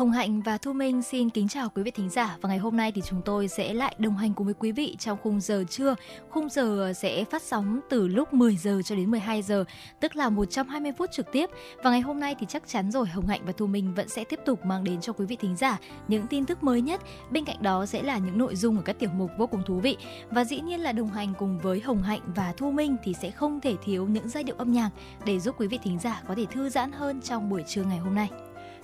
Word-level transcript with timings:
Hồng 0.00 0.12
Hạnh 0.12 0.40
và 0.40 0.58
Thu 0.58 0.72
Minh 0.72 1.02
xin 1.02 1.30
kính 1.30 1.48
chào 1.48 1.68
quý 1.74 1.82
vị 1.82 1.90
thính 1.90 2.10
giả 2.10 2.36
và 2.40 2.48
ngày 2.48 2.58
hôm 2.58 2.76
nay 2.76 2.92
thì 2.92 3.02
chúng 3.04 3.22
tôi 3.24 3.48
sẽ 3.48 3.74
lại 3.74 3.94
đồng 3.98 4.16
hành 4.16 4.34
cùng 4.34 4.46
với 4.46 4.54
quý 4.54 4.72
vị 4.72 4.96
trong 4.98 5.18
khung 5.22 5.40
giờ 5.40 5.64
trưa. 5.70 5.94
Khung 6.30 6.48
giờ 6.48 6.92
sẽ 6.96 7.24
phát 7.24 7.42
sóng 7.42 7.80
từ 7.90 8.08
lúc 8.08 8.32
10 8.32 8.56
giờ 8.56 8.80
cho 8.84 8.94
đến 8.94 9.10
12 9.10 9.42
giờ, 9.42 9.64
tức 10.00 10.16
là 10.16 10.28
120 10.28 10.92
phút 10.98 11.10
trực 11.12 11.32
tiếp. 11.32 11.50
Và 11.82 11.90
ngày 11.90 12.00
hôm 12.00 12.20
nay 12.20 12.34
thì 12.40 12.46
chắc 12.48 12.62
chắn 12.66 12.90
rồi 12.90 13.06
Hồng 13.06 13.26
Hạnh 13.26 13.40
và 13.44 13.52
Thu 13.52 13.66
Minh 13.66 13.94
vẫn 13.94 14.08
sẽ 14.08 14.24
tiếp 14.24 14.40
tục 14.44 14.64
mang 14.64 14.84
đến 14.84 15.00
cho 15.00 15.12
quý 15.12 15.26
vị 15.26 15.36
thính 15.36 15.56
giả 15.56 15.78
những 16.08 16.26
tin 16.26 16.44
tức 16.44 16.62
mới 16.62 16.80
nhất. 16.80 17.00
Bên 17.30 17.44
cạnh 17.44 17.62
đó 17.62 17.86
sẽ 17.86 18.02
là 18.02 18.18
những 18.18 18.38
nội 18.38 18.56
dung 18.56 18.76
ở 18.76 18.82
các 18.82 18.98
tiểu 18.98 19.10
mục 19.14 19.30
vô 19.38 19.46
cùng 19.46 19.62
thú 19.66 19.80
vị. 19.80 19.96
Và 20.30 20.44
dĩ 20.44 20.60
nhiên 20.60 20.80
là 20.80 20.92
đồng 20.92 21.08
hành 21.08 21.32
cùng 21.38 21.58
với 21.58 21.80
Hồng 21.80 22.02
Hạnh 22.02 22.20
và 22.34 22.52
Thu 22.56 22.70
Minh 22.70 22.96
thì 23.04 23.14
sẽ 23.22 23.30
không 23.30 23.60
thể 23.60 23.74
thiếu 23.84 24.06
những 24.06 24.28
giai 24.28 24.44
điệu 24.44 24.56
âm 24.58 24.72
nhạc 24.72 24.90
để 25.24 25.40
giúp 25.40 25.54
quý 25.58 25.66
vị 25.66 25.78
thính 25.82 25.98
giả 25.98 26.22
có 26.28 26.34
thể 26.34 26.46
thư 26.46 26.68
giãn 26.68 26.92
hơn 26.92 27.20
trong 27.20 27.50
buổi 27.50 27.62
trưa 27.66 27.82
ngày 27.82 27.98
hôm 27.98 28.14
nay. 28.14 28.30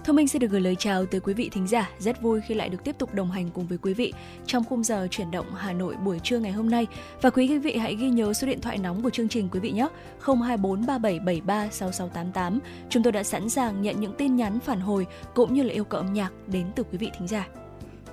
Thông 0.06 0.16
Minh 0.16 0.28
xin 0.28 0.40
được 0.40 0.50
gửi 0.50 0.60
lời 0.60 0.76
chào 0.78 1.06
tới 1.06 1.20
quý 1.20 1.34
vị 1.34 1.48
thính 1.52 1.66
giả. 1.66 1.90
Rất 1.98 2.22
vui 2.22 2.40
khi 2.40 2.54
lại 2.54 2.68
được 2.68 2.84
tiếp 2.84 2.96
tục 2.98 3.14
đồng 3.14 3.30
hành 3.30 3.50
cùng 3.50 3.66
với 3.66 3.78
quý 3.78 3.94
vị 3.94 4.12
trong 4.46 4.64
khung 4.64 4.84
giờ 4.84 5.08
chuyển 5.10 5.30
động 5.30 5.46
Hà 5.56 5.72
Nội 5.72 5.94
buổi 6.04 6.20
trưa 6.22 6.38
ngày 6.38 6.52
hôm 6.52 6.70
nay. 6.70 6.86
Và 7.22 7.30
quý 7.30 7.58
vị 7.58 7.76
hãy 7.76 7.94
ghi 7.94 8.10
nhớ 8.10 8.32
số 8.32 8.46
điện 8.46 8.60
thoại 8.60 8.78
nóng 8.78 9.02
của 9.02 9.10
chương 9.10 9.28
trình 9.28 9.48
quý 9.52 9.60
vị 9.60 9.70
nhé. 9.70 9.88
024 10.20 10.86
3773 10.86 11.68
6688. 11.70 12.58
Chúng 12.90 13.02
tôi 13.02 13.12
đã 13.12 13.22
sẵn 13.22 13.48
sàng 13.48 13.82
nhận 13.82 14.00
những 14.00 14.14
tin 14.18 14.36
nhắn 14.36 14.60
phản 14.60 14.80
hồi 14.80 15.06
cũng 15.34 15.54
như 15.54 15.62
là 15.62 15.74
yêu 15.74 15.84
cầu 15.84 16.00
âm 16.00 16.12
nhạc 16.12 16.32
đến 16.46 16.66
từ 16.76 16.82
quý 16.82 16.98
vị 16.98 17.10
thính 17.18 17.28
giả. 17.28 17.48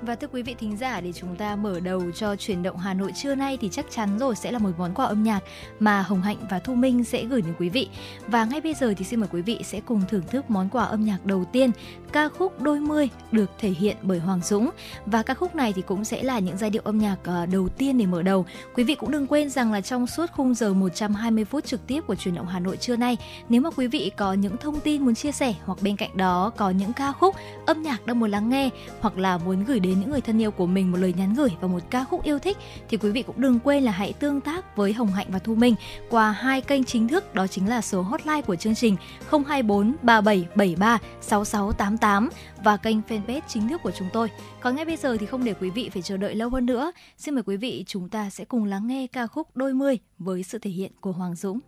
Và 0.06 0.16
thưa 0.16 0.28
quý 0.28 0.42
vị 0.42 0.56
thính 0.60 0.78
giả, 0.78 1.02
để 1.02 1.12
chúng 1.14 1.36
ta 1.36 1.56
mở 1.56 1.80
đầu 1.80 2.12
cho 2.16 2.36
chuyển 2.36 2.64
động 2.64 2.78
Hà 2.78 2.94
Nội 2.94 3.12
trưa 3.16 3.36
nay 3.36 3.58
thì 3.62 3.70
chắc 3.70 3.86
chắn 3.90 4.20
rồi 4.20 4.36
sẽ 4.36 4.52
là 4.52 4.60
một 4.60 4.70
món 4.78 4.94
quà 4.94 5.06
âm 5.06 5.24
nhạc 5.24 5.44
mà 5.80 6.02
Hồng 6.02 6.22
Hạnh 6.22 6.38
và 6.50 6.60
Thu 6.60 6.76
Minh 6.76 7.04
sẽ 7.04 7.24
gửi 7.24 7.42
đến 7.42 7.54
quý 7.60 7.70
vị. 7.70 7.90
Và 8.28 8.46
ngay 8.46 8.62
bây 8.62 8.74
giờ 8.74 8.94
thì 8.98 9.06
xin 9.06 9.20
mời 9.20 9.30
quý 9.32 9.42
vị 9.42 9.60
sẽ 9.64 9.80
cùng 9.80 10.02
thưởng 10.10 10.24
thức 10.28 10.50
món 10.50 10.70
quà 10.70 10.84
âm 10.84 11.06
nhạc 11.06 11.26
đầu 11.26 11.46
tiên, 11.52 11.72
ca 12.12 12.30
khúc 12.30 12.62
Đôi 12.62 12.80
mươi 12.80 13.10
được 13.32 13.50
thể 13.60 13.70
hiện 13.70 13.98
bởi 14.02 14.20
Hoàng 14.20 14.42
Dũng. 14.44 14.70
Và 15.06 15.24
ca 15.24 15.34
khúc 15.34 15.56
này 15.56 15.74
thì 15.74 15.82
cũng 15.82 16.06
sẽ 16.06 16.24
là 16.24 16.40
những 16.40 16.58
giai 16.58 16.70
điệu 16.70 16.82
âm 16.86 17.00
nhạc 17.00 17.18
ờ, 17.24 17.46
đầu 17.46 17.70
tiên 17.70 17.98
để 17.98 18.06
mở 18.06 18.22
đầu. 18.22 18.46
Quý 18.76 18.84
vị 18.84 18.96
cũng 18.96 19.12
đừng 19.12 19.28
quên 19.28 19.50
rằng 19.50 19.72
là 19.72 19.82
trong 19.82 20.08
suốt 20.08 20.32
khung 20.32 20.54
giờ 20.54 20.74
120 20.74 21.46
phút 21.46 21.66
trực 21.66 21.88
tiếp 21.88 22.02
của 22.08 22.16
chuyển 22.16 22.36
động 22.36 22.48
Hà 22.48 22.60
Nội 22.60 22.78
trưa 22.78 22.96
nay, 22.96 23.18
nếu 23.50 23.62
mà 23.62 23.70
quý 23.70 23.88
vị 23.88 24.12
có 24.18 24.34
những 24.34 24.58
thông 24.58 24.80
tin 24.80 25.06
muốn 25.06 25.16
chia 25.16 25.32
sẻ 25.32 25.54
hoặc 25.66 25.78
bên 25.82 25.96
cạnh 25.96 26.18
đó 26.18 26.52
có 26.58 26.70
những 26.70 26.94
ca 26.94 27.12
khúc 27.12 27.36
âm 27.66 27.82
nhạc 27.82 28.06
đang 28.06 28.20
muốn 28.20 28.32
lắng 28.32 28.50
nghe 28.50 28.70
hoặc 29.02 29.18
là 29.18 29.38
muốn 29.38 29.64
gửi 29.66 29.80
đến 29.80 29.93
đến 29.94 30.00
những 30.00 30.12
người 30.12 30.22
thân 30.22 30.42
yêu 30.42 30.52
của 30.52 30.66
mình 30.66 30.92
một 30.92 30.98
lời 30.98 31.14
nhắn 31.18 31.34
gửi 31.34 31.50
và 31.62 31.68
một 31.68 31.80
ca 31.90 32.04
khúc 32.04 32.24
yêu 32.24 32.40
thích 32.40 32.58
thì 32.90 32.98
quý 32.98 33.10
vị 33.12 33.24
cũng 33.24 33.42
đừng 33.42 33.60
quên 33.60 33.84
là 33.84 33.92
hãy 33.92 34.14
tương 34.14 34.42
tác 34.42 34.76
với 34.76 34.94
Hồng 34.94 35.08
Hạnh 35.08 35.28
và 35.30 35.40
Thu 35.40 35.56
Minh 35.56 35.76
qua 36.10 36.32
hai 36.32 36.62
kênh 36.62 36.84
chính 36.84 37.08
thức 37.08 37.36
đó 37.36 37.48
chính 37.48 37.70
là 37.70 37.82
số 37.82 38.02
hotline 38.02 38.42
của 38.42 38.56
chương 38.56 38.76
trình 38.76 38.96
024 39.30 39.96
3773 40.02 41.00
6688 41.22 42.30
và 42.64 42.78
kênh 42.78 42.98
fanpage 43.10 43.42
chính 43.48 43.70
thức 43.70 43.82
của 43.84 43.92
chúng 43.92 44.08
tôi. 44.14 44.30
Còn 44.60 44.76
ngay 44.76 44.86
bây 44.86 44.98
giờ 44.98 45.18
thì 45.20 45.26
không 45.26 45.44
để 45.44 45.54
quý 45.62 45.70
vị 45.70 45.90
phải 45.90 46.02
chờ 46.02 46.18
đợi 46.18 46.36
lâu 46.36 46.50
hơn 46.50 46.66
nữa, 46.66 46.92
xin 47.18 47.36
mời 47.36 47.44
quý 47.44 47.58
vị 47.58 47.84
chúng 47.88 48.10
ta 48.10 48.30
sẽ 48.30 48.46
cùng 48.46 48.66
lắng 48.66 48.88
nghe 48.88 49.08
ca 49.08 49.28
khúc 49.28 49.48
Đôi 49.56 49.74
mươi 49.74 50.00
với 50.20 50.44
sự 50.44 50.60
thể 50.60 50.72
hiện 50.72 50.92
của 51.02 51.12
Hoàng 51.12 51.36
Dũng. 51.36 51.60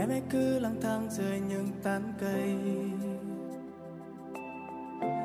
Em 0.00 0.08
hãy 0.08 0.22
cứ 0.30 0.58
lang 0.58 0.80
thang 0.82 1.10
dưới 1.10 1.40
những 1.40 1.68
tán 1.82 2.12
cây. 2.20 2.54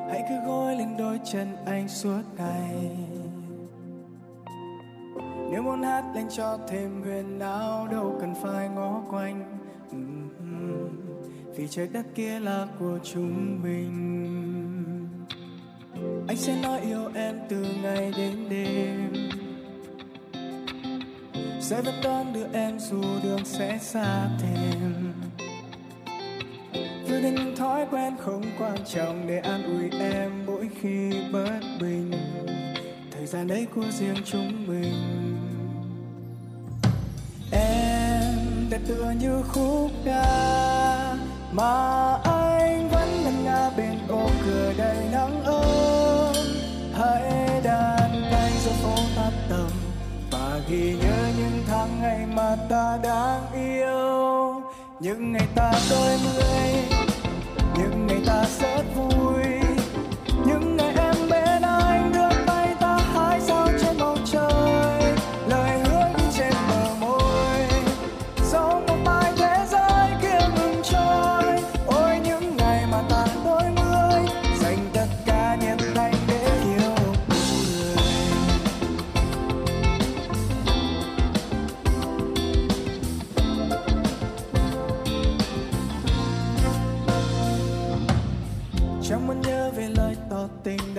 Hãy 0.09 0.23
cứ 0.29 0.35
gối 0.47 0.75
lên 0.75 0.97
đôi 0.97 1.19
chân 1.31 1.47
anh 1.65 1.87
suốt 1.87 2.21
ngày. 2.37 2.97
Nếu 5.51 5.61
muốn 5.61 5.81
hát 5.81 6.03
lên 6.15 6.25
cho 6.29 6.57
thêm 6.67 7.01
huyền 7.03 7.39
áo, 7.39 7.87
đâu 7.91 8.17
cần 8.21 8.33
phải 8.41 8.69
ngó 8.69 9.03
quanh. 9.09 9.57
Vì 11.55 11.67
trái 11.67 11.87
đất 11.87 12.05
kia 12.15 12.39
là 12.39 12.67
của 12.79 12.99
chúng 13.03 13.63
mình. 13.63 13.95
Anh 16.27 16.37
sẽ 16.37 16.61
nói 16.63 16.79
yêu 16.79 17.09
em 17.13 17.39
từ 17.49 17.65
ngày 17.81 18.13
đến 18.17 18.49
đêm 18.49 19.13
sẽ 21.69 21.81
vẫn 21.81 21.95
đón 22.03 22.33
đưa 22.33 22.47
em 22.53 22.79
dù 22.79 23.01
đường 23.23 23.45
sẽ 23.45 23.79
xa 23.81 24.29
thêm 24.39 25.13
vừa 27.07 27.21
đến 27.21 27.55
thói 27.55 27.85
quen 27.91 28.13
không 28.19 28.43
quan 28.59 28.77
trọng 28.93 29.27
để 29.27 29.39
an 29.39 29.63
ủi 29.63 29.99
em 29.99 30.45
mỗi 30.45 30.69
khi 30.81 31.11
bất 31.33 31.59
bình, 31.81 32.11
thời 33.11 33.25
gian 33.25 33.47
đấy 33.47 33.67
của 33.75 33.83
riêng 33.91 34.17
chúng 34.25 34.67
mình. 34.67 35.37
Em 37.51 38.35
đẹp 38.69 38.81
tựa 38.87 39.13
như 39.21 39.43
khúc 39.53 39.91
ca, 40.05 41.15
mà 41.51 42.13
anh 42.23 42.89
vẫn 42.89 43.23
ngân 43.23 43.43
nga 43.43 43.69
bên 43.77 43.97
ô 44.09 44.29
cửa 44.45 44.73
đầy 44.77 44.97
nắng 45.11 45.43
ấm 45.43 46.35
hãy 46.93 47.44
ghi 50.69 50.95
nhớ 51.01 51.31
những 51.37 51.63
tháng 51.67 52.01
ngày 52.01 52.25
mà 52.35 52.55
ta 52.69 52.99
đang 53.03 53.41
yêu. 53.53 54.61
Những 54.99 55.31
ngày 55.31 55.47
ta 55.55 55.71
đôi 55.89 56.17
mươi, 56.23 56.71
những 57.77 58.07
ngày 58.07 58.19
ta 58.25 58.45
rất 58.59 58.83
vui. 58.95 59.24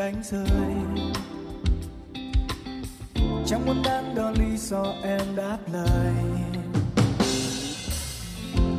Đánh 0.06 0.22
rơi. 0.22 0.47
Chẳng 3.47 3.67
muốn 3.67 3.83
đắn 3.84 4.15
đo 4.15 4.31
lý 4.31 4.56
do 4.56 4.83
em 5.03 5.21
đáp 5.37 5.59
lời. 5.72 6.12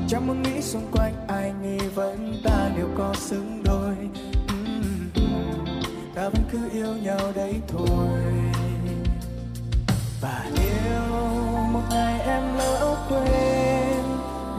Chẳng 0.07 0.27
muốn 0.27 0.41
nghĩ 0.43 0.61
xung 0.61 0.91
quanh 0.91 1.13
ai 1.27 1.53
nghi 1.61 1.77
vấn 1.77 2.41
ta 2.43 2.69
đều 2.77 2.87
có 2.97 3.13
xứng 3.13 3.63
đôi. 3.63 3.95
Ta 6.15 6.29
vẫn 6.29 6.43
cứ 6.51 6.69
yêu 6.73 6.95
nhau 7.03 7.31
đấy 7.35 7.53
thôi. 7.67 8.19
Và 10.21 10.45
nếu 10.55 11.25
một 11.71 11.83
ngày 11.89 12.19
em 12.19 12.43
lỡ 12.57 12.95
quên, 13.09 14.03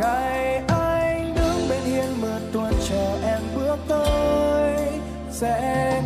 ngày 0.01 0.63
anh 0.69 1.35
đứng 1.35 1.69
bên 1.69 1.83
hiên 1.85 2.21
mưa 2.21 2.39
tuôn 2.53 2.73
chờ 2.89 3.21
em 3.23 3.43
bước 3.57 3.77
tới, 3.89 4.89
sẽ 5.31 5.98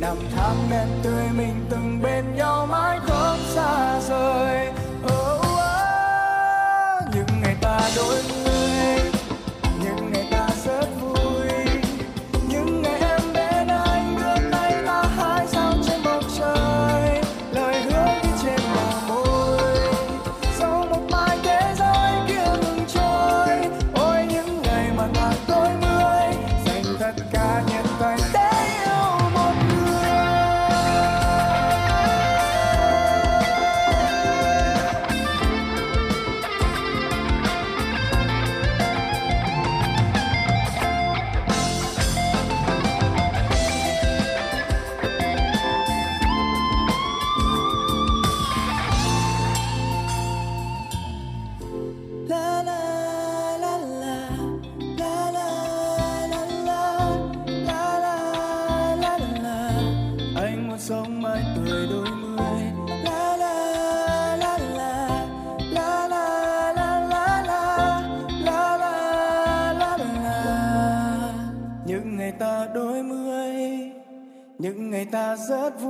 năm 0.00 0.16
tháng 0.36 0.56
đen 0.70 0.88
tươi 1.02 1.24
mình 1.36 1.66
từng 1.70 2.02
bên 2.02 2.36
nhau 2.36 2.66
mãi 2.66 2.98
không 3.06 3.38
xa 3.54 4.00
rời. 4.08 4.68
Oh, 5.04 5.40
oh, 5.40 7.14
những 7.14 7.40
ngày 7.42 7.56
ta 7.60 7.90
đôi 7.96 8.14
mươi 8.14 8.39
người 75.00 75.06
ngày 75.06 75.12
ta 75.12 75.36
rất 75.36 75.80
vui. 75.80 75.89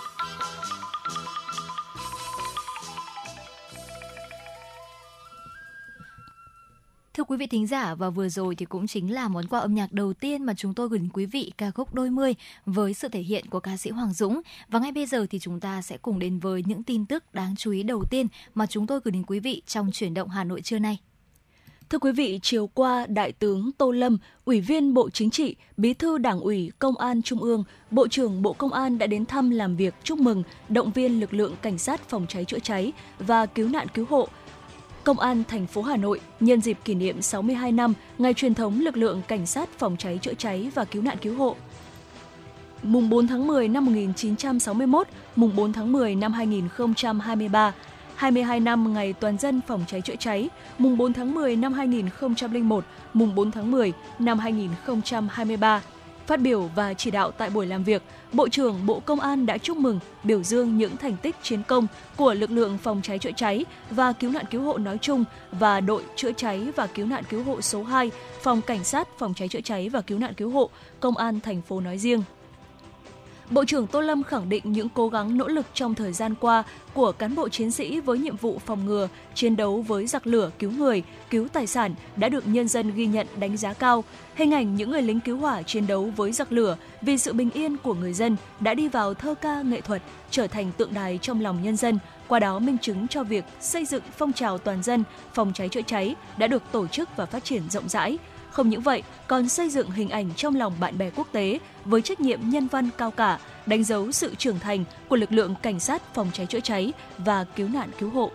Thưa 7.13 7.23
quý 7.23 7.37
vị 7.37 7.47
thính 7.47 7.67
giả 7.67 7.95
và 7.95 8.09
vừa 8.09 8.29
rồi 8.29 8.55
thì 8.55 8.65
cũng 8.65 8.87
chính 8.87 9.13
là 9.13 9.27
món 9.27 9.47
quà 9.47 9.59
âm 9.59 9.75
nhạc 9.75 9.91
đầu 9.91 10.13
tiên 10.13 10.43
mà 10.43 10.53
chúng 10.53 10.73
tôi 10.73 10.89
gửi 10.89 10.99
đến 10.99 11.09
quý 11.13 11.25
vị 11.25 11.51
ca 11.57 11.71
khúc 11.71 11.93
Đôi 11.93 12.09
mươi 12.09 12.35
với 12.65 12.93
sự 12.93 13.07
thể 13.07 13.19
hiện 13.21 13.45
của 13.49 13.59
ca 13.59 13.77
sĩ 13.77 13.89
Hoàng 13.89 14.13
Dũng. 14.13 14.41
Và 14.67 14.79
ngay 14.79 14.91
bây 14.91 15.05
giờ 15.05 15.25
thì 15.29 15.39
chúng 15.39 15.59
ta 15.59 15.81
sẽ 15.81 15.97
cùng 15.97 16.19
đến 16.19 16.39
với 16.39 16.63
những 16.65 16.83
tin 16.83 17.05
tức 17.05 17.23
đáng 17.33 17.55
chú 17.55 17.71
ý 17.71 17.83
đầu 17.83 18.03
tiên 18.09 18.27
mà 18.53 18.65
chúng 18.65 18.87
tôi 18.87 18.99
gửi 19.03 19.11
đến 19.11 19.23
quý 19.27 19.39
vị 19.39 19.61
trong 19.67 19.91
chuyển 19.91 20.13
động 20.13 20.29
Hà 20.29 20.43
Nội 20.43 20.61
trưa 20.61 20.79
nay. 20.79 20.99
Thưa 21.89 21.99
quý 21.99 22.11
vị, 22.11 22.39
chiều 22.41 22.67
qua, 22.67 23.05
Đại 23.09 23.31
tướng 23.31 23.71
Tô 23.77 23.91
Lâm, 23.91 24.17
Ủy 24.45 24.61
viên 24.61 24.93
Bộ 24.93 25.09
Chính 25.09 25.29
trị, 25.29 25.55
Bí 25.77 25.93
thư 25.93 26.17
Đảng 26.17 26.39
ủy 26.39 26.71
Công 26.79 26.97
an 26.97 27.21
Trung 27.21 27.39
ương, 27.39 27.63
Bộ 27.91 28.07
trưởng 28.07 28.41
Bộ 28.41 28.53
Công 28.53 28.73
an 28.73 28.97
đã 28.97 29.07
đến 29.07 29.25
thăm 29.25 29.49
làm 29.49 29.75
việc 29.75 29.93
chúc 30.03 30.19
mừng, 30.19 30.43
động 30.69 30.91
viên 30.91 31.19
lực 31.19 31.33
lượng 31.33 31.55
cảnh 31.61 31.77
sát 31.77 32.09
phòng 32.09 32.25
cháy 32.29 32.45
chữa 32.45 32.59
cháy 32.59 32.91
và 33.19 33.45
cứu 33.45 33.69
nạn 33.69 33.87
cứu 33.93 34.05
hộ 34.09 34.27
Công 35.03 35.19
an 35.19 35.43
thành 35.47 35.67
phố 35.67 35.81
Hà 35.81 35.97
Nội 35.97 36.19
nhân 36.39 36.61
dịp 36.61 36.77
kỷ 36.85 36.95
niệm 36.95 37.21
62 37.21 37.71
năm 37.71 37.93
ngày 38.17 38.33
truyền 38.33 38.53
thống 38.53 38.79
lực 38.79 38.97
lượng 38.97 39.21
cảnh 39.27 39.45
sát 39.45 39.69
phòng 39.77 39.95
cháy 39.99 40.19
chữa 40.21 40.33
cháy 40.33 40.71
và 40.75 40.85
cứu 40.85 41.01
nạn 41.01 41.17
cứu 41.21 41.35
hộ. 41.35 41.55
Mùng 42.83 43.09
4 43.09 43.27
tháng 43.27 43.47
10 43.47 43.67
năm 43.67 43.85
1961, 43.85 45.07
mùng 45.35 45.55
4 45.55 45.73
tháng 45.73 45.91
10 45.91 46.15
năm 46.15 46.33
2023, 46.33 47.73
22 48.15 48.59
năm 48.59 48.93
ngày 48.93 49.13
toàn 49.13 49.37
dân 49.37 49.61
phòng 49.67 49.83
cháy 49.87 50.01
chữa 50.01 50.15
cháy, 50.19 50.49
mùng 50.77 50.97
4 50.97 51.13
tháng 51.13 51.33
10 51.33 51.55
năm 51.55 51.73
2001, 51.73 52.85
mùng 53.13 53.35
4 53.35 53.51
tháng 53.51 53.71
10 53.71 53.93
năm 54.19 54.39
2023. 54.39 55.81
Phát 56.27 56.39
biểu 56.39 56.69
và 56.75 56.93
chỉ 56.93 57.11
đạo 57.11 57.31
tại 57.31 57.49
buổi 57.49 57.65
làm 57.65 57.83
việc, 57.83 58.01
Bộ 58.33 58.49
trưởng 58.49 58.85
Bộ 58.85 58.99
Công 58.99 59.19
an 59.19 59.45
đã 59.45 59.57
chúc 59.57 59.77
mừng, 59.77 59.99
biểu 60.23 60.43
dương 60.43 60.77
những 60.77 60.97
thành 60.97 61.17
tích 61.21 61.35
chiến 61.43 61.63
công 61.67 61.87
của 62.17 62.33
lực 62.33 62.51
lượng 62.51 62.77
phòng 62.77 63.01
cháy 63.03 63.19
chữa 63.19 63.31
cháy 63.35 63.65
và 63.89 64.13
cứu 64.13 64.31
nạn 64.31 64.45
cứu 64.51 64.61
hộ 64.61 64.77
nói 64.77 64.97
chung 65.01 65.23
và 65.51 65.79
đội 65.79 66.03
chữa 66.15 66.31
cháy 66.31 66.67
và 66.75 66.87
cứu 66.87 67.05
nạn 67.05 67.23
cứu 67.29 67.43
hộ 67.43 67.61
số 67.61 67.83
2, 67.83 68.11
phòng 68.41 68.61
cảnh 68.61 68.83
sát 68.83 69.07
phòng 69.17 69.33
cháy 69.33 69.47
chữa 69.47 69.61
cháy 69.61 69.89
và 69.89 70.01
cứu 70.01 70.19
nạn 70.19 70.33
cứu 70.33 70.49
hộ, 70.49 70.69
Công 70.99 71.17
an 71.17 71.39
thành 71.39 71.61
phố 71.61 71.79
nói 71.79 71.97
riêng. 71.97 72.23
Bộ 73.51 73.65
trưởng 73.65 73.87
Tô 73.87 74.01
Lâm 74.01 74.23
khẳng 74.23 74.49
định 74.49 74.71
những 74.71 74.89
cố 74.89 75.09
gắng 75.09 75.37
nỗ 75.37 75.47
lực 75.47 75.65
trong 75.73 75.95
thời 75.95 76.13
gian 76.13 76.35
qua 76.39 76.63
của 76.93 77.11
cán 77.11 77.35
bộ 77.35 77.49
chiến 77.49 77.71
sĩ 77.71 77.99
với 77.99 78.17
nhiệm 78.17 78.35
vụ 78.35 78.59
phòng 78.65 78.85
ngừa, 78.85 79.07
chiến 79.33 79.55
đấu 79.55 79.81
với 79.81 80.07
giặc 80.07 80.27
lửa, 80.27 80.51
cứu 80.59 80.71
người, 80.71 81.03
cứu 81.29 81.47
tài 81.53 81.67
sản 81.67 81.93
đã 82.15 82.29
được 82.29 82.47
nhân 82.47 82.67
dân 82.67 82.93
ghi 82.95 83.05
nhận 83.05 83.27
đánh 83.39 83.57
giá 83.57 83.73
cao. 83.73 84.03
Hình 84.35 84.53
ảnh 84.53 84.75
những 84.75 84.91
người 84.91 85.01
lính 85.01 85.19
cứu 85.19 85.37
hỏa 85.37 85.61
chiến 85.61 85.87
đấu 85.87 86.11
với 86.15 86.31
giặc 86.31 86.51
lửa 86.51 86.77
vì 87.01 87.17
sự 87.17 87.33
bình 87.33 87.49
yên 87.51 87.77
của 87.77 87.93
người 87.93 88.13
dân 88.13 88.35
đã 88.59 88.73
đi 88.73 88.87
vào 88.87 89.13
thơ 89.13 89.35
ca 89.41 89.61
nghệ 89.61 89.81
thuật, 89.81 90.01
trở 90.29 90.47
thành 90.47 90.71
tượng 90.77 90.93
đài 90.93 91.19
trong 91.21 91.41
lòng 91.41 91.63
nhân 91.63 91.77
dân, 91.77 91.99
qua 92.27 92.39
đó 92.39 92.59
minh 92.59 92.77
chứng 92.77 93.07
cho 93.07 93.23
việc 93.23 93.45
xây 93.61 93.85
dựng 93.85 94.03
phong 94.17 94.33
trào 94.33 94.57
toàn 94.57 94.83
dân 94.83 95.03
phòng 95.33 95.51
cháy 95.53 95.69
chữa 95.69 95.81
cháy 95.81 96.15
đã 96.37 96.47
được 96.47 96.63
tổ 96.71 96.87
chức 96.87 97.09
và 97.15 97.25
phát 97.25 97.43
triển 97.43 97.69
rộng 97.69 97.89
rãi. 97.89 98.17
Không 98.51 98.69
những 98.69 98.81
vậy, 98.81 99.03
còn 99.27 99.49
xây 99.49 99.69
dựng 99.69 99.91
hình 99.91 100.09
ảnh 100.09 100.29
trong 100.35 100.55
lòng 100.55 100.73
bạn 100.79 100.97
bè 100.97 101.09
quốc 101.15 101.27
tế 101.31 101.59
với 101.85 102.01
trách 102.01 102.19
nhiệm 102.19 102.39
nhân 102.49 102.67
văn 102.67 102.89
cao 102.97 103.11
cả, 103.11 103.39
đánh 103.65 103.83
dấu 103.83 104.11
sự 104.11 104.35
trưởng 104.35 104.59
thành 104.59 104.83
của 105.09 105.15
lực 105.15 105.31
lượng 105.31 105.55
cảnh 105.61 105.79
sát 105.79 106.13
phòng 106.13 106.29
cháy 106.33 106.45
chữa 106.45 106.59
cháy 106.59 106.93
và 107.17 107.43
cứu 107.43 107.69
nạn 107.69 107.89
cứu 107.99 108.09
hộ. 108.09 108.31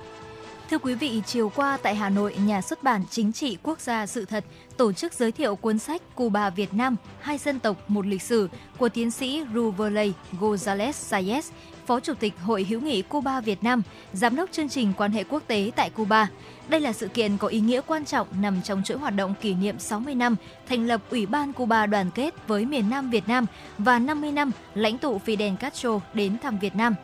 Thưa 0.71 0.79
quý 0.79 0.95
vị, 0.95 1.23
chiều 1.27 1.49
qua 1.49 1.79
tại 1.83 1.95
Hà 1.95 2.09
Nội, 2.09 2.35
Nhà 2.47 2.63
xuất 2.63 2.83
bản 2.83 3.03
Chính 3.11 3.33
trị 3.33 3.57
Quốc 3.63 3.81
gia 3.81 4.07
Sự 4.07 4.25
thật 4.25 4.45
tổ 4.77 4.93
chức 4.93 5.13
giới 5.13 5.33
thiệu 5.33 5.57
cuốn 5.57 5.79
sách 5.79 6.03
Cuba 6.15 6.51
Việt 6.51 6.75
Nam, 6.75 6.97
hai 7.21 7.39
dân 7.39 7.59
tộc, 7.59 7.91
một 7.91 8.07
lịch 8.07 8.23
sử 8.23 8.49
của 8.79 8.89
tiến 8.89 9.11
sĩ 9.11 9.43
Ruverley 9.55 10.13
Gonzalez 10.41 10.93
Sayes, 10.93 11.51
Phó 11.87 12.01
Chủ 12.01 12.15
tịch 12.15 12.35
Hội 12.43 12.67
hữu 12.69 12.81
nghị 12.81 13.03
Cuba 13.03 13.41
Việt 13.41 13.65
Nam, 13.65 13.83
Giám 14.13 14.37
đốc 14.37 14.53
chương 14.53 14.69
trình 14.69 14.93
quan 14.97 15.13
hệ 15.13 15.25
quốc 15.25 15.43
tế 15.47 15.71
tại 15.77 15.91
Cuba. 15.91 16.29
Đây 16.69 16.81
là 16.81 16.93
sự 16.93 17.09
kiện 17.09 17.39
có 17.39 17.49
ý 17.49 17.61
nghĩa 17.61 17.81
quan 17.87 18.05
trọng 18.05 18.29
nằm 18.41 18.63
trong 18.63 18.83
chuỗi 18.83 18.99
hoạt 18.99 19.17
động 19.17 19.35
kỷ 19.41 19.55
niệm 19.55 19.79
60 19.79 20.15
năm 20.15 20.37
thành 20.69 20.87
lập 20.87 21.01
Ủy 21.11 21.27
ban 21.27 21.53
Cuba 21.53 21.87
đoàn 21.87 22.11
kết 22.15 22.35
với 22.47 22.65
miền 22.65 22.91
Nam 22.91 23.11
Việt 23.11 23.29
Nam 23.29 23.47
và 23.79 23.99
50 23.99 24.33
năm 24.33 24.51
lãnh 24.75 24.99
tụ 24.99 25.21
Fidel 25.27 25.57
Castro 25.57 26.01
đến 26.15 26.39
thăm 26.43 26.59
Việt 26.59 26.77
Nam. 26.77 26.95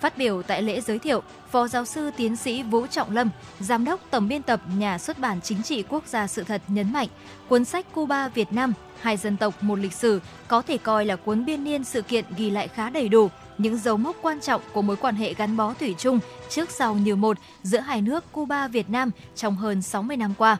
Phát 0.00 0.18
biểu 0.18 0.42
tại 0.42 0.62
lễ 0.62 0.80
giới 0.80 0.98
thiệu, 0.98 1.22
Phó 1.50 1.68
giáo 1.68 1.84
sư 1.84 2.10
tiến 2.16 2.36
sĩ 2.36 2.62
Vũ 2.62 2.86
Trọng 2.86 3.10
Lâm, 3.10 3.30
Giám 3.60 3.84
đốc 3.84 4.00
Tổng 4.10 4.28
biên 4.28 4.42
tập 4.42 4.60
Nhà 4.78 4.98
xuất 4.98 5.18
bản 5.18 5.40
Chính 5.40 5.62
trị 5.62 5.84
Quốc 5.88 6.06
gia 6.06 6.26
Sự 6.26 6.42
thật 6.42 6.62
nhấn 6.68 6.92
mạnh, 6.92 7.08
cuốn 7.48 7.64
sách 7.64 7.86
Cuba 7.92 8.28
Việt 8.28 8.52
Nam, 8.52 8.72
hai 9.00 9.16
dân 9.16 9.36
tộc 9.36 9.62
một 9.62 9.78
lịch 9.78 9.92
sử 9.92 10.20
có 10.48 10.62
thể 10.62 10.78
coi 10.78 11.04
là 11.04 11.16
cuốn 11.16 11.44
biên 11.44 11.64
niên 11.64 11.84
sự 11.84 12.02
kiện 12.02 12.24
ghi 12.36 12.50
lại 12.50 12.68
khá 12.68 12.90
đầy 12.90 13.08
đủ 13.08 13.28
những 13.62 13.78
dấu 13.78 13.96
mốc 13.96 14.16
quan 14.22 14.40
trọng 14.40 14.60
của 14.72 14.82
mối 14.82 14.96
quan 14.96 15.14
hệ 15.14 15.34
gắn 15.34 15.56
bó 15.56 15.74
thủy 15.74 15.94
chung 15.98 16.18
trước 16.48 16.70
sau 16.70 16.94
như 16.94 17.16
một 17.16 17.36
giữa 17.62 17.78
hai 17.78 18.02
nước 18.02 18.32
Cuba 18.32 18.68
Việt 18.68 18.90
Nam 18.90 19.10
trong 19.34 19.56
hơn 19.56 19.82
60 19.82 20.16
năm 20.16 20.34
qua. 20.38 20.56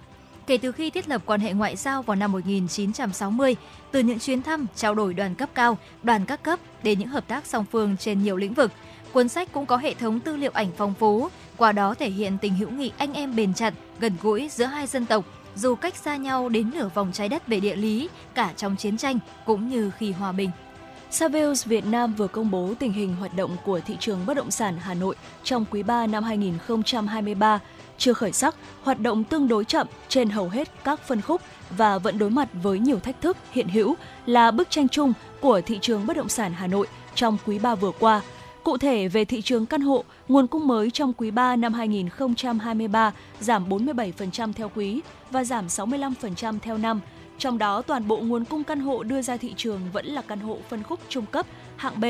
Kể 0.46 0.58
từ 0.58 0.72
khi 0.72 0.90
thiết 0.90 1.08
lập 1.08 1.22
quan 1.26 1.40
hệ 1.40 1.52
ngoại 1.52 1.76
giao 1.76 2.02
vào 2.02 2.16
năm 2.16 2.32
1960, 2.32 3.56
từ 3.90 4.00
những 4.00 4.18
chuyến 4.18 4.42
thăm, 4.42 4.66
trao 4.76 4.94
đổi 4.94 5.14
đoàn 5.14 5.34
cấp 5.34 5.48
cao, 5.54 5.78
đoàn 6.02 6.24
các 6.26 6.42
cấp 6.42 6.58
đến 6.82 6.98
những 6.98 7.08
hợp 7.08 7.28
tác 7.28 7.46
song 7.46 7.64
phương 7.72 7.96
trên 7.96 8.22
nhiều 8.22 8.36
lĩnh 8.36 8.54
vực, 8.54 8.72
cuốn 9.12 9.28
sách 9.28 9.52
cũng 9.52 9.66
có 9.66 9.76
hệ 9.76 9.94
thống 9.94 10.20
tư 10.20 10.36
liệu 10.36 10.50
ảnh 10.54 10.70
phong 10.76 10.94
phú, 10.94 11.28
qua 11.56 11.72
đó 11.72 11.94
thể 11.94 12.10
hiện 12.10 12.38
tình 12.38 12.54
hữu 12.54 12.70
nghị 12.70 12.92
anh 12.98 13.12
em 13.12 13.36
bền 13.36 13.54
chặt, 13.54 13.74
gần 14.00 14.12
gũi 14.22 14.48
giữa 14.48 14.64
hai 14.64 14.86
dân 14.86 15.06
tộc, 15.06 15.24
dù 15.56 15.74
cách 15.74 15.96
xa 15.96 16.16
nhau 16.16 16.48
đến 16.48 16.70
nửa 16.74 16.88
vòng 16.94 17.10
trái 17.12 17.28
đất 17.28 17.46
về 17.46 17.60
địa 17.60 17.76
lý, 17.76 18.08
cả 18.34 18.52
trong 18.56 18.76
chiến 18.76 18.96
tranh 18.96 19.18
cũng 19.46 19.68
như 19.68 19.90
khi 19.98 20.12
hòa 20.12 20.32
bình. 20.32 20.50
Savills 21.10 21.66
Việt 21.66 21.86
Nam 21.86 22.14
vừa 22.14 22.26
công 22.26 22.50
bố 22.50 22.74
tình 22.78 22.92
hình 22.92 23.16
hoạt 23.16 23.36
động 23.36 23.56
của 23.64 23.80
thị 23.80 23.96
trường 24.00 24.26
bất 24.26 24.34
động 24.34 24.50
sản 24.50 24.78
Hà 24.80 24.94
Nội 24.94 25.16
trong 25.44 25.64
quý 25.70 25.82
3 25.82 26.06
năm 26.06 26.24
2023 26.24 27.60
chưa 27.98 28.12
khởi 28.12 28.32
sắc, 28.32 28.54
hoạt 28.82 29.00
động 29.00 29.24
tương 29.24 29.48
đối 29.48 29.64
chậm 29.64 29.86
trên 30.08 30.30
hầu 30.30 30.48
hết 30.48 30.84
các 30.84 31.00
phân 31.00 31.20
khúc 31.20 31.40
và 31.70 31.98
vẫn 31.98 32.18
đối 32.18 32.30
mặt 32.30 32.48
với 32.62 32.78
nhiều 32.78 32.98
thách 32.98 33.20
thức 33.20 33.36
hiện 33.50 33.68
hữu 33.68 33.94
là 34.26 34.50
bức 34.50 34.70
tranh 34.70 34.88
chung 34.88 35.12
của 35.40 35.60
thị 35.60 35.78
trường 35.82 36.06
bất 36.06 36.16
động 36.16 36.28
sản 36.28 36.52
Hà 36.52 36.66
Nội 36.66 36.86
trong 37.14 37.36
quý 37.46 37.58
3 37.58 37.74
vừa 37.74 37.92
qua. 37.98 38.20
Cụ 38.64 38.78
thể 38.78 39.08
về 39.08 39.24
thị 39.24 39.42
trường 39.42 39.66
căn 39.66 39.80
hộ, 39.80 40.04
nguồn 40.28 40.46
cung 40.46 40.66
mới 40.66 40.90
trong 40.90 41.12
quý 41.12 41.30
3 41.30 41.56
năm 41.56 41.74
2023 41.74 43.12
giảm 43.40 43.68
47% 43.68 44.52
theo 44.52 44.70
quý 44.74 45.00
và 45.30 45.44
giảm 45.44 45.66
65% 45.66 46.58
theo 46.62 46.78
năm. 46.78 47.00
Trong 47.40 47.58
đó, 47.58 47.82
toàn 47.82 48.08
bộ 48.08 48.16
nguồn 48.16 48.44
cung 48.44 48.64
căn 48.64 48.80
hộ 48.80 49.02
đưa 49.02 49.22
ra 49.22 49.36
thị 49.36 49.54
trường 49.56 49.80
vẫn 49.92 50.06
là 50.06 50.22
căn 50.22 50.40
hộ 50.40 50.58
phân 50.68 50.82
khúc 50.82 51.00
trung 51.08 51.26
cấp, 51.26 51.46
hạng 51.76 52.00
B. 52.00 52.04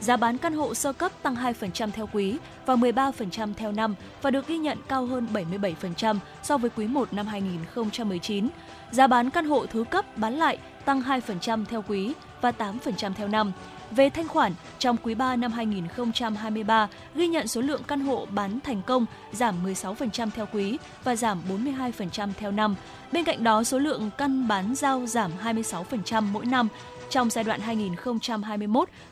Giá 0.00 0.16
bán 0.16 0.38
căn 0.38 0.54
hộ 0.54 0.74
sơ 0.74 0.92
cấp 0.92 1.12
tăng 1.22 1.34
2% 1.34 1.90
theo 1.90 2.08
quý 2.12 2.36
và 2.66 2.74
13% 2.76 3.54
theo 3.56 3.72
năm 3.72 3.94
và 4.22 4.30
được 4.30 4.46
ghi 4.46 4.58
nhận 4.58 4.78
cao 4.88 5.06
hơn 5.06 5.26
77% 5.32 6.16
so 6.42 6.58
với 6.58 6.70
quý 6.76 6.86
1 6.86 7.12
năm 7.12 7.26
2019. 7.26 8.48
Giá 8.90 9.06
bán 9.06 9.30
căn 9.30 9.46
hộ 9.46 9.66
thứ 9.66 9.84
cấp 9.84 10.18
bán 10.18 10.34
lại 10.34 10.58
tăng 10.84 11.00
2% 11.00 11.64
theo 11.64 11.84
quý 11.88 12.12
và 12.40 12.52
8% 12.58 13.12
theo 13.14 13.28
năm. 13.28 13.52
Về 13.90 14.10
thanh 14.10 14.28
khoản, 14.28 14.52
trong 14.78 14.96
quý 15.02 15.14
3 15.14 15.36
năm 15.36 15.52
2023 15.52 16.88
ghi 17.14 17.26
nhận 17.26 17.48
số 17.48 17.60
lượng 17.60 17.82
căn 17.88 18.00
hộ 18.00 18.26
bán 18.30 18.60
thành 18.60 18.82
công 18.86 19.06
giảm 19.32 19.64
16% 19.64 20.30
theo 20.34 20.46
quý 20.52 20.78
và 21.04 21.16
giảm 21.16 21.42
42% 21.48 22.30
theo 22.38 22.50
năm. 22.50 22.74
Bên 23.12 23.24
cạnh 23.24 23.44
đó, 23.44 23.64
số 23.64 23.78
lượng 23.78 24.10
căn 24.18 24.48
bán 24.48 24.74
giao 24.74 25.06
giảm 25.06 25.30
26% 25.44 26.22
mỗi 26.32 26.46
năm 26.46 26.68
trong 27.10 27.30
giai 27.30 27.44
đoạn 27.44 27.60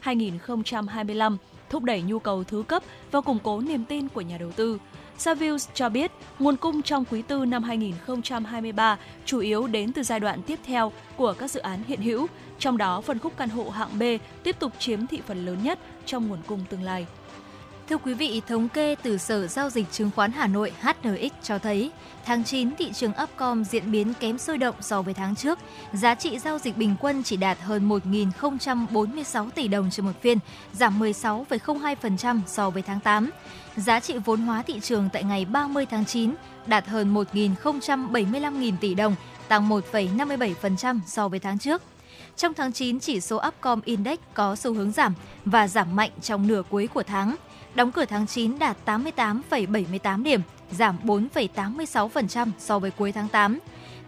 2021-2025, 0.05 1.37
thúc 1.71 1.83
đẩy 1.83 2.03
nhu 2.03 2.19
cầu 2.19 2.45
thứ 2.45 2.65
cấp 2.69 2.83
và 3.11 3.21
củng 3.21 3.39
cố 3.43 3.61
niềm 3.61 3.85
tin 3.85 4.09
của 4.09 4.21
nhà 4.21 4.39
đầu 4.39 4.53
tư. 4.53 4.79
Savills 5.19 5.69
cho 5.75 5.89
biết, 5.89 6.13
nguồn 6.39 6.57
cung 6.57 6.83
trong 6.83 7.05
quý 7.11 7.23
tư 7.23 7.45
năm 7.45 7.63
2023 7.63 8.99
chủ 9.25 9.39
yếu 9.39 9.67
đến 9.67 9.93
từ 9.93 10.03
giai 10.03 10.21
đoạn 10.21 10.43
tiếp 10.43 10.59
theo 10.67 10.93
của 11.17 11.35
các 11.39 11.51
dự 11.51 11.61
án 11.61 11.83
hiện 11.87 12.03
hữu, 12.03 12.27
trong 12.59 12.77
đó 12.77 13.01
phân 13.01 13.19
khúc 13.19 13.33
căn 13.37 13.49
hộ 13.49 13.71
hạng 13.71 13.99
B 13.99 14.03
tiếp 14.43 14.57
tục 14.59 14.73
chiếm 14.79 15.07
thị 15.07 15.21
phần 15.27 15.47
lớn 15.47 15.59
nhất 15.63 15.79
trong 16.07 16.29
nguồn 16.29 16.39
cung 16.47 16.65
tương 16.71 16.83
lai. 16.83 17.07
Thưa 17.89 17.97
quý 17.97 18.15
vị, 18.15 18.43
thống 18.49 18.69
kê 18.69 18.95
từ 19.03 19.19
Sở 19.19 19.47
Giao 19.47 19.71
dịch 19.71 19.93
Chứng 19.93 20.11
khoán 20.17 20.33
Hà 20.33 20.47
Nội 20.47 20.73
HNX 20.81 21.33
cho 21.43 21.59
thấy, 21.59 21.91
tháng 22.25 22.45
9 22.45 22.77
thị 22.79 22.93
trường 22.93 23.13
Upcom 23.23 23.65
diễn 23.65 23.93
biến 23.93 24.13
kém 24.21 24.39
sôi 24.39 24.59
động 24.59 24.75
so 24.81 25.03
với 25.03 25.15
tháng 25.15 25.37
trước. 25.37 25.59
Giá 25.93 26.15
trị 26.15 26.39
giao 26.39 26.59
dịch 26.59 26.77
bình 26.77 26.97
quân 27.01 27.23
chỉ 27.23 27.37
đạt 27.37 27.59
hơn 27.61 27.89
1.046 27.89 29.51
tỷ 29.51 29.69
đồng 29.69 29.91
trên 29.91 30.07
một 30.07 30.13
phiên, 30.21 30.39
giảm 30.73 31.01
16,02% 31.01 32.41
so 32.47 32.71
với 32.71 32.83
tháng 32.83 33.01
8. 33.01 33.31
Giá 33.77 34.01
trị 34.01 34.15
vốn 34.25 34.41
hóa 34.41 34.63
thị 34.63 34.81
trường 34.81 35.09
tại 35.13 35.25
ngày 35.25 35.45
30 35.45 35.87
tháng 35.87 36.05
9 36.05 36.35
đạt 36.67 36.87
hơn 36.87 37.15
1.075.000 37.15 38.73
tỷ 38.81 38.95
đồng, 38.95 39.15
tăng 39.49 39.69
1,57% 39.69 41.01
so 41.07 41.29
với 41.29 41.39
tháng 41.39 41.59
trước. 41.59 41.83
Trong 42.37 42.55
tháng 42.55 42.73
9, 42.73 43.01
chỉ 43.01 43.21
số 43.21 43.43
Upcom 43.49 43.81
Index 43.85 44.19
có 44.35 44.57
xu 44.57 44.75
hướng 44.75 44.93
giảm 44.93 45.15
và 45.45 45.69
giảm 45.69 45.97
mạnh 45.97 46.11
trong 46.23 46.47
nửa 46.47 46.63
cuối 46.71 46.87
của 46.95 47.03
tháng. 47.03 47.37
Đóng 47.75 47.93
cửa 47.93 48.05
tháng 48.05 48.27
9 48.27 48.59
đạt 48.59 48.77
88,78 48.87 50.23
điểm, 50.23 50.41
giảm 50.71 50.99
4,86% 51.05 52.51
so 52.59 52.79
với 52.79 52.91
cuối 52.91 53.13
tháng 53.13 53.29
8. 53.29 53.59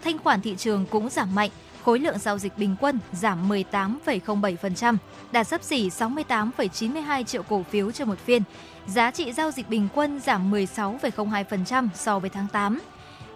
Thanh 0.05 0.19
khoản 0.19 0.41
thị 0.41 0.55
trường 0.59 0.87
cũng 0.91 1.11
giảm 1.11 1.35
mạnh, 1.35 1.51
khối 1.85 1.99
lượng 1.99 2.19
giao 2.19 2.39
dịch 2.39 2.59
bình 2.59 2.77
quân 2.81 2.99
giảm 3.13 3.49
18,07%, 3.49 4.97
đạt 5.33 5.47
sấp 5.47 5.63
xỉ 5.63 5.89
68,92 5.89 7.25
triệu 7.25 7.43
cổ 7.43 7.63
phiếu 7.71 7.93
trên 7.93 8.09
một 8.09 8.19
phiên. 8.19 8.43
Giá 8.87 9.11
trị 9.11 9.33
giao 9.33 9.51
dịch 9.51 9.69
bình 9.69 9.89
quân 9.95 10.21
giảm 10.21 10.53
16,02% 10.53 11.89
so 11.95 12.19
với 12.19 12.31
tháng 12.31 12.47
8, 12.53 12.81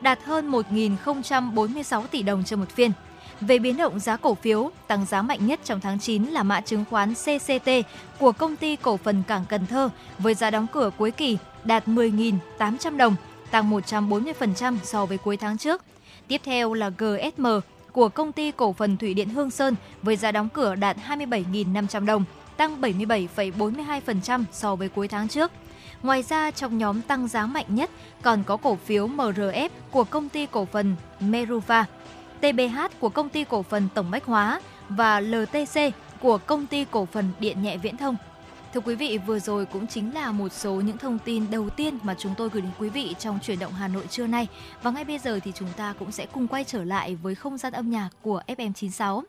đạt 0.01 0.19
hơn 0.25 0.51
1.046 0.51 2.07
tỷ 2.07 2.23
đồng 2.23 2.45
trên 2.45 2.61
một 2.61 2.71
phiên. 2.71 2.93
Về 3.41 3.59
biến 3.59 3.77
động 3.77 3.99
giá 4.01 4.17
cổ 4.17 4.35
phiếu, 4.35 4.71
tăng 4.87 5.07
giá 5.07 5.23
mạnh 5.23 5.47
nhất 5.47 5.61
trong 5.65 5.81
tháng 5.81 5.99
9 5.99 6.25
là 6.25 6.43
mã 6.43 6.61
chứng 6.61 6.85
khoán 6.91 7.15
CCT 7.15 7.71
của 8.19 8.33
công 8.33 8.57
ty 8.57 8.77
cổ 8.77 8.97
phần 8.97 9.23
Cảng 9.29 9.45
Cần 9.49 9.67
Thơ 9.67 9.91
với 10.19 10.35
giá 10.35 10.51
đóng 10.51 10.67
cửa 10.73 10.91
cuối 10.99 11.11
kỳ 11.11 11.39
đạt 11.65 11.89
10.800 11.89 12.97
đồng, 12.97 13.17
tăng 13.51 13.71
140% 13.71 14.77
so 14.83 15.07
với 15.07 15.19
cuối 15.19 15.37
tháng 15.37 15.59
trước. 15.59 15.83
Tiếp 16.29 16.41
theo 16.45 16.75
là 16.75 16.89
GSM 16.89 17.47
của 17.93 18.09
công 18.09 18.33
ty 18.33 18.53
cổ 18.53 18.73
phần 18.73 18.97
Thủy 18.97 19.15
điện 19.15 19.29
Hương 19.29 19.51
Sơn 19.51 19.75
với 20.03 20.17
giá 20.17 20.33
đóng 20.33 20.49
cửa 20.49 20.75
đạt 20.75 20.97
27.500 21.09 22.07
đồng, 22.07 22.25
tăng 22.57 22.81
77,42% 22.81 24.45
so 24.53 24.77
với 24.77 24.89
cuối 24.89 25.09
tháng 25.09 25.29
trước. 25.29 25.53
Ngoài 26.03 26.25
ra, 26.29 26.51
trong 26.51 26.79
nhóm 26.79 27.03
tăng 27.03 27.29
giá 27.29 27.47
mạnh 27.47 27.67
nhất 27.69 27.91
còn 28.23 28.45
có 28.45 28.57
cổ 28.57 28.79
phiếu 28.85 29.09
MRF 29.09 29.69
của 29.91 30.05
công 30.05 30.29
ty 30.29 30.47
cổ 30.47 30.65
phần 30.65 30.97
Meruva 31.21 31.87
TBH 32.41 32.79
của 33.01 33.09
công 33.09 33.29
ty 33.29 33.45
cổ 33.45 33.63
phần 33.63 33.89
Tổng 33.95 34.11
Bách 34.11 34.25
Hóa 34.25 34.61
và 34.89 35.21
LTC 35.21 35.81
của 36.21 36.39
công 36.39 36.67
ty 36.67 36.85
cổ 36.91 37.07
phần 37.13 37.29
Điện 37.41 37.63
nhẹ 37.63 37.77
Viễn 37.77 37.97
thông. 37.97 38.17
Thưa 38.75 38.81
quý 38.81 38.95
vị, 38.95 39.19
vừa 39.19 39.39
rồi 39.39 39.67
cũng 39.67 39.87
chính 39.87 40.15
là 40.15 40.33
một 40.33 40.53
số 40.53 40.75
những 40.75 40.99
thông 40.99 41.19
tin 41.19 41.51
đầu 41.51 41.71
tiên 41.71 41.99
mà 42.03 42.15
chúng 42.19 42.35
tôi 42.37 42.49
gửi 42.49 42.63
đến 42.63 42.71
quý 42.79 42.89
vị 42.89 43.15
trong 43.19 43.39
chuyển 43.43 43.59
động 43.59 43.73
Hà 43.73 43.89
Nội 43.89 44.07
trưa 44.11 44.27
nay. 44.27 44.49
Và 44.83 44.91
ngay 44.91 45.05
bây 45.05 45.19
giờ 45.19 45.41
thì 45.45 45.53
chúng 45.55 45.69
ta 45.77 45.95
cũng 45.99 46.13
sẽ 46.13 46.27
cùng 46.27 46.47
quay 46.47 46.65
trở 46.65 46.85
lại 46.85 47.15
với 47.15 47.35
không 47.35 47.59
gian 47.59 47.73
âm 47.73 47.91
nhạc 47.91 48.09
của 48.23 48.43
FM96. 48.47 49.23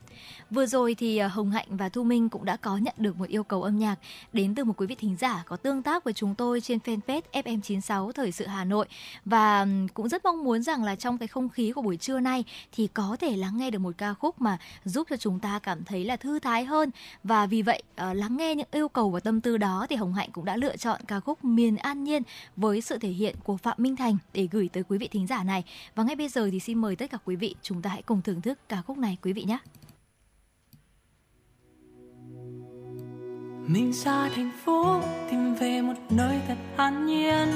Vừa 0.52 0.66
rồi 0.66 0.96
thì 0.96 1.18
à, 1.18 1.28
Hồng 1.28 1.52
Hạnh 1.52 1.68
và 1.70 1.90
Thu 1.90 2.04
Minh 2.04 2.30
cũng 2.30 2.46
đã 2.46 2.56
có 2.56 2.78
nhận 2.78 2.94
được 2.98 3.18
một 3.18 3.30
yêu 3.30 3.44
cầu 3.44 3.64
âm 3.64 3.80
nhạc 3.80 3.96
đến 4.34 4.56
từ 4.56 4.64
một 4.64 4.74
quý 4.78 4.88
vị 4.88 4.96
thính 4.96 5.16
giả 5.20 5.44
có 5.48 5.56
tương 5.56 5.84
tác 5.84 6.04
với 6.04 6.14
chúng 6.14 6.36
tôi 6.36 6.62
trên 6.62 6.80
fanpage 6.86 7.22
FM96 7.34 8.12
Thời 8.12 8.32
sự 8.32 8.48
Hà 8.48 8.64
Nội 8.64 8.88
và 9.26 9.68
cũng 9.94 10.10
rất 10.10 10.26
mong 10.26 10.44
muốn 10.44 10.64
rằng 10.64 10.84
là 10.84 10.96
trong 10.96 11.18
cái 11.18 11.28
không 11.28 11.50
khí 11.50 11.72
của 11.72 11.82
buổi 11.82 11.98
trưa 11.98 12.20
nay 12.20 12.44
thì 12.72 12.88
có 12.88 13.18
thể 13.20 13.38
lắng 13.38 13.58
nghe 13.58 13.72
được 13.72 13.80
một 13.80 13.94
ca 13.98 14.14
khúc 14.14 14.42
mà 14.42 14.58
giúp 14.86 15.08
cho 15.10 15.18
chúng 15.18 15.40
ta 15.40 15.60
cảm 15.60 15.84
thấy 15.84 16.06
là 16.06 16.16
thư 16.16 16.40
thái 16.40 16.66
hơn 16.66 16.92
và 17.24 17.46
vì 17.46 17.62
vậy 17.62 17.84
ờ, 17.96 18.14
lắng 18.14 18.38
nghe 18.38 18.56
những 18.56 18.68
yêu 18.72 18.90
cầu 18.90 19.10
và 19.10 19.20
tâm 19.20 19.31
tư 19.40 19.58
đó 19.58 19.86
thì 19.90 19.96
Hồng 19.96 20.14
Hạnh 20.14 20.30
cũng 20.32 20.46
đã 20.46 20.58
lựa 20.58 20.78
chọn 20.78 21.02
ca 21.08 21.20
khúc 21.20 21.44
Miền 21.44 21.78
An 21.78 22.04
Nhiên 22.04 22.24
với 22.56 22.82
sự 22.82 22.98
thể 22.98 23.10
hiện 23.10 23.36
của 23.44 23.58
Phạm 23.58 23.78
Minh 23.80 23.96
Thành 23.96 24.18
để 24.34 24.48
gửi 24.52 24.70
tới 24.74 24.84
quý 24.84 24.98
vị 24.98 25.08
thính 25.08 25.28
giả 25.28 25.44
này. 25.44 25.64
Và 25.96 26.04
ngay 26.04 26.16
bây 26.16 26.30
giờ 26.30 26.50
thì 26.52 26.60
xin 26.60 26.78
mời 26.78 26.96
tất 26.96 27.12
cả 27.12 27.18
quý 27.26 27.36
vị 27.36 27.56
chúng 27.62 27.82
ta 27.82 27.90
hãy 27.90 28.02
cùng 28.02 28.22
thưởng 28.22 28.42
thức 28.42 28.60
ca 28.70 28.82
khúc 28.82 28.98
này, 28.98 29.18
quý 29.22 29.34
vị 29.34 29.44
nhé. 29.44 29.58
mình 33.68 33.94
ra 33.94 34.30
thành 34.36 34.52
phố 34.66 35.02
tìm 35.30 35.56
về 35.56 35.82
một 35.82 35.94
nơi 36.10 36.40
thật 36.48 36.58
an 36.78 37.06
nhiên 37.06 37.48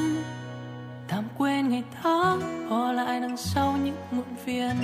tạm 1.07 1.23
quên 1.37 1.69
ngày 1.69 1.83
tháng 2.01 2.69
bỏ 2.69 2.91
lại 2.91 3.19
đằng 3.19 3.37
sau 3.37 3.77
những 3.83 3.95
muộn 4.11 4.25
phiền. 4.45 4.75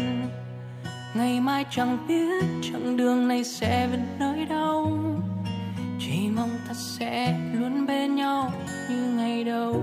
Ngày 1.16 1.40
mai 1.40 1.66
chẳng 1.72 2.08
biết 2.08 2.46
chặng 2.62 2.98
đường 2.98 3.28
này 3.28 3.44
sẽ 3.44 3.88
về 3.88 4.00
nơi 4.20 4.46
đâu 4.46 5.00
chỉ 6.06 6.30
mong 6.36 6.58
ta 6.68 6.74
sẽ 6.74 7.40
luôn 7.54 7.86
bên 7.86 8.16
nhau 8.16 8.54
như 8.90 9.14
ngày 9.18 9.44
đầu. 9.44 9.82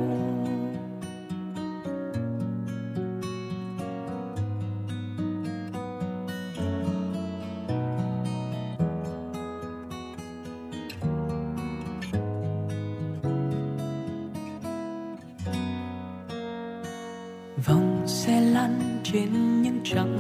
Xe 18.07 18.41
lăn 18.41 19.01
trên 19.05 19.63
những 19.63 19.81
chặng 19.85 20.19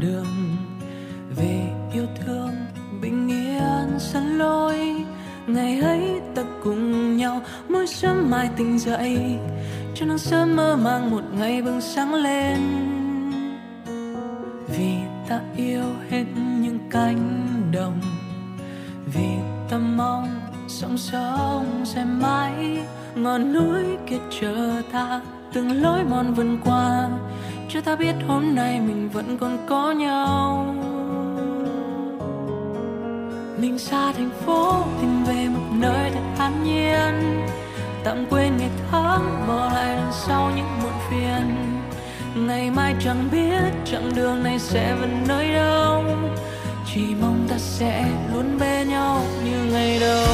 đường 0.00 0.56
về 1.36 1.68
yêu 1.94 2.06
thương, 2.16 2.50
bình 3.02 3.28
yên 3.28 3.98
sân 3.98 4.38
lối 4.38 4.91
ngày 5.54 5.80
ấy 5.80 6.20
ta 6.34 6.42
cùng 6.64 7.16
nhau, 7.16 7.40
mỗi 7.68 7.86
sớm 7.86 8.30
mai 8.30 8.50
tỉnh 8.56 8.78
dậy, 8.78 9.38
cho 9.94 10.06
nắng 10.06 10.18
sớm 10.18 10.56
mơ 10.56 10.76
mang 10.76 11.10
một 11.10 11.22
ngày 11.38 11.62
bừng 11.62 11.80
sáng 11.80 12.14
lên. 12.14 12.58
Vì 14.68 14.94
ta 15.28 15.40
yêu 15.56 15.84
hết 16.10 16.24
những 16.60 16.78
cánh 16.90 17.46
đồng, 17.72 18.00
vì 19.14 19.28
ta 19.70 19.78
mong 19.78 20.28
sóng 20.68 20.98
sông 20.98 21.82
sẽ 21.84 22.04
mãi, 22.04 22.78
ngọn 23.14 23.52
núi 23.52 23.82
kia 24.06 24.20
chờ 24.40 24.82
ta, 24.92 25.20
từng 25.52 25.82
lối 25.82 26.04
mòn 26.04 26.34
vần 26.34 26.58
qua, 26.64 27.08
cho 27.68 27.80
ta 27.80 27.96
biết 27.96 28.14
hôm 28.28 28.54
nay 28.54 28.80
mình 28.80 29.08
vẫn 29.08 29.38
còn 29.38 29.58
có 29.68 29.92
nhau 29.92 30.74
mình 33.62 33.78
xa 33.78 34.12
thành 34.12 34.30
phố, 34.46 34.84
tìm 35.00 35.24
về 35.24 35.48
một 35.48 35.66
nơi 35.72 36.10
thật 36.10 36.20
an 36.38 36.64
nhiên. 36.64 37.46
Tạm 38.04 38.26
quên 38.30 38.56
ngày 38.58 38.70
tháng, 38.90 39.44
bỏ 39.48 39.70
lại 39.74 39.96
đằng 39.96 40.12
sau 40.12 40.50
những 40.56 40.82
muộn 40.82 40.92
phiền. 41.10 41.56
Ngày 42.46 42.70
mai 42.70 42.94
chẳng 43.04 43.28
biết, 43.32 43.72
chặng 43.84 44.10
đường 44.16 44.42
này 44.42 44.58
sẽ 44.58 44.94
vẫn 44.94 45.24
nơi 45.28 45.52
đâu. 45.52 46.04
Chỉ 46.94 47.00
mong 47.20 47.46
ta 47.48 47.56
sẽ 47.58 48.04
luôn 48.34 48.58
bên 48.60 48.88
nhau 48.88 49.22
như 49.44 49.72
ngày 49.72 49.98
đầu. 50.00 50.26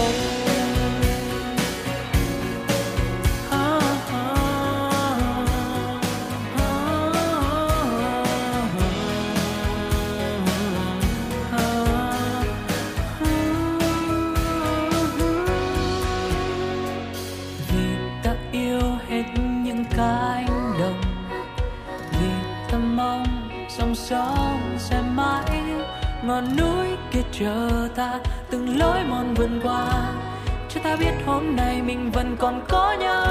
Biết 30.98 31.12
hôm 31.26 31.56
nay 31.56 31.82
mình 31.82 32.10
vẫn 32.10 32.36
còn 32.38 32.64
có 32.68 32.96
nhau. 33.00 33.28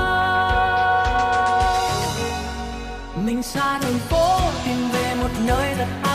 Mình 3.25 3.43
xa 3.43 3.79
thành 3.79 3.99
phố, 4.09 4.39
tìm 4.65 4.89
về 4.93 5.15
một 5.15 5.29
nơi 5.47 5.75
thật 5.77 6.06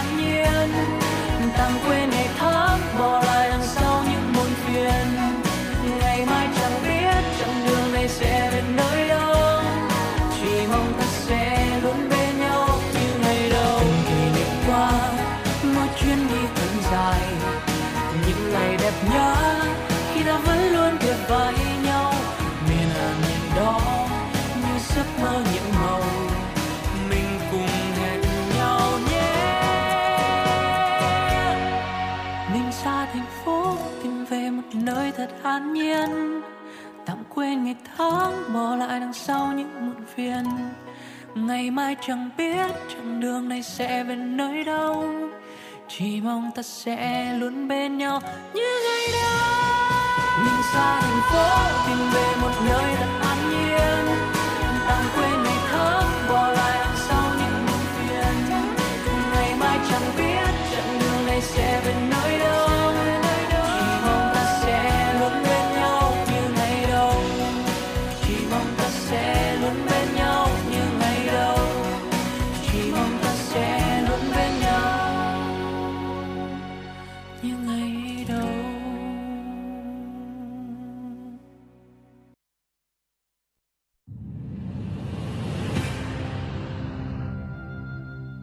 an 35.42 35.72
nhiên. 35.72 36.40
Tạm 37.06 37.16
quên 37.34 37.64
ngày 37.64 37.76
tháng, 37.96 38.54
bỏ 38.54 38.76
lại 38.76 39.00
đằng 39.00 39.12
sau 39.12 39.52
những 39.52 39.86
muộn 39.86 40.04
phiền. 40.14 40.44
Ngày 41.34 41.70
mai 41.70 41.96
chẳng 42.06 42.30
biết, 42.36 42.70
chặng 42.88 43.20
đường 43.20 43.48
này 43.48 43.62
sẽ 43.62 44.04
về 44.04 44.16
nơi 44.16 44.64
đâu. 44.64 45.04
Chỉ 45.88 46.20
mong 46.20 46.50
ta 46.54 46.62
sẽ 46.62 47.32
luôn 47.38 47.68
bên 47.68 47.98
nhau 47.98 48.20
như 48.54 48.80
ngày 48.84 49.22
đó. 49.22 49.62
Mình 50.44 50.62
xa 50.72 51.00
thành 51.00 51.20
phố, 51.30 51.44
tìm 51.86 52.10
về 52.14 52.26
một 52.42 52.52
nơi 52.68 52.94
thật 52.96 53.18
an 53.20 53.50
nhiên. 53.50 54.16
Tạm 54.88 55.04
quên 55.16 55.42
ngày 55.42 55.58
tháng, 55.70 56.28
bỏ 56.28 56.48
lại 56.48 56.78
đằng 56.78 56.96
sau 57.08 57.24
những 57.38 57.66
muộn 57.66 57.84
phiền. 57.96 58.34
Ngày 59.34 59.54
mai 59.60 59.78
chẳng 59.90 60.10
biết, 60.16 60.52
chặng 60.72 60.98
đường 61.00 61.26
này 61.26 61.40
sẽ 61.40 61.80
về 61.84 61.94
nơi 62.00 62.11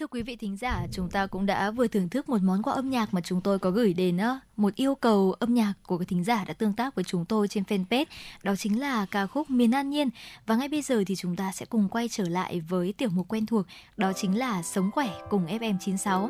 Thưa 0.00 0.06
quý 0.06 0.22
vị 0.22 0.36
thính 0.36 0.56
giả, 0.56 0.86
chúng 0.92 1.10
ta 1.10 1.26
cũng 1.26 1.46
đã 1.46 1.70
vừa 1.70 1.86
thưởng 1.86 2.08
thức 2.08 2.28
một 2.28 2.42
món 2.42 2.62
quà 2.62 2.74
âm 2.74 2.90
nhạc 2.90 3.14
mà 3.14 3.20
chúng 3.20 3.40
tôi 3.40 3.58
có 3.58 3.70
gửi 3.70 3.94
đến 3.94 4.18
một 4.56 4.74
yêu 4.74 4.94
cầu 4.94 5.34
âm 5.38 5.54
nhạc 5.54 5.74
của 5.86 5.98
các 5.98 6.08
thính 6.08 6.24
giả 6.24 6.44
đã 6.44 6.54
tương 6.54 6.72
tác 6.72 6.94
với 6.94 7.04
chúng 7.04 7.24
tôi 7.24 7.48
trên 7.48 7.64
fanpage. 7.64 8.04
Đó 8.42 8.56
chính 8.56 8.80
là 8.80 9.06
ca 9.10 9.26
khúc 9.26 9.50
Miền 9.50 9.70
An 9.70 9.90
Nhiên. 9.90 10.10
Và 10.46 10.56
ngay 10.56 10.68
bây 10.68 10.82
giờ 10.82 11.04
thì 11.06 11.16
chúng 11.16 11.36
ta 11.36 11.52
sẽ 11.52 11.66
cùng 11.66 11.88
quay 11.88 12.08
trở 12.08 12.28
lại 12.28 12.60
với 12.68 12.92
tiểu 12.92 13.08
mục 13.12 13.28
quen 13.28 13.46
thuộc, 13.46 13.66
đó 13.96 14.12
chính 14.12 14.38
là 14.38 14.62
Sống 14.62 14.90
khỏe 14.90 15.08
cùng 15.30 15.46
FM96. 15.46 16.28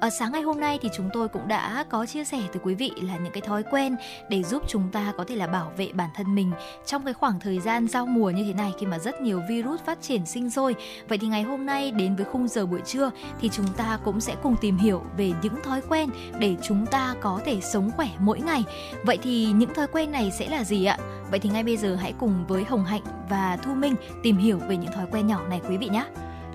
Ở 0.00 0.10
sáng 0.18 0.32
ngày 0.32 0.42
hôm 0.42 0.60
nay 0.60 0.78
thì 0.82 0.88
chúng 0.96 1.10
tôi 1.12 1.28
cũng 1.28 1.48
đã 1.48 1.84
có 1.90 2.06
chia 2.06 2.24
sẻ 2.24 2.40
tới 2.52 2.62
quý 2.62 2.74
vị 2.74 2.90
là 3.00 3.18
những 3.18 3.32
cái 3.32 3.40
thói 3.40 3.62
quen 3.70 3.96
để 4.30 4.42
giúp 4.42 4.62
chúng 4.68 4.90
ta 4.92 5.12
có 5.16 5.24
thể 5.24 5.36
là 5.36 5.46
bảo 5.46 5.72
vệ 5.76 5.92
bản 5.92 6.10
thân 6.14 6.34
mình 6.34 6.52
trong 6.86 7.04
cái 7.04 7.14
khoảng 7.14 7.40
thời 7.40 7.60
gian 7.60 7.88
giao 7.88 8.06
mùa 8.06 8.30
như 8.30 8.44
thế 8.44 8.52
này 8.52 8.72
khi 8.78 8.86
mà 8.86 8.98
rất 8.98 9.20
nhiều 9.20 9.40
virus 9.48 9.80
phát 9.80 10.02
triển 10.02 10.26
sinh 10.26 10.50
sôi. 10.50 10.74
Vậy 11.08 11.18
thì 11.18 11.26
ngày 11.26 11.42
hôm 11.42 11.66
nay 11.66 11.90
đến 11.90 12.16
với 12.16 12.24
khung 12.24 12.48
giờ 12.48 12.66
buổi 12.66 12.80
trưa 12.86 13.10
thì 13.40 13.48
chúng 13.48 13.68
ta 13.76 13.98
cũng 14.04 14.20
sẽ 14.20 14.36
cùng 14.42 14.56
tìm 14.60 14.76
hiểu 14.76 15.02
về 15.16 15.32
những 15.42 15.62
thói 15.64 15.80
quen 15.88 16.10
để 16.38 16.56
chúng 16.62 16.86
ta 16.86 17.14
có 17.20 17.40
thể 17.44 17.60
sống 17.64 17.90
khỏe 17.96 18.08
mỗi 18.18 18.40
ngày. 18.40 18.64
Vậy 19.04 19.18
thì 19.22 19.46
những 19.46 19.74
thói 19.74 19.86
quen 19.86 20.12
này 20.12 20.30
sẽ 20.38 20.48
là 20.48 20.64
gì 20.64 20.84
ạ? 20.84 20.98
Vậy 21.30 21.40
thì 21.40 21.50
ngay 21.50 21.62
bây 21.62 21.76
giờ 21.76 21.94
hãy 21.94 22.14
cùng 22.18 22.46
với 22.46 22.64
Hồng 22.64 22.84
Hạnh 22.84 23.02
và 23.30 23.58
Thu 23.62 23.74
Minh 23.74 23.94
tìm 24.22 24.36
hiểu 24.36 24.58
về 24.68 24.76
những 24.76 24.92
thói 24.92 25.06
quen 25.12 25.26
nhỏ 25.26 25.40
này 25.48 25.60
quý 25.68 25.76
vị 25.76 25.88
nhé. 25.88 26.04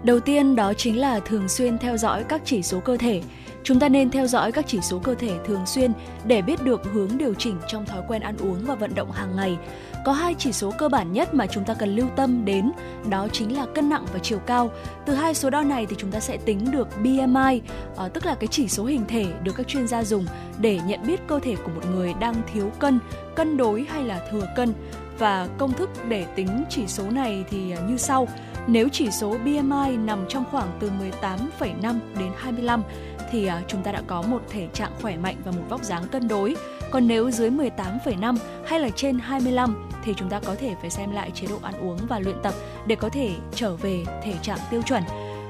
Đầu 0.03 0.19
tiên 0.19 0.55
đó 0.55 0.73
chính 0.73 0.99
là 0.99 1.19
thường 1.19 1.49
xuyên 1.49 1.77
theo 1.77 1.97
dõi 1.97 2.23
các 2.23 2.41
chỉ 2.45 2.63
số 2.63 2.79
cơ 2.79 2.97
thể. 2.97 3.21
Chúng 3.63 3.79
ta 3.79 3.89
nên 3.89 4.11
theo 4.11 4.27
dõi 4.27 4.51
các 4.51 4.65
chỉ 4.67 4.79
số 4.81 4.99
cơ 4.99 5.15
thể 5.15 5.31
thường 5.45 5.65
xuyên 5.65 5.91
để 6.25 6.41
biết 6.41 6.63
được 6.63 6.81
hướng 6.93 7.17
điều 7.17 7.33
chỉnh 7.33 7.57
trong 7.67 7.85
thói 7.85 8.01
quen 8.07 8.21
ăn 8.21 8.37
uống 8.37 8.65
và 8.65 8.75
vận 8.75 8.95
động 8.95 9.11
hàng 9.11 9.35
ngày. 9.35 9.57
Có 10.05 10.11
hai 10.11 10.35
chỉ 10.37 10.51
số 10.51 10.71
cơ 10.77 10.89
bản 10.89 11.13
nhất 11.13 11.33
mà 11.33 11.47
chúng 11.47 11.65
ta 11.65 11.73
cần 11.73 11.95
lưu 11.95 12.07
tâm 12.15 12.45
đến, 12.45 12.71
đó 13.09 13.27
chính 13.31 13.57
là 13.57 13.65
cân 13.75 13.89
nặng 13.89 14.05
và 14.13 14.19
chiều 14.19 14.39
cao. 14.39 14.71
Từ 15.05 15.13
hai 15.13 15.33
số 15.33 15.49
đo 15.49 15.61
này 15.61 15.85
thì 15.85 15.95
chúng 15.99 16.11
ta 16.11 16.19
sẽ 16.19 16.37
tính 16.37 16.71
được 16.71 16.87
BMI, 16.97 17.61
ờ, 17.95 18.09
tức 18.09 18.25
là 18.25 18.35
cái 18.35 18.47
chỉ 18.47 18.67
số 18.67 18.85
hình 18.85 19.03
thể 19.07 19.25
được 19.43 19.51
các 19.57 19.67
chuyên 19.67 19.87
gia 19.87 20.03
dùng 20.03 20.25
để 20.59 20.79
nhận 20.85 21.07
biết 21.07 21.19
cơ 21.27 21.39
thể 21.39 21.55
của 21.55 21.71
một 21.75 21.81
người 21.91 22.13
đang 22.19 22.35
thiếu 22.53 22.71
cân, 22.79 22.99
cân 23.35 23.57
đối 23.57 23.85
hay 23.89 24.03
là 24.03 24.27
thừa 24.31 24.47
cân. 24.55 24.73
Và 25.17 25.47
công 25.57 25.73
thức 25.73 25.89
để 26.07 26.25
tính 26.35 26.63
chỉ 26.69 26.87
số 26.87 27.09
này 27.09 27.43
thì 27.49 27.71
ờ, 27.71 27.81
như 27.89 27.97
sau. 27.97 28.27
Nếu 28.67 28.87
chỉ 28.91 29.11
số 29.11 29.37
BMI 29.37 29.97
nằm 29.97 30.25
trong 30.29 30.43
khoảng 30.51 30.77
từ 30.79 30.91
18,5 30.99 31.99
đến 32.19 32.31
25 32.37 32.83
thì 33.31 33.45
ờ, 33.45 33.61
chúng 33.67 33.83
ta 33.83 33.91
đã 33.91 34.01
có 34.07 34.21
một 34.21 34.41
thể 34.49 34.67
trạng 34.73 34.91
khỏe 35.01 35.17
mạnh 35.17 35.35
và 35.45 35.51
một 35.51 35.63
vóc 35.69 35.83
dáng 35.83 36.03
cân 36.11 36.27
đối. 36.27 36.55
Còn 36.91 37.07
nếu 37.07 37.31
dưới 37.31 37.49
18,5 37.49 38.37
hay 38.65 38.79
là 38.79 38.89
trên 38.89 39.19
25 39.19 39.89
thì 40.03 40.13
chúng 40.17 40.29
ta 40.29 40.39
có 40.45 40.55
thể 40.55 40.75
phải 40.81 40.89
xem 40.89 41.11
lại 41.11 41.31
chế 41.33 41.47
độ 41.47 41.57
ăn 41.61 41.73
uống 41.81 41.97
và 42.07 42.19
luyện 42.19 42.35
tập 42.43 42.53
để 42.87 42.95
có 42.95 43.09
thể 43.09 43.31
trở 43.55 43.75
về 43.75 44.03
thể 44.23 44.33
trạng 44.41 44.59
tiêu 44.69 44.81
chuẩn. 44.81 45.03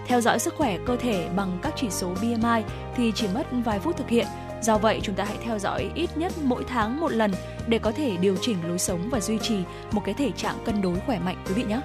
Theo 0.07 0.21
dõi 0.21 0.39
sức 0.39 0.53
khỏe 0.57 0.77
cơ 0.85 0.95
thể 0.95 1.29
bằng 1.35 1.59
các 1.61 1.73
chỉ 1.75 1.89
số 1.89 2.13
BMI 2.21 2.63
thì 2.95 3.11
chỉ 3.15 3.27
mất 3.33 3.47
vài 3.65 3.79
phút 3.79 3.97
thực 3.97 4.09
hiện. 4.09 4.27
Do 4.61 4.77
vậy, 4.77 4.99
chúng 5.03 5.15
ta 5.15 5.23
hãy 5.23 5.37
theo 5.43 5.59
dõi 5.59 5.91
ít 5.95 6.09
nhất 6.17 6.33
mỗi 6.43 6.63
tháng 6.67 6.99
một 6.99 7.11
lần 7.11 7.31
để 7.67 7.79
có 7.79 7.91
thể 7.91 8.17
điều 8.17 8.35
chỉnh 8.41 8.57
lối 8.67 8.79
sống 8.79 9.09
và 9.09 9.19
duy 9.19 9.37
trì 9.37 9.57
một 9.91 10.01
cái 10.05 10.13
thể 10.13 10.31
trạng 10.31 10.55
cân 10.65 10.81
đối 10.81 10.99
khỏe 10.99 11.19
mạnh 11.19 11.43
quý 11.47 11.53
vị 11.53 11.63
nhé. 11.63 11.81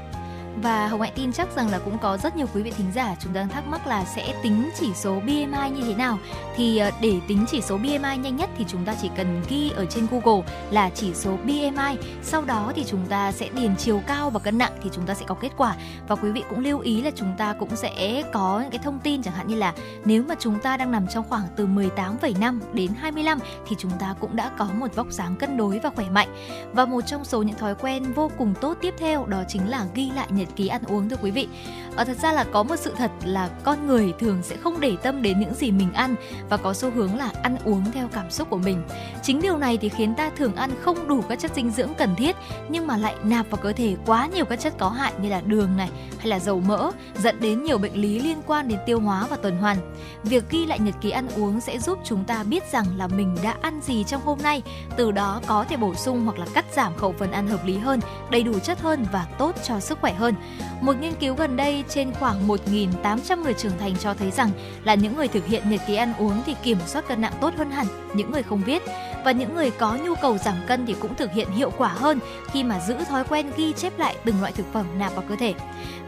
Và 0.62 0.88
Hồng 0.88 1.01
Hạnh 1.01 1.12
tin 1.14 1.33
chắc 1.33 1.57
rằng 1.57 1.71
là 1.71 1.79
cũng 1.79 1.99
có 1.99 2.17
rất 2.17 2.37
nhiều 2.37 2.47
quý 2.55 2.62
vị 2.62 2.71
thính 2.71 2.93
giả 2.95 3.17
chúng 3.21 3.33
đang 3.33 3.49
thắc 3.49 3.67
mắc 3.67 3.87
là 3.87 4.05
sẽ 4.05 4.35
tính 4.43 4.71
chỉ 4.81 4.95
số 4.95 5.21
BMI 5.21 5.71
như 5.75 5.83
thế 5.87 5.95
nào. 5.95 6.19
Thì 6.57 6.79
ờ, 6.79 6.90
để 7.01 7.21
tính 7.29 7.45
chỉ 7.51 7.61
số 7.61 7.77
BMI 7.79 7.99
nhanh 7.99 8.37
nhất 8.37 8.51
thì 8.59 8.64
chúng 8.69 8.85
ta 8.85 8.95
chỉ 9.03 9.11
cần 9.17 9.43
ghi 9.49 9.71
ở 9.71 9.87
trên 9.87 10.07
Google 10.11 10.53
là 10.71 10.90
chỉ 10.90 11.14
số 11.14 11.37
BMI. 11.45 11.97
Sau 12.23 12.45
đó 12.45 12.73
thì 12.77 12.85
chúng 12.85 13.07
ta 13.07 13.33
sẽ 13.33 13.49
điền 13.49 13.77
chiều 13.77 14.03
cao 14.07 14.31
và 14.31 14.40
cân 14.40 14.59
nặng 14.59 14.73
thì 14.83 14.90
chúng 14.93 15.07
ta 15.07 15.14
sẽ 15.14 15.25
có 15.29 15.35
kết 15.35 15.51
quả. 15.57 15.77
Và 16.09 16.17
quý 16.17 16.31
vị 16.31 16.45
cũng 16.51 16.64
lưu 16.64 16.79
ý 16.79 17.03
là 17.03 17.11
chúng 17.14 17.35
ta 17.38 17.53
cũng 17.53 17.77
sẽ 17.77 18.23
có 18.33 18.61
những 18.61 18.71
cái 18.71 18.81
thông 18.83 18.99
tin 18.99 19.23
chẳng 19.23 19.35
hạn 19.35 19.47
như 19.47 19.57
là 19.57 19.75
nếu 20.05 20.23
mà 20.29 20.35
chúng 20.38 20.59
ta 20.59 20.77
đang 20.77 20.90
nằm 20.90 21.07
trong 21.07 21.25
khoảng 21.29 21.47
từ 21.57 21.67
18,5 21.67 22.61
đến 22.73 22.90
25 23.01 23.38
thì 23.67 23.77
chúng 23.79 23.93
ta 24.01 24.14
cũng 24.21 24.37
đã 24.37 24.51
có 24.59 24.69
một 24.75 24.95
vóc 24.95 25.12
dáng 25.12 25.37
cân 25.37 25.57
đối 25.57 25.79
và 25.79 25.90
khỏe 25.90 26.11
mạnh. 26.11 26.29
Và 26.73 26.85
một 26.85 27.01
trong 27.01 27.25
số 27.25 27.43
những 27.43 27.57
thói 27.57 27.75
quen 27.75 28.12
vô 28.12 28.31
cùng 28.38 28.55
tốt 28.61 28.77
tiếp 28.81 28.95
theo 28.99 29.27
đó 29.27 29.43
chính 29.49 29.69
là 29.69 29.87
ghi 29.95 30.11
lại 30.11 30.27
nhật 30.31 30.43
ký 30.57 30.68
ăn 30.68 30.83
uống 30.87 31.09
thưa 31.09 31.16
quý 31.22 31.30
vị. 31.30 31.48
Ở 31.96 31.98
ờ, 32.00 32.04
thật 32.04 32.16
ra 32.22 32.33
là 32.33 32.44
có 32.44 32.62
một 32.62 32.76
sự 32.76 32.92
thật 32.96 33.11
là 33.24 33.48
con 33.64 33.87
người 33.87 34.12
thường 34.18 34.42
sẽ 34.42 34.57
không 34.57 34.80
để 34.80 34.96
tâm 35.02 35.22
đến 35.22 35.40
những 35.40 35.54
gì 35.54 35.70
mình 35.70 35.92
ăn 35.92 36.14
và 36.48 36.57
có 36.57 36.74
xu 36.74 36.90
hướng 36.90 37.18
là 37.18 37.30
ăn 37.42 37.57
uống 37.64 37.85
theo 37.92 38.09
cảm 38.12 38.30
xúc 38.30 38.50
của 38.50 38.57
mình. 38.57 38.83
Chính 39.22 39.40
điều 39.40 39.59
này 39.59 39.76
thì 39.76 39.88
khiến 39.88 40.14
ta 40.14 40.30
thường 40.30 40.54
ăn 40.54 40.70
không 40.80 41.09
đủ 41.09 41.22
các 41.28 41.38
chất 41.38 41.54
dinh 41.54 41.70
dưỡng 41.70 41.94
cần 41.98 42.14
thiết 42.16 42.37
nhưng 42.68 42.87
mà 42.87 42.96
lại 42.96 43.14
nạp 43.24 43.50
vào 43.50 43.57
cơ 43.62 43.72
thể 43.72 43.96
quá 44.07 44.28
nhiều 44.35 44.44
các 44.44 44.61
chất 44.61 44.74
có 44.78 44.88
hại 44.88 45.12
như 45.22 45.28
là 45.28 45.40
đường 45.40 45.76
này 45.76 45.90
hay 46.18 46.28
là 46.28 46.38
dầu 46.38 46.61
mỡ 46.61 46.90
dẫn 47.18 47.40
đến 47.40 47.62
nhiều 47.62 47.78
bệnh 47.78 47.94
lý 47.94 48.18
liên 48.18 48.38
quan 48.46 48.68
đến 48.68 48.78
tiêu 48.87 49.00
hóa 49.00 49.26
và 49.30 49.37
tuần 49.37 49.59
hoàn. 49.59 49.76
Việc 50.22 50.44
ghi 50.50 50.66
lại 50.66 50.78
nhật 50.78 50.94
ký 51.00 51.11
ăn 51.11 51.28
uống 51.37 51.61
sẽ 51.61 51.78
giúp 51.78 51.98
chúng 52.04 52.24
ta 52.24 52.42
biết 52.42 52.72
rằng 52.72 52.87
là 52.96 53.07
mình 53.07 53.37
đã 53.42 53.57
ăn 53.62 53.80
gì 53.80 54.04
trong 54.04 54.22
hôm 54.24 54.38
nay, 54.42 54.62
từ 54.96 55.12
đó 55.12 55.40
có 55.46 55.64
thể 55.68 55.76
bổ 55.76 55.94
sung 55.94 56.24
hoặc 56.24 56.38
là 56.38 56.46
cắt 56.54 56.64
giảm 56.72 56.96
khẩu 56.96 57.14
phần 57.18 57.33
ăn 57.33 57.46
hợp 57.48 57.64
lý 57.64 57.78
hơn, 57.78 58.00
đầy 58.30 58.42
đủ 58.42 58.59
chất 58.59 58.80
hơn 58.80 59.07
và 59.12 59.26
tốt 59.38 59.54
cho 59.64 59.80
sức 59.80 59.98
khỏe 60.00 60.12
hơn. 60.12 60.35
Một 60.80 60.96
nghiên 61.00 61.14
cứu 61.14 61.35
gần 61.35 61.57
đây 61.57 61.84
trên 61.88 62.12
khoảng 62.12 62.49
1.800 62.49 63.42
người 63.42 63.55
trưởng 63.55 63.79
thành 63.79 63.97
cho 63.97 64.14
thấy 64.14 64.31
rằng 64.31 64.51
là 64.85 64.94
những 64.94 65.16
người 65.16 65.29
thực 65.29 65.47
hiện 65.47 65.70
nhật 65.70 65.81
ký 65.87 65.94
ăn 65.94 66.14
uống 66.18 66.42
thì 66.47 66.55
kiểm 66.62 66.79
soát 66.87 67.09
cân 67.09 67.20
nặng 67.20 67.33
tốt 67.40 67.55
hơn 67.57 67.70
hẳn 67.70 67.87
những 68.14 68.33
người 68.33 68.42
không 68.42 68.62
viết 68.66 68.83
và 69.25 69.33
những 69.33 69.55
người 69.55 69.70
có 69.70 69.99
nhu 70.05 70.14
cầu 70.14 70.38
giảm 70.38 70.55
cân 70.66 70.87
thì 70.87 70.94
cũng 71.01 71.14
thực 71.14 71.33
hiện 71.33 71.51
hiệu 71.51 71.73
quả 71.79 71.88
hơn 71.88 72.18
khi 72.53 72.62
mà 72.62 72.81
giữ 72.81 72.94
thói 73.09 73.25
quen 73.25 73.51
ghi 73.57 73.73
chép 73.73 73.99
lại 73.99 74.16
từng 74.25 74.40
loại 74.40 74.53
thực 74.53 74.73
phẩm 74.73 74.87
nạp 74.99 75.14
vào 75.14 75.25
cơ 75.29 75.37
thể. 75.37 75.55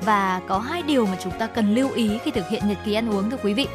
Và 0.05 0.41
có 0.49 0.59
hai 0.59 0.83
điều 0.83 1.07
mà 1.07 1.17
chúng 1.25 1.33
ta 1.39 1.47
cần 1.47 1.75
lưu 1.75 1.91
ý 1.95 2.19
khi 2.25 2.31
thực 2.31 2.49
hiện 2.49 2.63
nhật 2.69 2.79
ký 2.85 2.95
ăn 2.95 3.11
uống 3.11 3.31
thưa 3.31 3.39
quý 3.43 3.55
vị. 3.55 3.67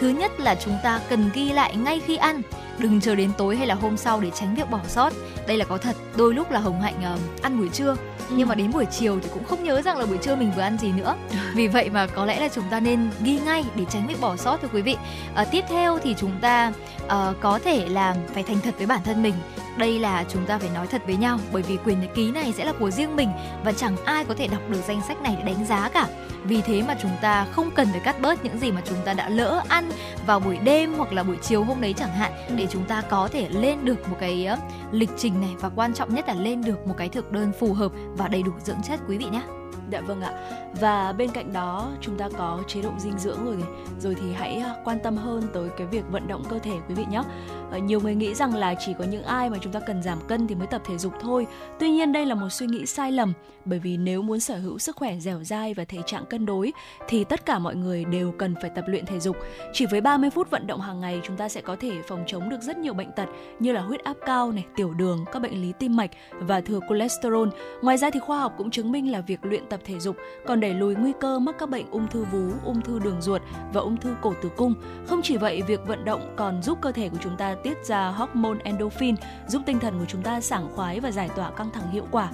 Thứ 0.00 0.08
nhất 0.08 0.40
là 0.40 0.54
chúng 0.54 0.78
ta 0.82 1.00
cần 1.08 1.30
ghi 1.34 1.52
lại 1.52 1.76
ngay 1.76 2.00
khi 2.00 2.16
ăn, 2.16 2.42
đừng 2.78 3.00
chờ 3.00 3.14
đến 3.14 3.30
tối 3.38 3.56
hay 3.56 3.66
là 3.66 3.74
hôm 3.74 3.96
sau 3.96 4.20
để 4.20 4.30
tránh 4.30 4.54
việc 4.54 4.70
bỏ 4.70 4.80
sót. 4.88 5.12
Đây 5.46 5.56
là 5.56 5.64
có 5.64 5.78
thật, 5.78 5.96
đôi 6.16 6.34
lúc 6.34 6.50
là 6.50 6.60
Hồng 6.60 6.80
Hạnh 6.80 7.14
uh, 7.14 7.42
ăn 7.42 7.58
buổi 7.58 7.68
trưa 7.68 7.96
ừ. 8.28 8.34
nhưng 8.36 8.48
mà 8.48 8.54
đến 8.54 8.72
buổi 8.72 8.84
chiều 8.84 9.18
thì 9.22 9.28
cũng 9.34 9.44
không 9.44 9.64
nhớ 9.64 9.82
rằng 9.82 9.98
là 9.98 10.06
buổi 10.06 10.18
trưa 10.18 10.36
mình 10.36 10.52
vừa 10.56 10.62
ăn 10.62 10.78
gì 10.78 10.92
nữa. 10.92 11.16
Vì 11.54 11.68
vậy 11.68 11.90
mà 11.90 12.06
có 12.06 12.24
lẽ 12.24 12.40
là 12.40 12.48
chúng 12.48 12.64
ta 12.70 12.80
nên 12.80 13.10
ghi 13.22 13.38
ngay 13.44 13.64
để 13.74 13.84
tránh 13.90 14.06
việc 14.06 14.20
bỏ 14.20 14.36
sót 14.36 14.62
thưa 14.62 14.68
quý 14.72 14.82
vị. 14.82 14.96
Uh, 15.40 15.48
tiếp 15.50 15.64
theo 15.68 15.98
thì 16.02 16.14
chúng 16.18 16.32
ta 16.40 16.72
uh, 17.04 17.10
có 17.40 17.58
thể 17.64 17.88
là 17.88 18.16
phải 18.34 18.42
thành 18.42 18.60
thật 18.60 18.74
với 18.78 18.86
bản 18.86 19.00
thân 19.04 19.22
mình 19.22 19.34
đây 19.76 19.98
là 19.98 20.24
chúng 20.28 20.46
ta 20.46 20.58
phải 20.58 20.70
nói 20.74 20.86
thật 20.86 21.02
với 21.06 21.16
nhau 21.16 21.38
bởi 21.52 21.62
vì 21.62 21.76
quyền 21.84 22.00
nhật 22.00 22.10
ký 22.14 22.30
này 22.30 22.52
sẽ 22.56 22.64
là 22.64 22.72
của 22.72 22.90
riêng 22.90 23.16
mình 23.16 23.30
và 23.64 23.72
chẳng 23.72 23.96
ai 24.04 24.24
có 24.24 24.34
thể 24.34 24.46
đọc 24.46 24.60
được 24.68 24.80
danh 24.88 25.00
sách 25.08 25.22
này 25.22 25.36
để 25.38 25.44
đánh 25.44 25.66
giá 25.66 25.88
cả 25.88 26.08
vì 26.44 26.60
thế 26.62 26.82
mà 26.82 26.96
chúng 27.02 27.10
ta 27.22 27.46
không 27.50 27.70
cần 27.70 27.88
phải 27.90 28.00
cắt 28.00 28.20
bớt 28.20 28.44
những 28.44 28.58
gì 28.58 28.72
mà 28.72 28.80
chúng 28.84 28.98
ta 29.04 29.14
đã 29.14 29.28
lỡ 29.28 29.62
ăn 29.68 29.90
vào 30.26 30.40
buổi 30.40 30.56
đêm 30.56 30.94
hoặc 30.94 31.12
là 31.12 31.22
buổi 31.22 31.36
chiều 31.42 31.64
hôm 31.64 31.80
đấy 31.80 31.94
chẳng 31.96 32.12
hạn 32.12 32.32
để 32.56 32.66
chúng 32.70 32.84
ta 32.84 33.02
có 33.10 33.28
thể 33.32 33.48
lên 33.48 33.84
được 33.84 34.08
một 34.08 34.16
cái 34.20 34.48
lịch 34.94 35.10
trình 35.16 35.40
này 35.40 35.56
và 35.60 35.68
quan 35.68 35.94
trọng 35.94 36.14
nhất 36.14 36.28
là 36.28 36.34
lên 36.34 36.62
được 36.62 36.86
một 36.86 36.94
cái 36.96 37.08
thực 37.08 37.32
đơn 37.32 37.52
phù 37.60 37.72
hợp 37.72 37.92
và 38.16 38.28
đầy 38.28 38.42
đủ 38.42 38.52
dưỡng 38.64 38.82
chất 38.88 39.00
quý 39.08 39.18
vị 39.18 39.24
nhé. 39.32 39.42
Dạ 39.90 40.00
vâng 40.00 40.20
ạ. 40.20 40.32
Và 40.80 41.12
bên 41.12 41.30
cạnh 41.30 41.52
đó 41.52 41.92
chúng 42.00 42.18
ta 42.18 42.28
có 42.38 42.62
chế 42.68 42.82
độ 42.82 42.90
dinh 42.98 43.18
dưỡng 43.18 43.44
rồi 43.44 43.56
rồi 44.00 44.16
thì 44.20 44.32
hãy 44.32 44.56
à, 44.56 44.74
quan 44.84 44.98
tâm 45.02 45.16
hơn 45.16 45.42
tới 45.52 45.68
cái 45.76 45.86
việc 45.86 46.04
vận 46.10 46.28
động 46.28 46.44
cơ 46.50 46.58
thể 46.58 46.72
quý 46.88 46.94
vị 46.94 47.04
nhé. 47.10 47.22
Ờ, 47.70 47.78
nhiều 47.78 48.00
người 48.00 48.14
nghĩ 48.14 48.34
rằng 48.34 48.54
là 48.54 48.74
chỉ 48.74 48.94
có 48.98 49.04
những 49.04 49.22
ai 49.22 49.50
mà 49.50 49.58
chúng 49.60 49.72
ta 49.72 49.80
cần 49.80 50.02
giảm 50.02 50.18
cân 50.28 50.46
thì 50.46 50.54
mới 50.54 50.66
tập 50.66 50.82
thể 50.84 50.98
dục 50.98 51.12
thôi. 51.20 51.46
Tuy 51.78 51.90
nhiên 51.90 52.12
đây 52.12 52.26
là 52.26 52.34
một 52.34 52.48
suy 52.50 52.66
nghĩ 52.66 52.86
sai 52.86 53.12
lầm 53.12 53.32
bởi 53.64 53.78
vì 53.78 53.96
nếu 53.96 54.22
muốn 54.22 54.40
sở 54.40 54.56
hữu 54.56 54.78
sức 54.78 54.96
khỏe 54.96 55.18
dẻo 55.18 55.44
dai 55.44 55.74
và 55.74 55.84
thể 55.84 55.98
trạng 56.06 56.26
cân 56.26 56.46
đối 56.46 56.72
thì 57.08 57.24
tất 57.24 57.46
cả 57.46 57.58
mọi 57.58 57.76
người 57.76 58.04
đều 58.04 58.32
cần 58.32 58.54
phải 58.60 58.70
tập 58.70 58.84
luyện 58.88 59.06
thể 59.06 59.20
dục. 59.20 59.36
Chỉ 59.72 59.86
với 59.86 60.00
30 60.00 60.30
phút 60.30 60.50
vận 60.50 60.66
động 60.66 60.80
hàng 60.80 61.00
ngày 61.00 61.20
chúng 61.24 61.36
ta 61.36 61.48
sẽ 61.48 61.60
có 61.60 61.76
thể 61.80 62.02
phòng 62.08 62.24
chống 62.26 62.48
được 62.48 62.62
rất 62.62 62.78
nhiều 62.78 62.94
bệnh 62.94 63.12
tật 63.12 63.28
như 63.58 63.72
là 63.72 63.80
huyết 63.80 64.04
áp 64.04 64.16
cao 64.26 64.52
này, 64.52 64.64
tiểu 64.76 64.94
đường, 64.94 65.24
các 65.32 65.42
bệnh 65.42 65.62
lý 65.62 65.72
tim 65.78 65.96
mạch 65.96 66.10
và 66.38 66.60
thừa 66.60 66.80
cholesterol. 66.88 67.48
Ngoài 67.82 67.96
ra 67.96 68.10
thì 68.10 68.20
khoa 68.20 68.38
học 68.38 68.54
cũng 68.58 68.70
chứng 68.70 68.92
minh 68.92 69.12
là 69.12 69.20
việc 69.20 69.44
luyện 69.44 69.66
tập 69.74 69.80
thể 69.84 70.00
dục 70.00 70.16
còn 70.46 70.60
đẩy 70.60 70.74
lùi 70.74 70.94
nguy 70.94 71.12
cơ 71.20 71.38
mắc 71.38 71.54
các 71.58 71.70
bệnh 71.70 71.90
ung 71.90 72.08
thư 72.08 72.24
vú, 72.24 72.52
ung 72.64 72.80
thư 72.80 72.98
đường 72.98 73.20
ruột 73.20 73.42
và 73.72 73.80
ung 73.80 73.96
thư 73.96 74.16
cổ 74.20 74.34
tử 74.42 74.50
cung. 74.56 74.74
Không 75.06 75.20
chỉ 75.22 75.36
vậy, 75.36 75.62
việc 75.62 75.86
vận 75.86 76.04
động 76.04 76.34
còn 76.36 76.62
giúp 76.62 76.78
cơ 76.80 76.92
thể 76.92 77.08
của 77.08 77.16
chúng 77.20 77.36
ta 77.36 77.54
tiết 77.54 77.84
ra 77.84 78.08
hormone 78.08 78.58
endorphin, 78.64 79.14
giúp 79.46 79.62
tinh 79.66 79.78
thần 79.78 79.98
của 79.98 80.04
chúng 80.08 80.22
ta 80.22 80.40
sảng 80.40 80.68
khoái 80.74 81.00
và 81.00 81.10
giải 81.10 81.30
tỏa 81.36 81.50
căng 81.50 81.70
thẳng 81.70 81.90
hiệu 81.90 82.06
quả. 82.10 82.30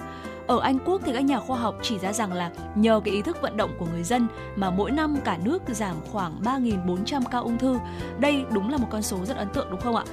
Ở 0.47 0.59
Anh 0.59 0.79
Quốc 0.85 1.01
thì 1.05 1.13
các 1.13 1.19
nhà 1.19 1.39
khoa 1.39 1.57
học 1.57 1.75
chỉ 1.81 1.99
ra 1.99 2.13
rằng 2.13 2.33
là 2.33 2.51
nhờ 2.75 3.01
cái 3.05 3.13
ý 3.13 3.21
thức 3.21 3.37
vận 3.41 3.57
động 3.57 3.71
của 3.79 3.85
người 3.93 4.03
dân 4.03 4.27
mà 4.55 4.69
mỗi 4.69 4.91
năm 4.91 5.17
cả 5.25 5.37
nước 5.43 5.61
giảm 5.67 5.95
khoảng 6.11 6.41
3.400 6.43 7.21
ca 7.31 7.37
ung 7.37 7.57
thư. 7.57 7.79
Đây 8.19 8.43
đúng 8.51 8.69
là 8.69 8.77
một 8.77 8.87
con 8.91 9.01
số 9.01 9.25
rất 9.25 9.37
ấn 9.37 9.49
tượng 9.49 9.67
đúng 9.71 9.79
không 9.79 9.95
ạ? 9.95 10.03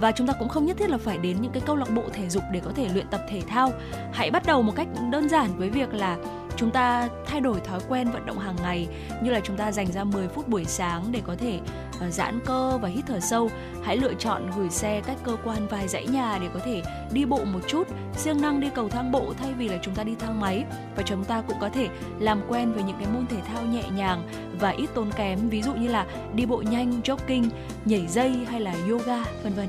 Và 0.00 0.12
chúng 0.12 0.26
ta 0.26 0.32
cũng 0.38 0.48
không 0.48 0.66
nhất 0.66 0.76
thiết 0.76 0.90
là 0.90 0.98
phải 0.98 1.18
đến 1.18 1.36
những 1.40 1.52
cái 1.52 1.62
câu 1.66 1.76
lạc 1.76 1.90
bộ 1.94 2.02
thể 2.12 2.28
dục 2.28 2.42
để 2.52 2.60
có 2.64 2.70
thể 2.74 2.88
luyện 2.94 3.06
tập 3.10 3.20
thể 3.30 3.40
thao. 3.48 3.72
Hãy 4.12 4.30
bắt 4.30 4.42
đầu 4.46 4.62
một 4.62 4.72
cách 4.76 4.88
đơn 5.10 5.28
giản 5.28 5.50
với 5.56 5.70
việc 5.70 5.94
là 5.94 6.16
chúng 6.58 6.70
ta 6.70 7.08
thay 7.26 7.40
đổi 7.40 7.60
thói 7.60 7.80
quen 7.88 8.10
vận 8.10 8.26
động 8.26 8.38
hàng 8.38 8.56
ngày 8.62 8.88
như 9.22 9.30
là 9.30 9.40
chúng 9.40 9.56
ta 9.56 9.72
dành 9.72 9.92
ra 9.92 10.04
10 10.04 10.28
phút 10.28 10.48
buổi 10.48 10.64
sáng 10.64 11.04
để 11.12 11.22
có 11.26 11.36
thể 11.38 11.60
uh, 12.06 12.12
giãn 12.12 12.40
cơ 12.44 12.78
và 12.82 12.88
hít 12.88 13.04
thở 13.06 13.20
sâu 13.20 13.50
hãy 13.82 13.96
lựa 13.96 14.14
chọn 14.14 14.50
gửi 14.56 14.70
xe 14.70 15.00
cách 15.06 15.16
cơ 15.24 15.36
quan 15.44 15.66
vài 15.68 15.88
dãy 15.88 16.06
nhà 16.06 16.38
để 16.40 16.48
có 16.54 16.60
thể 16.64 16.82
đi 17.12 17.24
bộ 17.24 17.44
một 17.44 17.60
chút 17.66 17.88
siêng 18.16 18.40
năng 18.40 18.60
đi 18.60 18.70
cầu 18.74 18.88
thang 18.88 19.12
bộ 19.12 19.34
thay 19.38 19.52
vì 19.52 19.68
là 19.68 19.78
chúng 19.82 19.94
ta 19.94 20.04
đi 20.04 20.14
thang 20.18 20.40
máy. 20.40 20.64
Và 20.96 21.02
chúng 21.02 21.24
ta 21.24 21.42
cũng 21.48 21.56
có 21.60 21.68
thể 21.68 21.88
làm 22.18 22.40
quen 22.48 22.72
với 22.72 22.82
những 22.82 22.96
cái 22.98 23.08
môn 23.14 23.26
thể 23.26 23.40
thao 23.40 23.62
nhẹ 23.62 23.82
nhàng 23.96 24.28
và 24.60 24.70
ít 24.70 24.90
tốn 24.94 25.10
kém 25.16 25.48
ví 25.48 25.62
dụ 25.62 25.74
như 25.74 25.88
là 25.88 26.06
đi 26.34 26.46
bộ 26.46 26.62
nhanh 26.70 27.00
jogging 27.04 27.48
nhảy 27.84 28.06
dây 28.06 28.30
hay 28.50 28.60
là 28.60 28.74
yoga 28.88 29.24
vân 29.42 29.52
vân 29.52 29.68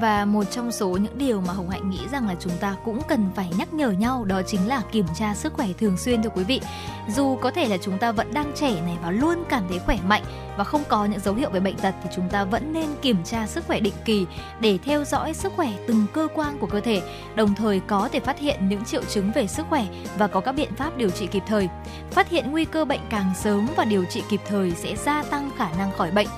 và 0.00 0.24
một 0.24 0.44
trong 0.50 0.72
số 0.72 0.88
những 0.88 1.18
điều 1.18 1.40
mà 1.40 1.52
Hồng 1.52 1.70
Hạnh 1.70 1.90
nghĩ 1.90 2.00
rằng 2.12 2.28
là 2.28 2.34
chúng 2.40 2.52
ta 2.60 2.76
cũng 2.84 3.00
cần 3.08 3.30
phải 3.34 3.50
nhắc 3.58 3.74
nhở 3.74 3.90
nhau 3.90 4.24
đó 4.24 4.42
chính 4.46 4.68
là 4.68 4.82
kiểm 4.92 5.06
tra 5.14 5.34
sức 5.34 5.52
khỏe 5.52 5.68
thường 5.78 5.96
xuyên 5.96 6.22
thưa 6.22 6.28
quý 6.28 6.44
vị. 6.44 6.60
Dù 7.08 7.36
có 7.36 7.50
thể 7.50 7.68
là 7.68 7.76
chúng 7.82 7.98
ta 7.98 8.12
vẫn 8.12 8.34
đang 8.34 8.52
trẻ 8.54 8.80
này 8.80 8.96
và 9.02 9.10
luôn 9.10 9.44
cảm 9.48 9.62
thấy 9.68 9.78
khỏe 9.78 9.98
mạnh 10.06 10.22
và 10.56 10.64
không 10.64 10.82
có 10.88 11.04
những 11.04 11.20
dấu 11.20 11.34
hiệu 11.34 11.50
về 11.50 11.60
bệnh 11.60 11.76
tật 11.76 11.94
thì 12.02 12.10
chúng 12.16 12.28
ta 12.28 12.44
vẫn 12.44 12.72
nên 12.72 12.86
kiểm 13.02 13.24
tra 13.24 13.46
sức 13.46 13.64
khỏe 13.66 13.80
định 13.80 13.94
kỳ 14.04 14.26
để 14.60 14.78
theo 14.84 15.04
dõi 15.04 15.34
sức 15.34 15.52
khỏe 15.56 15.72
từng 15.86 16.06
cơ 16.12 16.28
quan 16.34 16.58
của 16.58 16.66
cơ 16.66 16.80
thể, 16.80 17.02
đồng 17.34 17.54
thời 17.54 17.80
có 17.80 18.08
thể 18.12 18.20
phát 18.20 18.38
hiện 18.38 18.68
những 18.68 18.84
triệu 18.84 19.04
chứng 19.04 19.32
về 19.34 19.46
sức 19.46 19.66
khỏe 19.68 19.86
và 20.18 20.26
có 20.26 20.40
các 20.40 20.52
biện 20.52 20.74
pháp 20.76 20.96
điều 20.96 21.10
trị 21.10 21.26
kịp 21.26 21.42
thời. 21.46 21.68
Phát 22.10 22.28
hiện 22.28 22.50
nguy 22.50 22.64
cơ 22.64 22.84
bệnh 22.84 23.00
càng 23.10 23.32
sớm 23.36 23.66
và 23.76 23.84
điều 23.84 24.04
trị 24.04 24.22
kịp 24.28 24.40
thời 24.48 24.70
sẽ 24.70 24.96
gia 24.96 25.22
tăng 25.22 25.50
khả 25.56 25.68
năng 25.78 25.92
khỏi 25.92 26.10
bệnh. 26.10 26.28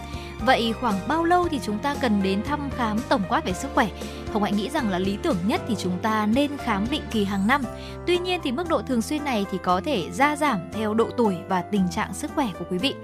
Vậy 0.47 0.75
khoảng 0.81 0.95
bao 1.09 1.25
lâu 1.25 1.49
thì 1.51 1.61
chúng 1.63 1.79
ta 1.79 1.95
cần 2.01 2.23
đến 2.23 2.43
thăm 2.43 2.71
khám 2.77 2.99
tổng 3.09 3.23
quát 3.29 3.45
về 3.45 3.53
sức 3.53 3.69
khỏe? 3.75 3.89
Hồng 4.33 4.43
Hạnh 4.43 4.57
nghĩ 4.57 4.71
rằng 4.71 4.91
là 4.91 4.99
lý 4.99 5.19
tưởng 5.23 5.37
nhất 5.47 5.61
thì 5.69 5.75
chúng 5.79 5.99
ta 6.03 6.27
nên 6.27 6.57
khám 6.57 6.87
định 6.91 7.03
kỳ 7.11 7.25
hàng 7.25 7.47
năm. 7.47 7.63
Tuy 8.07 8.19
nhiên 8.19 8.41
thì 8.45 8.53
mức 8.53 8.69
độ 8.69 8.83
thường 8.83 9.03
xuyên 9.03 9.25
này 9.25 9.47
thì 9.51 9.59
có 9.63 9.81
thể 9.85 10.11
gia 10.13 10.37
giảm 10.37 10.59
theo 10.73 10.95
độ 10.95 11.09
tuổi 11.17 11.37
và 11.49 11.63
tình 11.63 11.89
trạng 11.91 12.15
sức 12.15 12.31
khỏe 12.35 12.49
của 12.59 12.65
quý 12.71 12.79
vị. 12.79 12.95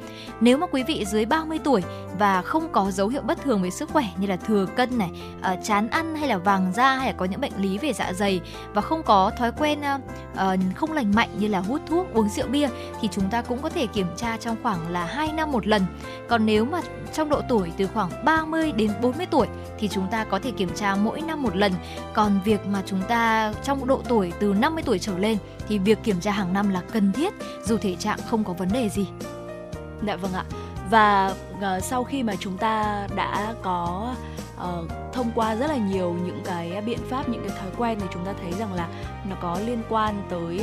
Nếu 0.40 0.58
mà 0.58 0.66
quý 0.66 0.82
vị 0.82 1.04
dưới 1.04 1.24
30 1.24 1.58
tuổi 1.64 1.82
và 2.18 2.42
không 2.42 2.68
có 2.72 2.90
dấu 2.90 3.08
hiệu 3.08 3.22
bất 3.22 3.42
thường 3.42 3.62
về 3.62 3.70
sức 3.70 3.90
khỏe 3.90 4.04
như 4.18 4.26
là 4.26 4.36
thừa 4.36 4.66
cân 4.76 4.98
này, 4.98 5.10
ờ, 5.42 5.56
chán 5.64 5.88
ăn 5.88 6.16
hay 6.16 6.28
là 6.28 6.38
vàng 6.38 6.72
da 6.74 6.94
hay 6.94 7.06
là 7.06 7.12
có 7.12 7.24
những 7.24 7.40
bệnh 7.40 7.52
lý 7.58 7.78
về 7.78 7.92
dạ 7.92 8.12
dày 8.12 8.40
và 8.74 8.80
không 8.80 9.02
có 9.02 9.30
thói 9.38 9.52
quen 9.52 9.80
ờ, 9.82 9.98
ờ, 10.36 10.56
không 10.74 10.92
lành 10.92 11.14
mạnh 11.14 11.28
như 11.38 11.48
là 11.48 11.60
hút 11.60 11.80
thuốc, 11.86 12.06
uống 12.14 12.28
rượu 12.28 12.46
bia 12.46 12.68
thì 13.00 13.08
chúng 13.12 13.30
ta 13.30 13.42
cũng 13.42 13.62
có 13.62 13.68
thể 13.68 13.86
kiểm 13.86 14.06
tra 14.16 14.36
trong 14.36 14.56
khoảng 14.62 14.90
là 14.90 15.04
2 15.04 15.32
năm 15.32 15.52
một 15.52 15.66
lần. 15.66 15.82
Còn 16.28 16.46
nếu 16.46 16.64
mà 16.64 16.80
trong 17.14 17.28
độ 17.28 17.40
tuổi 17.48 17.72
từ 17.76 17.86
khoảng 17.86 18.10
30 18.24 18.72
đến 18.72 18.90
40 19.02 19.26
tuổi 19.26 19.46
thì 19.78 19.88
chúng 19.88 20.06
ta 20.10 20.24
có 20.24 20.38
thể 20.38 20.50
kiểm 20.50 20.70
tra 20.74 20.96
mỗi 20.96 21.17
năm 21.20 21.42
một 21.42 21.56
lần. 21.56 21.72
Còn 22.14 22.40
việc 22.44 22.66
mà 22.66 22.82
chúng 22.86 23.02
ta 23.08 23.52
trong 23.64 23.86
độ 23.86 24.02
tuổi 24.08 24.32
từ 24.40 24.54
50 24.54 24.82
tuổi 24.86 24.98
trở 24.98 25.18
lên 25.18 25.38
thì 25.68 25.78
việc 25.78 25.98
kiểm 26.02 26.20
tra 26.20 26.32
hàng 26.32 26.52
năm 26.52 26.70
là 26.70 26.82
cần 26.92 27.12
thiết 27.12 27.34
dù 27.64 27.76
thể 27.76 27.94
trạng 27.94 28.18
không 28.26 28.44
có 28.44 28.52
vấn 28.52 28.68
đề 28.72 28.88
gì. 28.88 29.06
Dạ 30.06 30.16
vâng 30.16 30.32
ạ. 30.32 30.44
Và 30.90 31.34
uh, 31.54 31.84
sau 31.84 32.04
khi 32.04 32.22
mà 32.22 32.34
chúng 32.40 32.58
ta 32.58 33.06
đã 33.16 33.54
có 33.62 34.14
uh, 34.56 34.90
thông 35.12 35.30
qua 35.34 35.54
rất 35.54 35.66
là 35.66 35.76
nhiều 35.76 36.16
những 36.26 36.40
cái 36.44 36.82
biện 36.86 36.98
pháp 37.10 37.28
những 37.28 37.48
cái 37.48 37.58
thói 37.58 37.70
quen 37.76 37.98
thì 38.00 38.06
chúng 38.14 38.24
ta 38.24 38.32
thấy 38.42 38.52
rằng 38.58 38.74
là 38.74 38.88
nó 39.28 39.36
có 39.40 39.58
liên 39.66 39.82
quan 39.88 40.22
tới 40.30 40.60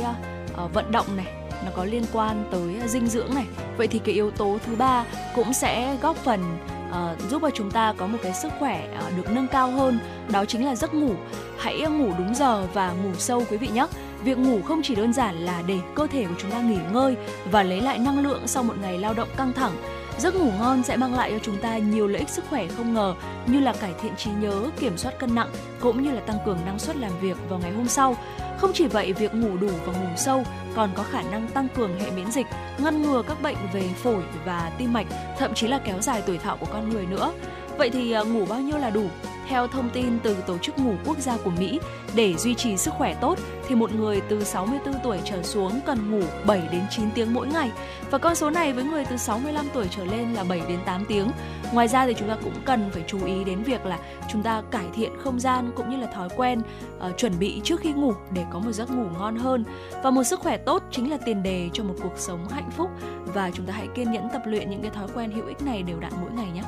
uh, 0.64 0.74
vận 0.74 0.92
động 0.92 1.16
này 1.16 1.26
nó 1.64 1.70
có 1.74 1.84
liên 1.84 2.04
quan 2.12 2.44
tới 2.50 2.88
dinh 2.88 3.06
dưỡng 3.06 3.34
này 3.34 3.46
vậy 3.76 3.86
thì 3.88 3.98
cái 3.98 4.14
yếu 4.14 4.30
tố 4.30 4.58
thứ 4.66 4.76
ba 4.76 5.04
cũng 5.34 5.52
sẽ 5.52 5.96
góp 6.02 6.16
phần 6.16 6.58
uh, 6.90 7.30
giúp 7.30 7.42
cho 7.42 7.50
chúng 7.50 7.70
ta 7.70 7.94
có 7.96 8.06
một 8.06 8.18
cái 8.22 8.32
sức 8.34 8.52
khỏe 8.58 8.88
uh, 8.98 9.16
được 9.16 9.30
nâng 9.30 9.48
cao 9.48 9.70
hơn 9.70 9.98
đó 10.28 10.44
chính 10.44 10.66
là 10.66 10.74
giấc 10.74 10.94
ngủ. 10.94 11.14
Hãy 11.58 11.80
ờ, 11.80 11.90
ngủ 11.90 12.12
đúng 12.18 12.34
giờ 12.34 12.66
và 12.74 12.92
ngủ 12.92 13.10
sâu 13.18 13.44
quý 13.50 13.56
vị 13.56 13.68
nhé. 13.68 13.86
Việc 14.24 14.38
ngủ 14.38 14.62
không 14.62 14.80
chỉ 14.82 14.94
đơn 14.94 15.12
giản 15.12 15.34
là 15.36 15.62
để 15.66 15.78
cơ 15.94 16.06
thể 16.06 16.24
của 16.24 16.34
chúng 16.38 16.50
ta 16.50 16.60
nghỉ 16.60 16.78
ngơi 16.92 17.16
và 17.50 17.62
lấy 17.62 17.80
lại 17.80 17.98
năng 17.98 18.18
lượng 18.18 18.42
sau 18.46 18.62
một 18.62 18.74
ngày 18.80 18.98
lao 18.98 19.14
động 19.14 19.28
căng 19.36 19.52
thẳng. 19.52 19.72
Giấc 20.18 20.34
ngủ 20.34 20.50
ngon 20.58 20.82
sẽ 20.82 20.96
mang 20.96 21.14
lại 21.14 21.30
cho 21.30 21.38
chúng 21.42 21.58
ta 21.58 21.78
nhiều 21.78 22.06
lợi 22.06 22.18
ích 22.18 22.28
sức 22.28 22.44
khỏe 22.50 22.66
không 22.76 22.94
ngờ 22.94 23.14
như 23.46 23.60
là 23.60 23.72
cải 23.72 23.94
thiện 24.02 24.16
trí 24.16 24.30
nhớ, 24.30 24.70
kiểm 24.80 24.96
soát 24.96 25.18
cân 25.18 25.34
nặng 25.34 25.50
cũng 25.80 26.02
như 26.02 26.10
là 26.10 26.20
tăng 26.20 26.38
cường 26.46 26.58
năng 26.66 26.78
suất 26.78 26.96
làm 26.96 27.12
việc 27.20 27.36
vào 27.48 27.58
ngày 27.58 27.72
hôm 27.72 27.88
sau. 27.88 28.16
Không 28.58 28.70
chỉ 28.74 28.86
vậy, 28.86 29.12
việc 29.12 29.34
ngủ 29.34 29.56
đủ 29.56 29.70
và 29.86 29.92
ngủ 29.92 30.08
sâu 30.16 30.44
còn 30.74 30.90
có 30.94 31.02
khả 31.02 31.22
năng 31.22 31.48
tăng 31.48 31.68
cường 31.76 32.00
hệ 32.00 32.10
miễn 32.10 32.30
dịch, 32.30 32.46
ngăn 32.78 33.02
ngừa 33.02 33.22
các 33.28 33.42
bệnh 33.42 33.56
về 33.72 33.88
phổi 34.02 34.22
và 34.44 34.72
tim 34.78 34.92
mạch, 34.92 35.06
thậm 35.38 35.54
chí 35.54 35.66
là 35.66 35.78
kéo 35.78 36.00
dài 36.00 36.22
tuổi 36.26 36.38
thọ 36.38 36.56
của 36.56 36.66
con 36.72 36.90
người 36.90 37.06
nữa. 37.06 37.32
Vậy 37.78 37.90
thì 37.90 38.12
à, 38.12 38.22
ngủ 38.22 38.46
bao 38.48 38.60
nhiêu 38.60 38.78
là 38.78 38.90
đủ? 38.90 39.04
Theo 39.48 39.66
thông 39.66 39.90
tin 39.90 40.18
từ 40.22 40.36
Tổ 40.46 40.58
chức 40.58 40.78
Ngủ 40.78 40.94
Quốc 41.04 41.18
gia 41.18 41.36
của 41.36 41.50
Mỹ, 41.50 41.80
để 42.14 42.34
duy 42.34 42.54
trì 42.54 42.76
sức 42.76 42.94
khỏe 42.94 43.14
tốt 43.20 43.38
thì 43.68 43.74
một 43.74 43.94
người 43.94 44.20
từ 44.28 44.44
64 44.44 44.94
tuổi 45.02 45.18
trở 45.24 45.42
xuống 45.42 45.80
cần 45.86 46.10
ngủ 46.10 46.26
7 46.46 46.62
đến 46.72 46.82
9 46.90 47.10
tiếng 47.14 47.34
mỗi 47.34 47.46
ngày 47.46 47.70
và 48.10 48.18
con 48.18 48.34
số 48.34 48.50
này 48.50 48.72
với 48.72 48.84
người 48.84 49.04
từ 49.04 49.16
65 49.16 49.66
tuổi 49.74 49.86
trở 49.90 50.04
lên 50.04 50.34
là 50.34 50.44
7 50.44 50.62
đến 50.68 50.78
8 50.86 51.04
tiếng. 51.08 51.30
Ngoài 51.72 51.88
ra 51.88 52.06
thì 52.06 52.14
chúng 52.18 52.28
ta 52.28 52.36
cũng 52.44 52.54
cần 52.64 52.90
phải 52.92 53.04
chú 53.06 53.24
ý 53.24 53.44
đến 53.44 53.62
việc 53.62 53.86
là 53.86 53.98
chúng 54.32 54.42
ta 54.42 54.62
cải 54.70 54.86
thiện 54.94 55.10
không 55.18 55.40
gian 55.40 55.70
cũng 55.76 55.90
như 55.90 55.96
là 55.96 56.06
thói 56.06 56.28
quen 56.36 56.60
uh, 56.60 57.16
chuẩn 57.16 57.38
bị 57.38 57.60
trước 57.64 57.80
khi 57.80 57.92
ngủ 57.92 58.12
để 58.34 58.44
có 58.52 58.58
một 58.58 58.72
giấc 58.72 58.90
ngủ 58.90 59.04
ngon 59.18 59.36
hơn. 59.36 59.64
Và 60.02 60.10
một 60.10 60.24
sức 60.24 60.40
khỏe 60.40 60.56
tốt 60.56 60.82
chính 60.90 61.10
là 61.10 61.18
tiền 61.26 61.42
đề 61.42 61.70
cho 61.72 61.84
một 61.84 61.94
cuộc 62.02 62.14
sống 62.16 62.48
hạnh 62.48 62.70
phúc 62.70 62.90
và 63.24 63.50
chúng 63.50 63.66
ta 63.66 63.72
hãy 63.72 63.88
kiên 63.94 64.12
nhẫn 64.12 64.28
tập 64.32 64.42
luyện 64.46 64.70
những 64.70 64.82
cái 64.82 64.90
thói 64.90 65.06
quen 65.14 65.30
hữu 65.30 65.46
ích 65.46 65.62
này 65.62 65.82
đều 65.82 66.00
đặn 66.00 66.12
mỗi 66.20 66.30
ngày 66.30 66.48
nhé. 66.54 66.62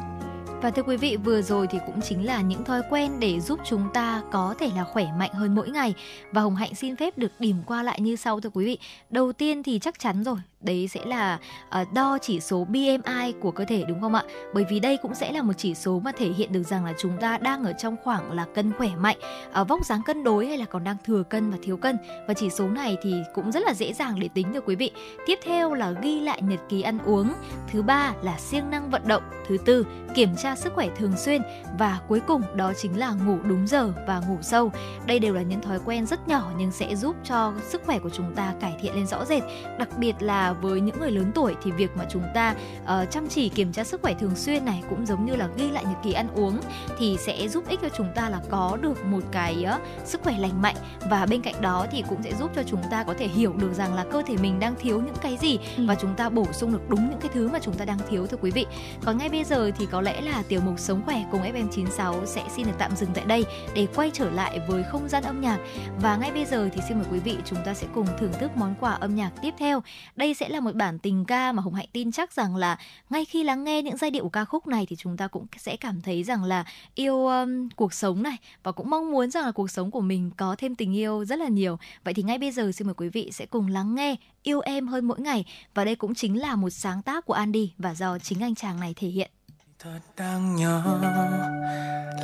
Và 0.62 0.70
thưa 0.70 0.82
quý 0.82 0.96
vị, 0.96 1.16
vừa 1.16 1.42
rồi 1.42 1.66
thì 1.70 1.78
cũng 1.86 2.00
chính 2.00 2.26
là 2.26 2.40
những 2.40 2.64
thói 2.64 2.82
quen 2.90 3.20
để 3.20 3.40
giúp 3.40 3.60
chúng 3.64 3.88
ta 3.94 4.22
có 4.32 4.54
thể 4.58 4.70
là 4.76 4.84
khỏe 4.84 5.06
mạnh 5.18 5.32
hơn 5.32 5.54
mỗi 5.54 5.70
ngày. 5.70 5.94
Và 6.32 6.40
Hồng 6.42 6.56
Hạnh 6.56 6.74
xin 6.74 6.96
phép 6.96 7.18
được 7.18 7.32
điểm 7.38 7.56
qua 7.66 7.82
lại 7.82 8.00
như 8.00 8.16
sau 8.16 8.40
thưa 8.40 8.50
quý 8.50 8.64
vị. 8.64 8.78
Đầu 9.10 9.32
tiên 9.32 9.62
thì 9.62 9.78
chắc 9.78 9.98
chắn 9.98 10.24
rồi, 10.24 10.36
đấy 10.60 10.88
sẽ 10.88 11.04
là 11.04 11.38
uh, 11.80 11.92
đo 11.92 12.18
chỉ 12.22 12.40
số 12.40 12.64
BMI 12.64 13.32
của 13.40 13.50
cơ 13.50 13.64
thể 13.64 13.84
đúng 13.88 14.00
không 14.00 14.14
ạ? 14.14 14.22
Bởi 14.54 14.64
vì 14.70 14.80
đây 14.80 14.96
cũng 15.02 15.14
sẽ 15.14 15.32
là 15.32 15.42
một 15.42 15.52
chỉ 15.56 15.74
số 15.74 16.00
mà 16.04 16.12
thể 16.12 16.28
hiện 16.28 16.52
được 16.52 16.62
rằng 16.62 16.84
là 16.84 16.92
chúng 16.98 17.16
ta 17.20 17.38
đang 17.38 17.64
ở 17.64 17.72
trong 17.72 17.96
khoảng 18.04 18.32
là 18.32 18.46
cân 18.54 18.72
khỏe 18.72 18.88
mạnh, 18.98 19.16
uh, 19.60 19.68
vóc 19.68 19.84
dáng 19.84 20.02
cân 20.06 20.24
đối 20.24 20.46
hay 20.46 20.58
là 20.58 20.64
còn 20.64 20.84
đang 20.84 20.96
thừa 21.04 21.22
cân 21.22 21.50
và 21.50 21.58
thiếu 21.62 21.76
cân. 21.76 21.96
Và 22.28 22.34
chỉ 22.34 22.50
số 22.50 22.68
này 22.68 22.96
thì 23.02 23.14
cũng 23.34 23.52
rất 23.52 23.62
là 23.62 23.74
dễ 23.74 23.92
dàng 23.92 24.20
để 24.20 24.28
tính 24.34 24.52
được 24.52 24.64
quý 24.66 24.76
vị. 24.76 24.90
Tiếp 25.26 25.38
theo 25.42 25.74
là 25.74 25.90
ghi 25.90 26.20
lại 26.20 26.42
nhật 26.42 26.60
ký 26.68 26.82
ăn 26.82 26.98
uống. 27.04 27.32
Thứ 27.72 27.82
ba 27.82 28.12
là 28.22 28.38
siêng 28.38 28.70
năng 28.70 28.90
vận 28.90 29.02
động. 29.08 29.22
Thứ 29.48 29.56
tư, 29.64 29.86
kiểm 30.14 30.36
tra 30.36 30.56
sức 30.56 30.72
khỏe 30.74 30.88
thường 30.96 31.16
xuyên 31.16 31.42
và 31.78 32.00
cuối 32.08 32.20
cùng 32.26 32.42
đó 32.54 32.72
chính 32.76 32.98
là 32.98 33.10
ngủ 33.10 33.38
đúng 33.44 33.66
giờ 33.66 33.92
và 34.06 34.20
ngủ 34.28 34.38
sâu. 34.42 34.72
Đây 35.06 35.18
đều 35.18 35.34
là 35.34 35.42
những 35.42 35.60
thói 35.60 35.78
quen 35.84 36.06
rất 36.06 36.28
nhỏ 36.28 36.50
nhưng 36.58 36.70
sẽ 36.70 36.96
giúp 36.96 37.16
cho 37.24 37.52
sức 37.68 37.82
khỏe 37.86 37.98
của 37.98 38.10
chúng 38.10 38.34
ta 38.34 38.54
cải 38.60 38.76
thiện 38.80 38.94
lên 38.94 39.06
rõ 39.06 39.24
rệt. 39.24 39.42
Đặc 39.78 39.88
biệt 39.98 40.14
là 40.20 40.47
với 40.52 40.80
những 40.80 41.00
người 41.00 41.10
lớn 41.10 41.32
tuổi 41.34 41.54
thì 41.62 41.70
việc 41.70 41.90
mà 41.96 42.04
chúng 42.10 42.24
ta 42.34 42.54
uh, 42.82 43.10
chăm 43.10 43.28
chỉ 43.28 43.48
kiểm 43.48 43.72
tra 43.72 43.84
sức 43.84 44.02
khỏe 44.02 44.14
thường 44.20 44.36
xuyên 44.36 44.64
này 44.64 44.82
cũng 44.90 45.06
giống 45.06 45.26
như 45.26 45.36
là 45.36 45.48
ghi 45.56 45.70
lại 45.70 45.84
nhật 45.84 45.96
ký 46.02 46.12
ăn 46.12 46.28
uống 46.34 46.60
thì 46.98 47.16
sẽ 47.26 47.48
giúp 47.48 47.64
ích 47.68 47.80
cho 47.82 47.88
chúng 47.96 48.08
ta 48.14 48.28
là 48.28 48.40
có 48.50 48.78
được 48.80 49.04
một 49.04 49.22
cái 49.32 49.66
uh, 49.74 50.06
sức 50.06 50.22
khỏe 50.22 50.38
lành 50.38 50.62
mạnh 50.62 50.76
và 51.10 51.26
bên 51.26 51.42
cạnh 51.42 51.60
đó 51.60 51.86
thì 51.90 52.04
cũng 52.08 52.22
sẽ 52.22 52.34
giúp 52.34 52.50
cho 52.56 52.62
chúng 52.62 52.82
ta 52.90 53.04
có 53.04 53.14
thể 53.18 53.28
hiểu 53.28 53.52
được 53.52 53.72
rằng 53.74 53.94
là 53.94 54.04
cơ 54.04 54.22
thể 54.26 54.36
mình 54.42 54.60
đang 54.60 54.74
thiếu 54.76 55.00
những 55.00 55.14
cái 55.22 55.36
gì 55.36 55.58
ừ. 55.76 55.84
và 55.86 55.94
chúng 55.94 56.14
ta 56.14 56.28
bổ 56.28 56.44
sung 56.52 56.72
được 56.72 56.88
đúng 56.88 57.10
những 57.10 57.20
cái 57.20 57.30
thứ 57.34 57.48
mà 57.48 57.58
chúng 57.62 57.74
ta 57.74 57.84
đang 57.84 57.98
thiếu 58.10 58.26
thưa 58.26 58.36
quý 58.40 58.50
vị. 58.50 58.66
Còn 59.04 59.18
ngay 59.18 59.28
bây 59.28 59.44
giờ 59.44 59.70
thì 59.78 59.86
có 59.86 60.00
lẽ 60.00 60.20
là 60.20 60.42
tiểu 60.48 60.60
mục 60.60 60.78
sống 60.78 61.02
khỏe 61.04 61.24
cùng 61.32 61.42
FM96 61.42 62.26
sẽ 62.26 62.42
xin 62.56 62.66
được 62.66 62.72
tạm 62.78 62.96
dừng 62.96 63.10
tại 63.14 63.24
đây 63.24 63.44
để 63.74 63.86
quay 63.94 64.10
trở 64.14 64.30
lại 64.30 64.60
với 64.68 64.82
không 64.82 65.08
gian 65.08 65.22
âm 65.22 65.40
nhạc 65.40 65.58
và 66.00 66.16
ngay 66.16 66.32
bây 66.32 66.44
giờ 66.44 66.68
thì 66.72 66.80
xin 66.88 66.98
mời 66.98 67.06
quý 67.12 67.18
vị 67.18 67.36
chúng 67.44 67.58
ta 67.64 67.74
sẽ 67.74 67.86
cùng 67.94 68.06
thưởng 68.20 68.32
thức 68.40 68.50
món 68.56 68.74
quà 68.80 68.92
âm 68.92 69.14
nhạc 69.14 69.30
tiếp 69.42 69.54
theo. 69.58 69.82
Đây 70.16 70.34
sẽ 70.38 70.48
là 70.48 70.60
một 70.60 70.74
bản 70.74 70.98
tình 70.98 71.24
ca 71.24 71.52
mà 71.52 71.62
Hồng 71.62 71.74
Hạnh 71.74 71.88
tin 71.92 72.12
chắc 72.12 72.32
rằng 72.32 72.56
là 72.56 72.78
ngay 73.10 73.24
khi 73.24 73.44
lắng 73.44 73.64
nghe 73.64 73.82
những 73.82 73.96
giai 73.96 74.10
điệu 74.10 74.22
của 74.22 74.28
ca 74.28 74.44
khúc 74.44 74.66
này 74.66 74.86
thì 74.88 74.96
chúng 74.96 75.16
ta 75.16 75.28
cũng 75.28 75.46
sẽ 75.56 75.76
cảm 75.76 76.00
thấy 76.00 76.24
rằng 76.24 76.44
là 76.44 76.64
yêu 76.94 77.26
um, 77.26 77.68
cuộc 77.76 77.92
sống 77.92 78.22
này 78.22 78.36
và 78.62 78.72
cũng 78.72 78.90
mong 78.90 79.10
muốn 79.10 79.30
rằng 79.30 79.44
là 79.44 79.52
cuộc 79.52 79.70
sống 79.70 79.90
của 79.90 80.00
mình 80.00 80.30
có 80.36 80.56
thêm 80.58 80.74
tình 80.74 80.96
yêu 80.96 81.24
rất 81.24 81.38
là 81.38 81.48
nhiều. 81.48 81.78
Vậy 82.04 82.14
thì 82.14 82.22
ngay 82.22 82.38
bây 82.38 82.52
giờ 82.52 82.72
xin 82.72 82.86
mời 82.86 82.94
quý 82.94 83.08
vị 83.08 83.30
sẽ 83.32 83.46
cùng 83.46 83.68
lắng 83.68 83.94
nghe 83.94 84.16
Yêu 84.42 84.60
em 84.60 84.88
hơn 84.88 85.04
mỗi 85.04 85.20
ngày 85.20 85.44
và 85.74 85.84
đây 85.84 85.96
cũng 85.96 86.14
chính 86.14 86.40
là 86.40 86.56
một 86.56 86.70
sáng 86.70 87.02
tác 87.02 87.26
của 87.26 87.34
Andy 87.34 87.72
và 87.78 87.94
do 87.94 88.18
chính 88.18 88.42
anh 88.42 88.54
chàng 88.54 88.80
này 88.80 88.94
thể 88.96 89.08
hiện. 89.08 89.30
Thật 89.78 90.00
đáng 90.16 90.56
nhớ 90.56 90.82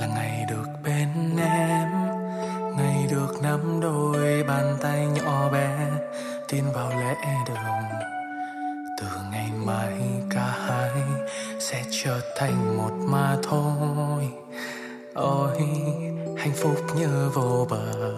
là 0.00 0.06
ngày 0.06 0.44
được 0.50 0.66
bên 0.84 1.36
em 1.38 1.88
Ngày 2.76 3.06
được 3.10 3.42
nắm 3.42 3.80
đôi 3.80 4.44
bàn 4.44 4.76
tay 4.82 5.06
nhỏ 5.06 5.50
bé 5.52 5.90
Tin 6.48 6.64
vào 6.74 6.90
lẽ 6.90 7.14
đường 7.46 8.03
từ 8.96 9.06
ngày 9.32 9.50
mai 9.64 9.92
cả 10.30 10.54
hai 10.66 10.90
sẽ 11.58 11.82
trở 11.90 12.20
thành 12.36 12.76
một 12.76 12.92
mà 13.08 13.36
thôi. 13.42 14.28
Ôi, 15.14 15.56
hạnh 16.36 16.52
phúc 16.54 16.76
như 16.96 17.30
vô 17.34 17.66
bờ. 17.70 18.14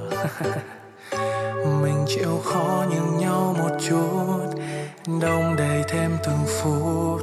Mình 1.82 2.04
chịu 2.06 2.40
khó 2.44 2.84
nhường 2.90 3.18
nhau 3.18 3.56
một 3.58 3.76
chút, 3.88 4.60
đông 5.20 5.56
đầy 5.56 5.82
thêm 5.88 6.16
từng 6.24 6.44
phút. 6.46 7.22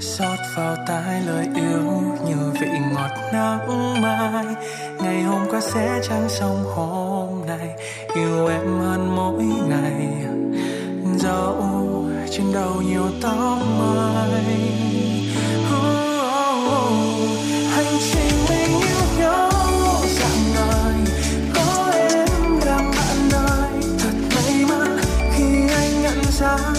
Xót 0.00 0.38
vào 0.56 0.76
tai 0.86 1.22
lời 1.26 1.46
yêu 1.54 2.02
như 2.26 2.52
vị 2.60 2.68
ngọt 2.94 3.10
nắng 3.32 4.02
mai. 4.02 4.44
Ngày 5.02 5.22
hôm 5.22 5.42
qua 5.50 5.60
sẽ 5.60 6.00
chẳng 6.08 6.28
xong 6.28 6.64
hôm 6.74 7.46
nay, 7.46 7.68
yêu 8.14 8.46
em 8.48 8.78
hơn 8.78 9.16
mỗi 9.16 9.44
ngày. 9.68 10.26
Dẫu 11.18 11.74
trên 12.36 12.52
đầu 12.52 12.82
nhiều 12.82 13.06
tóc 13.20 13.58
mai. 13.78 14.44
Oh, 15.72 15.84
oh, 16.24 16.72
oh. 16.72 17.28
Hành 17.70 17.98
trình 18.12 18.44
mình 18.48 18.80
yêu 18.80 19.04
nhau 19.18 19.50
dạng 20.20 20.54
này 20.54 21.14
có 21.54 21.92
em 21.92 22.60
làm 22.66 22.90
bạn 22.90 23.28
đời. 23.32 23.70
Thật 23.98 24.14
may 24.34 24.64
mắn 24.68 24.98
khi 25.36 25.74
anh 25.74 26.02
nhận 26.02 26.22
ra 26.40 26.73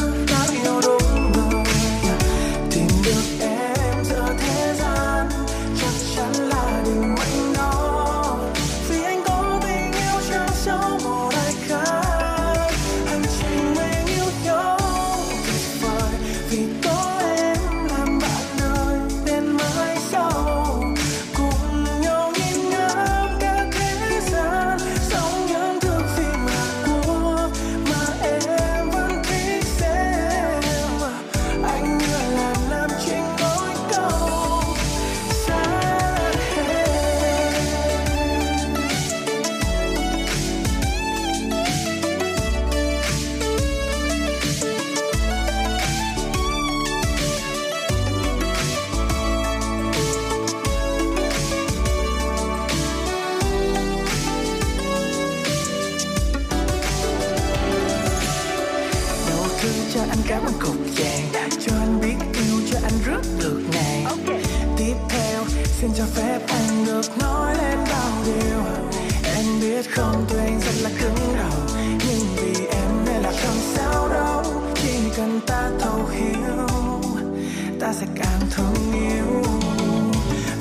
ta 77.86 77.94
sẽ 77.94 78.06
càng 78.16 78.40
thương 78.52 78.94
yêu. 78.94 79.44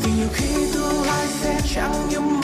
Vì 0.02 0.12
nhiều 0.12 0.28
khi 0.32 0.72
tương 0.74 1.02
lai 1.02 1.26
sẽ 1.40 1.60
chẳng 1.74 2.08
như 2.10 2.20
mơ 2.20 2.43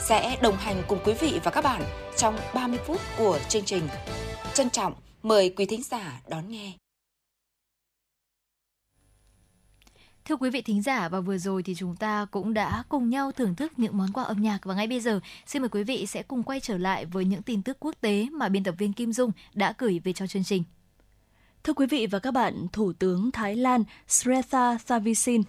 sẽ 0.00 0.38
đồng 0.42 0.56
hành 0.56 0.82
cùng 0.88 0.98
quý 1.04 1.14
vị 1.20 1.40
và 1.44 1.50
các 1.50 1.64
bạn 1.64 1.82
trong 2.16 2.36
30 2.54 2.78
phút 2.86 3.00
của 3.18 3.38
chương 3.48 3.64
trình. 3.64 3.82
Trân 4.54 4.70
trọng 4.70 4.94
mời 5.22 5.54
quý 5.56 5.66
thính 5.66 5.82
giả 5.82 6.20
đón 6.28 6.48
nghe. 6.48 6.72
Thưa 10.24 10.36
quý 10.36 10.50
vị 10.50 10.62
thính 10.62 10.82
giả 10.82 11.08
và 11.08 11.20
vừa 11.20 11.38
rồi 11.38 11.62
thì 11.62 11.74
chúng 11.74 11.96
ta 11.96 12.26
cũng 12.30 12.54
đã 12.54 12.82
cùng 12.88 13.10
nhau 13.10 13.32
thưởng 13.32 13.54
thức 13.54 13.72
những 13.76 13.96
món 13.96 14.12
quà 14.12 14.24
âm 14.24 14.42
nhạc 14.42 14.58
và 14.64 14.74
ngay 14.74 14.86
bây 14.86 15.00
giờ 15.00 15.20
xin 15.46 15.62
mời 15.62 15.68
quý 15.68 15.84
vị 15.84 16.06
sẽ 16.06 16.22
cùng 16.22 16.42
quay 16.42 16.60
trở 16.60 16.78
lại 16.78 17.04
với 17.04 17.24
những 17.24 17.42
tin 17.42 17.62
tức 17.62 17.76
quốc 17.80 17.94
tế 18.00 18.26
mà 18.32 18.48
biên 18.48 18.64
tập 18.64 18.74
viên 18.78 18.92
Kim 18.92 19.12
Dung 19.12 19.30
đã 19.54 19.74
gửi 19.78 20.00
về 20.04 20.12
cho 20.12 20.26
chương 20.26 20.44
trình. 20.44 20.64
Thưa 21.64 21.72
quý 21.72 21.86
vị 21.86 22.06
và 22.06 22.18
các 22.18 22.30
bạn, 22.30 22.66
Thủ 22.72 22.92
tướng 22.92 23.30
Thái 23.30 23.56
Lan 23.56 23.84
Sretha 24.08 24.78
Thavisin 24.86 25.42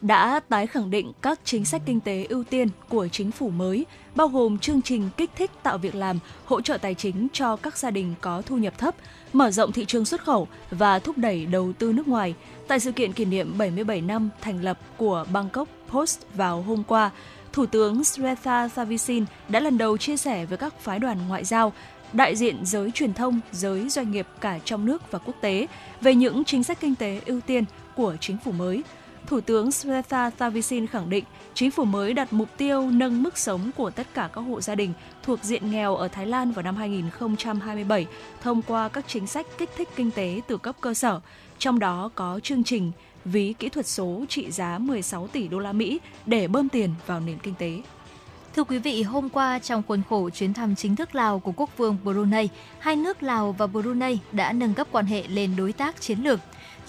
đã 0.00 0.40
tái 0.48 0.66
khẳng 0.66 0.90
định 0.90 1.12
các 1.22 1.40
chính 1.44 1.64
sách 1.64 1.82
kinh 1.86 2.00
tế 2.00 2.26
ưu 2.28 2.44
tiên 2.44 2.68
của 2.88 3.08
chính 3.08 3.30
phủ 3.30 3.48
mới, 3.48 3.86
bao 4.14 4.28
gồm 4.28 4.58
chương 4.58 4.82
trình 4.82 5.10
kích 5.16 5.30
thích 5.36 5.50
tạo 5.62 5.78
việc 5.78 5.94
làm, 5.94 6.18
hỗ 6.44 6.60
trợ 6.60 6.78
tài 6.78 6.94
chính 6.94 7.28
cho 7.32 7.56
các 7.56 7.78
gia 7.78 7.90
đình 7.90 8.14
có 8.20 8.42
thu 8.46 8.56
nhập 8.56 8.78
thấp, 8.78 8.94
mở 9.32 9.50
rộng 9.50 9.72
thị 9.72 9.84
trường 9.84 10.04
xuất 10.04 10.24
khẩu 10.24 10.48
và 10.70 10.98
thúc 10.98 11.18
đẩy 11.18 11.46
đầu 11.46 11.72
tư 11.72 11.92
nước 11.92 12.08
ngoài. 12.08 12.34
Tại 12.68 12.80
sự 12.80 12.92
kiện 12.92 13.12
kỷ 13.12 13.24
niệm 13.24 13.58
77 13.58 14.00
năm 14.00 14.30
thành 14.40 14.64
lập 14.64 14.78
của 14.96 15.24
Bangkok 15.32 15.68
Post 15.90 16.20
vào 16.34 16.62
hôm 16.62 16.82
qua, 16.84 17.10
Thủ 17.52 17.66
tướng 17.66 18.04
Sretha 18.04 18.68
Thavisin 18.68 19.24
đã 19.48 19.60
lần 19.60 19.78
đầu 19.78 19.96
chia 19.96 20.16
sẻ 20.16 20.46
với 20.46 20.58
các 20.58 20.80
phái 20.80 20.98
đoàn 20.98 21.18
ngoại 21.28 21.44
giao 21.44 21.72
đại 22.12 22.36
diện 22.36 22.56
giới 22.64 22.90
truyền 22.90 23.14
thông, 23.14 23.40
giới 23.52 23.88
doanh 23.88 24.10
nghiệp 24.10 24.26
cả 24.40 24.58
trong 24.64 24.86
nước 24.86 25.10
và 25.10 25.18
quốc 25.18 25.34
tế 25.40 25.66
về 26.00 26.14
những 26.14 26.44
chính 26.44 26.64
sách 26.64 26.80
kinh 26.80 26.94
tế 26.94 27.20
ưu 27.26 27.40
tiên 27.40 27.64
của 27.96 28.16
chính 28.20 28.36
phủ 28.44 28.52
mới. 28.52 28.82
Thủ 29.30 29.40
tướng 29.40 29.72
Sretha 29.72 30.30
Thavisin 30.30 30.86
khẳng 30.86 31.10
định 31.10 31.24
chính 31.54 31.70
phủ 31.70 31.84
mới 31.84 32.14
đặt 32.14 32.32
mục 32.32 32.48
tiêu 32.56 32.90
nâng 32.90 33.22
mức 33.22 33.38
sống 33.38 33.70
của 33.76 33.90
tất 33.90 34.06
cả 34.14 34.30
các 34.32 34.40
hộ 34.40 34.60
gia 34.60 34.74
đình 34.74 34.92
thuộc 35.22 35.38
diện 35.42 35.70
nghèo 35.70 35.96
ở 35.96 36.08
Thái 36.08 36.26
Lan 36.26 36.52
vào 36.52 36.62
năm 36.62 36.76
2027 36.76 38.06
thông 38.42 38.62
qua 38.62 38.88
các 38.88 39.04
chính 39.08 39.26
sách 39.26 39.46
kích 39.58 39.70
thích 39.76 39.88
kinh 39.96 40.10
tế 40.10 40.40
từ 40.46 40.56
cấp 40.56 40.76
cơ 40.80 40.94
sở, 40.94 41.20
trong 41.58 41.78
đó 41.78 42.10
có 42.14 42.40
chương 42.42 42.64
trình 42.64 42.92
ví 43.24 43.54
kỹ 43.58 43.68
thuật 43.68 43.86
số 43.86 44.24
trị 44.28 44.50
giá 44.50 44.78
16 44.78 45.26
tỷ 45.26 45.48
đô 45.48 45.58
la 45.58 45.72
Mỹ 45.72 46.00
để 46.26 46.48
bơm 46.48 46.68
tiền 46.68 46.90
vào 47.06 47.20
nền 47.20 47.38
kinh 47.38 47.54
tế. 47.54 47.82
Thưa 48.56 48.64
quý 48.64 48.78
vị, 48.78 49.02
hôm 49.02 49.28
qua 49.28 49.58
trong 49.58 49.82
khuôn 49.88 50.02
khổ 50.08 50.30
chuyến 50.30 50.54
thăm 50.54 50.76
chính 50.76 50.96
thức 50.96 51.14
Lào 51.14 51.38
của 51.38 51.52
Quốc 51.56 51.70
vương 51.76 51.96
Brunei, 52.04 52.48
hai 52.78 52.96
nước 52.96 53.22
Lào 53.22 53.52
và 53.52 53.66
Brunei 53.66 54.18
đã 54.32 54.52
nâng 54.52 54.74
cấp 54.74 54.86
quan 54.90 55.06
hệ 55.06 55.22
lên 55.28 55.56
đối 55.56 55.72
tác 55.72 56.00
chiến 56.00 56.18
lược. 56.18 56.40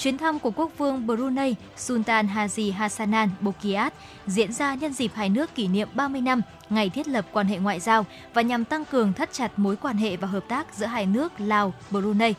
Chuyến 0.01 0.17
thăm 0.17 0.39
của 0.39 0.51
Quốc 0.51 0.71
vương 0.77 1.07
Brunei 1.07 1.55
Sultan 1.77 2.27
Haji 2.27 2.73
Hassanan 2.73 3.29
Bokiat 3.41 3.93
diễn 4.27 4.53
ra 4.53 4.75
nhân 4.75 4.93
dịp 4.93 5.11
hai 5.15 5.29
nước 5.29 5.55
kỷ 5.55 5.67
niệm 5.67 5.87
30 5.93 6.21
năm 6.21 6.41
ngày 6.69 6.89
thiết 6.89 7.07
lập 7.07 7.25
quan 7.31 7.47
hệ 7.47 7.57
ngoại 7.57 7.79
giao 7.79 8.05
và 8.33 8.41
nhằm 8.41 8.65
tăng 8.65 8.85
cường 8.85 9.13
thắt 9.13 9.33
chặt 9.33 9.59
mối 9.59 9.75
quan 9.75 9.97
hệ 9.97 10.17
và 10.17 10.27
hợp 10.27 10.43
tác 10.47 10.75
giữa 10.75 10.85
hai 10.85 11.05
nước 11.05 11.31
Lào, 11.37 11.73
Brunei. 11.91 12.33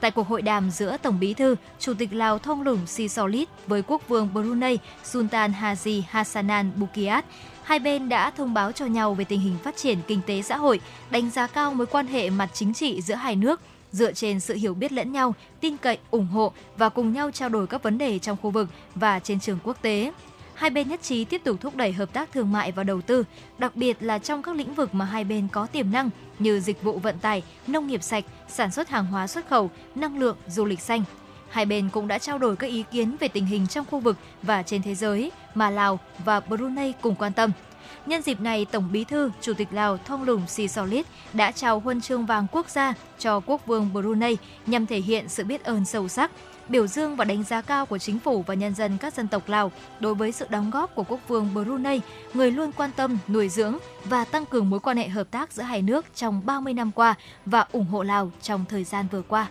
Tại 0.00 0.10
cuộc 0.10 0.28
hội 0.28 0.42
đàm 0.42 0.70
giữa 0.70 0.96
Tổng 0.96 1.20
Bí 1.20 1.34
thư, 1.34 1.56
Chủ 1.78 1.94
tịch 1.94 2.12
Lào 2.12 2.38
Thông 2.38 2.62
Lũng 2.62 2.86
Sisolit 2.86 3.48
với 3.66 3.82
Quốc 3.86 4.08
vương 4.08 4.28
Brunei 4.32 4.78
Sultan 5.04 5.52
Haji 5.52 6.02
Hassanan 6.08 6.72
Bukiat, 6.76 7.24
hai 7.62 7.78
bên 7.78 8.08
đã 8.08 8.30
thông 8.30 8.54
báo 8.54 8.72
cho 8.72 8.86
nhau 8.86 9.14
về 9.14 9.24
tình 9.24 9.40
hình 9.40 9.56
phát 9.64 9.76
triển 9.76 9.98
kinh 10.06 10.20
tế 10.26 10.42
xã 10.42 10.56
hội, 10.56 10.80
đánh 11.10 11.30
giá 11.30 11.46
cao 11.46 11.74
mối 11.74 11.86
quan 11.86 12.06
hệ 12.06 12.30
mặt 12.30 12.50
chính 12.52 12.74
trị 12.74 13.02
giữa 13.02 13.14
hai 13.14 13.36
nước 13.36 13.60
dựa 13.92 14.12
trên 14.12 14.40
sự 14.40 14.54
hiểu 14.54 14.74
biết 14.74 14.92
lẫn 14.92 15.12
nhau, 15.12 15.34
tin 15.60 15.76
cậy, 15.76 15.98
ủng 16.10 16.26
hộ 16.26 16.52
và 16.76 16.88
cùng 16.88 17.12
nhau 17.12 17.30
trao 17.30 17.48
đổi 17.48 17.66
các 17.66 17.82
vấn 17.82 17.98
đề 17.98 18.18
trong 18.18 18.36
khu 18.42 18.50
vực 18.50 18.68
và 18.94 19.18
trên 19.18 19.40
trường 19.40 19.58
quốc 19.64 19.82
tế. 19.82 20.12
Hai 20.54 20.70
bên 20.70 20.88
nhất 20.88 21.02
trí 21.02 21.24
tiếp 21.24 21.40
tục 21.44 21.56
thúc 21.60 21.76
đẩy 21.76 21.92
hợp 21.92 22.12
tác 22.12 22.32
thương 22.32 22.52
mại 22.52 22.72
và 22.72 22.84
đầu 22.84 23.00
tư, 23.00 23.24
đặc 23.58 23.76
biệt 23.76 23.96
là 24.00 24.18
trong 24.18 24.42
các 24.42 24.56
lĩnh 24.56 24.74
vực 24.74 24.94
mà 24.94 25.04
hai 25.04 25.24
bên 25.24 25.48
có 25.48 25.66
tiềm 25.66 25.92
năng 25.92 26.10
như 26.38 26.60
dịch 26.60 26.82
vụ 26.82 26.98
vận 26.98 27.18
tải, 27.18 27.42
nông 27.66 27.86
nghiệp 27.86 28.02
sạch, 28.02 28.24
sản 28.48 28.70
xuất 28.70 28.88
hàng 28.88 29.06
hóa 29.06 29.26
xuất 29.26 29.48
khẩu, 29.48 29.70
năng 29.94 30.18
lượng, 30.18 30.36
du 30.48 30.64
lịch 30.64 30.80
xanh. 30.80 31.02
Hai 31.50 31.66
bên 31.66 31.88
cũng 31.88 32.08
đã 32.08 32.18
trao 32.18 32.38
đổi 32.38 32.56
các 32.56 32.66
ý 32.66 32.84
kiến 32.90 33.16
về 33.20 33.28
tình 33.28 33.46
hình 33.46 33.66
trong 33.66 33.86
khu 33.90 33.98
vực 33.98 34.16
và 34.42 34.62
trên 34.62 34.82
thế 34.82 34.94
giới 34.94 35.32
mà 35.54 35.70
Lào 35.70 35.98
và 36.24 36.40
Brunei 36.40 36.92
cùng 37.00 37.14
quan 37.14 37.32
tâm– 37.32 37.50
Nhân 38.06 38.22
dịp 38.22 38.40
này, 38.40 38.64
Tổng 38.64 38.88
Bí 38.92 39.04
thư, 39.04 39.30
Chủ 39.40 39.54
tịch 39.54 39.68
Lào 39.72 39.96
Thong 39.96 40.26
so 40.26 40.46
Sisolit 40.46 41.06
đã 41.32 41.52
trao 41.52 41.80
huân 41.80 42.00
chương 42.00 42.26
vàng 42.26 42.46
quốc 42.52 42.68
gia 42.68 42.94
cho 43.18 43.40
quốc 43.40 43.66
vương 43.66 43.92
Brunei 43.92 44.36
nhằm 44.66 44.86
thể 44.86 44.98
hiện 44.98 45.28
sự 45.28 45.44
biết 45.44 45.64
ơn 45.64 45.84
sâu 45.84 46.08
sắc, 46.08 46.30
biểu 46.68 46.86
dương 46.86 47.16
và 47.16 47.24
đánh 47.24 47.42
giá 47.42 47.62
cao 47.62 47.86
của 47.86 47.98
chính 47.98 48.18
phủ 48.18 48.44
và 48.46 48.54
nhân 48.54 48.74
dân 48.74 48.98
các 48.98 49.14
dân 49.14 49.28
tộc 49.28 49.48
Lào 49.48 49.72
đối 50.00 50.14
với 50.14 50.32
sự 50.32 50.46
đóng 50.50 50.70
góp 50.70 50.94
của 50.94 51.04
quốc 51.04 51.20
vương 51.28 51.48
Brunei, 51.54 52.00
người 52.34 52.50
luôn 52.50 52.72
quan 52.72 52.90
tâm, 52.96 53.18
nuôi 53.28 53.48
dưỡng 53.48 53.78
và 54.04 54.24
tăng 54.24 54.46
cường 54.46 54.70
mối 54.70 54.80
quan 54.80 54.96
hệ 54.96 55.08
hợp 55.08 55.30
tác 55.30 55.52
giữa 55.52 55.62
hai 55.62 55.82
nước 55.82 56.06
trong 56.14 56.42
30 56.46 56.74
năm 56.74 56.92
qua 56.92 57.14
và 57.46 57.66
ủng 57.72 57.86
hộ 57.86 58.02
Lào 58.02 58.32
trong 58.42 58.64
thời 58.68 58.84
gian 58.84 59.06
vừa 59.12 59.22
qua. 59.22 59.46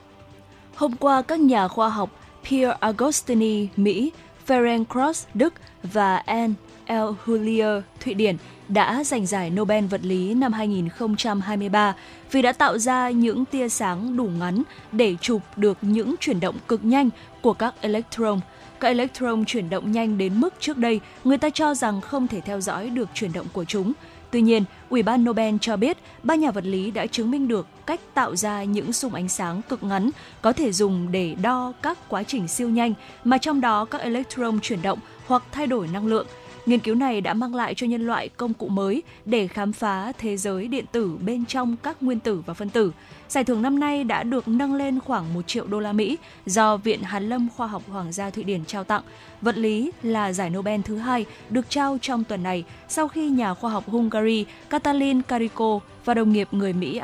Hôm 0.75 0.95
qua, 0.95 1.21
các 1.21 1.39
nhà 1.39 1.67
khoa 1.67 1.89
học 1.89 2.09
Pierre 2.43 2.77
Agostini, 2.79 3.67
Mỹ, 3.75 4.11
Ferenc 4.47 4.85
Cross, 4.85 5.27
Đức 5.33 5.53
và 5.83 6.17
Anne 6.17 6.53
L. 6.89 7.13
Hulier, 7.25 7.81
Thụy 7.99 8.13
Điển 8.13 8.35
đã 8.67 9.03
giành 9.03 9.25
giải 9.25 9.49
Nobel 9.49 9.85
vật 9.85 10.01
lý 10.03 10.33
năm 10.33 10.53
2023 10.53 11.95
vì 12.31 12.41
đã 12.41 12.51
tạo 12.51 12.77
ra 12.77 13.09
những 13.09 13.45
tia 13.45 13.69
sáng 13.69 14.17
đủ 14.17 14.23
ngắn 14.39 14.63
để 14.91 15.15
chụp 15.21 15.41
được 15.55 15.77
những 15.81 16.15
chuyển 16.19 16.39
động 16.39 16.55
cực 16.67 16.85
nhanh 16.85 17.09
của 17.41 17.53
các 17.53 17.73
electron. 17.81 18.39
Các 18.79 18.87
electron 18.87 19.45
chuyển 19.45 19.69
động 19.69 19.91
nhanh 19.91 20.17
đến 20.17 20.39
mức 20.39 20.53
trước 20.59 20.77
đây 20.77 20.99
người 21.23 21.37
ta 21.37 21.49
cho 21.49 21.75
rằng 21.75 22.01
không 22.01 22.27
thể 22.27 22.41
theo 22.41 22.61
dõi 22.61 22.89
được 22.89 23.09
chuyển 23.13 23.33
động 23.33 23.47
của 23.53 23.65
chúng. 23.65 23.93
Tuy 24.31 24.41
nhiên, 24.41 24.63
Ủy 24.89 25.03
ban 25.03 25.25
Nobel 25.25 25.55
cho 25.61 25.77
biết 25.77 25.97
ba 26.23 26.35
nhà 26.35 26.51
vật 26.51 26.65
lý 26.65 26.91
đã 26.91 27.05
chứng 27.05 27.31
minh 27.31 27.47
được 27.47 27.67
cách 27.85 27.99
tạo 28.13 28.35
ra 28.35 28.63
những 28.63 28.93
xung 28.93 29.13
ánh 29.13 29.29
sáng 29.29 29.61
cực 29.69 29.83
ngắn 29.83 30.09
có 30.41 30.53
thể 30.53 30.71
dùng 30.71 31.11
để 31.11 31.35
đo 31.41 31.73
các 31.81 31.97
quá 32.09 32.23
trình 32.23 32.47
siêu 32.47 32.69
nhanh 32.69 32.93
mà 33.23 33.37
trong 33.37 33.61
đó 33.61 33.85
các 33.85 34.01
electron 34.01 34.59
chuyển 34.59 34.81
động 34.81 34.99
hoặc 35.27 35.43
thay 35.51 35.67
đổi 35.67 35.87
năng 35.87 36.07
lượng– 36.07 36.27
Nghiên 36.65 36.79
cứu 36.79 36.95
này 36.95 37.21
đã 37.21 37.33
mang 37.33 37.55
lại 37.55 37.75
cho 37.75 37.87
nhân 37.87 38.07
loại 38.07 38.29
công 38.29 38.53
cụ 38.53 38.67
mới 38.67 39.03
để 39.25 39.47
khám 39.47 39.73
phá 39.73 40.11
thế 40.17 40.37
giới 40.37 40.67
điện 40.67 40.85
tử 40.91 41.17
bên 41.25 41.45
trong 41.45 41.75
các 41.83 42.03
nguyên 42.03 42.19
tử 42.19 42.43
và 42.45 42.53
phân 42.53 42.69
tử. 42.69 42.91
Giải 43.29 43.43
thưởng 43.43 43.61
năm 43.61 43.79
nay 43.79 44.03
đã 44.03 44.23
được 44.23 44.47
nâng 44.47 44.75
lên 44.75 44.99
khoảng 44.99 45.33
1 45.33 45.47
triệu 45.47 45.67
đô 45.67 45.79
la 45.79 45.93
Mỹ 45.93 46.17
do 46.45 46.77
Viện 46.77 47.01
Hàn 47.01 47.29
lâm 47.29 47.47
Khoa 47.57 47.67
học 47.67 47.83
Hoàng 47.87 48.11
gia 48.11 48.29
Thụy 48.29 48.43
Điển 48.43 48.65
trao 48.65 48.83
tặng. 48.83 49.01
Vật 49.41 49.57
lý 49.57 49.91
là 50.03 50.33
giải 50.33 50.49
Nobel 50.49 50.81
thứ 50.81 50.97
hai 50.97 51.25
được 51.49 51.69
trao 51.69 51.97
trong 52.01 52.23
tuần 52.23 52.43
này 52.43 52.63
sau 52.87 53.07
khi 53.07 53.29
nhà 53.29 53.53
khoa 53.53 53.71
học 53.71 53.83
Hungary 53.87 54.45
Katalin 54.69 55.21
Kariko 55.21 55.79
và 56.05 56.13
đồng 56.13 56.33
nghiệp 56.33 56.47
người 56.51 56.73
Mỹ 56.73 57.01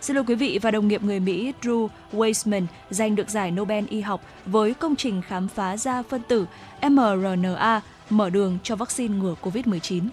Xin 0.00 0.16
lỗi 0.16 0.24
quý 0.28 0.34
vị 0.34 0.58
và 0.62 0.70
đồng 0.70 0.88
nghiệp 0.88 1.02
người 1.02 1.20
Mỹ 1.20 1.52
Drew 1.62 1.88
Weissman 2.12 2.62
giành 2.90 3.16
được 3.16 3.30
giải 3.30 3.50
Nobel 3.50 3.84
y 3.88 4.00
học 4.00 4.22
với 4.46 4.74
công 4.74 4.96
trình 4.96 5.22
khám 5.22 5.48
phá 5.48 5.76
ra 5.76 6.02
phân 6.02 6.22
tử 6.28 6.46
mRNA 6.90 7.80
mở 8.10 8.30
đường 8.30 8.58
cho 8.62 8.76
vaccine 8.76 9.18
ngừa 9.18 9.34
COVID-19. 9.42 10.08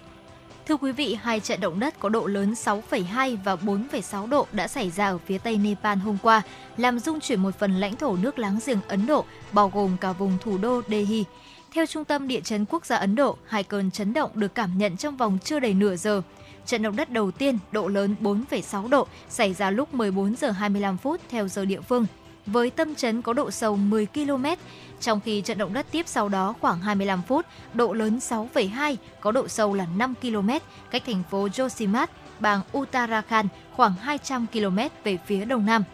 Thưa 0.68 0.76
quý 0.76 0.92
vị, 0.92 1.18
hai 1.22 1.40
trận 1.40 1.60
động 1.60 1.80
đất 1.80 1.98
có 1.98 2.08
độ 2.08 2.26
lớn 2.26 2.52
6,2 2.52 3.36
và 3.44 3.54
4,6 3.54 4.28
độ 4.28 4.46
đã 4.52 4.68
xảy 4.68 4.90
ra 4.90 5.08
ở 5.08 5.18
phía 5.18 5.38
tây 5.38 5.56
Nepal 5.56 5.98
hôm 5.98 6.18
qua, 6.22 6.42
làm 6.76 6.98
rung 6.98 7.20
chuyển 7.20 7.40
một 7.40 7.58
phần 7.58 7.72
lãnh 7.72 7.96
thổ 7.96 8.16
nước 8.16 8.38
láng 8.38 8.58
giềng 8.66 8.80
Ấn 8.88 9.06
Độ, 9.06 9.24
bao 9.52 9.70
gồm 9.74 9.96
cả 10.00 10.12
vùng 10.12 10.38
thủ 10.40 10.58
đô 10.58 10.82
Delhi. 10.88 11.24
Theo 11.74 11.86
Trung 11.86 12.04
tâm 12.04 12.28
Địa 12.28 12.40
chấn 12.40 12.64
Quốc 12.64 12.86
gia 12.86 12.96
Ấn 12.96 13.14
Độ, 13.14 13.36
hai 13.46 13.62
cơn 13.62 13.90
chấn 13.90 14.12
động 14.12 14.30
được 14.34 14.54
cảm 14.54 14.78
nhận 14.78 14.96
trong 14.96 15.16
vòng 15.16 15.38
chưa 15.44 15.60
đầy 15.60 15.74
nửa 15.74 15.96
giờ. 15.96 16.22
Trận 16.66 16.82
động 16.82 16.96
đất 16.96 17.10
đầu 17.10 17.30
tiên 17.30 17.58
độ 17.72 17.88
lớn 17.88 18.14
4,6 18.20 18.88
độ 18.88 19.06
xảy 19.28 19.54
ra 19.54 19.70
lúc 19.70 19.94
14 19.94 20.36
giờ 20.36 20.50
25 20.50 20.98
phút 20.98 21.20
theo 21.28 21.48
giờ 21.48 21.64
địa 21.64 21.80
phương, 21.80 22.06
với 22.46 22.70
tâm 22.70 22.94
chấn 22.94 23.22
có 23.22 23.32
độ 23.32 23.50
sâu 23.50 23.76
10 23.76 24.06
km, 24.06 24.44
trong 25.00 25.20
khi 25.20 25.40
trận 25.40 25.58
động 25.58 25.72
đất 25.72 25.86
tiếp 25.90 26.08
sau 26.08 26.28
đó 26.28 26.54
khoảng 26.60 26.80
25 26.80 27.22
phút, 27.22 27.46
độ 27.74 27.92
lớn 27.92 28.18
6,2, 28.18 28.96
có 29.20 29.32
độ 29.32 29.48
sâu 29.48 29.74
là 29.74 29.86
5 29.96 30.14
km, 30.22 30.50
cách 30.90 31.02
thành 31.06 31.22
phố 31.30 31.46
Josimat, 31.46 32.06
bang 32.40 32.60
Uttarakhand 32.78 33.48
khoảng 33.72 33.94
200 33.94 34.46
km 34.52 34.78
về 35.04 35.18
phía 35.26 35.44
đông 35.44 35.66
nam. 35.66 35.84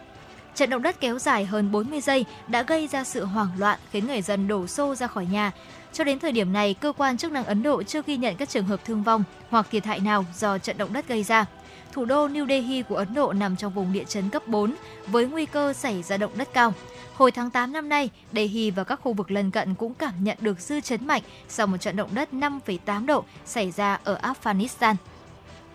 Trận 0.55 0.69
động 0.69 0.81
đất 0.81 0.99
kéo 0.99 1.19
dài 1.19 1.45
hơn 1.45 1.71
40 1.71 2.01
giây 2.01 2.25
đã 2.47 2.63
gây 2.63 2.87
ra 2.87 3.03
sự 3.03 3.25
hoảng 3.25 3.49
loạn 3.57 3.79
khiến 3.91 4.07
người 4.07 4.21
dân 4.21 4.47
đổ 4.47 4.67
xô 4.67 4.95
ra 4.95 5.07
khỏi 5.07 5.25
nhà. 5.25 5.51
Cho 5.93 6.03
đến 6.03 6.19
thời 6.19 6.31
điểm 6.31 6.53
này, 6.53 6.73
cơ 6.73 6.93
quan 6.97 7.17
chức 7.17 7.31
năng 7.31 7.45
Ấn 7.45 7.63
Độ 7.63 7.83
chưa 7.83 8.01
ghi 8.05 8.17
nhận 8.17 8.35
các 8.35 8.49
trường 8.49 8.65
hợp 8.65 8.85
thương 8.85 9.03
vong 9.03 9.23
hoặc 9.49 9.67
thiệt 9.71 9.85
hại 9.85 9.99
nào 9.99 10.25
do 10.35 10.57
trận 10.57 10.77
động 10.77 10.93
đất 10.93 11.07
gây 11.07 11.23
ra. 11.23 11.45
Thủ 11.91 12.05
đô 12.05 12.27
New 12.27 12.47
Delhi 12.47 12.81
của 12.81 12.95
Ấn 12.95 13.13
Độ 13.13 13.33
nằm 13.33 13.55
trong 13.55 13.73
vùng 13.73 13.93
địa 13.93 14.03
chấn 14.03 14.29
cấp 14.29 14.47
4 14.47 14.75
với 15.07 15.27
nguy 15.27 15.45
cơ 15.45 15.73
xảy 15.73 16.03
ra 16.03 16.17
động 16.17 16.31
đất 16.35 16.53
cao. 16.53 16.73
Hồi 17.13 17.31
tháng 17.31 17.49
8 17.49 17.73
năm 17.73 17.89
nay, 17.89 18.09
Delhi 18.33 18.71
và 18.71 18.83
các 18.83 18.99
khu 19.03 19.13
vực 19.13 19.31
lân 19.31 19.51
cận 19.51 19.75
cũng 19.75 19.93
cảm 19.93 20.23
nhận 20.23 20.37
được 20.41 20.59
dư 20.59 20.81
chấn 20.81 21.07
mạnh 21.07 21.21
sau 21.47 21.67
một 21.67 21.77
trận 21.77 21.95
động 21.95 22.09
đất 22.13 22.33
5,8 22.33 23.05
độ 23.05 23.23
xảy 23.45 23.71
ra 23.71 23.99
ở 24.03 24.19
Afghanistan. 24.21 24.95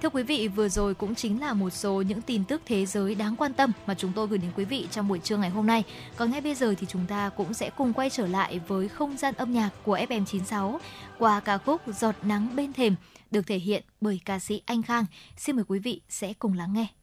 Thưa 0.02 0.08
quý 0.08 0.22
vị, 0.22 0.48
vừa 0.48 0.68
rồi 0.68 0.94
cũng 0.94 1.14
chính 1.14 1.40
là 1.40 1.54
một 1.54 1.70
số 1.70 2.02
những 2.02 2.22
tin 2.22 2.44
tức 2.44 2.62
thế 2.66 2.86
giới 2.86 3.14
đáng 3.14 3.36
quan 3.36 3.52
tâm 3.52 3.72
mà 3.86 3.94
chúng 3.94 4.12
tôi 4.12 4.26
gửi 4.26 4.38
đến 4.38 4.50
quý 4.56 4.64
vị 4.64 4.88
trong 4.90 5.08
buổi 5.08 5.18
trưa 5.18 5.36
ngày 5.36 5.50
hôm 5.50 5.66
nay. 5.66 5.84
Còn 6.16 6.30
ngay 6.30 6.40
bây 6.40 6.54
giờ 6.54 6.74
thì 6.78 6.86
chúng 6.90 7.06
ta 7.06 7.30
cũng 7.36 7.54
sẽ 7.54 7.70
cùng 7.70 7.92
quay 7.92 8.10
trở 8.10 8.26
lại 8.26 8.60
với 8.68 8.88
không 8.88 9.16
gian 9.16 9.34
âm 9.34 9.52
nhạc 9.52 9.70
của 9.82 9.98
FM96 9.98 10.78
qua 11.18 11.40
ca 11.40 11.58
khúc 11.58 11.80
Giọt 11.86 12.14
nắng 12.22 12.56
bên 12.56 12.72
thềm 12.72 12.94
được 13.30 13.46
thể 13.46 13.58
hiện 13.58 13.82
bởi 14.00 14.20
ca 14.24 14.38
sĩ 14.38 14.62
Anh 14.66 14.82
Khang. 14.82 15.04
Xin 15.36 15.56
mời 15.56 15.64
quý 15.68 15.78
vị 15.78 16.00
sẽ 16.08 16.32
cùng 16.32 16.52
lắng 16.52 16.72
nghe. 16.72 16.97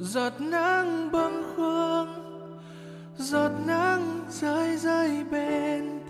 Giọt 0.00 0.40
nắng 0.40 1.12
bâng 1.12 1.42
khuâng 1.56 2.08
giọt 3.18 3.52
nắng 3.66 4.20
rơi 4.30 4.76
rơi 4.76 5.24
bên 5.30 6.00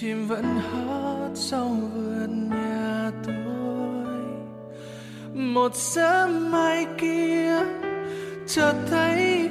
chim 0.00 0.26
vẫn 0.26 0.44
hót 0.44 1.30
sau 1.34 1.68
vườn 1.68 2.50
nhà 2.50 3.10
tôi. 3.26 4.16
Một 5.34 5.74
sớm 5.74 6.50
mai 6.52 6.86
kia 6.98 7.58
chợt 8.46 8.74
thấy 8.90 9.50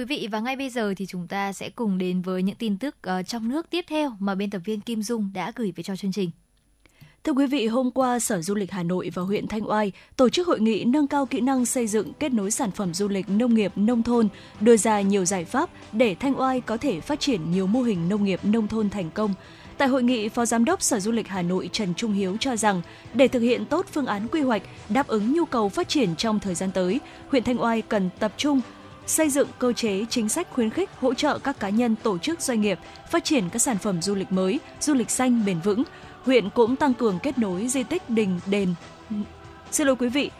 Quý 0.00 0.04
vị 0.04 0.28
và 0.30 0.40
ngay 0.40 0.56
bây 0.56 0.70
giờ 0.70 0.94
thì 0.96 1.06
chúng 1.06 1.28
ta 1.28 1.52
sẽ 1.52 1.70
cùng 1.70 1.98
đến 1.98 2.22
với 2.22 2.42
những 2.42 2.54
tin 2.54 2.78
tức 2.78 2.96
uh, 3.06 3.26
trong 3.26 3.48
nước 3.48 3.70
tiếp 3.70 3.84
theo 3.88 4.12
mà 4.18 4.34
biên 4.34 4.50
tập 4.50 4.62
viên 4.64 4.80
Kim 4.80 5.02
Dung 5.02 5.30
đã 5.34 5.52
gửi 5.56 5.72
về 5.76 5.82
cho 5.82 5.96
chương 5.96 6.12
trình. 6.12 6.30
Thưa 7.24 7.32
quý 7.32 7.46
vị, 7.46 7.66
hôm 7.66 7.90
qua 7.90 8.18
Sở 8.18 8.42
Du 8.42 8.54
lịch 8.54 8.70
Hà 8.70 8.82
Nội 8.82 9.10
và 9.14 9.22
huyện 9.22 9.46
Thanh 9.46 9.70
Oai 9.70 9.92
tổ 10.16 10.28
chức 10.28 10.46
hội 10.46 10.60
nghị 10.60 10.84
nâng 10.84 11.06
cao 11.06 11.26
kỹ 11.26 11.40
năng 11.40 11.66
xây 11.66 11.86
dựng 11.86 12.12
kết 12.12 12.32
nối 12.32 12.50
sản 12.50 12.70
phẩm 12.70 12.94
du 12.94 13.08
lịch 13.08 13.28
nông 13.28 13.54
nghiệp 13.54 13.72
nông 13.76 14.02
thôn, 14.02 14.28
đưa 14.60 14.76
ra 14.76 15.00
nhiều 15.00 15.24
giải 15.24 15.44
pháp 15.44 15.70
để 15.92 16.14
Thanh 16.14 16.40
Oai 16.40 16.60
có 16.60 16.76
thể 16.76 17.00
phát 17.00 17.20
triển 17.20 17.50
nhiều 17.50 17.66
mô 17.66 17.82
hình 17.82 18.08
nông 18.08 18.24
nghiệp 18.24 18.40
nông 18.42 18.68
thôn 18.68 18.90
thành 18.90 19.10
công. 19.10 19.34
Tại 19.78 19.88
hội 19.88 20.02
nghị, 20.02 20.28
Phó 20.28 20.46
Giám 20.46 20.64
đốc 20.64 20.82
Sở 20.82 21.00
Du 21.00 21.12
lịch 21.12 21.28
Hà 21.28 21.42
Nội 21.42 21.70
Trần 21.72 21.94
Trung 21.94 22.12
Hiếu 22.12 22.36
cho 22.40 22.56
rằng, 22.56 22.82
để 23.14 23.28
thực 23.28 23.40
hiện 23.40 23.66
tốt 23.66 23.86
phương 23.92 24.06
án 24.06 24.28
quy 24.28 24.40
hoạch, 24.40 24.62
đáp 24.88 25.06
ứng 25.06 25.32
nhu 25.34 25.44
cầu 25.44 25.68
phát 25.68 25.88
triển 25.88 26.16
trong 26.16 26.40
thời 26.40 26.54
gian 26.54 26.70
tới, 26.70 27.00
huyện 27.28 27.42
Thanh 27.42 27.62
Oai 27.62 27.82
cần 27.82 28.10
tập 28.18 28.32
trung 28.36 28.60
xây 29.06 29.30
dựng 29.30 29.48
cơ 29.58 29.72
chế 29.72 30.04
chính 30.10 30.28
sách 30.28 30.48
khuyến 30.50 30.70
khích 30.70 30.90
hỗ 31.00 31.14
trợ 31.14 31.38
các 31.38 31.60
cá 31.60 31.68
nhân 31.68 31.96
tổ 32.02 32.18
chức 32.18 32.40
doanh 32.40 32.60
nghiệp 32.60 32.78
phát 33.10 33.24
triển 33.24 33.50
các 33.50 33.62
sản 33.62 33.78
phẩm 33.78 34.02
du 34.02 34.14
lịch 34.14 34.32
mới, 34.32 34.60
du 34.80 34.94
lịch 34.94 35.10
xanh 35.10 35.44
bền 35.44 35.60
vững. 35.60 35.82
Huyện 36.24 36.50
cũng 36.50 36.76
tăng 36.76 36.94
cường 36.94 37.18
kết 37.22 37.38
nối 37.38 37.68
di 37.68 37.82
tích 37.82 38.10
đình 38.10 38.40
đền. 38.46 38.74
Xin 39.70 39.86
lỗi 39.86 39.96
quý 39.96 40.08
vị, 40.08 40.30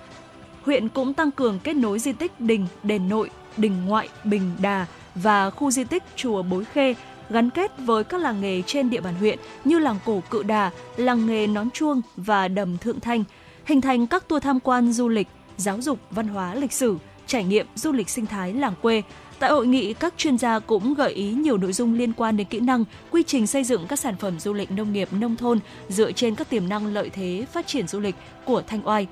huyện 0.62 0.88
cũng 0.88 1.14
tăng 1.14 1.30
cường 1.30 1.58
kết 1.58 1.76
nối 1.76 1.98
di 1.98 2.12
tích 2.12 2.40
đình, 2.40 2.66
đền 2.82 3.08
nội, 3.08 3.30
đình 3.56 3.86
ngoại, 3.86 4.08
bình 4.24 4.50
đà 4.58 4.86
và 5.14 5.50
khu 5.50 5.70
di 5.70 5.84
tích 5.84 6.02
chùa 6.16 6.42
Bối 6.42 6.64
Khê 6.64 6.94
gắn 7.30 7.50
kết 7.50 7.72
với 7.78 8.04
các 8.04 8.20
làng 8.20 8.40
nghề 8.40 8.62
trên 8.62 8.90
địa 8.90 9.00
bàn 9.00 9.14
huyện 9.14 9.38
như 9.64 9.78
làng 9.78 9.96
cổ 10.04 10.22
Cự 10.30 10.42
Đà, 10.42 10.70
làng 10.96 11.26
nghề 11.26 11.46
nón 11.46 11.70
chuông 11.70 12.02
và 12.16 12.48
đầm 12.48 12.78
Thượng 12.78 13.00
Thanh, 13.00 13.24
hình 13.64 13.80
thành 13.80 14.06
các 14.06 14.28
tour 14.28 14.42
tham 14.42 14.61
quan 14.61 14.92
du 14.92 15.08
lịch, 15.08 15.28
giáo 15.56 15.80
dục, 15.80 15.98
văn 16.11 16.28
hóa, 16.28 16.54
lịch 16.54 16.72
sử, 16.72 16.96
trải 17.31 17.45
nghiệm 17.45 17.66
du 17.74 17.93
lịch 17.93 18.09
sinh 18.09 18.26
thái 18.26 18.53
làng 18.53 18.74
quê. 18.83 19.03
Tại 19.39 19.51
hội 19.51 19.66
nghị, 19.66 19.95
các 19.95 20.14
chuyên 20.16 20.39
gia 20.39 20.59
cũng 20.59 20.95
gợi 20.95 21.12
ý 21.12 21.33
nhiều 21.33 21.57
nội 21.57 21.72
dung 21.72 21.95
liên 21.95 22.12
quan 22.12 22.37
đến 22.37 22.47
kỹ 22.47 22.61
năng, 22.61 22.85
quy 23.11 23.22
trình 23.22 23.47
xây 23.47 23.64
dựng 23.64 23.87
các 23.87 23.99
sản 23.99 24.16
phẩm 24.16 24.41
du 24.41 24.53
lịch 24.53 24.70
nông 24.70 24.93
nghiệp 24.93 25.09
nông 25.12 25.37
thôn 25.37 25.59
dựa 25.89 26.12
trên 26.12 26.35
các 26.35 26.51
tiềm 26.51 26.68
năng 26.68 26.87
lợi 26.87 27.11
thế 27.11 27.47
phát 27.53 27.66
triển 27.66 27.89
du 27.89 28.01
lịch 28.01 28.14
của 28.45 28.62
Thanh 28.66 28.89
Oai. 28.89 29.07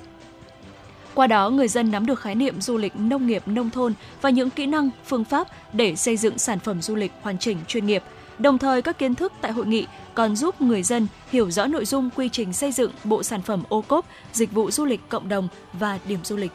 Qua 1.15 1.27
đó, 1.27 1.51
người 1.51 1.69
dân 1.69 1.91
nắm 1.91 2.07
được 2.07 2.21
khái 2.21 2.35
niệm 2.35 2.61
du 2.61 2.77
lịch 2.77 2.97
nông 2.97 3.27
nghiệp 3.27 3.43
nông 3.47 3.71
thôn 3.71 3.93
và 4.21 4.31
những 4.31 4.51
kỹ 4.51 4.67
năng, 4.67 4.91
phương 5.07 5.25
pháp 5.25 5.49
để 5.73 5.97
xây 5.97 6.17
dựng 6.17 6.39
sản 6.39 6.59
phẩm 6.59 6.83
du 6.83 6.95
lịch 6.95 7.13
hoàn 7.23 7.39
chỉnh 7.39 7.59
chuyên 7.67 7.87
nghiệp. 7.87 8.03
Đồng 8.39 8.59
thời, 8.59 8.83
các 8.83 8.99
kiến 8.99 9.15
thức 9.15 9.33
tại 9.41 9.53
hội 9.53 9.67
nghị 9.67 9.87
còn 10.15 10.37
giúp 10.37 10.61
người 10.61 10.83
dân 10.83 11.07
hiểu 11.33 11.51
rõ 11.51 11.67
nội 11.67 11.85
dung 11.85 12.11
quy 12.17 12.29
trình 12.29 12.53
xây 12.53 12.73
dựng 12.73 12.91
bộ 13.05 13.23
sản 13.23 13.43
phẩm 13.43 13.63
ô 13.69 13.81
cốp, 13.81 14.07
dịch 14.33 14.53
vụ 14.53 14.71
du 14.71 14.85
lịch 14.85 15.01
cộng 15.09 15.29
đồng 15.29 15.49
và 15.73 15.99
điểm 16.09 16.21
du 16.25 16.37
lịch. 16.37 16.53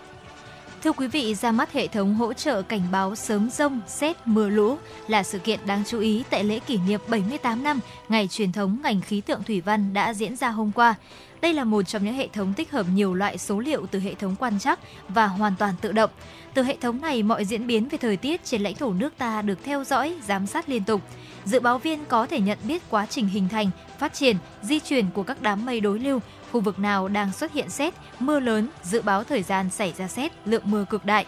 Thưa 0.83 0.91
quý 0.91 1.07
vị, 1.07 1.35
ra 1.35 1.51
mắt 1.51 1.73
hệ 1.73 1.87
thống 1.87 2.15
hỗ 2.15 2.33
trợ 2.33 2.61
cảnh 2.61 2.81
báo 2.91 3.15
sớm 3.15 3.49
rông, 3.49 3.81
xét, 3.87 4.15
mưa 4.25 4.49
lũ 4.49 4.77
là 5.07 5.23
sự 5.23 5.39
kiện 5.39 5.59
đáng 5.65 5.83
chú 5.87 5.99
ý 5.99 6.23
tại 6.29 6.43
lễ 6.43 6.59
kỷ 6.59 6.77
niệm 6.77 7.01
78 7.07 7.63
năm 7.63 7.79
ngày 8.09 8.27
truyền 8.27 8.51
thống 8.51 8.77
ngành 8.83 9.01
khí 9.01 9.21
tượng 9.21 9.43
thủy 9.43 9.61
văn 9.61 9.93
đã 9.93 10.13
diễn 10.13 10.35
ra 10.35 10.49
hôm 10.49 10.71
qua. 10.75 10.95
Đây 11.41 11.53
là 11.53 11.63
một 11.63 11.81
trong 11.81 12.05
những 12.05 12.13
hệ 12.13 12.27
thống 12.27 12.53
tích 12.53 12.71
hợp 12.71 12.85
nhiều 12.93 13.13
loại 13.13 13.37
số 13.37 13.59
liệu 13.59 13.85
từ 13.85 13.99
hệ 13.99 14.13
thống 14.13 14.35
quan 14.39 14.59
trắc 14.59 14.79
và 15.09 15.27
hoàn 15.27 15.53
toàn 15.59 15.73
tự 15.81 15.91
động. 15.91 16.09
Từ 16.53 16.63
hệ 16.63 16.77
thống 16.81 17.01
này, 17.01 17.23
mọi 17.23 17.45
diễn 17.45 17.67
biến 17.67 17.89
về 17.89 17.97
thời 17.97 18.17
tiết 18.17 18.45
trên 18.45 18.61
lãnh 18.61 18.75
thổ 18.75 18.93
nước 18.93 19.13
ta 19.17 19.41
được 19.41 19.59
theo 19.63 19.83
dõi, 19.83 20.15
giám 20.27 20.47
sát 20.47 20.69
liên 20.69 20.83
tục. 20.83 21.01
Dự 21.45 21.59
báo 21.59 21.77
viên 21.77 22.05
có 22.05 22.25
thể 22.25 22.39
nhận 22.39 22.57
biết 22.63 22.81
quá 22.89 23.05
trình 23.05 23.27
hình 23.27 23.49
thành, 23.49 23.69
phát 23.99 24.13
triển, 24.13 24.37
di 24.61 24.79
chuyển 24.79 25.05
của 25.13 25.23
các 25.23 25.41
đám 25.41 25.65
mây 25.65 25.79
đối 25.79 25.99
lưu, 25.99 26.19
khu 26.53 26.59
vực 26.59 26.79
nào 26.79 27.07
đang 27.07 27.31
xuất 27.31 27.53
hiện 27.53 27.69
xét 27.69 27.93
mưa 28.19 28.39
lớn, 28.39 28.67
dự 28.83 29.01
báo 29.01 29.23
thời 29.23 29.43
gian 29.43 29.69
xảy 29.69 29.93
ra 29.97 30.07
xét 30.07 30.31
lượng 30.45 30.63
mưa 30.65 30.85
cực 30.89 31.05
đại. 31.05 31.25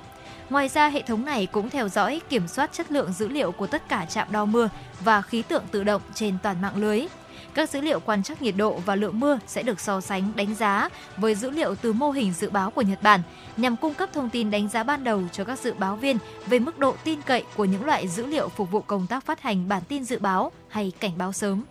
Ngoài 0.50 0.68
ra, 0.68 0.90
hệ 0.90 1.02
thống 1.02 1.26
này 1.26 1.46
cũng 1.46 1.70
theo 1.70 1.90
dõi, 1.90 2.22
kiểm 2.30 2.48
soát 2.48 2.74
chất 2.74 2.92
lượng 2.92 3.14
dữ 3.14 3.28
liệu 3.28 3.52
của 3.52 3.68
tất 3.68 3.90
cả 3.90 4.06
trạm 4.06 4.28
đo 4.32 4.46
mưa 4.46 4.70
và 5.04 5.22
khí 5.22 5.42
tượng 5.42 5.64
tự 5.72 5.84
động 5.84 6.02
trên 6.14 6.38
toàn 6.44 6.62
mạng 6.62 6.78
lưới. 6.78 7.06
Các 7.54 7.70
dữ 7.70 7.82
liệu 7.82 8.00
quan 8.00 8.24
trắc 8.24 8.42
nhiệt 8.42 8.56
độ 8.58 8.82
và 8.86 8.96
lượng 8.96 9.20
mưa 9.20 9.40
sẽ 9.48 9.64
được 9.64 9.80
so 9.80 10.02
sánh 10.02 10.32
đánh 10.36 10.56
giá 10.56 10.90
với 11.18 11.36
dữ 11.36 11.50
liệu 11.50 11.76
từ 11.76 11.94
mô 11.94 12.12
hình 12.12 12.34
dự 12.34 12.50
báo 12.50 12.72
của 12.72 12.82
Nhật 12.82 13.04
Bản 13.04 13.22
nhằm 13.58 13.76
cung 13.76 13.94
cấp 13.94 14.10
thông 14.14 14.30
tin 14.30 14.52
đánh 14.52 14.70
giá 14.70 14.84
ban 14.84 15.04
đầu 15.04 15.22
cho 15.32 15.44
các 15.44 15.60
dự 15.60 15.74
báo 15.74 15.96
viên 15.96 16.18
về 16.48 16.60
mức 16.60 16.80
độ 16.80 16.96
tin 17.04 17.22
cậy 17.22 17.44
của 17.56 17.66
những 17.66 17.86
loại 17.86 18.08
dữ 18.08 18.26
liệu 18.26 18.50
phục 18.50 18.72
vụ 18.72 18.82
công 18.82 19.08
tác 19.08 19.26
phát 19.26 19.42
hành 19.42 19.68
bản 19.68 19.84
tin 19.88 20.04
dự 20.04 20.20
báo 20.20 20.52
hay 20.70 20.92
cảnh 21.00 21.18
báo 21.18 21.34
sớm. 21.34 21.64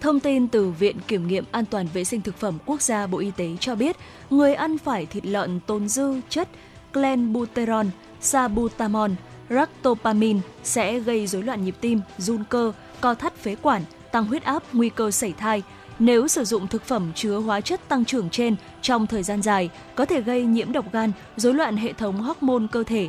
Thông 0.00 0.20
tin 0.20 0.48
từ 0.48 0.70
Viện 0.70 0.96
Kiểm 1.08 1.26
nghiệm 1.26 1.44
An 1.50 1.64
toàn 1.64 1.86
Vệ 1.94 2.04
sinh 2.04 2.20
Thực 2.20 2.36
phẩm 2.36 2.58
Quốc 2.66 2.82
gia 2.82 3.06
Bộ 3.06 3.18
Y 3.18 3.30
tế 3.30 3.48
cho 3.60 3.74
biết, 3.74 3.96
người 4.30 4.54
ăn 4.54 4.78
phải 4.78 5.06
thịt 5.06 5.26
lợn 5.26 5.60
tồn 5.66 5.88
dư 5.88 6.20
chất 6.28 6.48
clenbuterol, 6.92 7.86
sabutamol, 8.20 9.10
ractopamine 9.50 10.40
sẽ 10.64 10.98
gây 10.98 11.26
rối 11.26 11.42
loạn 11.42 11.64
nhịp 11.64 11.74
tim, 11.80 12.00
run 12.18 12.44
cơ, 12.48 12.72
co 13.00 13.14
thắt 13.14 13.36
phế 13.36 13.54
quản, 13.54 13.82
tăng 14.12 14.26
huyết 14.26 14.42
áp, 14.42 14.62
nguy 14.72 14.88
cơ 14.88 15.10
sảy 15.10 15.32
thai. 15.32 15.62
Nếu 15.98 16.28
sử 16.28 16.44
dụng 16.44 16.66
thực 16.66 16.84
phẩm 16.84 17.12
chứa 17.14 17.36
hóa 17.36 17.60
chất 17.60 17.88
tăng 17.88 18.04
trưởng 18.04 18.30
trên 18.30 18.56
trong 18.82 19.06
thời 19.06 19.22
gian 19.22 19.42
dài, 19.42 19.70
có 19.94 20.04
thể 20.04 20.20
gây 20.20 20.44
nhiễm 20.44 20.72
độc 20.72 20.92
gan, 20.92 21.12
rối 21.36 21.54
loạn 21.54 21.76
hệ 21.76 21.92
thống 21.92 22.22
hormone 22.22 22.66
cơ 22.72 22.84
thể, 22.84 23.08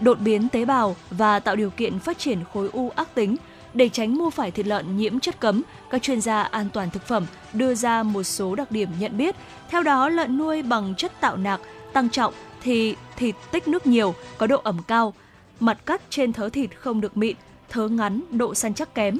đột 0.00 0.18
biến 0.20 0.48
tế 0.48 0.64
bào 0.64 0.96
và 1.10 1.40
tạo 1.40 1.56
điều 1.56 1.70
kiện 1.70 1.98
phát 1.98 2.18
triển 2.18 2.38
khối 2.52 2.68
u 2.72 2.90
ác 2.90 3.14
tính. 3.14 3.36
Để 3.78 3.88
tránh 3.88 4.14
mua 4.14 4.30
phải 4.30 4.50
thịt 4.50 4.66
lợn 4.66 4.96
nhiễm 4.96 5.20
chất 5.20 5.40
cấm, 5.40 5.62
các 5.90 6.02
chuyên 6.02 6.20
gia 6.20 6.42
an 6.42 6.68
toàn 6.72 6.90
thực 6.90 7.06
phẩm 7.06 7.26
đưa 7.52 7.74
ra 7.74 8.02
một 8.02 8.22
số 8.22 8.54
đặc 8.54 8.70
điểm 8.70 8.88
nhận 8.98 9.16
biết. 9.16 9.36
Theo 9.70 9.82
đó, 9.82 10.08
lợn 10.08 10.38
nuôi 10.38 10.62
bằng 10.62 10.94
chất 10.94 11.20
tạo 11.20 11.36
nạc 11.36 11.60
tăng 11.92 12.10
trọng 12.10 12.34
thì 12.62 12.94
thịt 13.16 13.34
tích 13.50 13.68
nước 13.68 13.86
nhiều, 13.86 14.14
có 14.38 14.46
độ 14.46 14.60
ẩm 14.64 14.78
cao, 14.88 15.14
mặt 15.60 15.78
cắt 15.86 16.02
trên 16.10 16.32
thớ 16.32 16.48
thịt 16.48 16.70
không 16.78 17.00
được 17.00 17.16
mịn, 17.16 17.36
thớ 17.68 17.88
ngắn, 17.88 18.22
độ 18.30 18.54
săn 18.54 18.74
chắc 18.74 18.94
kém. 18.94 19.18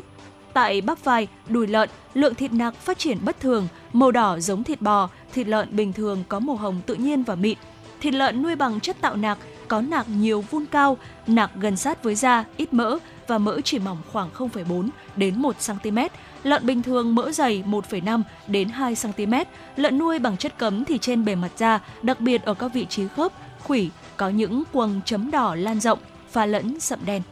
Tại 0.53 0.81
bắp 0.81 1.05
vai, 1.05 1.29
đùi 1.49 1.67
lợn, 1.67 1.89
lượng 2.15 2.35
thịt 2.35 2.53
nạc 2.53 2.75
phát 2.75 2.99
triển 2.99 3.19
bất 3.25 3.41
thường, 3.41 3.69
màu 3.93 4.11
đỏ 4.11 4.39
giống 4.39 4.65
thịt 4.65 4.81
bò, 4.81 5.09
thịt 5.33 5.47
lợn 5.47 5.77
bình 5.77 5.93
thường 5.93 6.25
có 6.29 6.39
màu 6.39 6.57
hồng 6.57 6.81
tự 6.87 6.95
nhiên 6.95 7.23
và 7.23 7.35
mịn. 7.35 7.59
Thịt 8.01 8.15
lợn 8.15 8.43
nuôi 8.43 8.57
bằng 8.57 8.81
chất 8.81 9.01
tạo 9.01 9.17
nạc 9.17 9.39
có 9.69 9.81
nạc 9.81 10.09
nhiều 10.09 10.45
vun 10.51 10.67
cao, 10.67 10.97
nạc 11.27 11.51
gần 11.61 11.77
sát 11.77 12.03
với 12.03 12.15
da, 12.15 12.45
ít 12.57 12.73
mỡ 12.73 12.99
và 13.29 13.39
mỡ 13.39 13.61
chỉ 13.64 13.79
mỏng 13.79 13.99
khoảng 14.12 14.29
0,4 14.37 14.89
đến 15.16 15.43
1 15.43 15.57
cm. 15.66 15.99
Lợn 16.43 16.66
bình 16.66 16.83
thường 16.83 17.14
mỡ 17.14 17.33
dày 17.33 17.62
1,5 17.66 18.22
đến 18.47 18.68
2 18.68 18.95
cm. 19.03 19.35
Lợn 19.76 19.99
nuôi 19.99 20.18
bằng 20.18 20.37
chất 20.37 20.59
cấm 20.59 20.85
thì 20.85 20.99
trên 20.99 21.24
bề 21.24 21.35
mặt 21.35 21.51
da, 21.57 21.81
đặc 22.03 22.20
biệt 22.20 22.43
ở 22.45 22.55
các 22.55 22.68
vị 22.74 22.87
trí 22.87 23.09
khớp, 23.09 23.33
khủy 23.64 23.91
có 24.16 24.29
những 24.29 24.62
quầng 24.72 25.01
chấm 25.05 25.31
đỏ 25.31 25.55
lan 25.55 25.81
rộng, 25.81 25.99
pha 26.31 26.47
lẫn 26.47 26.81
sậm 26.81 26.99
đen. 27.07 27.22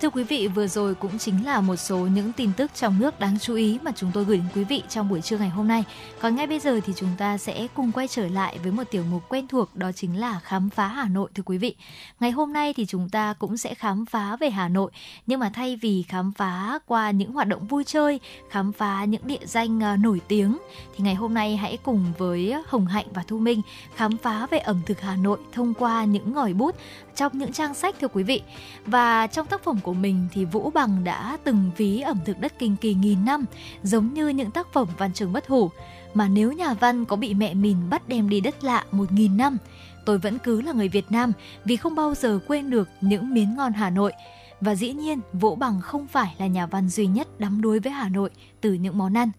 Thưa 0.00 0.10
quý 0.10 0.24
vị, 0.24 0.48
vừa 0.48 0.66
rồi 0.66 0.94
cũng 0.94 1.18
chính 1.18 1.46
là 1.46 1.60
một 1.60 1.76
số 1.76 1.98
những 1.98 2.32
tin 2.32 2.52
tức 2.56 2.70
trong 2.74 2.98
nước 2.98 3.20
đáng 3.20 3.38
chú 3.38 3.54
ý 3.54 3.78
mà 3.82 3.92
chúng 3.96 4.10
tôi 4.14 4.24
gửi 4.24 4.36
đến 4.36 4.46
quý 4.54 4.64
vị 4.64 4.82
trong 4.88 5.08
buổi 5.08 5.20
trưa 5.20 5.38
ngày 5.38 5.48
hôm 5.48 5.68
nay. 5.68 5.84
Còn 6.20 6.36
ngay 6.36 6.46
bây 6.46 6.60
giờ 6.60 6.80
thì 6.86 6.92
chúng 6.96 7.08
ta 7.18 7.38
sẽ 7.38 7.66
cùng 7.74 7.92
quay 7.92 8.08
trở 8.08 8.28
lại 8.28 8.58
với 8.62 8.72
một 8.72 8.84
tiểu 8.90 9.04
mục 9.10 9.22
quen 9.28 9.48
thuộc 9.48 9.76
đó 9.76 9.92
chính 9.92 10.20
là 10.20 10.40
khám 10.40 10.70
phá 10.70 10.86
Hà 10.86 11.08
Nội 11.08 11.30
thưa 11.34 11.42
quý 11.46 11.58
vị. 11.58 11.74
Ngày 12.20 12.30
hôm 12.30 12.52
nay 12.52 12.74
thì 12.76 12.86
chúng 12.86 13.08
ta 13.08 13.34
cũng 13.38 13.56
sẽ 13.56 13.74
khám 13.74 14.06
phá 14.06 14.36
về 14.36 14.50
Hà 14.50 14.68
Nội, 14.68 14.90
nhưng 15.26 15.40
mà 15.40 15.50
thay 15.54 15.76
vì 15.76 16.04
khám 16.08 16.32
phá 16.32 16.78
qua 16.86 17.10
những 17.10 17.32
hoạt 17.32 17.48
động 17.48 17.66
vui 17.66 17.84
chơi, 17.84 18.20
khám 18.50 18.72
phá 18.72 19.04
những 19.04 19.26
địa 19.26 19.46
danh 19.46 19.80
ờ, 19.80 19.96
nổi 19.96 20.20
tiếng 20.28 20.58
thì 20.96 21.04
ngày 21.04 21.14
hôm 21.14 21.34
nay 21.34 21.56
hãy 21.56 21.78
cùng 21.82 22.12
với 22.18 22.54
Hồng 22.66 22.86
Hạnh 22.86 23.06
và 23.14 23.22
Thu 23.26 23.38
Minh 23.38 23.62
khám 23.94 24.16
phá 24.16 24.46
về 24.46 24.58
ẩm 24.58 24.80
thực 24.86 25.00
Hà 25.00 25.16
Nội 25.16 25.38
thông 25.52 25.74
qua 25.74 26.04
những 26.04 26.32
ngòi 26.32 26.52
bút 26.52 26.76
trong 27.16 27.38
những 27.38 27.52
trang 27.52 27.74
sách 27.74 27.94
thưa 28.00 28.08
quý 28.08 28.22
vị. 28.22 28.42
Và 28.86 29.26
trong 29.26 29.46
tác 29.46 29.64
phẩm 29.64 29.80
của 29.82 29.94
mình 29.94 30.28
thì 30.32 30.44
Vũ 30.44 30.70
Bằng 30.70 31.04
đã 31.04 31.38
từng 31.44 31.70
ví 31.76 32.00
ẩm 32.00 32.18
thực 32.24 32.40
đất 32.40 32.58
kinh 32.58 32.76
kỳ 32.76 32.94
nghìn 32.94 33.24
năm, 33.24 33.44
giống 33.82 34.14
như 34.14 34.28
những 34.28 34.50
tác 34.50 34.72
phẩm 34.72 34.88
văn 34.98 35.12
trường 35.12 35.32
bất 35.32 35.48
hủ. 35.48 35.70
Mà 36.14 36.28
nếu 36.28 36.52
nhà 36.52 36.74
văn 36.74 37.04
có 37.04 37.16
bị 37.16 37.34
mẹ 37.34 37.54
mình 37.54 37.76
bắt 37.90 38.08
đem 38.08 38.28
đi 38.28 38.40
đất 38.40 38.64
lạ 38.64 38.84
một 38.90 39.12
nghìn 39.12 39.36
năm, 39.36 39.58
tôi 40.06 40.18
vẫn 40.18 40.38
cứ 40.38 40.60
là 40.60 40.72
người 40.72 40.88
Việt 40.88 41.12
Nam 41.12 41.32
vì 41.64 41.76
không 41.76 41.94
bao 41.94 42.14
giờ 42.14 42.38
quên 42.46 42.70
được 42.70 42.88
những 43.00 43.34
miếng 43.34 43.56
ngon 43.56 43.72
Hà 43.72 43.90
Nội. 43.90 44.12
Và 44.60 44.74
dĩ 44.74 44.92
nhiên, 44.92 45.20
Vũ 45.32 45.54
Bằng 45.54 45.80
không 45.80 46.06
phải 46.06 46.34
là 46.38 46.46
nhà 46.46 46.66
văn 46.66 46.88
duy 46.88 47.06
nhất 47.06 47.40
đắm 47.40 47.60
đuối 47.60 47.78
với 47.78 47.92
Hà 47.92 48.08
Nội 48.08 48.30
từ 48.60 48.72
những 48.72 48.98
món 48.98 49.16
ăn. 49.16 49.30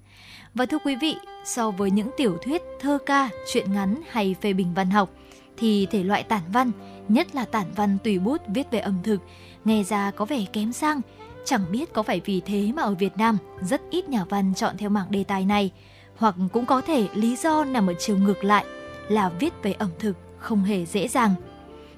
Và 0.53 0.65
thưa 0.65 0.77
quý 0.85 0.95
vị, 0.95 1.15
so 1.45 1.71
với 1.71 1.91
những 1.91 2.09
tiểu 2.17 2.37
thuyết, 2.43 2.61
thơ 2.79 2.97
ca, 3.05 3.29
truyện 3.53 3.73
ngắn 3.73 4.01
hay 4.09 4.35
phê 4.41 4.53
bình 4.53 4.73
văn 4.73 4.89
học, 4.89 5.09
thì 5.57 5.87
thể 5.91 6.03
loại 6.03 6.23
tản 6.23 6.41
văn, 6.53 6.71
nhất 7.07 7.35
là 7.35 7.45
tản 7.45 7.65
văn 7.75 7.97
tùy 8.03 8.19
bút 8.19 8.41
viết 8.47 8.71
về 8.71 8.79
ẩm 8.79 8.97
thực, 9.03 9.21
nghe 9.65 9.83
ra 9.83 10.11
có 10.11 10.25
vẻ 10.25 10.45
kém 10.53 10.73
sang. 10.73 11.01
Chẳng 11.45 11.65
biết 11.71 11.93
có 11.93 12.03
phải 12.03 12.21
vì 12.25 12.41
thế 12.41 12.71
mà 12.75 12.81
ở 12.81 12.95
Việt 12.95 13.17
Nam 13.17 13.37
rất 13.61 13.81
ít 13.89 14.09
nhà 14.09 14.25
văn 14.29 14.53
chọn 14.55 14.77
theo 14.77 14.89
mảng 14.89 15.11
đề 15.11 15.23
tài 15.23 15.45
này, 15.45 15.71
hoặc 16.15 16.35
cũng 16.53 16.65
có 16.65 16.81
thể 16.81 17.07
lý 17.13 17.35
do 17.35 17.63
nằm 17.63 17.87
ở 17.87 17.93
chiều 17.99 18.17
ngược 18.17 18.43
lại 18.43 18.65
là 19.09 19.29
viết 19.29 19.53
về 19.63 19.73
ẩm 19.73 19.89
thực 19.99 20.17
không 20.37 20.63
hề 20.63 20.85
dễ 20.85 21.07
dàng. 21.07 21.31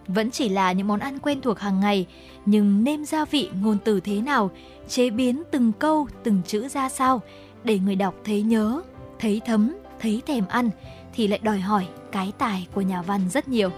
Vẫn 0.08 0.32
chỉ 0.32 0.50
là 0.50 0.72
những 0.72 0.88
món 0.88 1.00
ăn 1.00 1.20
quen 1.20 1.42
thuộc 1.42 1.60
hàng 1.60 1.80
ngày, 1.80 2.08
nhưng 2.46 2.84
nêm 2.84 3.06
gia 3.06 3.26
vị 3.26 3.50
ngôn 3.62 3.78
từ 3.84 4.00
thế 4.00 4.22
nào, 4.22 4.52
chế 4.88 5.10
biến 5.10 5.44
từng 5.52 5.72
câu, 5.80 6.08
từng 6.24 6.42
chữ 6.48 6.68
ra 6.68 6.90
sao 6.90 7.22
để 7.64 7.80
người 7.80 7.96
đọc 7.96 8.16
thấy 8.24 8.42
nhớ, 8.42 8.82
thấy 9.20 9.42
thấm, 9.46 9.78
thấy 10.00 10.22
thèm 10.28 10.48
ăn 10.48 10.70
thì 11.18 11.28
lại 11.28 11.40
đòi 11.44 11.60
hỏi 11.60 11.88
cái 12.12 12.32
tài 12.38 12.68
của 12.74 12.82
nhà 12.82 13.02
văn 13.02 13.22
rất 13.30 13.48
nhiều. 13.48 13.70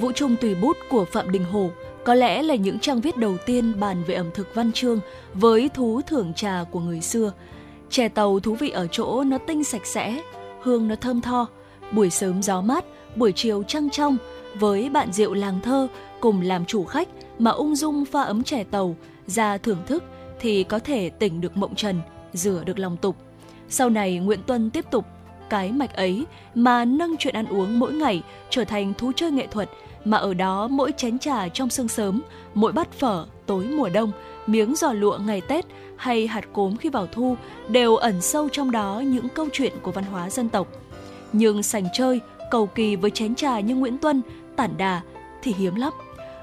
Vũ 0.00 0.12
Trung 0.12 0.36
tùy 0.40 0.54
bút 0.54 0.76
của 0.90 1.04
Phạm 1.04 1.32
Đình 1.32 1.44
Hổ 1.44 1.70
có 2.04 2.14
lẽ 2.14 2.42
là 2.42 2.54
những 2.54 2.78
trang 2.78 3.00
viết 3.00 3.16
đầu 3.16 3.36
tiên 3.46 3.80
bàn 3.80 4.04
về 4.06 4.14
ẩm 4.14 4.30
thực 4.34 4.54
văn 4.54 4.72
chương 4.72 5.00
với 5.34 5.70
thú 5.74 6.00
thưởng 6.06 6.32
trà 6.36 6.64
của 6.70 6.80
người 6.80 7.00
xưa. 7.00 7.32
Chè 7.90 8.08
tàu 8.08 8.40
thú 8.40 8.54
vị 8.54 8.70
ở 8.70 8.86
chỗ 8.86 9.24
nó 9.24 9.38
tinh 9.38 9.64
sạch 9.64 9.86
sẽ, 9.86 10.22
hương 10.62 10.88
nó 10.88 10.96
thơm 10.96 11.20
tho, 11.20 11.46
buổi 11.92 12.10
sớm 12.10 12.42
gió 12.42 12.60
mát, 12.60 12.84
buổi 13.16 13.32
chiều 13.32 13.62
trăng 13.62 13.90
trong, 13.90 14.16
với 14.58 14.90
bạn 14.90 15.12
rượu 15.12 15.34
làng 15.34 15.60
thơ 15.62 15.88
cùng 16.20 16.40
làm 16.40 16.64
chủ 16.64 16.84
khách 16.84 17.08
mà 17.38 17.50
ung 17.50 17.76
dung 17.76 18.04
pha 18.04 18.22
ấm 18.22 18.42
chè 18.42 18.64
tàu 18.64 18.96
ra 19.26 19.58
thưởng 19.58 19.82
thức 19.86 20.04
thì 20.40 20.64
có 20.64 20.78
thể 20.78 21.10
tỉnh 21.10 21.40
được 21.40 21.56
mộng 21.56 21.74
trần, 21.74 22.00
rửa 22.32 22.62
được 22.66 22.78
lòng 22.78 22.96
tục. 22.96 23.16
Sau 23.68 23.90
này 23.90 24.18
Nguyễn 24.18 24.42
Tuân 24.42 24.70
tiếp 24.70 24.84
tục 24.90 25.06
cái 25.50 25.72
mạch 25.72 25.96
ấy 25.96 26.26
mà 26.54 26.84
nâng 26.84 27.16
chuyện 27.16 27.34
ăn 27.34 27.46
uống 27.46 27.78
mỗi 27.78 27.92
ngày 27.92 28.22
trở 28.50 28.64
thành 28.64 28.94
thú 28.94 29.12
chơi 29.16 29.30
nghệ 29.30 29.46
thuật 29.46 29.70
mà 30.04 30.16
ở 30.16 30.34
đó 30.34 30.68
mỗi 30.68 30.92
chén 30.92 31.18
trà 31.18 31.48
trong 31.48 31.70
sương 31.70 31.88
sớm, 31.88 32.22
mỗi 32.54 32.72
bát 32.72 32.92
phở 32.92 33.26
tối 33.46 33.64
mùa 33.64 33.88
đông, 33.88 34.12
miếng 34.46 34.74
giò 34.76 34.92
lụa 34.92 35.18
ngày 35.18 35.40
Tết 35.40 35.64
hay 35.96 36.26
hạt 36.26 36.44
cốm 36.52 36.76
khi 36.76 36.88
vào 36.88 37.06
thu 37.06 37.36
đều 37.68 37.96
ẩn 37.96 38.20
sâu 38.20 38.48
trong 38.52 38.70
đó 38.70 39.02
những 39.06 39.28
câu 39.28 39.48
chuyện 39.52 39.72
của 39.82 39.92
văn 39.92 40.04
hóa 40.04 40.30
dân 40.30 40.48
tộc. 40.48 40.68
Nhưng 41.32 41.62
sành 41.62 41.84
chơi, 41.92 42.20
cầu 42.50 42.66
kỳ 42.66 42.96
với 42.96 43.10
chén 43.10 43.34
trà 43.34 43.60
như 43.60 43.74
Nguyễn 43.74 43.98
Tuân, 43.98 44.22
tản 44.56 44.76
đà 44.76 45.00
thì 45.42 45.54
hiếm 45.58 45.74
lắm. 45.74 45.92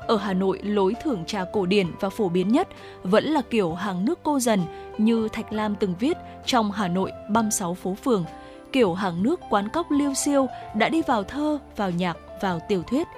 Ở 0.08 0.18
Hà 0.18 0.34
Nội, 0.34 0.60
lối 0.64 0.96
thưởng 1.04 1.24
trà 1.28 1.46
cổ 1.54 1.66
điển 1.66 1.88
và 2.00 2.10
phổ 2.10 2.30
biến 2.30 2.48
nhất 2.48 2.68
vẫn 3.04 3.24
là 3.24 3.42
kiểu 3.42 3.74
hàng 3.74 4.06
nước 4.06 4.20
cô 4.24 4.40
dần 4.40 4.60
như 4.98 5.28
Thạch 5.28 5.54
Lam 5.54 5.76
từng 5.76 5.96
viết 6.00 6.18
trong 6.46 6.72
Hà 6.72 6.88
Nội 6.88 7.12
băm 7.30 7.52
sáu 7.52 7.74
phố 7.74 7.96
phường. 8.04 8.26
Kiểu 8.72 8.94
hàng 8.94 9.24
nước 9.24 9.40
quán 9.50 9.70
cóc 9.70 9.92
liêu 9.92 10.14
siêu 10.14 10.48
đã 10.76 10.90
đi 10.90 11.02
vào 11.02 11.24
thơ, 11.24 11.60
vào 11.76 11.92
nhạc, 11.92 12.18
vào 12.42 12.60
tiểu 12.68 12.84
thuyết– 12.84 13.08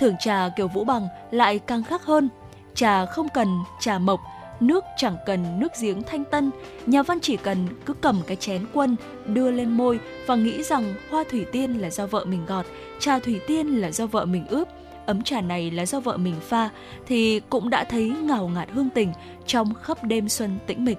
Thưởng 0.00 0.16
trà 0.20 0.48
kiểu 0.56 0.68
Vũ 0.68 0.84
Bằng 0.84 1.08
lại 1.30 1.58
càng 1.58 1.82
khác 1.82 2.04
hơn. 2.04 2.28
Trà 2.74 3.06
không 3.06 3.28
cần 3.34 3.48
trà 3.80 3.98
mộc, 3.98 4.20
nước 4.60 4.84
chẳng 4.96 5.16
cần 5.26 5.60
nước 5.60 5.72
giếng 5.80 6.02
thanh 6.02 6.24
tân, 6.24 6.50
nhà 6.86 7.02
văn 7.02 7.20
chỉ 7.20 7.36
cần 7.36 7.66
cứ 7.86 7.94
cầm 7.94 8.20
cái 8.26 8.36
chén 8.36 8.66
quân 8.72 8.96
đưa 9.26 9.50
lên 9.50 9.70
môi 9.70 10.00
và 10.26 10.34
nghĩ 10.34 10.62
rằng 10.62 10.94
hoa 11.10 11.24
thủy 11.30 11.46
tiên 11.52 11.72
là 11.72 11.90
do 11.90 12.06
vợ 12.06 12.24
mình 12.24 12.46
gọt, 12.46 12.66
trà 12.98 13.18
thủy 13.18 13.40
tiên 13.46 13.66
là 13.66 13.90
do 13.90 14.06
vợ 14.06 14.24
mình 14.24 14.46
ướp, 14.46 14.68
ấm 15.06 15.22
trà 15.22 15.40
này 15.40 15.70
là 15.70 15.86
do 15.86 16.00
vợ 16.00 16.16
mình 16.16 16.34
pha 16.48 16.70
thì 17.06 17.40
cũng 17.48 17.70
đã 17.70 17.84
thấy 17.84 18.08
ngào 18.22 18.48
ngạt 18.48 18.68
hương 18.72 18.90
tình 18.90 19.12
trong 19.46 19.74
khắp 19.74 20.04
đêm 20.04 20.28
xuân 20.28 20.58
tĩnh 20.66 20.84
mịch. 20.84 20.98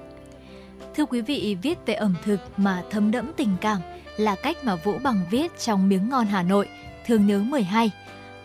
Thưa 0.95 1.05
quý 1.05 1.21
vị, 1.21 1.57
viết 1.61 1.77
về 1.85 1.93
ẩm 1.93 2.15
thực 2.23 2.39
mà 2.57 2.83
thấm 2.89 3.11
đẫm 3.11 3.31
tình 3.37 3.55
cảm 3.61 3.81
là 4.17 4.35
cách 4.35 4.57
mà 4.63 4.75
Vũ 4.75 4.93
Bằng 5.03 5.21
viết 5.31 5.59
trong 5.59 5.89
Miếng 5.89 6.09
ngon 6.09 6.25
Hà 6.25 6.43
Nội, 6.43 6.69
Thương 7.05 7.27
nhớ 7.27 7.39
12. 7.39 7.91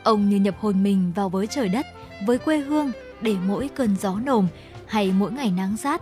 Ông 0.03 0.29
như 0.29 0.37
nhập 0.37 0.55
hồn 0.61 0.83
mình 0.83 1.13
vào 1.15 1.29
với 1.29 1.47
trời 1.47 1.69
đất, 1.69 1.87
với 2.27 2.39
quê 2.39 2.59
hương 2.59 2.93
để 3.21 3.35
mỗi 3.47 3.69
cơn 3.69 3.97
gió 3.97 4.19
nồm 4.25 4.49
hay 4.87 5.13
mỗi 5.13 5.33
ngày 5.33 5.51
nắng 5.51 5.77
rát 5.77 6.01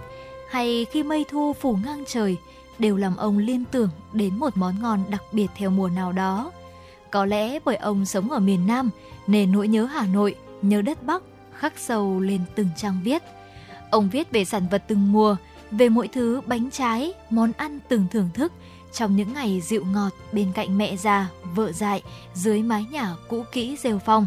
hay 0.50 0.86
khi 0.92 1.02
mây 1.02 1.24
thu 1.30 1.52
phủ 1.52 1.76
ngang 1.84 2.04
trời 2.06 2.36
đều 2.78 2.96
làm 2.96 3.16
ông 3.16 3.38
liên 3.38 3.64
tưởng 3.64 3.90
đến 4.12 4.38
một 4.38 4.56
món 4.56 4.82
ngon 4.82 5.04
đặc 5.10 5.22
biệt 5.32 5.46
theo 5.56 5.70
mùa 5.70 5.88
nào 5.88 6.12
đó. 6.12 6.52
Có 7.10 7.26
lẽ 7.26 7.58
bởi 7.64 7.76
ông 7.76 8.04
sống 8.04 8.30
ở 8.30 8.38
miền 8.38 8.66
Nam 8.66 8.90
nên 9.26 9.52
nỗi 9.52 9.68
nhớ 9.68 9.84
Hà 9.84 10.06
Nội, 10.06 10.34
nhớ 10.62 10.82
đất 10.82 11.02
Bắc 11.02 11.22
khắc 11.58 11.78
sâu 11.78 12.20
lên 12.20 12.40
từng 12.54 12.68
trang 12.76 13.00
viết. 13.04 13.22
Ông 13.90 14.08
viết 14.08 14.30
về 14.30 14.44
sản 14.44 14.66
vật 14.70 14.82
từng 14.88 15.12
mùa, 15.12 15.36
về 15.78 15.88
mỗi 15.88 16.08
thứ 16.08 16.40
bánh 16.46 16.70
trái, 16.70 17.12
món 17.30 17.52
ăn 17.52 17.78
từng 17.88 18.06
thưởng 18.10 18.28
thức 18.34 18.52
trong 18.92 19.16
những 19.16 19.32
ngày 19.32 19.60
dịu 19.60 19.84
ngọt 19.84 20.10
bên 20.32 20.52
cạnh 20.54 20.78
mẹ 20.78 20.96
già, 20.96 21.28
vợ 21.54 21.72
dại 21.72 22.02
dưới 22.34 22.62
mái 22.62 22.84
nhà 22.90 23.14
cũ 23.28 23.44
kỹ 23.52 23.76
rêu 23.76 23.98
phong. 23.98 24.26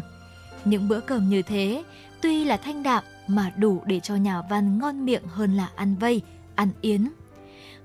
Những 0.64 0.88
bữa 0.88 1.00
cơm 1.00 1.28
như 1.28 1.42
thế 1.42 1.84
tuy 2.22 2.44
là 2.44 2.56
thanh 2.56 2.82
đạm 2.82 3.04
mà 3.28 3.52
đủ 3.56 3.82
để 3.86 4.00
cho 4.00 4.16
nhà 4.16 4.42
văn 4.50 4.78
ngon 4.78 5.04
miệng 5.04 5.24
hơn 5.26 5.56
là 5.56 5.70
ăn 5.76 5.96
vây, 5.96 6.22
ăn 6.54 6.68
yến. 6.80 7.08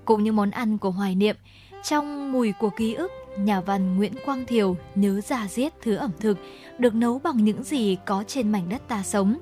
Cũng 0.04 0.24
như 0.24 0.32
món 0.32 0.50
ăn 0.50 0.78
của 0.78 0.90
hoài 0.90 1.14
niệm, 1.14 1.36
trong 1.82 2.32
mùi 2.32 2.52
của 2.52 2.70
ký 2.70 2.94
ức, 2.94 3.10
nhà 3.38 3.60
văn 3.60 3.96
Nguyễn 3.96 4.12
Quang 4.24 4.46
Thiều 4.46 4.76
nhớ 4.94 5.20
ra 5.20 5.48
giết 5.48 5.72
thứ 5.82 5.94
ẩm 5.94 6.10
thực 6.20 6.38
được 6.78 6.94
nấu 6.94 7.18
bằng 7.18 7.44
những 7.44 7.62
gì 7.62 7.96
có 8.06 8.24
trên 8.26 8.52
mảnh 8.52 8.68
đất 8.68 8.88
ta 8.88 9.02
sống. 9.02 9.38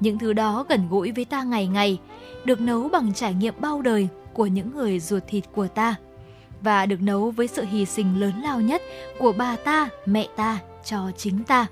Những 0.00 0.18
thứ 0.18 0.32
đó 0.32 0.64
gần 0.68 0.88
gũi 0.88 1.12
với 1.12 1.24
ta 1.24 1.42
ngày 1.42 1.66
ngày, 1.66 1.98
được 2.44 2.60
nấu 2.60 2.88
bằng 2.88 3.14
trải 3.14 3.34
nghiệm 3.34 3.54
bao 3.58 3.82
đời 3.82 4.08
của 4.32 4.46
những 4.46 4.70
người 4.74 5.00
ruột 5.00 5.22
thịt 5.26 5.44
của 5.54 5.68
ta– 5.68 5.94
và 6.60 6.86
được 6.86 7.02
nấu 7.02 7.30
với 7.30 7.48
sự 7.48 7.64
hy 7.64 7.84
sinh 7.84 8.20
lớn 8.20 8.32
lao 8.42 8.60
nhất 8.60 8.82
của 9.18 9.32
bà 9.32 9.56
ta, 9.56 9.88
mẹ 10.06 10.28
ta 10.36 10.58
cho 10.84 11.10
chính 11.16 11.44
ta. 11.44 11.66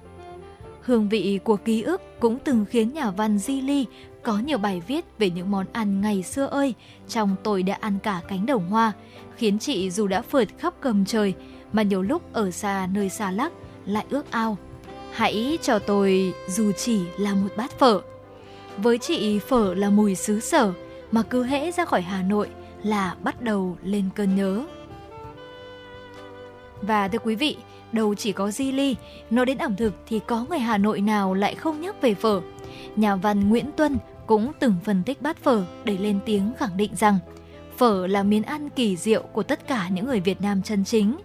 Hương 0.81 1.09
vị 1.09 1.41
của 1.45 1.57
ký 1.57 1.83
ức 1.83 2.03
cũng 2.21 2.39
từng 2.45 2.65
khiến 2.71 2.93
nhà 2.93 3.11
văn 3.11 3.39
Di 3.39 3.61
Ly 3.61 3.87
có 4.23 4.39
nhiều 4.39 4.59
bài 4.59 4.83
viết 4.87 5.05
về 5.19 5.31
những 5.31 5.51
món 5.51 5.67
ăn 5.73 6.01
ngày 6.01 6.23
xưa 6.23 6.47
ơi, 6.47 6.75
trong 7.09 7.37
tôi 7.43 7.63
đã 7.63 7.79
ăn 7.81 7.99
cả 8.03 8.21
cánh 8.29 8.47
đồng 8.47 8.69
hoa, 8.69 8.93
khiến 9.37 9.59
chị 9.59 9.91
dù 9.91 10.07
đã 10.07 10.23
phượt 10.23 10.49
khắp 10.59 10.75
cầm 10.81 11.05
trời 11.05 11.35
mà 11.73 11.83
nhiều 11.83 12.03
lúc 12.03 12.33
ở 12.33 12.51
xa 12.51 12.89
nơi 12.93 13.09
xa 13.09 13.31
lắc 13.31 13.53
lại 13.87 14.05
ước 14.11 14.31
ao. 14.31 14.57
Hãy 15.13 15.59
cho 15.63 15.79
tôi 15.79 16.35
dù 16.49 16.73
chỉ 16.73 17.01
là 17.19 17.35
một 17.35 17.49
bát 17.57 17.79
phở. 17.79 18.01
Với 18.77 18.99
chị 18.99 19.39
phở 19.39 19.75
là 19.75 19.91
mùi 19.91 20.15
xứ 20.15 20.41
sở 20.41 20.73
mà 21.13 21.23
cứ 21.23 21.45
hễ 21.45 21.73
ra 21.73 21.85
khỏi 21.85 22.03
Hà 22.03 22.23
Nội 22.23 22.49
là 22.83 23.17
bắt 23.23 23.43
đầu 23.43 23.77
lên 23.83 24.09
cơn 24.15 24.37
nhớ. 24.37 24.65
Và 26.83 27.09
thưa 27.09 27.19
quý 27.19 27.35
vị, 27.35 27.57
đâu 27.93 28.15
chỉ 28.15 28.33
có 28.33 28.51
Di 28.51 28.73
Ly, 28.73 28.97
nói 29.31 29.47
đến 29.47 29.59
ẩm 29.59 29.77
thực 29.77 29.95
thì 30.09 30.21
có 30.27 30.47
người 30.49 30.59
Hà 30.59 30.79
Nội 30.79 31.01
nào 31.01 31.35
lại 31.35 31.55
không 31.55 31.81
nhắc 31.81 32.03
về 32.03 32.15
phở. 32.15 32.41
Nhà 32.97 33.17
văn 33.17 33.49
Nguyễn 33.49 33.73
Tuân 33.77 33.99
cũng 34.27 34.53
từng 34.59 34.75
phân 34.85 35.03
tích 35.03 35.23
bát 35.23 35.37
phở 35.37 35.65
để 35.85 35.99
lên 35.99 36.19
tiếng 36.27 36.53
khẳng 36.59 36.77
định 36.77 36.97
rằng 36.97 37.19
phở 37.77 38.07
là 38.07 38.23
miếng 38.23 38.43
ăn 38.43 38.71
kỳ 38.71 38.97
diệu 38.97 39.23
của 39.23 39.43
tất 39.43 39.69
cả 39.69 39.89
những 39.89 40.07
người 40.07 40.21
Việt 40.21 40.41
Nam 40.41 40.63
chân 40.63 40.85
chính, 40.85 41.17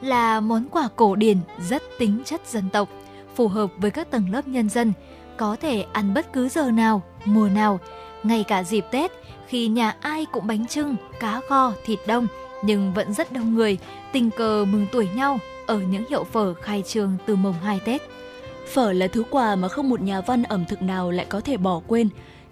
là 0.00 0.40
món 0.40 0.68
quà 0.70 0.88
cổ 0.96 1.16
điển 1.16 1.36
rất 1.68 1.82
tính 1.98 2.22
chất 2.24 2.40
dân 2.46 2.64
tộc, 2.72 2.88
phù 3.34 3.48
hợp 3.48 3.70
với 3.76 3.90
các 3.90 4.10
tầng 4.10 4.30
lớp 4.32 4.48
nhân 4.48 4.68
dân, 4.68 4.92
có 5.38 5.56
thể 5.60 5.86
ăn 5.92 6.14
bất 6.14 6.32
cứ 6.32 6.48
giờ 6.48 6.70
nào, 6.70 7.02
mùa 7.24 7.48
nào, 7.48 7.80
ngay 8.22 8.44
cả 8.48 8.64
dịp 8.64 8.84
Tết 8.90 9.12
khi 9.46 9.68
nhà 9.68 9.96
ai 10.00 10.26
cũng 10.32 10.46
bánh 10.46 10.66
trưng, 10.66 10.96
cá 11.20 11.40
kho, 11.48 11.72
thịt 11.84 11.98
đông 12.06 12.26
nhưng 12.62 12.94
vẫn 12.94 13.12
rất 13.12 13.32
đông 13.32 13.54
người 13.54 13.78
tình 14.12 14.30
cờ 14.30 14.64
mừng 14.64 14.86
tuổi 14.92 15.08
nhau 15.14 15.38
ở 15.66 15.78
những 15.78 16.04
hiệu 16.10 16.24
phở 16.24 16.54
khai 16.54 16.82
trương 16.82 17.16
từ 17.26 17.36
mùng 17.36 17.54
2 17.62 17.80
Tết. 17.84 18.02
Phở 18.72 18.92
là 18.92 19.06
thứ 19.06 19.22
quà 19.30 19.56
mà 19.56 19.68
không 19.68 19.88
một 19.88 20.00
nhà 20.00 20.20
văn 20.20 20.42
ẩm 20.42 20.64
thực 20.68 20.82
nào 20.82 21.10
lại 21.10 21.26
có 21.28 21.40
thể 21.40 21.56
bỏ 21.56 21.80
quên. 21.86 22.08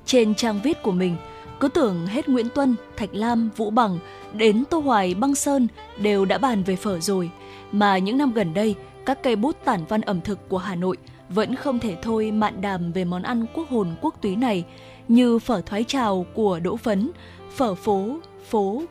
Trên 0.06 0.34
trang 0.34 0.60
viết 0.64 0.82
của 0.82 0.92
mình, 0.92 1.16
cứ 1.60 1.68
tưởng 1.68 2.06
hết 2.06 2.28
Nguyễn 2.28 2.48
Tuân, 2.48 2.76
Thạch 2.96 3.14
Lam, 3.14 3.50
Vũ 3.56 3.70
Bằng 3.70 3.98
đến 4.32 4.64
Tô 4.70 4.78
Hoài, 4.78 5.14
Băng 5.14 5.34
Sơn 5.34 5.68
đều 5.98 6.24
đã 6.24 6.38
bàn 6.38 6.62
về 6.62 6.76
phở 6.76 7.00
rồi. 7.00 7.30
Mà 7.72 7.98
những 7.98 8.18
năm 8.18 8.32
gần 8.32 8.54
đây, 8.54 8.74
các 9.06 9.22
cây 9.22 9.36
bút 9.36 9.56
tản 9.64 9.84
văn 9.88 10.00
ẩm 10.00 10.20
thực 10.20 10.48
của 10.48 10.58
Hà 10.58 10.74
Nội 10.74 10.96
vẫn 11.28 11.54
không 11.54 11.78
thể 11.78 11.96
thôi 12.02 12.30
mạn 12.30 12.60
đàm 12.60 12.92
về 12.92 13.04
món 13.04 13.22
ăn 13.22 13.46
quốc 13.54 13.68
hồn 13.68 13.94
quốc 14.00 14.14
túy 14.22 14.36
này 14.36 14.64
như 15.08 15.38
phở 15.38 15.60
thoái 15.60 15.84
trào 15.84 16.26
của 16.34 16.60
Đỗ 16.60 16.76
Phấn, 16.76 17.10
phở 17.54 17.74
phố, 17.74 18.16
phố. 18.48 18.82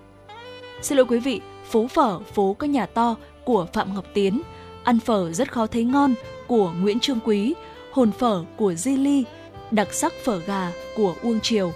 Xin 0.81 0.97
lỗi 0.97 1.05
quý 1.09 1.19
vị, 1.19 1.41
phố 1.69 1.87
phở, 1.87 2.19
phố 2.19 2.53
các 2.53 2.69
nhà 2.69 2.85
to 2.85 3.15
của 3.45 3.67
Phạm 3.73 3.93
Ngọc 3.93 4.05
Tiến, 4.13 4.41
ăn 4.83 4.99
phở 4.99 5.31
rất 5.31 5.51
khó 5.51 5.67
thấy 5.67 5.83
ngon 5.83 6.13
của 6.47 6.71
Nguyễn 6.81 6.99
Trương 6.99 7.19
Quý, 7.25 7.53
hồn 7.91 8.11
phở 8.11 8.43
của 8.57 8.73
Di 8.73 8.97
Ly, 8.97 9.23
đặc 9.71 9.93
sắc 9.93 10.13
phở 10.23 10.37
gà 10.37 10.71
của 10.95 11.15
Uông 11.23 11.39
Triều. 11.39 11.71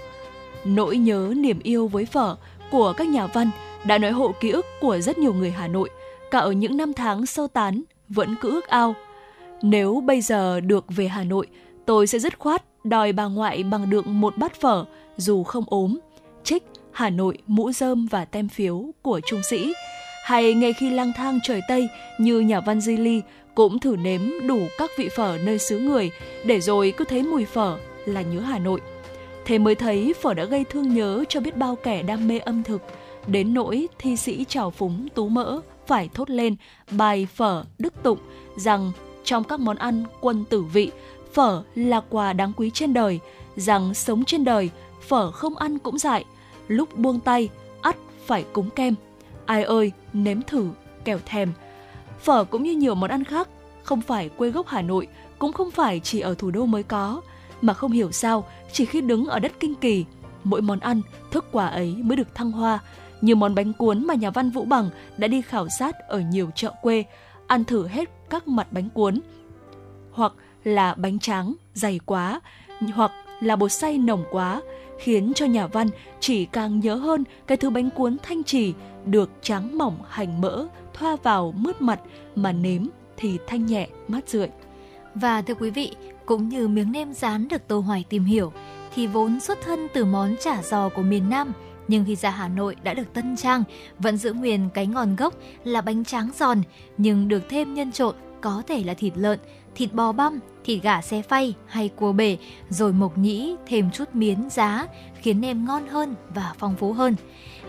Nỗi 0.65 0.97
nhớ 0.97 1.33
niềm 1.37 1.59
yêu 1.63 1.87
với 1.87 2.05
phở 2.05 2.35
của 2.71 2.93
các 2.97 3.07
nhà 3.07 3.27
văn 3.27 3.49
đã 3.85 3.97
nói 3.97 4.11
hộ 4.11 4.31
ký 4.39 4.49
ức 4.49 4.65
của 4.81 4.99
rất 4.99 5.17
nhiều 5.17 5.33
người 5.33 5.51
Hà 5.51 5.67
Nội, 5.67 5.89
cả 6.31 6.39
ở 6.39 6.51
những 6.51 6.77
năm 6.77 6.93
tháng 6.93 7.25
sơ 7.25 7.47
tán 7.53 7.83
vẫn 8.09 8.35
cứ 8.41 8.49
ước 8.49 8.67
ao. 8.67 8.95
Nếu 9.61 10.03
bây 10.05 10.21
giờ 10.21 10.59
được 10.59 10.85
về 10.87 11.07
Hà 11.07 11.23
Nội, 11.23 11.47
tôi 11.85 12.07
sẽ 12.07 12.19
dứt 12.19 12.39
khoát 12.39 12.63
đòi 12.83 13.13
bà 13.13 13.25
ngoại 13.25 13.63
bằng 13.63 13.89
được 13.89 14.07
một 14.07 14.37
bát 14.37 14.61
phở 14.61 14.85
dù 15.17 15.43
không 15.43 15.63
ốm. 15.67 15.97
Trích 16.43 16.63
Hà 16.91 17.09
Nội 17.09 17.37
mũ 17.47 17.71
rơm 17.71 18.05
và 18.05 18.25
tem 18.25 18.49
phiếu 18.49 18.85
của 19.01 19.21
trung 19.25 19.43
sĩ. 19.43 19.73
Hay 20.23 20.53
ngay 20.53 20.73
khi 20.73 20.89
lang 20.89 21.13
thang 21.15 21.39
trời 21.43 21.61
Tây 21.67 21.89
như 22.19 22.39
nhà 22.39 22.59
văn 22.59 22.81
Di 22.81 22.97
Ly 22.97 23.21
cũng 23.55 23.79
thử 23.79 23.95
nếm 23.95 24.21
đủ 24.47 24.59
các 24.77 24.89
vị 24.97 25.09
phở 25.15 25.37
nơi 25.43 25.59
xứ 25.59 25.79
người 25.79 26.11
để 26.45 26.61
rồi 26.61 26.93
cứ 26.97 27.05
thấy 27.05 27.23
mùi 27.23 27.45
phở 27.45 27.77
là 28.05 28.21
nhớ 28.21 28.39
Hà 28.39 28.59
Nội. 28.59 28.81
Thế 29.45 29.57
mới 29.57 29.75
thấy 29.75 30.13
phở 30.21 30.33
đã 30.33 30.45
gây 30.45 30.63
thương 30.63 30.93
nhớ 30.93 31.23
cho 31.29 31.39
biết 31.39 31.57
bao 31.57 31.75
kẻ 31.75 32.03
đam 32.03 32.27
mê 32.27 32.39
âm 32.39 32.63
thực, 32.63 32.81
đến 33.27 33.53
nỗi 33.53 33.87
thi 33.99 34.15
sĩ 34.15 34.45
trào 34.45 34.71
phúng 34.71 35.07
tú 35.15 35.29
mỡ 35.29 35.59
phải 35.87 36.09
thốt 36.13 36.29
lên 36.29 36.55
bài 36.91 37.27
phở 37.35 37.63
đức 37.77 37.93
tụng 38.03 38.19
rằng 38.57 38.91
trong 39.23 39.43
các 39.43 39.59
món 39.59 39.77
ăn 39.77 40.03
quân 40.21 40.45
tử 40.49 40.61
vị, 40.61 40.91
phở 41.33 41.63
là 41.75 42.01
quà 42.09 42.33
đáng 42.33 42.53
quý 42.55 42.69
trên 42.73 42.93
đời, 42.93 43.19
rằng 43.55 43.93
sống 43.93 44.25
trên 44.25 44.43
đời, 44.43 44.69
phở 45.07 45.31
không 45.31 45.55
ăn 45.55 45.79
cũng 45.79 45.97
dại, 45.97 46.25
lúc 46.67 46.97
buông 46.97 47.19
tay, 47.19 47.49
ắt 47.81 47.95
phải 48.25 48.45
cúng 48.53 48.69
kem. 48.69 48.95
Ai 49.45 49.63
ơi, 49.63 49.91
nếm 50.13 50.41
thử, 50.41 50.69
kẻo 51.05 51.19
thèm. 51.25 51.51
Phở 52.19 52.43
cũng 52.43 52.63
như 52.63 52.71
nhiều 52.75 52.95
món 52.95 53.09
ăn 53.09 53.23
khác, 53.23 53.49
không 53.83 54.01
phải 54.01 54.29
quê 54.29 54.49
gốc 54.49 54.67
Hà 54.67 54.81
Nội, 54.81 55.07
cũng 55.39 55.53
không 55.53 55.71
phải 55.71 55.99
chỉ 55.99 56.19
ở 56.19 56.35
thủ 56.37 56.51
đô 56.51 56.65
mới 56.65 56.83
có, 56.83 57.21
mà 57.61 57.73
không 57.73 57.91
hiểu 57.91 58.11
sao, 58.11 58.47
chỉ 58.71 58.85
khi 58.85 59.01
đứng 59.01 59.25
ở 59.25 59.39
đất 59.39 59.51
kinh 59.59 59.75
kỳ, 59.75 60.05
mỗi 60.43 60.61
món 60.61 60.79
ăn, 60.79 61.01
thức 61.31 61.45
quà 61.51 61.67
ấy 61.67 61.95
mới 61.95 62.17
được 62.17 62.35
thăng 62.35 62.51
hoa, 62.51 62.79
như 63.21 63.35
món 63.35 63.55
bánh 63.55 63.73
cuốn 63.73 64.07
mà 64.07 64.13
nhà 64.13 64.29
văn 64.29 64.51
Vũ 64.51 64.65
Bằng 64.65 64.89
đã 65.17 65.27
đi 65.27 65.41
khảo 65.41 65.67
sát 65.79 65.95
ở 66.07 66.19
nhiều 66.19 66.49
chợ 66.55 66.71
quê, 66.81 67.03
ăn 67.47 67.63
thử 67.63 67.87
hết 67.87 68.09
các 68.29 68.47
mặt 68.47 68.67
bánh 68.71 68.89
cuốn. 68.89 69.19
Hoặc 70.11 70.33
là 70.63 70.93
bánh 70.93 71.19
tráng, 71.19 71.53
dày 71.73 71.99
quá, 72.05 72.41
hoặc 72.93 73.11
là 73.41 73.55
bột 73.55 73.71
xay 73.71 73.97
nồng 73.97 74.23
quá, 74.31 74.61
khiến 74.99 75.31
cho 75.35 75.45
nhà 75.45 75.67
văn 75.67 75.87
chỉ 76.19 76.45
càng 76.45 76.79
nhớ 76.79 76.95
hơn 76.95 77.23
cái 77.47 77.57
thứ 77.57 77.69
bánh 77.69 77.89
cuốn 77.89 78.17
thanh 78.23 78.43
trì 78.43 78.73
được 79.05 79.31
tráng 79.41 79.77
mỏng 79.77 79.97
hành 80.09 80.41
mỡ 80.41 80.67
thoa 80.93 81.15
vào 81.23 81.53
mướt 81.57 81.81
mặt 81.81 81.99
mà 82.35 82.51
nếm 82.51 82.85
thì 83.17 83.37
thanh 83.47 83.65
nhẹ 83.65 83.87
mát 84.07 84.29
rượi. 84.29 84.49
Và 85.15 85.41
thưa 85.41 85.53
quý 85.53 85.69
vị, 85.69 85.95
cũng 86.25 86.49
như 86.49 86.67
miếng 86.67 86.91
nem 86.91 87.13
rán 87.13 87.47
được 87.47 87.67
Tô 87.67 87.79
Hoài 87.79 88.05
tìm 88.09 88.25
hiểu 88.25 88.51
thì 88.95 89.07
vốn 89.07 89.39
xuất 89.39 89.57
thân 89.61 89.87
từ 89.93 90.05
món 90.05 90.35
chả 90.39 90.61
giò 90.61 90.89
của 90.89 91.01
miền 91.01 91.29
Nam 91.29 91.53
nhưng 91.89 92.05
khi 92.05 92.15
ra 92.15 92.29
Hà 92.29 92.47
Nội 92.47 92.75
đã 92.83 92.93
được 92.93 93.13
tân 93.13 93.35
trang, 93.35 93.63
vẫn 93.99 94.17
giữ 94.17 94.33
nguyên 94.33 94.69
cái 94.73 94.87
ngon 94.87 95.15
gốc 95.15 95.33
là 95.63 95.81
bánh 95.81 96.05
tráng 96.05 96.29
giòn 96.39 96.61
nhưng 96.97 97.27
được 97.27 97.49
thêm 97.49 97.73
nhân 97.73 97.91
trộn 97.91 98.15
có 98.41 98.63
thể 98.67 98.83
là 98.83 98.93
thịt 98.93 99.13
lợn, 99.15 99.39
thịt 99.75 99.93
bò 99.93 100.11
băm, 100.11 100.39
thịt 100.63 100.83
gà 100.83 101.01
xe 101.01 101.21
phay 101.21 101.53
hay 101.67 101.89
cua 101.89 102.11
bể 102.11 102.37
rồi 102.69 102.93
mộc 102.93 103.17
nhĩ 103.17 103.55
thêm 103.67 103.91
chút 103.91 104.15
miến 104.15 104.49
giá 104.49 104.87
khiến 105.21 105.41
nem 105.41 105.65
ngon 105.65 105.87
hơn 105.87 106.15
và 106.35 106.53
phong 106.57 106.75
phú 106.75 106.93
hơn. 106.93 107.15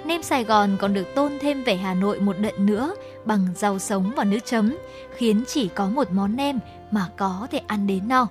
Nem 0.04 0.22
Sài 0.22 0.44
Gòn 0.44 0.76
còn 0.80 0.94
được 0.94 1.14
tôn 1.14 1.32
thêm 1.40 1.64
vẻ 1.64 1.76
Hà 1.76 1.94
Nội 1.94 2.20
một 2.20 2.36
đợt 2.38 2.60
nữa 2.60 2.94
bằng 3.24 3.46
rau 3.54 3.78
sống 3.78 4.12
và 4.16 4.24
nước 4.24 4.38
chấm, 4.44 4.76
khiến 5.16 5.44
chỉ 5.46 5.68
có 5.68 5.88
một 5.88 6.12
món 6.12 6.36
nem 6.36 6.58
mà 6.90 7.08
có 7.16 7.46
thể 7.50 7.60
ăn 7.66 7.86
đến 7.86 8.08
no. 8.08 8.26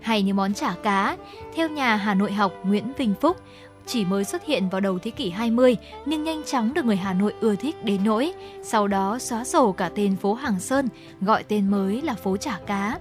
Hay 0.00 0.22
như 0.22 0.34
món 0.34 0.54
chả 0.54 0.74
cá, 0.82 1.16
theo 1.54 1.68
nhà 1.68 1.96
Hà 1.96 2.14
Nội 2.14 2.32
học 2.32 2.52
Nguyễn 2.64 2.92
Vinh 2.96 3.14
Phúc, 3.20 3.36
chỉ 3.86 4.04
mới 4.04 4.24
xuất 4.24 4.44
hiện 4.44 4.68
vào 4.68 4.80
đầu 4.80 4.98
thế 4.98 5.10
kỷ 5.10 5.30
20 5.30 5.76
nhưng 6.06 6.24
nhanh 6.24 6.42
chóng 6.44 6.74
được 6.74 6.84
người 6.84 6.96
Hà 6.96 7.12
Nội 7.12 7.34
ưa 7.40 7.56
thích 7.56 7.84
đến 7.84 8.00
nỗi 8.04 8.32
sau 8.62 8.88
đó 8.88 9.18
xóa 9.18 9.44
sổ 9.44 9.72
cả 9.72 9.90
tên 9.94 10.16
phố 10.16 10.34
Hàng 10.34 10.60
Sơn, 10.60 10.88
gọi 11.20 11.42
tên 11.42 11.70
mới 11.70 12.02
là 12.02 12.14
phố 12.14 12.36
chả 12.36 12.58
cá. 12.66 12.98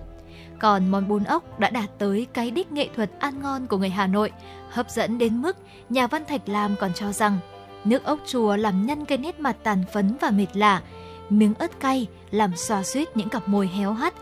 Còn 0.60 0.92
món 0.92 1.08
bún 1.08 1.24
ốc 1.24 1.60
đã 1.60 1.70
đạt 1.70 1.90
tới 1.98 2.28
cái 2.34 2.52
đích 2.52 2.72
nghệ 2.72 2.90
thuật 2.96 3.12
ăn 3.20 3.42
ngon 3.42 3.68
của 3.68 3.78
người 3.78 3.90
Hà 3.90 4.08
Nội, 4.08 4.32
hấp 4.70 4.90
dẫn 4.90 5.18
đến 5.18 5.42
mức 5.42 5.58
nhà 5.90 6.08
văn 6.08 6.24
Thạch 6.28 6.50
Lam 6.50 6.76
còn 6.80 6.94
cho 6.94 7.12
rằng 7.12 7.38
nước 7.84 8.04
ốc 8.04 8.20
chùa 8.26 8.56
làm 8.56 8.86
nhân 8.86 9.06
cái 9.06 9.18
nét 9.18 9.40
mặt 9.40 9.56
tàn 9.64 9.84
phấn 9.94 10.18
và 10.22 10.32
mệt 10.32 10.48
lạ, 10.54 10.82
miếng 11.30 11.54
ớt 11.54 11.80
cay 11.80 12.08
làm 12.32 12.56
xoa 12.56 12.84
suýt 12.84 13.18
những 13.18 13.30
cặp 13.30 13.48
môi 13.48 13.68
héo 13.68 13.94
hắt 13.94 14.14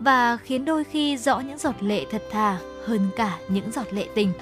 và 0.00 0.36
khiến 0.36 0.64
đôi 0.64 0.84
khi 0.84 1.16
rõ 1.16 1.40
những 1.40 1.58
giọt 1.58 1.74
lệ 1.80 2.06
thật 2.10 2.22
thà 2.30 2.58
hơn 2.86 3.08
cả 3.16 3.38
những 3.48 3.70
giọt 3.72 3.92
lệ 3.92 4.06
tình. 4.14 4.32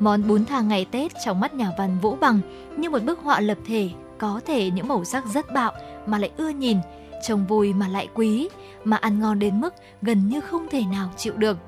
Món 0.00 0.28
bún 0.28 0.44
thang 0.44 0.68
ngày 0.68 0.86
Tết 0.90 1.12
trong 1.24 1.40
mắt 1.40 1.54
nhà 1.54 1.72
văn 1.78 1.98
Vũ 2.02 2.16
Bằng 2.20 2.40
như 2.76 2.90
một 2.90 3.04
bức 3.04 3.18
họa 3.20 3.40
lập 3.40 3.58
thể, 3.66 3.90
có 4.18 4.40
thể 4.46 4.70
những 4.70 4.88
màu 4.88 5.04
sắc 5.04 5.26
rất 5.26 5.52
bạo 5.52 5.72
mà 6.06 6.18
lại 6.18 6.30
ưa 6.36 6.48
nhìn, 6.48 6.78
trông 7.22 7.46
vui 7.46 7.72
mà 7.72 7.88
lại 7.88 8.08
quý, 8.14 8.48
mà 8.84 8.96
ăn 8.96 9.20
ngon 9.20 9.38
đến 9.38 9.60
mức 9.60 9.74
gần 10.02 10.28
như 10.28 10.40
không 10.40 10.66
thể 10.70 10.82
nào 10.92 11.10
chịu 11.16 11.36
được. 11.36 11.58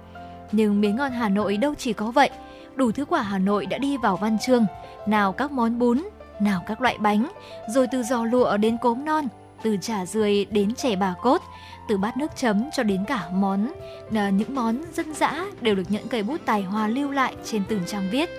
Nhưng 0.52 0.80
miếng 0.80 0.96
ngon 0.96 1.12
Hà 1.12 1.28
Nội 1.28 1.56
đâu 1.56 1.74
chỉ 1.78 1.92
có 1.92 2.10
vậy, 2.10 2.30
đủ 2.76 2.92
thứ 2.92 3.04
quả 3.04 3.22
Hà 3.22 3.38
Nội 3.38 3.66
đã 3.66 3.78
đi 3.78 3.96
vào 3.96 4.16
văn 4.16 4.38
chương, 4.38 4.66
nào 5.06 5.32
các 5.32 5.52
món 5.52 5.78
bún, 5.78 6.02
nào 6.40 6.62
các 6.66 6.80
loại 6.80 6.98
bánh, 6.98 7.32
rồi 7.68 7.86
từ 7.92 8.02
giò 8.02 8.24
lụa 8.24 8.56
đến 8.56 8.76
cốm 8.76 9.04
non, 9.04 9.28
từ 9.62 9.76
chả 9.80 10.06
rươi 10.06 10.44
đến 10.44 10.74
chè 10.74 10.96
bà 10.96 11.14
cốt, 11.22 11.42
từ 11.90 11.96
bát 11.96 12.16
nước 12.16 12.36
chấm 12.36 12.70
cho 12.72 12.82
đến 12.82 13.04
cả 13.04 13.28
món 13.32 13.72
ờ, 14.14 14.28
những 14.28 14.54
món 14.54 14.82
dân 14.92 15.14
dã 15.14 15.44
đều 15.60 15.74
được 15.74 15.82
những 15.88 16.08
cây 16.08 16.22
bút 16.22 16.40
tài 16.44 16.62
hoa 16.62 16.88
lưu 16.88 17.10
lại 17.10 17.34
trên 17.44 17.62
từng 17.68 17.80
trang 17.86 18.08
viết. 18.10 18.30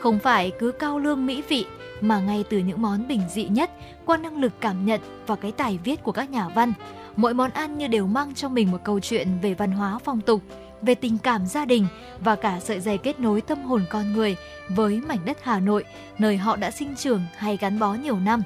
Không 0.00 0.18
phải 0.18 0.52
cứ 0.58 0.72
cao 0.72 0.98
lương 0.98 1.26
mỹ 1.26 1.42
vị 1.48 1.66
mà 2.00 2.20
ngay 2.20 2.44
từ 2.50 2.58
những 2.58 2.82
món 2.82 3.08
bình 3.08 3.20
dị 3.30 3.44
nhất 3.44 3.70
qua 4.04 4.16
năng 4.16 4.36
lực 4.36 4.52
cảm 4.60 4.86
nhận 4.86 5.00
và 5.26 5.36
cái 5.36 5.52
tài 5.52 5.78
viết 5.84 6.02
của 6.02 6.12
các 6.12 6.30
nhà 6.30 6.48
văn, 6.48 6.72
mỗi 7.16 7.34
món 7.34 7.50
ăn 7.50 7.78
như 7.78 7.88
đều 7.88 8.06
mang 8.06 8.34
trong 8.34 8.54
mình 8.54 8.70
một 8.70 8.78
câu 8.84 9.00
chuyện 9.00 9.28
về 9.42 9.54
văn 9.54 9.72
hóa 9.72 9.98
phong 10.04 10.20
tục, 10.20 10.42
về 10.82 10.94
tình 10.94 11.18
cảm 11.18 11.46
gia 11.46 11.64
đình 11.64 11.86
và 12.20 12.36
cả 12.36 12.60
sợi 12.60 12.80
dây 12.80 12.98
kết 12.98 13.20
nối 13.20 13.40
tâm 13.40 13.62
hồn 13.62 13.84
con 13.90 14.12
người 14.12 14.36
với 14.68 15.00
mảnh 15.00 15.24
đất 15.24 15.38
Hà 15.42 15.60
Nội, 15.60 15.84
nơi 16.18 16.36
họ 16.36 16.56
đã 16.56 16.70
sinh 16.70 16.96
trưởng 16.96 17.22
hay 17.36 17.56
gắn 17.56 17.78
bó 17.78 17.94
nhiều 17.94 18.16
năm. 18.20 18.42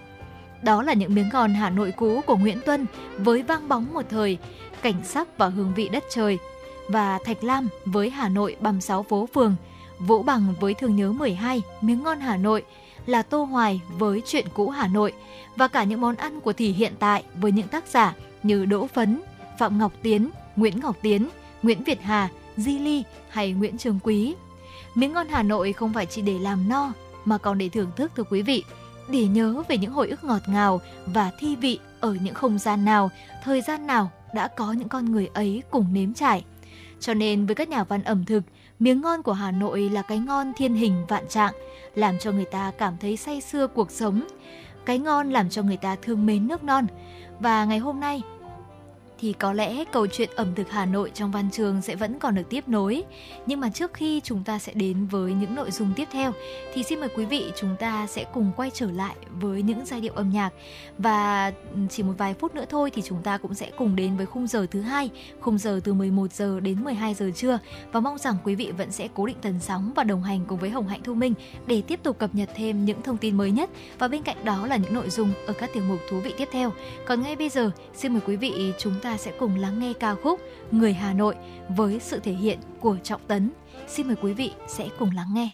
Đó 0.62 0.82
là 0.82 0.92
những 0.92 1.14
miếng 1.14 1.28
ngon 1.32 1.54
Hà 1.54 1.70
Nội 1.70 1.92
cũ 1.96 2.20
của 2.26 2.36
Nguyễn 2.36 2.60
Tuân 2.66 2.86
với 3.18 3.42
vang 3.42 3.68
bóng 3.68 3.86
một 3.94 4.04
thời, 4.10 4.38
cảnh 4.82 5.04
sắc 5.04 5.38
và 5.38 5.48
hương 5.48 5.72
vị 5.76 5.88
đất 5.88 6.04
trời. 6.10 6.38
Và 6.88 7.18
Thạch 7.24 7.44
Lam 7.44 7.68
với 7.84 8.10
Hà 8.10 8.28
Nội 8.28 8.56
băm 8.60 8.80
sáu 8.80 9.02
phố 9.02 9.28
phường, 9.34 9.56
Vũ 9.98 10.22
Bằng 10.22 10.54
với 10.60 10.74
Thương 10.74 10.96
nhớ 10.96 11.12
12, 11.12 11.62
miếng 11.80 12.02
ngon 12.02 12.20
Hà 12.20 12.36
Nội, 12.36 12.64
là 13.06 13.22
Tô 13.22 13.44
Hoài 13.44 13.80
với 13.98 14.22
chuyện 14.26 14.46
cũ 14.54 14.70
Hà 14.70 14.88
Nội 14.88 15.12
và 15.56 15.68
cả 15.68 15.84
những 15.84 16.00
món 16.00 16.16
ăn 16.16 16.40
của 16.40 16.52
thì 16.52 16.72
hiện 16.72 16.92
tại 16.98 17.24
với 17.34 17.52
những 17.52 17.68
tác 17.68 17.86
giả 17.86 18.14
như 18.42 18.64
Đỗ 18.64 18.86
Phấn, 18.86 19.20
Phạm 19.58 19.78
Ngọc 19.78 19.92
Tiến, 20.02 20.30
Nguyễn 20.56 20.80
Ngọc 20.80 20.96
Tiến, 21.02 21.28
Nguyễn 21.62 21.84
Việt 21.84 22.02
Hà, 22.02 22.28
Di 22.56 22.78
Ly 22.78 23.04
hay 23.28 23.52
Nguyễn 23.52 23.78
Trường 23.78 23.98
Quý. 24.02 24.34
Miếng 24.94 25.12
ngon 25.12 25.28
Hà 25.28 25.42
Nội 25.42 25.72
không 25.72 25.92
phải 25.92 26.06
chỉ 26.06 26.22
để 26.22 26.38
làm 26.38 26.68
no 26.68 26.92
mà 27.24 27.38
còn 27.38 27.58
để 27.58 27.68
thưởng 27.68 27.90
thức 27.96 28.12
thưa 28.16 28.24
quý 28.30 28.42
vị 28.42 28.64
để 29.08 29.26
nhớ 29.26 29.62
về 29.68 29.78
những 29.78 29.92
hồi 29.92 30.08
ức 30.08 30.24
ngọt 30.24 30.42
ngào 30.46 30.80
và 31.06 31.30
thi 31.38 31.56
vị 31.56 31.78
ở 32.00 32.16
những 32.22 32.34
không 32.34 32.58
gian 32.58 32.84
nào, 32.84 33.10
thời 33.44 33.60
gian 33.60 33.86
nào 33.86 34.10
đã 34.34 34.48
có 34.48 34.72
những 34.72 34.88
con 34.88 35.12
người 35.12 35.28
ấy 35.34 35.62
cùng 35.70 35.86
nếm 35.92 36.14
trải. 36.14 36.44
Cho 37.00 37.14
nên 37.14 37.46
với 37.46 37.54
các 37.54 37.68
nhà 37.68 37.84
văn 37.84 38.02
ẩm 38.02 38.24
thực, 38.24 38.42
miếng 38.78 39.00
ngon 39.00 39.22
của 39.22 39.32
Hà 39.32 39.50
Nội 39.50 39.90
là 39.90 40.02
cái 40.02 40.18
ngon 40.18 40.52
thiên 40.56 40.74
hình 40.74 41.06
vạn 41.08 41.28
trạng, 41.28 41.52
làm 41.94 42.18
cho 42.18 42.32
người 42.32 42.44
ta 42.44 42.72
cảm 42.78 42.96
thấy 43.00 43.16
say 43.16 43.40
sưa 43.40 43.66
cuộc 43.66 43.90
sống. 43.90 44.26
Cái 44.84 44.98
ngon 44.98 45.30
làm 45.30 45.50
cho 45.50 45.62
người 45.62 45.76
ta 45.76 45.96
thương 46.02 46.26
mến 46.26 46.48
nước 46.48 46.64
non. 46.64 46.86
Và 47.40 47.64
ngày 47.64 47.78
hôm 47.78 48.00
nay, 48.00 48.22
thì 49.20 49.32
có 49.32 49.52
lẽ 49.52 49.84
câu 49.92 50.06
chuyện 50.06 50.30
ẩm 50.36 50.54
thực 50.54 50.70
Hà 50.70 50.86
Nội 50.86 51.10
trong 51.14 51.30
văn 51.30 51.50
trường 51.50 51.82
sẽ 51.82 51.96
vẫn 51.96 52.18
còn 52.18 52.34
được 52.34 52.42
tiếp 52.50 52.68
nối. 52.68 53.02
Nhưng 53.46 53.60
mà 53.60 53.70
trước 53.70 53.94
khi 53.94 54.20
chúng 54.24 54.44
ta 54.44 54.58
sẽ 54.58 54.72
đến 54.74 55.06
với 55.06 55.32
những 55.32 55.54
nội 55.54 55.70
dung 55.70 55.92
tiếp 55.96 56.08
theo 56.12 56.32
thì 56.74 56.82
xin 56.82 57.00
mời 57.00 57.08
quý 57.16 57.24
vị 57.24 57.52
chúng 57.56 57.76
ta 57.78 58.06
sẽ 58.06 58.24
cùng 58.34 58.52
quay 58.56 58.70
trở 58.74 58.90
lại 58.90 59.14
với 59.40 59.62
những 59.62 59.86
giai 59.86 60.00
điệu 60.00 60.12
âm 60.12 60.30
nhạc 60.30 60.50
và 60.98 61.52
ừ, 61.74 61.78
chỉ 61.90 62.02
một 62.02 62.12
vài 62.18 62.34
phút 62.34 62.54
nữa 62.54 62.64
thôi 62.68 62.90
thì 62.94 63.02
chúng 63.02 63.22
ta 63.22 63.38
cũng 63.38 63.54
sẽ 63.54 63.70
cùng 63.76 63.96
đến 63.96 64.16
với 64.16 64.26
khung 64.26 64.46
giờ 64.46 64.66
thứ 64.70 64.80
hai, 64.80 65.10
khung 65.40 65.58
giờ 65.58 65.80
từ 65.84 65.94
11 65.94 66.32
giờ 66.32 66.60
đến 66.60 66.84
12 66.84 67.14
giờ 67.14 67.30
trưa 67.34 67.58
và 67.92 68.00
mong 68.00 68.18
rằng 68.18 68.36
quý 68.44 68.54
vị 68.54 68.72
vẫn 68.78 68.90
sẽ 68.90 69.08
cố 69.14 69.26
định 69.26 69.36
tần 69.42 69.60
sóng 69.60 69.92
và 69.96 70.04
đồng 70.04 70.22
hành 70.22 70.44
cùng 70.48 70.58
với 70.58 70.70
Hồng 70.70 70.88
Hạnh 70.88 71.00
Thu 71.04 71.14
Minh 71.14 71.34
để 71.66 71.82
tiếp 71.82 72.00
tục 72.02 72.18
cập 72.18 72.34
nhật 72.34 72.50
thêm 72.54 72.84
những 72.84 73.02
thông 73.02 73.16
tin 73.16 73.36
mới 73.36 73.50
nhất 73.50 73.70
và 73.98 74.08
bên 74.08 74.22
cạnh 74.22 74.44
đó 74.44 74.66
là 74.66 74.76
những 74.76 74.94
nội 74.94 75.10
dung 75.10 75.32
ở 75.46 75.52
các 75.52 75.70
tiểu 75.74 75.82
mục 75.88 75.98
thú 76.10 76.20
vị 76.20 76.34
tiếp 76.38 76.48
theo. 76.52 76.72
Còn 77.06 77.22
ngay 77.22 77.36
bây 77.36 77.48
giờ, 77.48 77.70
xin 77.94 78.12
mời 78.12 78.20
quý 78.26 78.36
vị 78.36 78.72
chúng 78.78 78.94
ta 79.02 79.07
sẽ 79.16 79.32
cùng 79.38 79.56
lắng 79.56 79.78
nghe 79.78 79.92
ca 79.92 80.14
khúc 80.14 80.40
Người 80.70 80.92
Hà 80.92 81.12
Nội 81.12 81.34
với 81.68 81.98
sự 82.00 82.18
thể 82.18 82.32
hiện 82.32 82.58
của 82.80 82.96
Trọng 83.02 83.20
Tấn. 83.26 83.50
Xin 83.88 84.06
mời 84.06 84.16
quý 84.22 84.32
vị 84.32 84.52
sẽ 84.68 84.88
cùng 84.98 85.10
lắng 85.16 85.28
nghe. 85.34 85.50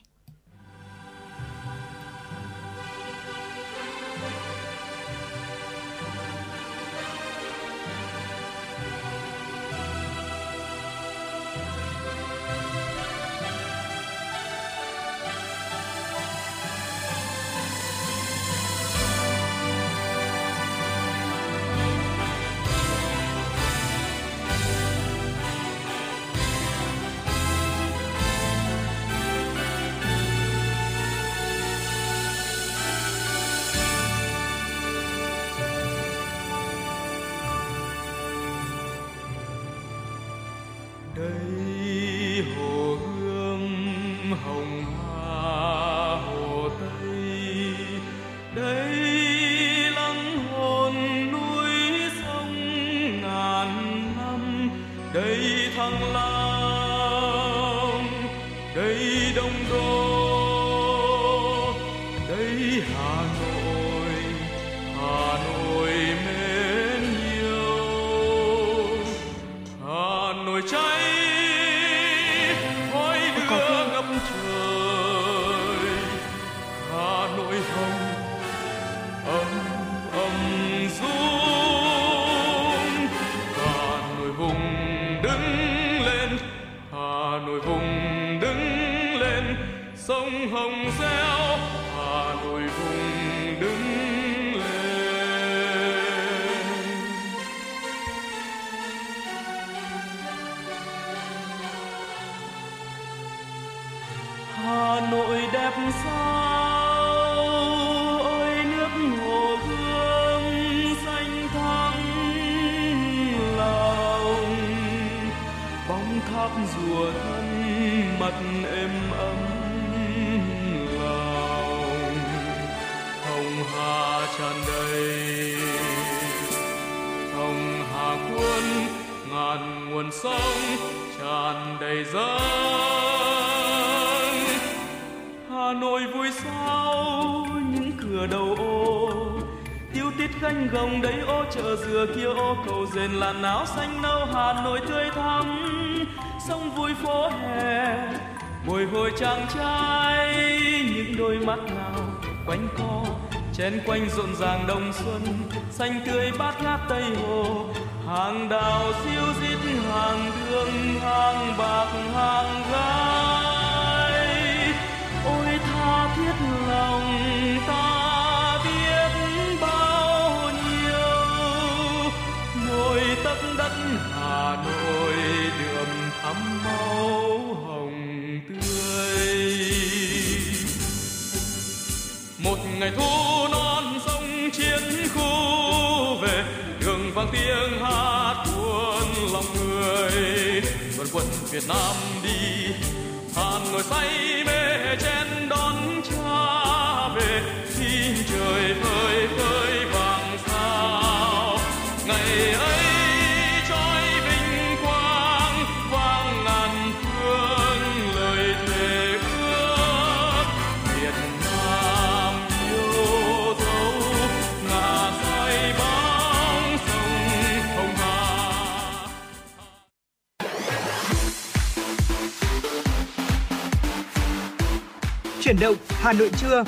Chuyển 225.54 225.60
động 225.60 225.76
Hà 225.88 226.12
Nội 226.12 226.30
trưa. 226.40 226.64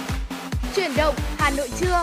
Chuyển 0.77 0.91
động 0.97 1.15
Hà 1.39 1.51
Nội 1.51 1.69
trưa. 1.81 2.03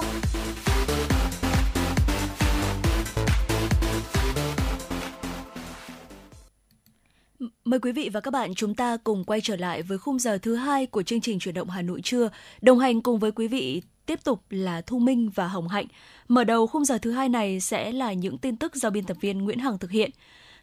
Mời 7.65 7.79
quý 7.79 7.91
vị 7.91 8.09
và 8.13 8.19
các 8.19 8.31
bạn 8.31 8.55
chúng 8.55 8.75
ta 8.75 8.97
cùng 9.03 9.23
quay 9.23 9.41
trở 9.41 9.55
lại 9.55 9.81
với 9.81 9.97
khung 9.97 10.19
giờ 10.19 10.37
thứ 10.37 10.55
hai 10.55 10.85
của 10.85 11.03
chương 11.03 11.21
trình 11.21 11.39
chuyển 11.39 11.55
động 11.55 11.69
Hà 11.69 11.81
Nội 11.81 12.01
trưa. 12.01 12.29
Đồng 12.61 12.79
hành 12.79 13.01
cùng 13.01 13.19
với 13.19 13.31
quý 13.31 13.47
vị 13.47 13.81
tiếp 14.05 14.19
tục 14.23 14.39
là 14.49 14.81
Thu 14.81 14.99
Minh 14.99 15.29
và 15.35 15.47
Hồng 15.47 15.67
Hạnh. 15.67 15.85
Mở 16.27 16.43
đầu 16.43 16.67
khung 16.67 16.85
giờ 16.85 16.97
thứ 16.97 17.11
hai 17.11 17.29
này 17.29 17.59
sẽ 17.59 17.91
là 17.91 18.13
những 18.13 18.37
tin 18.37 18.57
tức 18.57 18.75
do 18.75 18.89
biên 18.89 19.03
tập 19.03 19.17
viên 19.21 19.37
Nguyễn 19.37 19.59
Hằng 19.59 19.77
thực 19.77 19.91
hiện. 19.91 20.11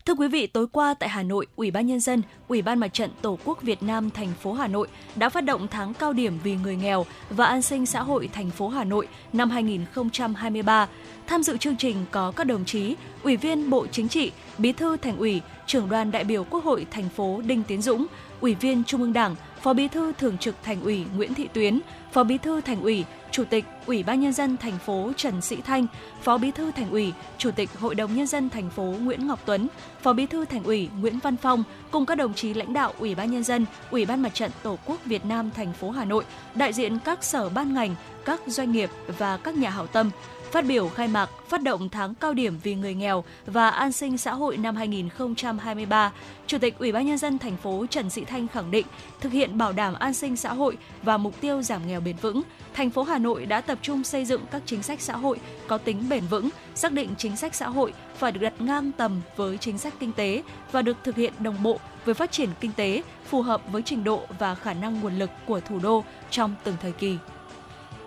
Thưa 0.06 0.14
quý 0.14 0.28
vị, 0.28 0.46
tối 0.46 0.66
qua 0.72 0.94
tại 0.94 1.08
Hà 1.08 1.22
Nội, 1.22 1.46
Ủy 1.56 1.70
ban 1.70 1.86
nhân 1.86 2.00
dân, 2.00 2.22
Ủy 2.48 2.62
ban 2.62 2.78
Mặt 2.78 2.88
trận 2.88 3.10
Tổ 3.22 3.38
quốc 3.44 3.62
Việt 3.62 3.82
Nam 3.82 4.10
thành 4.10 4.32
phố 4.42 4.52
Hà 4.52 4.66
Nội 4.66 4.88
đã 5.16 5.28
phát 5.28 5.40
động 5.40 5.66
tháng 5.70 5.94
cao 5.94 6.12
điểm 6.12 6.38
vì 6.44 6.56
người 6.56 6.76
nghèo 6.76 7.06
và 7.30 7.46
an 7.46 7.62
sinh 7.62 7.86
xã 7.86 8.02
hội 8.02 8.28
thành 8.32 8.50
phố 8.50 8.68
Hà 8.68 8.84
Nội 8.84 9.08
năm 9.32 9.50
2023. 9.50 10.88
Tham 11.26 11.42
dự 11.42 11.56
chương 11.56 11.76
trình 11.76 11.96
có 12.10 12.32
các 12.36 12.44
đồng 12.44 12.64
chí 12.64 12.96
Ủy 13.22 13.36
viên 13.36 13.70
Bộ 13.70 13.86
Chính 13.86 14.08
trị, 14.08 14.32
Bí 14.58 14.72
thư 14.72 14.96
Thành 14.96 15.18
ủy, 15.18 15.40
Trưởng 15.66 15.88
đoàn 15.88 16.10
đại 16.10 16.24
biểu 16.24 16.44
Quốc 16.44 16.64
hội 16.64 16.86
thành 16.90 17.08
phố 17.08 17.42
Đinh 17.46 17.62
Tiến 17.62 17.82
Dũng, 17.82 18.06
Ủy 18.40 18.54
viên 18.54 18.84
Trung 18.84 19.00
ương 19.00 19.12
Đảng, 19.12 19.36
Phó 19.62 19.72
Bí 19.72 19.88
thư 19.88 20.12
Thường 20.12 20.38
trực 20.38 20.54
Thành 20.62 20.82
ủy 20.82 21.04
Nguyễn 21.16 21.34
Thị 21.34 21.48
Tuyến, 21.52 21.80
Phó 22.12 22.24
Bí 22.24 22.38
thư 22.38 22.60
Thành 22.60 22.82
ủy, 22.82 23.04
Chủ 23.32 23.44
tịch 23.44 23.64
Ủy 23.86 24.02
ban 24.02 24.20
nhân 24.20 24.32
dân 24.32 24.56
thành 24.56 24.78
phố 24.78 25.12
Trần 25.16 25.40
Sĩ 25.40 25.56
Thanh, 25.56 25.86
Phó 26.22 26.38
Bí 26.38 26.50
thư 26.50 26.72
Thành 26.72 26.90
ủy, 26.90 27.12
Chủ 27.38 27.50
tịch 27.50 27.70
Hội 27.78 27.94
đồng 27.94 28.14
nhân 28.14 28.26
dân 28.26 28.50
thành 28.50 28.70
phố 28.70 28.82
Nguyễn 28.82 29.26
Ngọc 29.26 29.40
Tuấn, 29.44 29.68
Phó 30.02 30.12
Bí 30.12 30.26
thư 30.26 30.44
Thành 30.44 30.64
ủy 30.64 30.88
Nguyễn 31.00 31.18
Văn 31.18 31.36
Phong 31.36 31.64
cùng 31.90 32.06
các 32.06 32.14
đồng 32.14 32.34
chí 32.34 32.54
lãnh 32.54 32.72
đạo 32.72 32.92
Ủy 32.98 33.14
ban 33.14 33.30
nhân 33.30 33.44
dân, 33.44 33.66
Ủy 33.90 34.06
ban 34.06 34.22
Mặt 34.22 34.34
trận 34.34 34.50
Tổ 34.62 34.78
quốc 34.86 35.04
Việt 35.04 35.24
Nam 35.24 35.50
thành 35.50 35.72
phố 35.72 35.90
Hà 35.90 36.04
Nội, 36.04 36.24
đại 36.54 36.72
diện 36.72 36.98
các 37.04 37.24
sở 37.24 37.48
ban 37.48 37.74
ngành, 37.74 37.94
các 38.24 38.40
doanh 38.46 38.72
nghiệp 38.72 38.90
và 39.18 39.36
các 39.36 39.54
nhà 39.54 39.70
hảo 39.70 39.86
tâm. 39.86 40.10
Phát 40.52 40.66
biểu 40.66 40.88
khai 40.88 41.08
mạc 41.08 41.30
phát 41.48 41.62
động 41.62 41.88
tháng 41.88 42.14
cao 42.14 42.34
điểm 42.34 42.58
vì 42.62 42.74
người 42.74 42.94
nghèo 42.94 43.24
và 43.46 43.68
an 43.70 43.92
sinh 43.92 44.18
xã 44.18 44.34
hội 44.34 44.56
năm 44.56 44.76
2023, 44.76 46.12
Chủ 46.46 46.58
tịch 46.58 46.78
Ủy 46.78 46.92
ban 46.92 47.06
nhân 47.06 47.18
dân 47.18 47.38
thành 47.38 47.56
phố 47.56 47.86
Trần 47.90 48.10
Sĩ 48.10 48.24
Thanh 48.24 48.48
khẳng 48.48 48.70
định 48.70 48.86
thực 49.20 49.32
hiện 49.32 49.58
bảo 49.58 49.72
đảm 49.72 49.94
an 49.94 50.14
sinh 50.14 50.36
xã 50.36 50.52
hội 50.52 50.76
và 51.02 51.16
mục 51.16 51.40
tiêu 51.40 51.62
giảm 51.62 51.86
nghèo 51.86 52.00
bền 52.00 52.16
vững, 52.16 52.42
thành 52.74 52.90
phố 52.90 53.02
Hà 53.02 53.18
Nội 53.18 53.46
đã 53.46 53.60
tập 53.60 53.78
trung 53.82 54.04
xây 54.04 54.24
dựng 54.24 54.42
các 54.50 54.62
chính 54.66 54.82
sách 54.82 55.00
xã 55.00 55.16
hội 55.16 55.40
có 55.68 55.78
tính 55.78 56.08
bền 56.08 56.22
vững, 56.30 56.48
xác 56.74 56.92
định 56.92 57.14
chính 57.18 57.36
sách 57.36 57.54
xã 57.54 57.68
hội 57.68 57.92
phải 58.16 58.32
được 58.32 58.40
đặt 58.40 58.60
ngang 58.60 58.92
tầm 58.92 59.20
với 59.36 59.58
chính 59.58 59.78
sách 59.78 59.94
kinh 60.00 60.12
tế 60.12 60.42
và 60.72 60.82
được 60.82 60.96
thực 61.04 61.16
hiện 61.16 61.32
đồng 61.38 61.62
bộ 61.62 61.78
với 62.04 62.14
phát 62.14 62.32
triển 62.32 62.48
kinh 62.60 62.72
tế 62.72 63.02
phù 63.26 63.42
hợp 63.42 63.62
với 63.72 63.82
trình 63.82 64.04
độ 64.04 64.22
và 64.38 64.54
khả 64.54 64.72
năng 64.72 65.00
nguồn 65.00 65.18
lực 65.18 65.30
của 65.46 65.60
thủ 65.60 65.78
đô 65.78 66.04
trong 66.30 66.54
từng 66.64 66.76
thời 66.82 66.92
kỳ. 66.92 67.16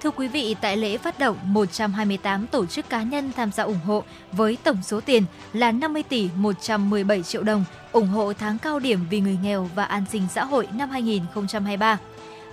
Thưa 0.03 0.11
quý 0.11 0.27
vị, 0.27 0.55
tại 0.61 0.77
lễ 0.77 0.97
phát 0.97 1.19
động, 1.19 1.37
128 1.43 2.47
tổ 2.47 2.65
chức 2.65 2.89
cá 2.89 3.03
nhân 3.03 3.31
tham 3.35 3.51
gia 3.51 3.63
ủng 3.63 3.79
hộ 3.85 4.03
với 4.31 4.57
tổng 4.63 4.77
số 4.83 5.01
tiền 5.01 5.23
là 5.53 5.71
50 5.71 6.03
tỷ 6.03 6.29
117 6.35 7.23
triệu 7.23 7.43
đồng 7.43 7.65
ủng 7.91 8.07
hộ 8.07 8.33
tháng 8.33 8.57
cao 8.57 8.79
điểm 8.79 8.99
vì 9.09 9.19
người 9.19 9.37
nghèo 9.43 9.69
và 9.75 9.83
an 9.83 10.05
sinh 10.11 10.23
xã 10.33 10.43
hội 10.43 10.67
năm 10.73 10.89
2023. 10.89 11.97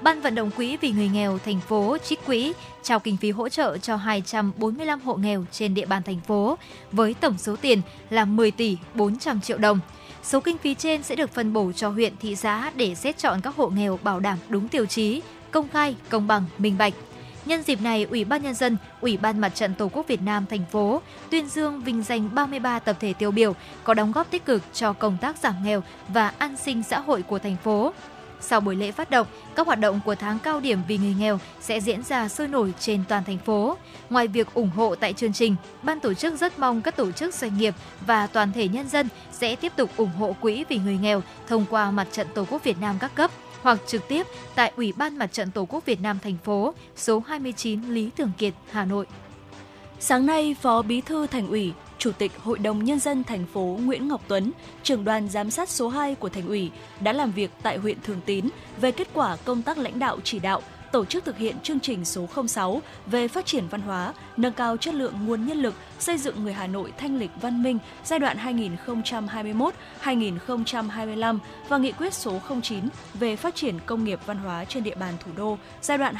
Ban 0.02 0.20
vận 0.20 0.34
động 0.34 0.50
quỹ 0.50 0.76
vì 0.80 0.90
người 0.90 1.08
nghèo 1.08 1.38
thành 1.38 1.60
phố 1.60 1.96
trích 2.04 2.26
quỹ 2.26 2.52
trao 2.82 3.00
kinh 3.00 3.16
phí 3.16 3.30
hỗ 3.30 3.48
trợ 3.48 3.78
cho 3.78 3.96
245 3.96 5.00
hộ 5.00 5.14
nghèo 5.14 5.44
trên 5.52 5.74
địa 5.74 5.86
bàn 5.86 6.02
thành 6.02 6.20
phố 6.20 6.58
với 6.92 7.14
tổng 7.14 7.38
số 7.38 7.56
tiền 7.56 7.80
là 8.10 8.24
10 8.24 8.50
tỷ 8.50 8.78
400 8.94 9.40
triệu 9.40 9.58
đồng. 9.58 9.80
Số 10.22 10.40
kinh 10.40 10.58
phí 10.58 10.74
trên 10.74 11.02
sẽ 11.02 11.14
được 11.14 11.34
phân 11.34 11.52
bổ 11.52 11.72
cho 11.72 11.88
huyện 11.88 12.16
thị 12.20 12.36
xã 12.36 12.70
để 12.74 12.94
xét 12.94 13.18
chọn 13.18 13.40
các 13.40 13.56
hộ 13.56 13.68
nghèo 13.68 13.98
bảo 14.02 14.20
đảm 14.20 14.38
đúng 14.48 14.68
tiêu 14.68 14.86
chí, 14.86 15.20
công 15.50 15.68
khai, 15.68 15.96
công 16.08 16.26
bằng, 16.26 16.44
minh 16.58 16.78
bạch. 16.78 16.94
Nhân 17.46 17.62
dịp 17.62 17.82
này, 17.82 18.06
Ủy 18.10 18.24
ban 18.24 18.42
Nhân 18.42 18.54
dân, 18.54 18.76
Ủy 19.00 19.16
ban 19.16 19.40
Mặt 19.40 19.48
trận 19.54 19.74
Tổ 19.74 19.88
quốc 19.92 20.08
Việt 20.08 20.22
Nam 20.22 20.46
thành 20.46 20.64
phố 20.70 21.02
tuyên 21.30 21.48
dương 21.48 21.80
vinh 21.80 22.02
danh 22.02 22.34
33 22.34 22.78
tập 22.78 22.96
thể 23.00 23.12
tiêu 23.12 23.30
biểu 23.30 23.54
có 23.84 23.94
đóng 23.94 24.12
góp 24.12 24.30
tích 24.30 24.44
cực 24.44 24.62
cho 24.72 24.92
công 24.92 25.16
tác 25.20 25.38
giảm 25.38 25.54
nghèo 25.64 25.82
và 26.08 26.32
an 26.38 26.56
sinh 26.56 26.82
xã 26.82 27.00
hội 27.00 27.22
của 27.22 27.38
thành 27.38 27.56
phố. 27.64 27.92
Sau 28.40 28.60
buổi 28.60 28.76
lễ 28.76 28.92
phát 28.92 29.10
động, 29.10 29.26
các 29.54 29.66
hoạt 29.66 29.80
động 29.80 30.00
của 30.04 30.14
tháng 30.14 30.38
cao 30.38 30.60
điểm 30.60 30.78
vì 30.88 30.98
người 30.98 31.14
nghèo 31.18 31.38
sẽ 31.60 31.80
diễn 31.80 32.02
ra 32.02 32.28
sôi 32.28 32.48
nổi 32.48 32.74
trên 32.80 33.04
toàn 33.08 33.24
thành 33.24 33.38
phố. 33.38 33.76
Ngoài 34.10 34.28
việc 34.28 34.54
ủng 34.54 34.70
hộ 34.76 34.94
tại 34.94 35.12
chương 35.12 35.32
trình, 35.32 35.56
ban 35.82 36.00
tổ 36.00 36.14
chức 36.14 36.40
rất 36.40 36.58
mong 36.58 36.82
các 36.82 36.96
tổ 36.96 37.12
chức 37.12 37.34
doanh 37.34 37.58
nghiệp 37.58 37.74
và 38.06 38.26
toàn 38.26 38.52
thể 38.52 38.68
nhân 38.68 38.88
dân 38.88 39.08
sẽ 39.32 39.56
tiếp 39.56 39.72
tục 39.76 39.90
ủng 39.96 40.12
hộ 40.18 40.36
quỹ 40.40 40.64
vì 40.68 40.78
người 40.78 40.98
nghèo 41.02 41.22
thông 41.48 41.64
qua 41.70 41.90
Mặt 41.90 42.08
trận 42.12 42.26
Tổ 42.34 42.44
quốc 42.50 42.64
Việt 42.64 42.80
Nam 42.80 42.96
các 43.00 43.14
cấp 43.14 43.30
hoặc 43.62 43.78
trực 43.86 44.08
tiếp 44.08 44.26
tại 44.54 44.72
Ủy 44.76 44.92
ban 44.92 45.18
Mặt 45.18 45.32
trận 45.32 45.50
Tổ 45.50 45.64
quốc 45.64 45.86
Việt 45.86 46.00
Nam 46.00 46.18
thành 46.22 46.36
phố, 46.44 46.74
số 46.96 47.22
29 47.26 47.82
Lý 47.82 48.10
Thường 48.16 48.32
Kiệt, 48.38 48.54
Hà 48.70 48.84
Nội. 48.84 49.06
Sáng 50.00 50.26
nay, 50.26 50.56
Phó 50.60 50.82
Bí 50.82 51.00
thư 51.00 51.26
Thành 51.26 51.48
ủy, 51.48 51.72
Chủ 51.98 52.12
tịch 52.12 52.32
Hội 52.38 52.58
đồng 52.58 52.84
Nhân 52.84 52.98
dân 52.98 53.24
thành 53.24 53.46
phố 53.52 53.78
Nguyễn 53.82 54.08
Ngọc 54.08 54.20
Tuấn, 54.28 54.52
trưởng 54.82 55.04
đoàn 55.04 55.28
giám 55.28 55.50
sát 55.50 55.68
số 55.68 55.88
2 55.88 56.14
của 56.14 56.28
Thành 56.28 56.46
ủy, 56.48 56.70
đã 57.00 57.12
làm 57.12 57.32
việc 57.32 57.50
tại 57.62 57.76
huyện 57.76 58.00
Thường 58.00 58.20
Tín 58.26 58.48
về 58.80 58.92
kết 58.92 59.08
quả 59.14 59.36
công 59.44 59.62
tác 59.62 59.78
lãnh 59.78 59.98
đạo 59.98 60.18
chỉ 60.24 60.38
đạo 60.38 60.62
tổ 60.92 61.04
chức 61.04 61.24
thực 61.24 61.38
hiện 61.38 61.56
chương 61.62 61.80
trình 61.80 62.04
số 62.04 62.26
06 62.46 62.82
về 63.06 63.28
phát 63.28 63.46
triển 63.46 63.68
văn 63.70 63.80
hóa, 63.80 64.14
nâng 64.36 64.52
cao 64.52 64.76
chất 64.76 64.94
lượng 64.94 65.14
nguồn 65.26 65.46
nhân 65.46 65.58
lực, 65.58 65.74
xây 65.98 66.18
dựng 66.18 66.44
người 66.44 66.52
Hà 66.52 66.66
Nội 66.66 66.92
thanh 66.98 67.18
lịch 67.18 67.30
văn 67.40 67.62
minh 67.62 67.78
giai 68.04 68.18
đoạn 68.18 68.36
2021-2025 70.02 71.38
và 71.68 71.78
nghị 71.78 71.92
quyết 71.92 72.14
số 72.14 72.40
09 72.62 72.84
về 73.14 73.36
phát 73.36 73.54
triển 73.54 73.74
công 73.86 74.04
nghiệp 74.04 74.20
văn 74.26 74.36
hóa 74.36 74.64
trên 74.64 74.82
địa 74.82 74.94
bàn 74.94 75.14
thủ 75.24 75.30
đô 75.36 75.58
giai 75.82 75.98
đoạn 75.98 76.14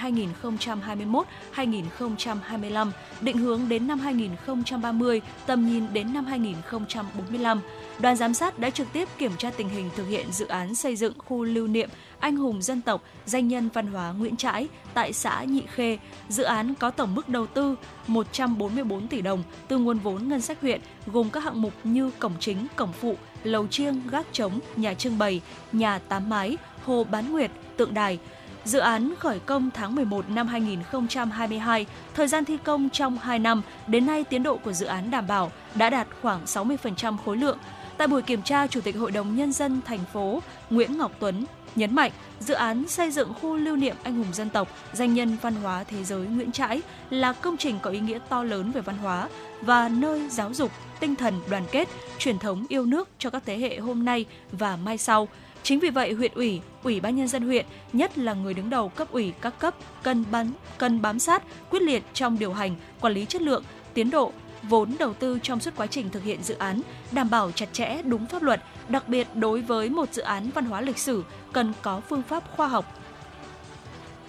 2021-2025, 1.55 2.91
định 3.21 3.39
hướng 3.39 3.69
đến 3.69 3.87
năm 3.87 3.99
2030, 3.99 5.21
tầm 5.47 5.67
nhìn 5.67 5.85
đến 5.93 6.15
năm 6.15 6.25
2045. 6.25 7.61
Đoàn 7.99 8.17
giám 8.17 8.35
sát 8.35 8.59
đã 8.59 8.71
trực 8.71 8.87
tiếp 8.93 9.09
kiểm 9.19 9.33
tra 9.39 9.51
tình 9.51 9.69
hình 9.69 9.91
thực 9.97 10.07
hiện 10.09 10.33
dự 10.33 10.47
án 10.47 10.75
xây 10.75 10.97
dựng 10.97 11.13
khu 11.19 11.45
lưu 11.45 11.67
niệm 11.67 11.91
anh 12.21 12.37
hùng 12.37 12.63
dân 12.63 12.81
tộc, 12.81 13.03
danh 13.27 13.49
nhân 13.49 13.69
văn 13.75 13.87
hóa 13.87 14.13
Nguyễn 14.13 14.37
Trãi 14.37 14.69
tại 14.95 15.13
xã 15.13 15.45
Nhị 15.45 15.63
Khê. 15.75 15.99
Dự 16.29 16.43
án 16.43 16.75
có 16.75 16.91
tổng 16.91 17.15
mức 17.15 17.29
đầu 17.29 17.47
tư 17.47 17.77
144 18.07 19.09
tỷ 19.09 19.23
đồng 19.23 19.43
từ 19.69 19.79
nguồn 19.79 19.99
vốn 19.99 20.29
ngân 20.29 20.41
sách 20.41 20.61
huyện, 20.61 20.81
gồm 21.07 21.31
các 21.31 21.45
hạng 21.45 21.63
mục 21.63 21.73
như 21.85 22.11
cổng 22.19 22.33
chính, 22.41 22.67
cổng 22.77 22.93
phụ, 22.93 23.17
lầu 23.45 23.67
chiêng, 23.67 24.03
gác 24.11 24.27
trống, 24.33 24.59
nhà 24.77 24.95
trưng 24.95 25.19
bày, 25.19 25.41
nhà 25.73 25.99
tám 25.99 26.29
mái, 26.29 26.57
hồ 26.85 27.05
bán 27.11 27.33
nguyệt, 27.33 27.51
tượng 27.77 27.95
đài. 27.95 28.19
Dự 28.65 28.79
án 28.79 29.15
khởi 29.19 29.39
công 29.39 29.71
tháng 29.71 29.95
11 29.95 30.31
năm 30.31 30.47
2022, 30.49 31.87
thời 32.15 32.29
gian 32.29 32.45
thi 32.45 32.59
công 32.65 32.91
trong 32.91 33.19
2 33.19 33.39
năm, 33.39 33.63
đến 33.87 34.07
nay 34.07 34.25
tiến 34.25 34.43
độ 34.43 34.57
của 34.57 34.73
dự 34.73 34.87
án 34.87 35.11
đảm 35.11 35.27
bảo 35.27 35.53
đã 35.75 35.91
đạt 35.91 36.09
khoảng 36.23 36.45
60% 36.45 37.17
khối 37.25 37.37
lượng. 37.37 37.59
Tại 38.01 38.09
buổi 38.09 38.23
kiểm 38.23 38.43
tra, 38.43 38.67
Chủ 38.67 38.81
tịch 38.81 38.97
Hội 38.97 39.11
đồng 39.11 39.37
Nhân 39.37 39.53
dân 39.53 39.81
thành 39.85 39.99
phố 40.13 40.43
Nguyễn 40.71 40.99
Ngọc 40.99 41.13
Tuấn 41.19 41.45
nhấn 41.77 41.95
mạnh 41.95 42.11
dự 42.41 42.55
án 42.55 42.89
xây 42.89 43.11
dựng 43.11 43.33
khu 43.41 43.57
lưu 43.57 43.77
niệm 43.77 43.97
anh 44.03 44.15
hùng 44.15 44.33
dân 44.33 44.51
tộc, 44.51 44.69
danh 44.93 45.15
nhân 45.15 45.37
văn 45.43 45.55
hóa 45.55 45.85
thế 45.85 46.05
giới 46.05 46.27
Nguyễn 46.27 46.53
Trãi 46.53 46.83
là 47.11 47.33
công 47.33 47.57
trình 47.57 47.79
có 47.83 47.91
ý 47.91 48.01
nghĩa 48.01 48.19
to 48.29 48.43
lớn 48.43 48.73
về 48.73 48.81
văn 48.81 48.99
hóa 48.99 49.29
và 49.61 49.89
nơi 49.89 50.29
giáo 50.29 50.55
dục 50.55 50.71
tinh 51.01 51.17
thần 51.17 51.35
đoàn 51.51 51.63
kết, 51.73 51.89
truyền 52.19 52.39
thống 52.39 52.67
yêu 52.69 52.87
nước 52.87 53.09
cho 53.19 53.31
các 53.31 53.43
thế 53.47 53.59
hệ 53.59 53.79
hôm 53.79 54.05
nay 54.05 54.25
và 54.53 54.77
mai 54.77 54.99
sau. 54.99 55.29
Chính 55.63 55.81
vì 55.81 55.91
vậy, 55.91 56.13
huyện 56.13 56.33
ủy, 56.35 56.61
ủy 56.83 57.01
ban 57.01 57.17
nhân 57.17 57.29
dân 57.29 57.43
huyện, 57.43 57.67
nhất 57.93 58.19
là 58.19 58.35
người 58.35 58.55
đứng 58.55 58.71
đầu 58.71 58.89
cấp 58.89 59.09
ủy 59.13 59.33
các 59.41 59.59
cấp 59.59 59.75
cần 60.03 60.25
bắn, 60.31 60.51
cần 60.79 61.03
bám 61.03 61.19
sát, 61.19 61.43
quyết 61.71 61.83
liệt 61.83 62.03
trong 62.15 62.39
điều 62.39 62.53
hành, 62.53 62.77
quản 63.01 63.13
lý 63.13 63.25
chất 63.25 63.43
lượng, 63.43 63.65
tiến 63.95 64.11
độ, 64.11 64.33
vốn 64.63 64.97
đầu 64.99 65.15
tư 65.15 65.39
trong 65.43 65.61
suốt 65.61 65.77
quá 65.77 65.87
trình 65.87 66.11
thực 66.11 66.23
hiện 66.23 66.43
dự 66.43 66.55
án, 66.55 66.81
đảm 67.13 67.31
bảo 67.31 67.53
chặt 67.53 67.73
chẽ 67.73 68.03
đúng 68.03 68.27
pháp 68.27 68.43
luật, 68.43 68.63
đặc 68.89 69.09
biệt 69.09 69.29
đối 69.35 69.61
với 69.61 69.89
một 69.89 70.15
dự 70.15 70.23
án 70.23 70.51
văn 70.51 70.65
hóa 70.65 70.81
lịch 70.81 70.99
sử 70.99 71.25
cần 71.53 71.73
có 71.83 72.01
phương 72.01 72.23
pháp 72.23 72.45
khoa 72.57 72.69
học, 72.69 73.01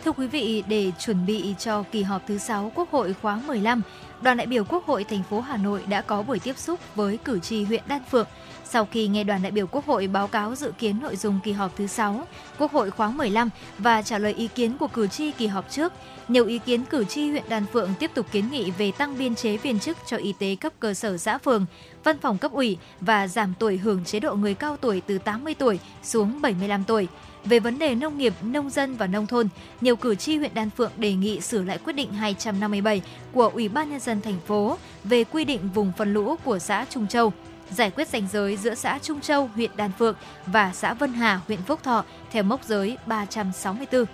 Thưa 0.06 0.12
quý 0.12 0.28
vị, 0.28 0.64
để 0.68 0.92
chuẩn 1.00 1.26
bị 1.26 1.56
cho 1.60 1.84
kỳ 1.92 2.04
họp 2.04 2.22
thứ 2.28 2.38
6 2.38 2.72
Quốc 2.76 2.92
hội 2.92 3.16
khóa 3.22 3.42
15, 3.48 3.82
đoàn 4.22 4.38
đại 4.38 4.48
biểu 4.48 4.64
Quốc 4.64 4.86
hội 4.86 5.04
thành 5.04 5.24
phố 5.24 5.42
Hà 5.42 5.58
Nội 5.58 5.84
đã 5.90 6.02
có 6.02 6.22
buổi 6.22 6.40
tiếp 6.40 6.58
xúc 6.58 6.80
với 6.96 7.18
cử 7.18 7.40
tri 7.40 7.64
huyện 7.64 7.84
Đan 7.88 8.02
Phượng. 8.12 8.28
Sau 8.72 8.88
khi 8.92 9.08
nghe 9.08 9.24
đoàn 9.24 9.42
đại 9.42 9.52
biểu 9.52 9.68
Quốc 9.68 9.86
hội 9.86 10.08
báo 10.08 10.28
cáo 10.28 10.56
dự 10.56 10.72
kiến 10.80 11.00
nội 11.02 11.16
dung 11.16 11.40
kỳ 11.44 11.52
họp 11.52 11.78
thứ 11.78 11.88
6 11.88 12.28
Quốc 12.60 12.72
hội 12.72 12.92
khóa 12.92 13.12
15 13.12 13.50
và 13.78 14.02
trả 14.02 14.18
lời 14.18 14.34
ý 14.34 14.48
kiến 14.48 14.78
của 14.78 14.88
cử 14.88 15.08
tri 15.08 15.32
kỳ 15.32 15.48
họp 15.48 15.72
trước, 15.72 15.94
nhiều 16.28 16.46
ý 16.46 16.60
kiến 16.60 16.86
cử 16.86 17.04
tri 17.04 17.30
huyện 17.30 17.44
Đan 17.50 17.66
Phượng 17.74 17.90
tiếp 18.00 18.12
tục 18.14 18.26
kiến 18.32 18.50
nghị 18.52 18.72
về 18.72 18.92
tăng 18.92 19.18
biên 19.18 19.36
chế 19.36 19.58
viên 19.58 19.80
chức 19.80 19.98
cho 20.08 20.18
y 20.18 20.34
tế 20.40 20.56
cấp 20.56 20.74
cơ 20.80 20.94
sở 20.94 21.18
xã 21.18 21.38
phường, 21.38 21.66
văn 22.04 22.18
phòng 22.20 22.38
cấp 22.38 22.52
ủy 22.52 22.78
và 23.02 23.28
giảm 23.28 23.54
tuổi 23.60 23.78
hưởng 23.78 24.06
chế 24.06 24.20
độ 24.20 24.36
người 24.36 24.54
cao 24.54 24.78
tuổi 24.78 25.02
từ 25.08 25.18
80 25.18 25.54
tuổi 25.54 25.80
xuống 26.04 26.42
75 26.42 26.84
tuổi. 26.84 27.08
Về 27.46 27.60
vấn 27.60 27.80
đề 27.80 27.96
nông 27.96 28.18
nghiệp, 28.18 28.34
nông 28.42 28.70
dân 28.70 28.96
và 28.96 29.08
nông 29.08 29.28
thôn, 29.28 29.48
nhiều 29.82 29.96
cử 29.96 30.16
tri 30.16 30.38
huyện 30.38 30.54
Đan 30.54 30.70
Phượng 30.70 30.92
đề 30.98 31.14
nghị 31.14 31.42
sửa 31.42 31.62
lại 31.62 31.78
quyết 31.78 31.94
định 31.94 32.14
257 32.14 33.02
của 33.34 33.52
Ủy 33.54 33.70
ban 33.70 33.90
nhân 33.90 34.00
dân 34.00 34.22
thành 34.22 34.40
phố 34.48 34.78
về 35.04 35.24
quy 35.24 35.46
định 35.46 35.70
vùng 35.74 35.92
phân 35.98 36.14
lũ 36.14 36.36
của 36.44 36.60
xã 36.60 36.86
Trung 36.90 37.08
Châu, 37.08 37.34
giải 37.72 37.92
quyết 37.92 38.08
ranh 38.08 38.28
giới 38.32 38.58
giữa 38.58 38.76
xã 38.76 39.00
Trung 39.00 39.22
Châu, 39.22 39.50
huyện 39.56 39.72
Đan 39.76 39.92
Phượng 39.92 40.16
và 40.46 40.72
xã 40.74 40.94
Vân 40.94 41.14
Hà, 41.14 41.40
huyện 41.48 41.62
Phúc 41.62 41.84
Thọ 41.84 42.04
theo 42.32 42.44
mốc 42.44 42.64
giới 42.64 42.98
364. 43.06 44.06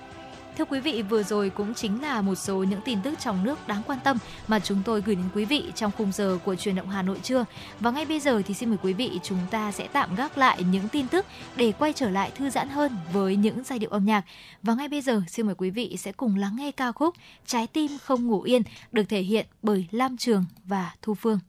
Thưa 0.58 0.66
quý 0.66 0.80
vị, 0.80 1.02
vừa 1.02 1.24
rồi 1.24 1.50
cũng 1.50 1.74
chính 1.74 2.02
là 2.02 2.22
một 2.22 2.36
số 2.36 2.64
những 2.64 2.82
tin 2.86 3.00
tức 3.04 3.20
trong 3.20 3.44
nước 3.44 3.68
đáng 3.68 3.82
quan 3.88 4.00
tâm 4.04 4.18
mà 4.48 4.60
chúng 4.60 4.82
tôi 4.86 5.02
gửi 5.02 5.16
đến 5.16 5.26
quý 5.36 5.46
vị 5.46 5.64
trong 5.76 5.92
khung 5.98 6.12
giờ 6.12 6.38
của 6.46 6.56
truyền 6.56 6.76
động 6.76 6.90
Hà 6.90 7.02
Nội 7.02 7.20
trưa. 7.24 7.46
Và 7.80 7.92
ngay 7.92 8.06
bây 8.06 8.20
giờ 8.20 8.42
thì 8.46 8.54
xin 8.54 8.70
mời 8.70 8.78
quý 8.84 8.94
vị 8.94 9.20
chúng 9.24 9.38
ta 9.52 9.72
sẽ 9.72 9.88
tạm 9.88 10.16
gác 10.16 10.38
lại 10.38 10.64
những 10.72 10.88
tin 10.90 11.08
tức 11.08 11.26
để 11.56 11.72
quay 11.80 11.94
trở 11.94 12.10
lại 12.10 12.32
thư 12.36 12.50
giãn 12.50 12.70
hơn 12.70 12.98
với 13.14 13.36
những 13.36 13.64
giai 13.64 13.80
điệu 13.80 13.90
âm 13.90 14.06
nhạc. 14.06 14.26
Và 14.64 14.76
ngay 14.76 14.88
bây 14.88 15.02
giờ 15.02 15.22
xin 15.28 15.46
mời 15.46 15.56
quý 15.56 15.70
vị 15.70 15.96
sẽ 16.00 16.12
cùng 16.12 16.36
lắng 16.36 16.56
nghe 16.56 16.72
ca 16.72 16.92
khúc 16.92 17.16
Trái 17.46 17.68
tim 17.68 17.92
không 18.04 18.28
ngủ 18.28 18.42
yên 18.42 18.62
được 18.92 19.04
thể 19.10 19.22
hiện 19.22 19.46
bởi 19.64 19.88
Lam 19.92 20.18
Trường 20.18 20.46
và 20.66 20.92
Thu 21.02 21.14
Phương. 21.14 21.40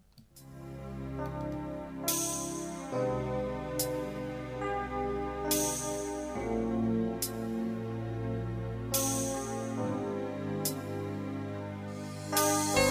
Música 12.38 12.87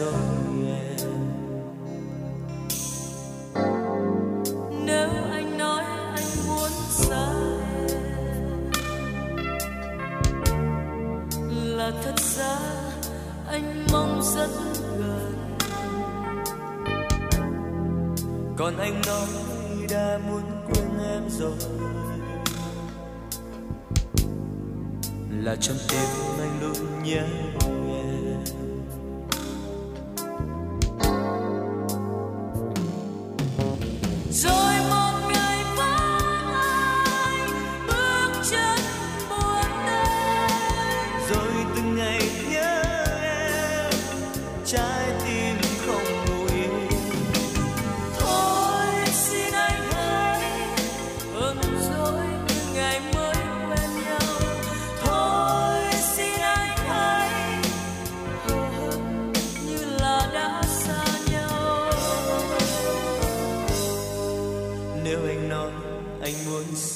anh 0.00 0.33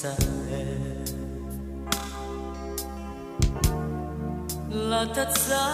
xa 0.01 0.15
em. 0.51 1.05
Là 4.71 5.05
thật 5.15 5.29
ra 5.49 5.67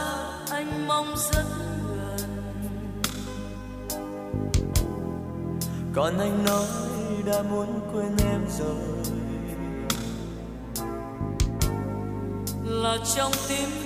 anh 0.49 0.88
mong 0.88 1.15
rất 1.34 1.45
gần. 1.88 2.30
Còn 5.95 6.19
anh 6.19 6.45
nói 6.45 6.67
đã 7.26 7.41
muốn 7.41 7.80
quên 7.93 8.17
em 8.32 8.41
rồi. 8.59 8.76
Là 12.63 12.97
trong 13.15 13.32
tim 13.49 13.84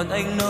còn 0.00 0.08
anh 0.08 0.38
nói 0.38 0.49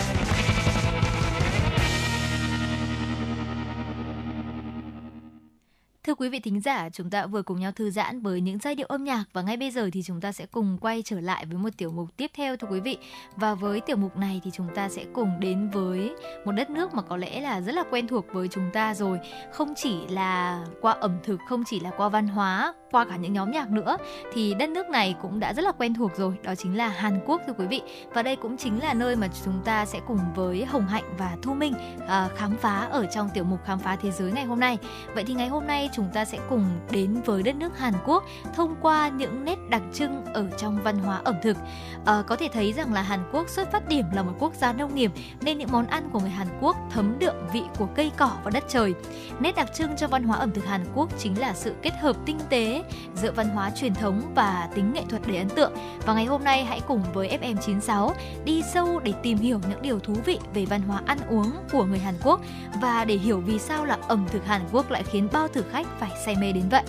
Thưa 6.07 6.15
quý 6.15 6.29
vị 6.29 6.39
thính 6.39 6.61
giả, 6.61 6.89
chúng 6.89 7.09
ta 7.09 7.25
vừa 7.25 7.41
cùng 7.41 7.59
nhau 7.59 7.71
thư 7.71 7.89
giãn 7.91 8.21
với 8.21 8.41
những 8.41 8.59
giai 8.59 8.75
điệu 8.75 8.87
âm 8.87 9.03
nhạc 9.03 9.23
và 9.33 9.41
ngay 9.41 9.57
bây 9.57 9.71
giờ 9.71 9.89
thì 9.93 10.03
chúng 10.03 10.21
ta 10.21 10.31
sẽ 10.31 10.45
cùng 10.45 10.77
quay 10.81 11.01
trở 11.05 11.19
lại 11.19 11.45
với 11.45 11.57
một 11.57 11.69
tiểu 11.77 11.91
mục 11.91 12.09
tiếp 12.17 12.31
theo 12.35 12.55
thưa 12.57 12.67
quý 12.71 12.79
vị. 12.79 12.97
Và 13.35 13.53
với 13.53 13.79
tiểu 13.79 13.97
mục 13.97 14.17
này 14.17 14.41
thì 14.43 14.51
chúng 14.53 14.67
ta 14.75 14.89
sẽ 14.89 15.05
cùng 15.13 15.39
đến 15.39 15.69
với 15.69 16.15
một 16.45 16.51
đất 16.51 16.69
nước 16.69 16.93
mà 16.93 17.01
có 17.01 17.17
lẽ 17.17 17.41
là 17.41 17.61
rất 17.61 17.75
là 17.75 17.83
quen 17.91 18.07
thuộc 18.07 18.25
với 18.33 18.47
chúng 18.47 18.69
ta 18.73 18.93
rồi, 18.93 19.19
không 19.51 19.73
chỉ 19.75 20.07
là 20.07 20.65
qua 20.81 20.91
ẩm 20.91 21.17
thực, 21.23 21.39
không 21.47 21.63
chỉ 21.65 21.79
là 21.79 21.91
qua 21.97 22.09
văn 22.09 22.27
hóa, 22.27 22.73
qua 22.91 23.05
cả 23.05 23.15
những 23.15 23.33
nhóm 23.33 23.51
nhạc 23.51 23.69
nữa 23.71 23.97
thì 24.33 24.53
đất 24.53 24.69
nước 24.69 24.89
này 24.89 25.15
cũng 25.21 25.39
đã 25.39 25.53
rất 25.53 25.61
là 25.61 25.71
quen 25.71 25.93
thuộc 25.93 26.11
rồi, 26.17 26.33
đó 26.43 26.55
chính 26.55 26.77
là 26.77 26.87
Hàn 26.87 27.19
Quốc 27.25 27.41
thưa 27.47 27.53
quý 27.53 27.65
vị. 27.67 27.81
Và 28.13 28.23
đây 28.23 28.35
cũng 28.35 28.57
chính 28.57 28.79
là 28.79 28.93
nơi 28.93 29.15
mà 29.15 29.27
chúng 29.45 29.61
ta 29.65 29.85
sẽ 29.85 29.99
cùng 30.07 30.19
với 30.35 30.65
Hồng 30.65 30.87
Hạnh 30.87 31.15
và 31.17 31.37
Thu 31.41 31.53
Minh 31.53 31.73
à, 32.07 32.29
khám 32.35 32.57
phá 32.57 32.87
ở 32.91 33.05
trong 33.05 33.29
tiểu 33.33 33.43
mục 33.43 33.59
khám 33.65 33.79
phá 33.79 33.95
thế 33.95 34.11
giới 34.11 34.31
ngày 34.31 34.45
hôm 34.45 34.59
nay. 34.59 34.77
Vậy 35.15 35.23
thì 35.23 35.33
ngày 35.33 35.47
hôm 35.47 35.67
nay 35.67 35.89
chúng 35.93 36.00
chúng 36.01 36.13
ta 36.13 36.25
sẽ 36.25 36.37
cùng 36.49 36.65
đến 36.91 37.21
với 37.25 37.43
đất 37.43 37.55
nước 37.55 37.79
Hàn 37.79 37.93
Quốc 38.05 38.23
thông 38.55 38.75
qua 38.81 39.09
những 39.09 39.45
nét 39.45 39.57
đặc 39.69 39.81
trưng 39.93 40.25
ở 40.25 40.49
trong 40.57 40.83
văn 40.83 40.99
hóa 40.99 41.21
ẩm 41.23 41.35
thực. 41.43 41.57
À, 42.05 42.23
có 42.27 42.35
thể 42.35 42.49
thấy 42.53 42.73
rằng 42.73 42.93
là 42.93 43.01
Hàn 43.01 43.19
Quốc 43.31 43.49
xuất 43.49 43.71
phát 43.71 43.87
điểm 43.87 44.05
là 44.13 44.23
một 44.23 44.33
quốc 44.39 44.53
gia 44.55 44.73
nông 44.73 44.95
nghiệp 44.95 45.11
nên 45.41 45.57
những 45.57 45.71
món 45.71 45.87
ăn 45.87 46.09
của 46.13 46.19
người 46.19 46.29
Hàn 46.29 46.47
Quốc 46.61 46.75
thấm 46.89 47.19
đượm 47.19 47.35
vị 47.53 47.63
của 47.77 47.87
cây 47.95 48.11
cỏ 48.17 48.31
và 48.43 48.51
đất 48.51 48.63
trời. 48.69 48.93
Nét 49.39 49.55
đặc 49.55 49.67
trưng 49.73 49.95
cho 49.97 50.07
văn 50.07 50.23
hóa 50.23 50.37
ẩm 50.37 50.51
thực 50.51 50.65
Hàn 50.65 50.85
Quốc 50.95 51.09
chính 51.19 51.39
là 51.39 51.53
sự 51.53 51.75
kết 51.81 51.93
hợp 52.01 52.15
tinh 52.25 52.39
tế 52.49 52.83
giữa 53.15 53.31
văn 53.31 53.49
hóa 53.49 53.69
truyền 53.69 53.93
thống 53.93 54.21
và 54.35 54.69
tính 54.75 54.93
nghệ 54.93 55.03
thuật 55.09 55.21
đầy 55.27 55.37
ấn 55.37 55.49
tượng. 55.49 55.73
Và 56.05 56.13
ngày 56.13 56.25
hôm 56.25 56.43
nay 56.43 56.65
hãy 56.65 56.81
cùng 56.87 57.03
với 57.13 57.37
FM96 57.41 58.11
đi 58.45 58.61
sâu 58.73 58.99
để 59.03 59.13
tìm 59.23 59.37
hiểu 59.37 59.59
những 59.69 59.81
điều 59.81 59.99
thú 59.99 60.13
vị 60.25 60.39
về 60.53 60.65
văn 60.65 60.81
hóa 60.81 61.01
ăn 61.05 61.17
uống 61.29 61.51
của 61.71 61.83
người 61.83 61.99
Hàn 61.99 62.15
Quốc 62.23 62.41
và 62.81 63.05
để 63.05 63.15
hiểu 63.15 63.39
vì 63.39 63.59
sao 63.59 63.85
là 63.85 63.97
ẩm 64.07 64.25
thực 64.31 64.45
Hàn 64.45 64.61
Quốc 64.71 64.91
lại 64.91 65.03
khiến 65.03 65.27
bao 65.31 65.47
thực 65.47 65.71
khách 65.71 65.80
phải 65.99 66.11
say 66.25 66.35
mê 66.35 66.51
đến 66.51 66.63
vậy. 66.69 66.83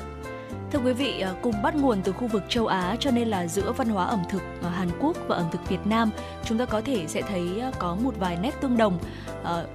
Thưa 0.73 0.78
quý 0.78 0.93
vị, 0.93 1.20
ờ, 1.20 1.35
cùng 1.43 1.62
bắt 1.62 1.77
nguồn 1.77 2.02
từ 2.02 2.12
khu 2.12 2.27
vực 2.27 2.43
châu 2.48 2.66
Á 2.66 2.97
cho 3.01 3.10
nên 3.10 3.28
là 3.28 3.47
giữa 3.47 3.73
văn 3.73 3.89
hóa 3.89 4.05
ẩm 4.05 4.23
thực 4.31 4.43
ờ, 4.62 4.69
Hàn 4.69 4.89
Quốc 5.01 5.16
và 5.27 5.36
ẩm 5.36 5.47
thực 5.52 5.69
Việt 5.69 5.86
Nam, 5.86 6.10
chúng 6.44 6.59
ta 6.59 6.64
có 6.64 6.81
thể 6.81 7.05
sẽ 7.06 7.23
thấy 7.23 7.60
ờ, 7.60 7.70
có 7.78 7.97
một 8.02 8.14
vài 8.19 8.36
nét 8.43 8.51
tương 8.60 8.77
đồng. 8.77 8.98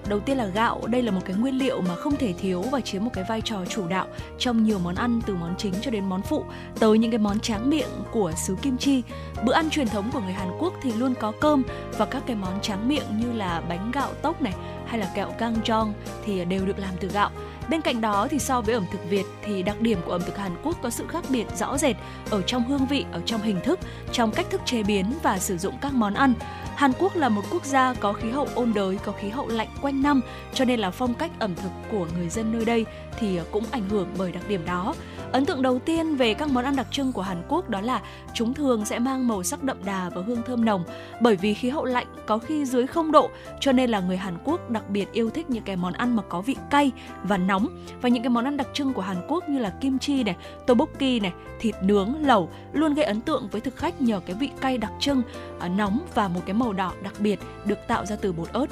Đầu 0.10 0.20
tiên 0.20 0.38
là 0.38 0.46
gạo, 0.46 0.82
đây 0.88 1.04
là 1.04 1.12
một 1.12 1.22
cái 1.26 1.36
nguyên 1.36 1.58
liệu 1.58 1.82
mà 1.82 1.96
không 1.96 2.16
thể 2.16 2.34
thiếu 2.34 2.62
và 2.62 2.82
chiếm 2.82 3.04
một 3.04 3.10
cái 3.14 3.24
vai 3.30 3.42
trò 3.42 3.66
chủ 3.66 3.88
đạo 3.88 4.08
trong 4.38 4.64
nhiều 4.64 4.80
món 4.80 4.96
ăn 4.96 5.22
từ 5.26 5.36
món 5.36 5.56
chính 5.58 5.74
cho 5.82 5.92
đến 5.92 6.06
món 6.06 6.22
phụ, 6.22 6.44
tới 6.80 6.98
những 6.98 7.12
cái 7.12 7.18
món 7.18 7.40
tráng 7.40 7.70
miệng 7.70 7.90
của 8.12 8.32
xứ 8.38 8.56
Kim 8.62 8.78
Chi. 8.78 9.04
Bữa 9.44 9.54
ăn 9.54 9.70
truyền 9.70 9.88
thống 9.88 10.10
của 10.14 10.20
người 10.20 10.34
Hàn 10.34 10.50
Quốc 10.60 10.74
thì 10.82 10.94
luôn 10.94 11.14
có 11.20 11.32
cơm 11.42 11.64
và 11.98 12.06
các 12.06 12.24
cái 12.26 12.36
món 12.36 12.62
tráng 12.62 12.88
miệng 12.88 13.06
như 13.20 13.34
là 13.34 13.62
bánh 13.70 13.92
gạo 13.92 14.10
tốc 14.22 14.42
này 14.42 14.54
hay 14.86 15.00
là 15.00 15.12
kẹo 15.16 15.32
căng 15.32 15.56
jong 15.66 15.92
thì 16.26 16.46
đều 16.46 16.66
được 16.66 16.80
làm 16.80 16.94
từ 17.00 17.08
gạo. 17.08 17.30
Bên 17.70 17.82
cạnh 17.82 18.02
đó 18.02 18.28
thì 18.32 18.40
so 18.40 18.62
với 18.62 18.74
ẩm 18.74 18.86
thực 18.92 19.10
Việt 19.10 19.26
thì 19.42 19.64
đặc 19.64 19.82
điểm 19.82 20.00
của 20.06 20.12
ẩm 20.12 20.22
thực 20.26 20.38
Hàn 20.38 20.52
Quốc 20.64 20.78
có 20.82 20.90
sự 20.90 21.08
khác 21.08 21.24
biệt 21.30 21.46
rõ 21.58 21.78
rệt 21.78 21.96
ở 22.30 22.42
trong 22.42 22.64
hương 22.64 22.86
vị, 22.86 23.06
ở 23.12 23.22
trong 23.26 23.42
hình 23.42 23.60
thức, 23.64 23.80
trong 24.12 24.32
cách 24.32 24.46
thức 24.50 24.62
chế 24.66 24.84
biến 24.84 25.06
và 25.24 25.40
sử 25.40 25.58
dụng 25.58 25.78
các 25.82 25.94
món 25.94 26.14
ăn. 26.14 26.34
Hàn 26.76 26.92
Quốc 27.00 27.16
là 27.16 27.30
một 27.30 27.42
quốc 27.52 27.66
gia 27.66 27.94
có 27.94 28.14
khí 28.14 28.30
hậu 28.30 28.48
ôn 28.56 28.74
đới, 28.74 28.98
có 28.98 29.12
khí 29.12 29.30
hậu 29.30 29.48
lạnh 29.48 29.70
quanh 29.82 30.02
năm, 30.02 30.22
cho 30.54 30.66
nên 30.66 30.80
là 30.80 30.92
phong 30.92 31.14
cách 31.14 31.32
ẩm 31.40 31.56
thực 31.56 31.72
của 31.92 32.08
người 32.18 32.30
dân 32.30 32.54
nơi 32.54 32.66
đây 32.66 32.86
thì 33.20 33.40
cũng 33.52 33.64
ảnh 33.72 33.90
hưởng 33.90 34.08
bởi 34.18 34.32
đặc 34.32 34.44
điểm 34.48 34.66
đó. 34.66 34.96
Ấn 35.32 35.46
tượng 35.46 35.62
đầu 35.62 35.80
tiên 35.80 36.16
về 36.16 36.34
các 36.34 36.50
món 36.50 36.64
ăn 36.64 36.76
đặc 36.76 36.88
trưng 36.92 37.12
của 37.12 37.22
Hàn 37.22 37.44
Quốc 37.50 37.70
đó 37.70 37.82
là 37.82 38.02
chúng 38.34 38.54
thường 38.54 38.86
sẽ 38.86 39.00
mang 39.00 39.28
màu 39.28 39.44
sắc 39.44 39.64
đậm 39.64 39.78
đà 39.86 40.10
và 40.10 40.22
hương 40.22 40.44
thơm 40.44 40.66
nồng. 40.66 40.84
Bởi 41.22 41.36
vì 41.36 41.54
khí 41.54 41.70
hậu 41.70 41.86
lạnh 41.86 42.08
có 42.26 42.38
khi 42.38 42.66
dưới 42.66 42.88
0 42.88 43.12
độ 43.12 43.30
cho 43.60 43.72
nên 43.72 43.90
là 43.90 44.00
người 44.00 44.18
Hàn 44.18 44.38
Quốc 44.44 44.70
đặc 44.70 44.90
biệt 44.90 45.12
yêu 45.12 45.30
thích 45.30 45.50
những 45.50 45.64
cái 45.64 45.76
món 45.76 45.94
ăn 45.94 46.16
mà 46.16 46.24
có 46.30 46.42
vị 46.42 46.56
cay 46.70 46.92
và 47.24 47.38
nóng. 47.38 47.68
Và 48.02 48.10
những 48.10 48.24
cái 48.24 48.30
món 48.30 48.46
ăn 48.46 48.58
đặc 48.58 48.68
trưng 48.74 48.94
của 48.94 49.02
Hàn 49.02 49.18
Quốc 49.28 49.50
như 49.50 49.60
là 49.60 49.70
kim 49.70 50.00
chi 50.00 50.24
này, 50.24 50.36
tteokbokki 50.66 51.22
này, 51.22 51.34
thịt 51.60 51.76
nướng, 51.82 52.26
lẩu 52.26 52.50
luôn 52.74 52.94
gây 52.94 53.06
ấn 53.06 53.22
tượng 53.22 53.48
với 53.52 53.62
thực 53.62 53.76
khách 53.76 54.02
nhờ 54.02 54.20
cái 54.26 54.36
vị 54.36 54.50
cay 54.62 54.78
đặc 54.78 54.92
trưng, 55.00 55.22
à, 55.60 55.68
nóng 55.68 56.00
và 56.16 56.28
một 56.28 56.42
cái 56.46 56.54
màu 56.54 56.74
đỏ 56.74 56.92
đặc 57.04 57.14
biệt 57.20 57.40
được 57.66 57.88
tạo 57.88 58.06
ra 58.06 58.16
từ 58.22 58.34
bột 58.34 58.50
ớt. 58.54 58.68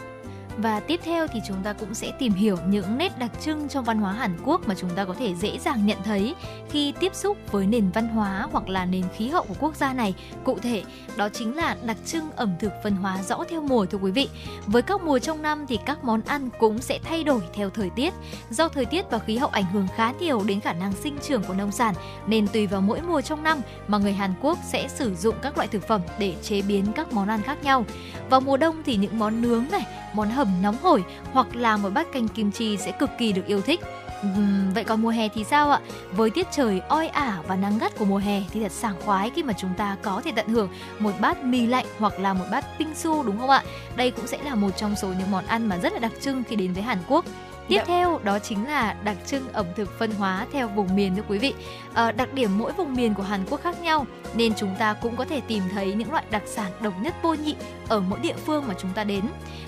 Và 0.57 0.79
tiếp 0.79 0.99
theo 1.03 1.27
thì 1.27 1.39
chúng 1.47 1.63
ta 1.63 1.73
cũng 1.73 1.93
sẽ 1.93 2.11
tìm 2.19 2.33
hiểu 2.33 2.57
những 2.67 2.97
nét 2.97 3.19
đặc 3.19 3.31
trưng 3.41 3.69
trong 3.69 3.83
văn 3.83 3.97
hóa 3.97 4.13
Hàn 4.13 4.37
Quốc 4.43 4.67
mà 4.67 4.75
chúng 4.75 4.89
ta 4.89 5.05
có 5.05 5.13
thể 5.13 5.35
dễ 5.35 5.57
dàng 5.59 5.85
nhận 5.85 5.97
thấy 6.03 6.35
khi 6.69 6.93
tiếp 6.99 7.15
xúc 7.15 7.37
với 7.51 7.67
nền 7.67 7.89
văn 7.89 8.07
hóa 8.07 8.47
hoặc 8.51 8.69
là 8.69 8.85
nền 8.85 9.03
khí 9.17 9.27
hậu 9.27 9.43
của 9.43 9.55
quốc 9.59 9.75
gia 9.75 9.93
này. 9.93 10.13
Cụ 10.43 10.59
thể, 10.59 10.83
đó 11.15 11.29
chính 11.29 11.55
là 11.55 11.75
đặc 11.83 11.97
trưng 12.05 12.31
ẩm 12.31 12.55
thực 12.59 12.71
văn 12.83 12.95
hóa 12.95 13.23
rõ 13.23 13.43
theo 13.49 13.61
mùa 13.61 13.85
thưa 13.85 13.97
quý 13.97 14.11
vị. 14.11 14.29
Với 14.65 14.81
các 14.81 15.03
mùa 15.03 15.19
trong 15.19 15.41
năm 15.41 15.65
thì 15.67 15.79
các 15.85 16.03
món 16.03 16.21
ăn 16.21 16.49
cũng 16.59 16.81
sẽ 16.81 16.99
thay 17.03 17.23
đổi 17.23 17.41
theo 17.53 17.69
thời 17.69 17.89
tiết. 17.89 18.13
Do 18.49 18.67
thời 18.67 18.85
tiết 18.85 19.05
và 19.11 19.19
khí 19.19 19.37
hậu 19.37 19.49
ảnh 19.49 19.65
hưởng 19.65 19.87
khá 19.95 20.11
nhiều 20.19 20.43
đến 20.45 20.59
khả 20.59 20.73
năng 20.73 20.93
sinh 20.93 21.17
trưởng 21.27 21.43
của 21.43 21.53
nông 21.53 21.71
sản 21.71 21.95
nên 22.27 22.47
tùy 22.47 22.67
vào 22.67 22.81
mỗi 22.81 23.01
mùa 23.01 23.21
trong 23.21 23.43
năm 23.43 23.61
mà 23.87 23.97
người 23.97 24.13
Hàn 24.13 24.33
Quốc 24.41 24.59
sẽ 24.67 24.87
sử 24.87 25.15
dụng 25.15 25.35
các 25.41 25.57
loại 25.57 25.67
thực 25.67 25.87
phẩm 25.87 26.01
để 26.19 26.35
chế 26.43 26.61
biến 26.61 26.85
các 26.95 27.13
món 27.13 27.27
ăn 27.27 27.41
khác 27.41 27.63
nhau. 27.63 27.85
Vào 28.29 28.41
mùa 28.41 28.57
đông 28.57 28.83
thì 28.85 28.95
những 28.95 29.19
món 29.19 29.41
nướng 29.41 29.65
này, 29.71 29.85
món 30.13 30.29
hầm 30.29 30.44
nóng 30.61 30.77
hổi 30.81 31.03
hoặc 31.33 31.55
là 31.55 31.77
một 31.77 31.89
bát 31.93 32.11
canh 32.11 32.27
kim 32.27 32.51
chi 32.51 32.77
sẽ 32.77 32.91
cực 32.91 33.09
kỳ 33.17 33.31
được 33.31 33.45
yêu 33.45 33.61
thích. 33.61 33.79
Uhm, 34.21 34.73
vậy 34.73 34.83
còn 34.83 35.01
mùa 35.01 35.09
hè 35.09 35.27
thì 35.27 35.43
sao 35.43 35.71
ạ? 35.71 35.79
Với 36.11 36.29
tiết 36.29 36.47
trời 36.51 36.81
oi 36.89 37.07
ả 37.07 37.37
và 37.47 37.55
nắng 37.55 37.77
gắt 37.77 37.97
của 37.97 38.05
mùa 38.05 38.17
hè 38.17 38.41
thì 38.51 38.59
thật 38.59 38.71
sảng 38.71 38.95
khoái 39.05 39.31
khi 39.35 39.43
mà 39.43 39.53
chúng 39.53 39.73
ta 39.77 39.97
có 40.01 40.21
thể 40.25 40.31
tận 40.35 40.47
hưởng 40.47 40.69
một 40.99 41.11
bát 41.19 41.43
mì 41.43 41.65
lạnh 41.65 41.85
hoặc 41.99 42.19
là 42.19 42.33
một 42.33 42.45
bát 42.51 42.65
bingsu 42.79 43.23
đúng 43.23 43.39
không 43.39 43.49
ạ? 43.49 43.63
Đây 43.95 44.11
cũng 44.11 44.27
sẽ 44.27 44.37
là 44.43 44.55
một 44.55 44.77
trong 44.77 44.95
số 44.95 45.07
những 45.07 45.31
món 45.31 45.45
ăn 45.45 45.69
mà 45.69 45.77
rất 45.77 45.93
là 45.93 45.99
đặc 45.99 46.11
trưng 46.21 46.43
khi 46.43 46.55
đến 46.55 46.73
với 46.73 46.83
Hàn 46.83 46.97
Quốc. 47.07 47.25
Tiếp 47.67 47.77
dạ. 47.77 47.83
theo 47.87 48.19
đó 48.23 48.39
chính 48.39 48.67
là 48.67 48.95
đặc 49.03 49.17
trưng 49.25 49.53
ẩm 49.53 49.65
thực 49.75 49.99
phân 49.99 50.11
hóa 50.11 50.47
theo 50.51 50.67
vùng 50.67 50.95
miền 50.95 51.15
thưa 51.15 51.23
quý 51.27 51.37
vị. 51.37 51.53
À, 51.93 52.11
đặc 52.11 52.33
điểm 52.33 52.57
mỗi 52.57 52.71
vùng 52.71 52.93
miền 52.93 53.13
của 53.13 53.23
Hàn 53.23 53.45
Quốc 53.49 53.61
khác 53.63 53.81
nhau 53.81 54.05
nên 54.35 54.53
chúng 54.55 54.75
ta 54.79 54.93
cũng 54.93 55.15
có 55.15 55.25
thể 55.25 55.41
tìm 55.47 55.63
thấy 55.71 55.93
những 55.93 56.11
loại 56.11 56.23
đặc 56.31 56.43
sản 56.45 56.71
độc 56.81 56.93
nhất 57.01 57.15
vô 57.21 57.33
nhị 57.33 57.55
ở 57.87 57.99
mỗi 57.99 58.19
địa 58.19 58.35
phương 58.45 58.63
mà 58.67 58.73
chúng 58.81 58.91
ta 58.91 59.03
đến. 59.03 59.25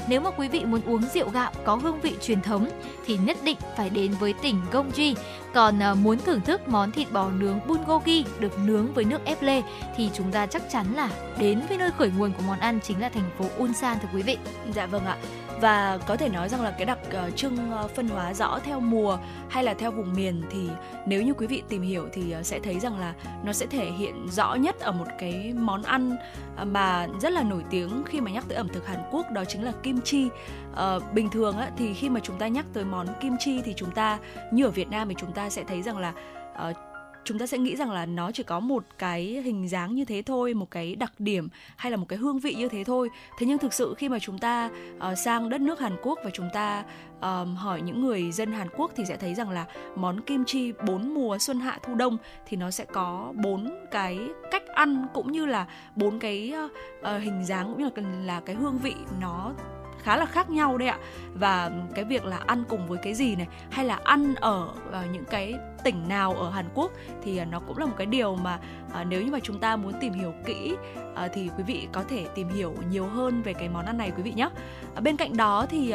Nếu 0.07 0.21
mà 0.21 0.31
quý 0.31 0.47
vị 0.47 0.65
muốn 0.65 0.81
uống 0.85 1.01
rượu 1.13 1.29
gạo 1.29 1.51
có 1.65 1.75
hương 1.75 2.01
vị 2.01 2.15
truyền 2.21 2.41
thống 2.41 2.69
thì 3.05 3.17
nhất 3.17 3.37
định 3.43 3.57
phải 3.77 3.89
đến 3.89 4.11
với 4.19 4.33
tỉnh 4.33 4.61
Gongji. 4.71 5.15
Còn 5.53 5.83
à, 5.83 5.93
muốn 5.93 6.17
thưởng 6.19 6.41
thức 6.41 6.67
món 6.67 6.91
thịt 6.91 7.11
bò 7.11 7.29
nướng 7.29 7.59
bulgogi 7.67 8.25
được 8.39 8.59
nướng 8.59 8.93
với 8.93 9.05
nước 9.05 9.25
ép 9.25 9.41
lê 9.41 9.61
thì 9.97 10.09
chúng 10.13 10.31
ta 10.31 10.45
chắc 10.45 10.61
chắn 10.71 10.85
là 10.95 11.09
đến 11.39 11.61
với 11.69 11.77
nơi 11.77 11.91
khởi 11.97 12.11
nguồn 12.17 12.31
của 12.33 12.43
món 12.47 12.59
ăn 12.59 12.79
chính 12.83 13.01
là 13.01 13.09
thành 13.09 13.29
phố 13.37 13.63
Ulsan 13.63 13.97
thưa 14.01 14.09
quý 14.13 14.21
vị. 14.21 14.37
Dạ 14.73 14.85
vâng 14.85 15.05
ạ 15.05 15.17
và 15.61 15.99
có 16.07 16.17
thể 16.17 16.29
nói 16.29 16.49
rằng 16.49 16.61
là 16.61 16.71
cái 16.71 16.85
đặc 16.85 16.99
uh, 17.07 17.35
trưng 17.35 17.57
uh, 17.83 17.91
phân 17.91 18.07
hóa 18.07 18.33
rõ 18.33 18.59
theo 18.63 18.79
mùa 18.79 19.17
hay 19.49 19.63
là 19.63 19.73
theo 19.73 19.91
vùng 19.91 20.13
miền 20.13 20.43
thì 20.49 20.69
nếu 21.05 21.21
như 21.21 21.33
quý 21.33 21.47
vị 21.47 21.63
tìm 21.69 21.81
hiểu 21.81 22.07
thì 22.13 22.35
uh, 22.39 22.45
sẽ 22.45 22.59
thấy 22.59 22.79
rằng 22.79 22.99
là 22.99 23.13
nó 23.43 23.53
sẽ 23.53 23.65
thể 23.65 23.91
hiện 23.91 24.27
rõ 24.31 24.55
nhất 24.55 24.79
ở 24.79 24.91
một 24.91 25.05
cái 25.19 25.53
món 25.57 25.83
ăn 25.83 26.11
uh, 26.61 26.67
mà 26.67 27.07
rất 27.21 27.33
là 27.33 27.43
nổi 27.43 27.63
tiếng 27.69 28.03
khi 28.05 28.21
mà 28.21 28.31
nhắc 28.31 28.43
tới 28.47 28.57
ẩm 28.57 28.67
thực 28.67 28.87
Hàn 28.87 28.99
Quốc 29.11 29.31
đó 29.31 29.45
chính 29.45 29.63
là 29.63 29.71
kim 29.83 30.01
chi. 30.01 30.29
Uh, 30.71 31.13
bình 31.13 31.29
thường 31.29 31.57
á, 31.57 31.69
thì 31.77 31.93
khi 31.93 32.09
mà 32.09 32.19
chúng 32.23 32.37
ta 32.37 32.47
nhắc 32.47 32.65
tới 32.73 32.85
món 32.85 33.07
kim 33.21 33.33
chi 33.39 33.61
thì 33.61 33.73
chúng 33.73 33.91
ta 33.91 34.19
như 34.51 34.65
ở 34.65 34.71
Việt 34.71 34.89
Nam 34.89 35.09
thì 35.09 35.15
chúng 35.17 35.31
ta 35.31 35.49
sẽ 35.49 35.63
thấy 35.63 35.81
rằng 35.81 35.97
là 35.97 36.13
uh, 36.69 36.77
chúng 37.27 37.39
ta 37.39 37.47
sẽ 37.47 37.57
nghĩ 37.57 37.75
rằng 37.75 37.91
là 37.91 38.05
nó 38.05 38.31
chỉ 38.31 38.43
có 38.43 38.59
một 38.59 38.83
cái 38.97 39.23
hình 39.23 39.69
dáng 39.69 39.95
như 39.95 40.05
thế 40.05 40.21
thôi 40.21 40.53
một 40.53 40.71
cái 40.71 40.95
đặc 40.95 41.13
điểm 41.19 41.47
hay 41.75 41.91
là 41.91 41.97
một 41.97 42.05
cái 42.09 42.19
hương 42.19 42.39
vị 42.39 42.53
như 42.53 42.69
thế 42.69 42.83
thôi. 42.83 43.09
Thế 43.39 43.47
nhưng 43.47 43.57
thực 43.57 43.73
sự 43.73 43.93
khi 43.97 44.09
mà 44.09 44.19
chúng 44.19 44.37
ta 44.37 44.69
uh, 44.97 45.17
sang 45.25 45.49
đất 45.49 45.61
nước 45.61 45.79
Hàn 45.79 45.95
Quốc 46.03 46.19
và 46.23 46.29
chúng 46.33 46.49
ta 46.53 46.83
um, 47.21 47.55
hỏi 47.55 47.81
những 47.81 48.01
người 48.05 48.31
dân 48.31 48.51
Hàn 48.51 48.67
Quốc 48.77 48.91
thì 48.95 49.03
sẽ 49.05 49.17
thấy 49.17 49.35
rằng 49.35 49.49
là 49.49 49.65
món 49.95 50.21
kim 50.21 50.45
chi 50.45 50.73
bốn 50.87 51.13
mùa 51.13 51.37
xuân 51.37 51.59
hạ 51.59 51.79
thu 51.83 51.95
đông 51.95 52.17
thì 52.45 52.57
nó 52.57 52.71
sẽ 52.71 52.85
có 52.85 53.33
bốn 53.35 53.69
cái 53.91 54.19
cách 54.51 54.67
ăn 54.67 55.07
cũng 55.13 55.31
như 55.31 55.45
là 55.45 55.67
bốn 55.95 56.19
cái 56.19 56.53
uh, 56.99 57.05
hình 57.21 57.45
dáng 57.45 57.67
cũng 57.67 57.77
như 57.77 57.89
là 58.01 58.37
là 58.37 58.39
cái 58.39 58.55
hương 58.55 58.77
vị 58.77 58.95
nó 59.21 59.53
khá 60.07 60.17
là 60.17 60.25
khác 60.25 60.49
nhau 60.49 60.77
đấy 60.77 60.87
ạ. 60.87 60.97
Và 61.33 61.71
cái 61.95 62.05
việc 62.05 62.25
là 62.25 62.37
ăn 62.37 62.63
cùng 62.69 62.87
với 62.87 62.97
cái 62.97 63.13
gì 63.13 63.35
này, 63.35 63.47
hay 63.71 63.85
là 63.85 63.99
ăn 64.03 64.35
ở 64.35 64.67
ờ, 64.91 65.05
những 65.11 65.25
cái 65.25 65.53
tỉnh 65.83 66.07
nào 66.07 66.33
ở 66.33 66.49
Hàn 66.49 66.65
Quốc 66.73 66.91
thì 67.23 67.37
ờ, 67.37 67.45
nó 67.45 67.59
cũng 67.59 67.77
là 67.77 67.85
một 67.85 67.93
cái 67.97 68.07
điều 68.07 68.35
mà 68.35 68.59
ờ, 68.93 69.03
nếu 69.03 69.21
như 69.21 69.31
mà 69.31 69.39
chúng 69.43 69.59
ta 69.59 69.75
muốn 69.75 69.93
tìm 70.01 70.13
hiểu 70.13 70.33
kỹ 70.45 70.75
thì 71.33 71.49
quý 71.57 71.63
vị 71.63 71.87
có 71.91 72.03
thể 72.09 72.25
tìm 72.35 72.49
hiểu 72.49 72.75
nhiều 72.89 73.07
hơn 73.07 73.41
về 73.41 73.53
cái 73.53 73.69
món 73.69 73.85
ăn 73.85 73.97
này 73.97 74.11
quý 74.17 74.23
vị 74.23 74.33
nhé 74.35 74.49
bên 75.01 75.17
cạnh 75.17 75.37
đó 75.37 75.65
thì 75.69 75.93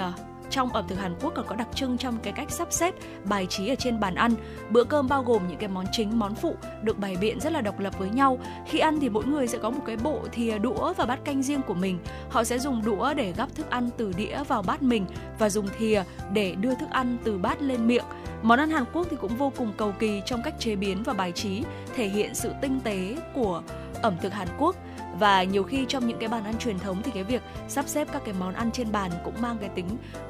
trong 0.53 0.73
ẩm 0.73 0.85
thực 0.89 0.99
Hàn 0.99 1.15
Quốc 1.21 1.33
còn 1.35 1.47
có 1.47 1.57
đặc 1.57 1.69
trưng 1.75 1.99
trong 1.99 2.19
cái 2.23 2.33
cách 2.33 2.51
sắp 2.51 2.69
xếp 2.71 2.95
bài 3.25 3.47
trí 3.47 3.69
ở 3.69 3.75
trên 3.75 4.01
bàn 4.01 4.15
ăn. 4.15 4.33
Bữa 4.71 4.85
cơm 4.85 5.09
bao 5.09 5.23
gồm 5.23 5.49
những 5.49 5.59
cái 5.59 5.69
món 5.69 5.85
chính, 5.93 6.19
món 6.19 6.35
phụ 6.35 6.55
được 6.83 6.99
bày 6.99 7.17
biện 7.21 7.41
rất 7.41 7.53
là 7.53 7.61
độc 7.61 7.79
lập 7.79 7.99
với 7.99 8.11
nhau. 8.11 8.39
Khi 8.67 8.79
ăn 8.79 9.01
thì 9.01 9.09
mỗi 9.09 9.25
người 9.25 9.47
sẽ 9.47 9.59
có 9.59 9.71
một 9.71 9.81
cái 9.87 9.97
bộ 9.97 10.21
thìa 10.33 10.59
đũa 10.59 10.93
và 10.97 11.05
bát 11.05 11.25
canh 11.25 11.43
riêng 11.43 11.63
của 11.63 11.75
mình. 11.75 11.99
Họ 12.31 12.45
sẽ 12.45 12.59
dùng 12.59 12.85
đũa 12.85 13.15
để 13.15 13.33
gắp 13.37 13.55
thức 13.55 13.71
ăn 13.71 13.91
từ 13.97 14.13
đĩa 14.17 14.45
vào 14.49 14.63
bát 14.63 14.83
mình 14.83 15.07
và 15.39 15.51
dùng 15.51 15.69
thìa 15.79 16.03
để 16.33 16.55
đưa 16.55 16.75
thức 16.75 16.91
ăn 16.91 17.17
từ 17.25 17.39
bát 17.39 17.63
lên 17.63 17.87
miệng. 17.87 18.05
Món 18.43 18.59
ăn 18.59 18.71
Hàn 18.71 18.85
Quốc 18.93 19.07
thì 19.11 19.17
cũng 19.21 19.37
vô 19.37 19.53
cùng 19.57 19.73
cầu 19.77 19.95
kỳ 19.99 20.23
trong 20.27 20.43
cách 20.45 20.55
chế 20.59 20.77
biến 20.77 21.03
và 21.03 21.13
bài 21.13 21.33
trí, 21.33 21.63
thể 21.95 22.09
hiện 22.09 22.35
sự 22.35 22.53
tinh 22.63 22.81
tế 22.81 23.17
của 23.35 23.63
ẩm 24.03 24.15
thực 24.23 24.33
Hàn 24.33 24.49
Quốc 24.59 24.77
và 25.19 25.43
nhiều 25.43 25.63
khi 25.63 25.85
trong 25.89 26.07
những 26.07 26.19
cái 26.19 26.29
bàn 26.29 26.45
ăn 26.45 26.59
truyền 26.59 26.79
thống 26.79 27.03
thì 27.03 27.11
cái 27.15 27.25
việc 27.25 27.43
sắp 27.69 27.89
xếp 27.89 28.09
các 28.13 28.23
cái 28.25 28.35
món 28.41 28.55
ăn 28.55 28.71
trên 28.73 28.93
bàn 28.93 29.11
cũng 29.25 29.35
mang 29.41 29.59
cái 29.59 29.69
tính 29.69 29.87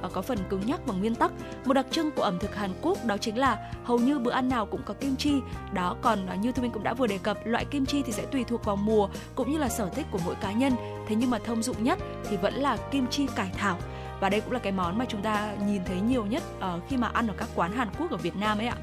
uh, 0.06 0.12
có 0.12 0.22
phần 0.22 0.38
cứng 0.48 0.66
nhắc 0.66 0.80
và 0.86 0.94
nguyên 0.94 1.14
tắc. 1.14 1.32
Một 1.64 1.72
đặc 1.72 1.86
trưng 1.90 2.10
của 2.10 2.22
ẩm 2.22 2.38
thực 2.38 2.56
Hàn 2.56 2.70
Quốc 2.82 3.04
đó 3.04 3.16
chính 3.16 3.38
là 3.38 3.72
hầu 3.84 3.98
như 3.98 4.18
bữa 4.18 4.30
ăn 4.30 4.48
nào 4.48 4.66
cũng 4.66 4.80
có 4.84 4.94
kim 4.94 5.16
chi. 5.16 5.34
Đó 5.72 5.96
còn 6.02 6.26
uh, 6.32 6.38
như 6.38 6.52
thu 6.52 6.62
minh 6.62 6.72
cũng 6.72 6.82
đã 6.82 6.94
vừa 6.94 7.06
đề 7.06 7.18
cập 7.18 7.38
loại 7.44 7.64
kim 7.64 7.86
chi 7.86 8.02
thì 8.06 8.12
sẽ 8.12 8.26
tùy 8.26 8.44
thuộc 8.44 8.64
vào 8.64 8.76
mùa 8.76 9.09
cũng 9.34 9.52
như 9.52 9.59
là 9.59 9.68
sở 9.68 9.88
thích 9.88 10.06
của 10.10 10.18
mỗi 10.24 10.34
cá 10.34 10.52
nhân. 10.52 10.72
Thế 11.09 11.16
nhưng 11.16 11.30
mà 11.30 11.38
thông 11.38 11.62
dụng 11.62 11.84
nhất 11.84 11.98
thì 12.30 12.36
vẫn 12.36 12.54
là 12.54 12.76
kim 12.76 13.06
chi 13.06 13.26
cải 13.36 13.50
thảo. 13.59 13.78
Và 14.20 14.28
đây 14.28 14.40
cũng 14.40 14.52
là 14.52 14.59
cái 14.59 14.72
món 14.72 14.98
mà 14.98 15.04
chúng 15.09 15.22
ta 15.22 15.54
nhìn 15.66 15.84
thấy 15.84 16.00
nhiều 16.00 16.26
nhất 16.26 16.42
uh, 16.59 16.82
khi 16.88 16.96
mà 16.96 17.10
ăn 17.12 17.26
ở 17.26 17.34
các 17.36 17.48
quán 17.54 17.72
Hàn 17.72 17.88
Quốc 17.98 18.10
ở 18.10 18.16
Việt 18.16 18.36
Nam 18.36 18.59
ấy 18.59 18.66
ạ. 18.66 18.76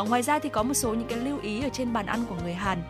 Uh, 0.00 0.08
ngoài 0.08 0.22
ra 0.22 0.38
thì 0.38 0.48
có 0.48 0.62
một 0.62 0.74
số 0.74 0.94
những 0.94 1.08
cái 1.08 1.18
lưu 1.18 1.38
ý 1.42 1.62
ở 1.62 1.68
trên 1.68 1.92
bàn 1.92 2.06
ăn 2.06 2.24
của 2.28 2.36
người 2.42 2.54
Hàn. 2.54 2.82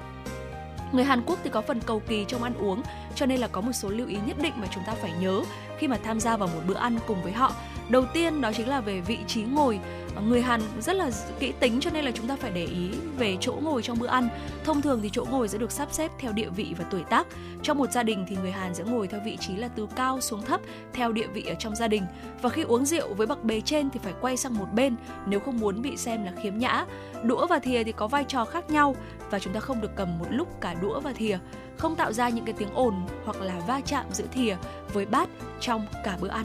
Người 0.93 1.05
Hàn 1.05 1.23
Quốc 1.27 1.39
thì 1.45 1.51
có 1.51 1.61
phần 1.61 1.81
cầu 1.87 2.03
kỳ 2.09 2.25
trong 2.29 2.43
ăn 2.43 2.55
uống, 2.55 2.83
cho 3.15 3.27
nên 3.27 3.41
là 3.41 3.49
có 3.49 3.61
một 3.61 3.73
số 3.73 3.89
lưu 3.89 4.09
ý 4.09 4.17
nhất 4.27 4.37
định 4.43 4.53
mà 4.57 4.67
chúng 4.71 4.85
ta 4.87 4.93
phải 4.93 5.13
nhớ 5.21 5.43
khi 5.79 5.89
mà 5.89 5.97
tham 6.05 6.21
gia 6.21 6.37
vào 6.37 6.49
một 6.55 6.61
bữa 6.67 6.75
ăn 6.75 6.99
cùng 7.07 7.23
với 7.23 7.33
họ. 7.33 7.53
Đầu 7.89 8.05
tiên 8.15 8.41
đó 8.41 8.53
chính 8.57 8.69
là 8.69 8.81
về 8.81 9.01
vị 9.01 9.19
trí 9.27 9.43
ngồi 9.43 9.81
người 10.29 10.43
Hàn 10.43 10.61
rất 10.81 10.97
là 10.97 11.11
kỹ 11.39 11.53
tính 11.61 11.81
cho 11.81 11.91
nên 11.91 12.05
là 12.05 12.11
chúng 12.11 12.29
ta 12.29 12.37
phải 12.37 12.51
để 12.51 12.65
ý 12.65 12.91
về 13.19 13.37
chỗ 13.41 13.53
ngồi 13.63 13.83
trong 13.83 13.99
bữa 13.99 14.07
ăn. 14.07 14.29
Thông 14.65 14.83
thường 14.83 15.01
thì 15.03 15.11
chỗ 15.13 15.25
ngồi 15.31 15.49
sẽ 15.49 15.59
được 15.59 15.73
sắp 15.73 15.89
xếp 15.93 16.11
theo 16.19 16.33
địa 16.33 16.49
vị 16.49 16.75
và 16.79 16.85
tuổi 16.91 17.03
tác. 17.11 17.27
Trong 17.63 17.79
một 17.79 17.93
gia 17.93 18.03
đình 18.03 18.27
thì 18.29 18.37
người 18.37 18.51
Hàn 18.51 18.75
sẽ 18.75 18.85
ngồi 18.85 19.07
theo 19.07 19.21
vị 19.25 19.37
trí 19.37 19.57
là 19.57 19.69
từ 19.69 19.87
cao 19.97 20.21
xuống 20.21 20.43
thấp 20.43 20.61
theo 20.93 21.13
địa 21.13 21.27
vị 21.27 21.45
ở 21.49 21.55
trong 21.55 21.77
gia 21.77 21.89
đình. 21.89 22.03
Và 22.43 22.49
khi 22.49 22.63
uống 22.63 22.85
rượu 22.85 23.15
với 23.15 23.27
bậc 23.27 23.45
bề 23.45 23.61
trên 23.61 23.91
thì 23.91 24.01
phải 24.03 24.13
quay 24.21 24.37
sang 24.37 24.59
một 24.59 24.67
bên 24.73 24.97
nếu 25.27 25.41
không 25.41 25.61
muốn 25.61 25.83
bị 25.83 25.97
xem 25.97 26.25
là 26.25 26.33
khiếm 26.43 26.59
nhã. 26.59 26.85
Đũa 27.23 27.47
và 27.47 27.59
thìa 27.59 27.85
thì 27.85 27.93
có 27.93 28.09
vai 28.09 28.25
trò 28.25 28.45
khác 28.45 28.71
nhau 28.71 28.97
và 29.31 29.39
chúng 29.39 29.53
ta 29.53 29.61
không 29.61 29.81
được 29.81 29.91
cầm 29.97 30.19
một 30.19 30.27
lúc 30.31 30.61
cả 30.61 30.75
đũa 30.75 31.01
và 31.01 31.13
thìa, 31.13 31.39
không 31.79 31.97
tạo 31.97 32.13
ra 32.13 32.29
những 32.29 32.45
cái 32.45 32.55
tiếng 32.59 32.75
ồn 32.75 32.95
hoặc 33.25 33.41
là 33.41 33.61
va 33.67 33.81
chạm 33.87 34.07
giữa 34.13 34.27
thìa 34.33 34.57
với 34.93 35.07
bát 35.07 35.29
trong 35.61 35.87
cả 36.05 36.17
bữa 36.21 36.29
ăn. 36.29 36.45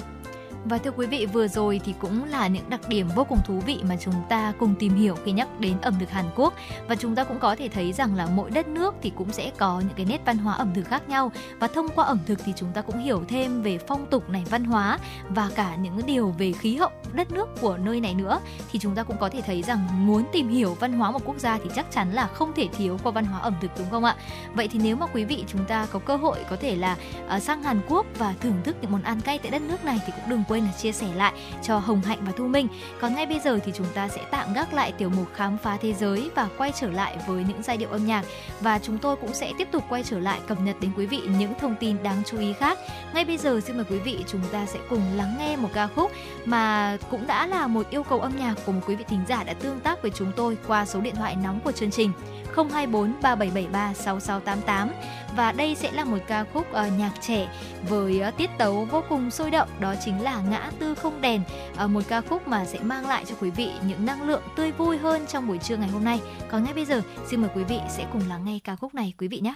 Và 0.70 0.78
thưa 0.78 0.92
quý 0.92 1.08
vị, 1.08 1.26
vừa 1.26 1.48
rồi 1.48 1.82
thì 1.86 1.94
cũng 2.00 2.24
là 2.24 2.48
những 2.48 2.70
đặc 2.70 2.82
điểm 2.88 3.08
vô 3.16 3.24
cùng 3.24 3.40
thú 3.46 3.60
vị 3.66 3.80
mà 3.90 3.96
chúng 4.00 4.14
ta 4.30 4.54
cùng 4.60 4.76
tìm 4.80 4.96
hiểu 4.96 5.16
khi 5.26 5.32
nhắc 5.32 5.60
đến 5.60 5.78
ẩm 5.82 5.94
thực 6.00 6.10
Hàn 6.10 6.26
Quốc. 6.36 6.54
Và 6.88 6.96
chúng 6.96 7.16
ta 7.16 7.24
cũng 7.24 7.40
có 7.40 7.56
thể 7.56 7.70
thấy 7.70 7.94
rằng 7.94 8.16
là 8.16 8.26
mỗi 8.26 8.52
đất 8.52 8.68
nước 8.68 8.96
thì 9.02 9.12
cũng 9.16 9.32
sẽ 9.32 9.52
có 9.58 9.80
những 9.80 9.96
cái 9.96 10.06
nét 10.06 10.22
văn 10.26 10.38
hóa 10.38 10.54
ẩm 10.54 10.72
thực 10.74 10.88
khác 10.88 11.10
nhau. 11.10 11.32
Và 11.60 11.68
thông 11.68 11.88
qua 11.96 12.06
ẩm 12.06 12.20
thực 12.26 12.40
thì 12.46 12.54
chúng 12.56 12.72
ta 12.74 12.82
cũng 12.82 12.98
hiểu 12.98 13.24
thêm 13.28 13.62
về 13.62 13.78
phong 13.78 14.06
tục 14.06 14.30
này, 14.30 14.44
văn 14.50 14.64
hóa 14.64 15.00
và 15.30 15.50
cả 15.56 15.76
những 15.76 16.06
điều 16.06 16.34
về 16.38 16.52
khí 16.52 16.76
hậu 16.76 16.90
đất 17.14 17.32
nước 17.32 17.50
của 17.62 17.78
nơi 17.78 18.00
này 18.00 18.14
nữa. 18.14 18.40
Thì 18.72 18.80
chúng 18.80 18.96
ta 18.96 19.04
cũng 19.04 19.18
có 19.18 19.30
thể 19.30 19.42
thấy 19.42 19.62
rằng 19.62 20.08
muốn 20.08 20.26
tìm 20.32 20.50
hiểu 20.50 20.78
văn 20.80 20.94
hóa 20.94 21.12
một 21.12 21.22
quốc 21.26 21.40
gia 21.40 21.58
thì 21.58 21.70
chắc 21.76 21.92
chắn 21.92 22.14
là 22.14 22.28
không 22.28 22.54
thể 22.56 22.68
thiếu 22.78 23.00
qua 23.04 23.12
văn 23.12 23.26
hóa 23.26 23.40
ẩm 23.40 23.56
thực 23.62 23.72
đúng 23.78 23.90
không 23.90 24.04
ạ? 24.04 24.16
Vậy 24.54 24.68
thì 24.68 24.80
nếu 24.84 24.96
mà 24.96 25.06
quý 25.06 25.24
vị 25.24 25.44
chúng 25.48 25.66
ta 25.66 25.88
có 25.92 26.00
cơ 26.00 26.16
hội 26.16 26.38
có 26.50 26.56
thể 26.56 26.76
là 26.76 26.98
ờ, 27.28 27.40
sang 27.40 27.64
Hàn 27.64 27.82
Quốc 27.88 28.06
và 28.18 28.34
thưởng 28.40 28.62
thức 28.64 28.76
những 28.82 28.92
món 28.92 29.04
ăn 29.04 29.22
cay 29.22 29.40
tại 29.40 29.52
đất 29.52 29.62
nước 29.62 29.86
này 29.86 30.00
thì 30.06 30.14
cũng 30.16 30.30
đừng 30.30 30.44
quên 30.48 30.55
quên 30.56 30.66
là 30.66 30.72
chia 30.72 30.92
sẻ 30.92 31.08
lại 31.16 31.34
cho 31.64 31.78
Hồng 31.78 32.02
Hạnh 32.02 32.20
và 32.26 32.32
Thu 32.38 32.48
Minh. 32.48 32.68
Còn 33.02 33.16
ngay 33.16 33.26
bây 33.26 33.40
giờ 33.40 33.60
thì 33.66 33.72
chúng 33.76 33.88
ta 33.94 34.08
sẽ 34.08 34.22
tạm 34.32 34.54
gác 34.54 34.74
lại 34.74 34.92
tiểu 34.92 35.10
mục 35.10 35.28
khám 35.34 35.58
phá 35.58 35.78
thế 35.82 35.94
giới 35.94 36.30
và 36.36 36.50
quay 36.58 36.72
trở 36.80 36.90
lại 36.90 37.18
với 37.28 37.44
những 37.48 37.64
giai 37.64 37.78
điệu 37.78 37.90
âm 37.90 38.06
nhạc 38.06 38.26
và 38.62 38.80
chúng 38.80 38.98
tôi 38.98 39.16
cũng 39.16 39.34
sẽ 39.34 39.52
tiếp 39.58 39.68
tục 39.72 39.84
quay 39.90 40.04
trở 40.04 40.20
lại 40.20 40.40
cập 40.48 40.62
nhật 40.62 40.76
đến 40.82 40.92
quý 40.98 41.06
vị 41.06 41.22
những 41.40 41.54
thông 41.60 41.76
tin 41.80 42.04
đáng 42.04 42.24
chú 42.26 42.40
ý 42.40 42.54
khác. 42.54 42.80
Ngay 43.14 43.26
bây 43.26 43.38
giờ 43.38 43.60
xin 43.66 43.76
mời 43.76 43.86
quý 43.90 44.00
vị 44.00 44.24
chúng 44.28 44.42
ta 44.52 44.66
sẽ 44.66 44.80
cùng 44.90 45.02
lắng 45.16 45.36
nghe 45.40 45.56
một 45.56 45.70
ca 45.74 45.88
khúc 45.88 46.12
mà 46.46 46.98
cũng 47.10 47.28
đã 47.28 47.48
là 47.48 47.68
một 47.68 47.90
yêu 47.90 48.04
cầu 48.04 48.22
âm 48.22 48.36
nhạc 48.38 48.56
của 48.66 48.72
một 48.72 48.82
quý 48.88 48.96
vị 48.96 49.06
thính 49.08 49.24
giả 49.28 49.44
đã 49.44 49.54
tương 49.54 49.80
tác 49.80 50.02
với 50.02 50.12
chúng 50.12 50.32
tôi 50.36 50.58
qua 50.68 50.86
số 50.86 51.02
điện 51.02 51.16
thoại 51.16 51.36
nóng 51.44 51.60
của 51.60 51.72
chương 51.72 51.92
trình 51.92 52.12
024 52.56 53.14
3773 53.22 53.94
6688 53.94 54.90
và 55.36 55.52
đây 55.52 55.76
sẽ 55.76 55.92
là 55.92 56.04
một 56.04 56.18
ca 56.28 56.46
khúc 56.54 56.68
uh, 56.72 57.00
nhạc 57.00 57.12
trẻ 57.22 57.48
với 57.90 58.22
uh, 58.28 58.38
tiết 58.38 58.50
tấu 58.58 58.86
vô 58.86 59.04
cùng 59.10 59.32
sôi 59.32 59.52
động. 59.52 59.70
Đó 59.80 59.96
chính 60.06 60.22
là 60.24 60.42
ngã 60.42 60.72
tư 60.80 60.96
không 60.96 61.22
đèn 61.22 61.42
uh, 61.84 61.90
một 61.90 62.02
ca 62.08 62.22
khúc 62.22 62.48
mà 62.48 62.66
sẽ 62.66 62.80
mang 62.80 63.08
lại 63.08 63.26
cho 63.28 63.36
quý 63.42 63.50
vị 63.50 63.72
những 63.88 64.06
năng 64.06 64.24
lượng 64.24 64.44
tươi 64.56 64.72
vui 64.72 64.98
hơn 64.98 65.26
trong 65.28 65.48
buổi 65.48 65.58
trưa 65.58 65.78
ngày 65.78 65.90
hôm 65.90 66.04
nay. 66.04 66.22
Còn 66.52 66.64
ngay 66.64 66.74
bây 66.74 66.86
giờ 66.86 67.02
xin 67.28 67.42
mời 67.42 67.50
quý 67.56 67.64
vị 67.64 67.80
sẽ 67.90 68.06
cùng 68.14 68.22
lắng 68.30 68.46
nghe 68.46 68.60
ca 68.64 68.76
khúc 68.76 68.96
này 68.96 69.14
quý 69.18 69.28
vị 69.28 69.40
nhé. 69.40 69.56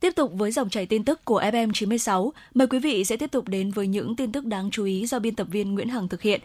Tiếp 0.00 0.12
tục 0.16 0.32
với 0.34 0.50
dòng 0.50 0.70
chảy 0.70 0.86
tin 0.86 1.04
tức 1.04 1.24
của 1.24 1.40
FM 1.40 1.72
96, 1.72 2.32
mời 2.54 2.66
quý 2.66 2.78
vị 2.78 3.04
sẽ 3.04 3.16
tiếp 3.16 3.30
tục 3.30 3.48
đến 3.48 3.70
với 3.70 3.86
những 3.86 4.16
tin 4.16 4.32
tức 4.32 4.44
đáng 4.44 4.70
chú 4.70 4.84
ý 4.84 5.06
do 5.06 5.18
biên 5.18 5.34
tập 5.34 5.46
viên 5.50 5.74
Nguyễn 5.74 5.88
Hằng 5.88 6.08
thực 6.08 6.22
hiện. 6.22 6.40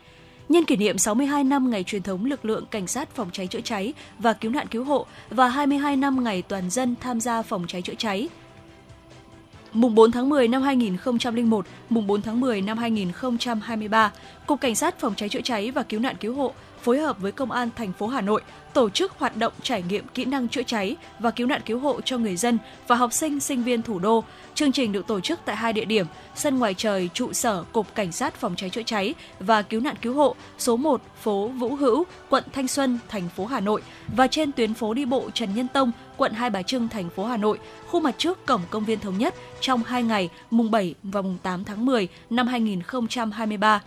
Nhân 0.49 0.65
kỷ 0.65 0.75
niệm 0.75 0.97
62 0.97 1.43
năm 1.43 1.69
ngày 1.69 1.83
truyền 1.83 2.01
thống 2.03 2.25
lực 2.25 2.45
lượng 2.45 2.65
cảnh 2.71 2.87
sát 2.87 3.15
phòng 3.15 3.29
cháy 3.31 3.47
chữa 3.47 3.61
cháy 3.61 3.93
và 4.19 4.33
cứu 4.33 4.51
nạn 4.51 4.67
cứu 4.67 4.83
hộ 4.83 5.05
và 5.29 5.47
22 5.47 5.95
năm 5.95 6.23
ngày 6.23 6.41
toàn 6.41 6.69
dân 6.69 6.95
tham 7.01 7.19
gia 7.19 7.41
phòng 7.41 7.65
cháy 7.67 7.81
chữa 7.81 7.93
cháy. 7.97 8.29
Mùng 9.73 9.95
4 9.95 10.11
tháng 10.11 10.29
10 10.29 10.47
năm 10.47 10.61
2001, 10.61 11.65
mùng 11.89 12.07
4 12.07 12.21
tháng 12.21 12.39
10 12.39 12.61
năm 12.61 12.77
2023, 12.77 14.11
Cục 14.47 14.61
Cảnh 14.61 14.75
sát 14.75 14.99
phòng 14.99 15.15
cháy 15.15 15.29
chữa 15.29 15.41
cháy 15.41 15.71
và 15.71 15.83
cứu 15.83 15.99
nạn 15.99 16.15
cứu 16.19 16.35
hộ 16.35 16.53
phối 16.81 16.99
hợp 16.99 17.19
với 17.19 17.31
Công 17.31 17.51
an 17.51 17.69
thành 17.75 17.93
phố 17.93 18.07
Hà 18.07 18.21
Nội 18.21 18.41
tổ 18.73 18.89
chức 18.89 19.11
hoạt 19.17 19.37
động 19.37 19.53
trải 19.63 19.83
nghiệm 19.89 20.07
kỹ 20.13 20.25
năng 20.25 20.47
chữa 20.47 20.63
cháy 20.63 20.95
và 21.19 21.31
cứu 21.31 21.47
nạn 21.47 21.61
cứu 21.65 21.79
hộ 21.79 22.01
cho 22.01 22.17
người 22.17 22.35
dân 22.35 22.57
và 22.87 22.95
học 22.95 23.13
sinh, 23.13 23.39
sinh 23.39 23.63
viên 23.63 23.81
thủ 23.81 23.99
đô. 23.99 24.23
Chương 24.55 24.71
trình 24.71 24.91
được 24.91 25.07
tổ 25.07 25.19
chức 25.19 25.39
tại 25.45 25.55
hai 25.55 25.73
địa 25.73 25.85
điểm, 25.85 26.05
sân 26.35 26.59
ngoài 26.59 26.73
trời 26.73 27.09
trụ 27.13 27.33
sở 27.33 27.63
Cục 27.71 27.95
Cảnh 27.95 28.11
sát 28.11 28.35
phòng 28.35 28.55
cháy 28.57 28.69
chữa 28.69 28.83
cháy 28.83 29.13
và 29.39 29.61
cứu 29.61 29.81
nạn 29.81 29.95
cứu 30.01 30.13
hộ 30.13 30.35
số 30.57 30.77
1 30.77 31.01
phố 31.21 31.47
Vũ 31.47 31.75
Hữu, 31.75 32.03
quận 32.29 32.43
Thanh 32.53 32.67
Xuân, 32.67 32.99
thành 33.09 33.29
phố 33.35 33.45
Hà 33.45 33.59
Nội 33.59 33.81
và 34.15 34.27
trên 34.27 34.51
tuyến 34.51 34.73
phố 34.73 34.93
đi 34.93 35.05
bộ 35.05 35.29
Trần 35.33 35.55
Nhân 35.55 35.67
Tông, 35.67 35.91
quận 36.17 36.33
Hai 36.33 36.49
Bà 36.49 36.61
Trưng, 36.61 36.87
thành 36.87 37.09
phố 37.09 37.25
Hà 37.25 37.37
Nội, 37.37 37.59
khu 37.87 37.99
mặt 37.99 38.15
trước 38.17 38.45
cổng 38.45 38.61
công 38.69 38.85
viên 38.85 38.99
Thống 38.99 39.17
Nhất 39.17 39.35
trong 39.61 39.83
hai 39.83 40.03
ngày 40.03 40.29
mùng 40.51 40.71
7 40.71 40.95
và 41.03 41.21
mùng 41.21 41.37
8 41.43 41.63
tháng 41.63 41.85
10 41.85 42.07
năm 42.29 42.47
2023 42.47 43.81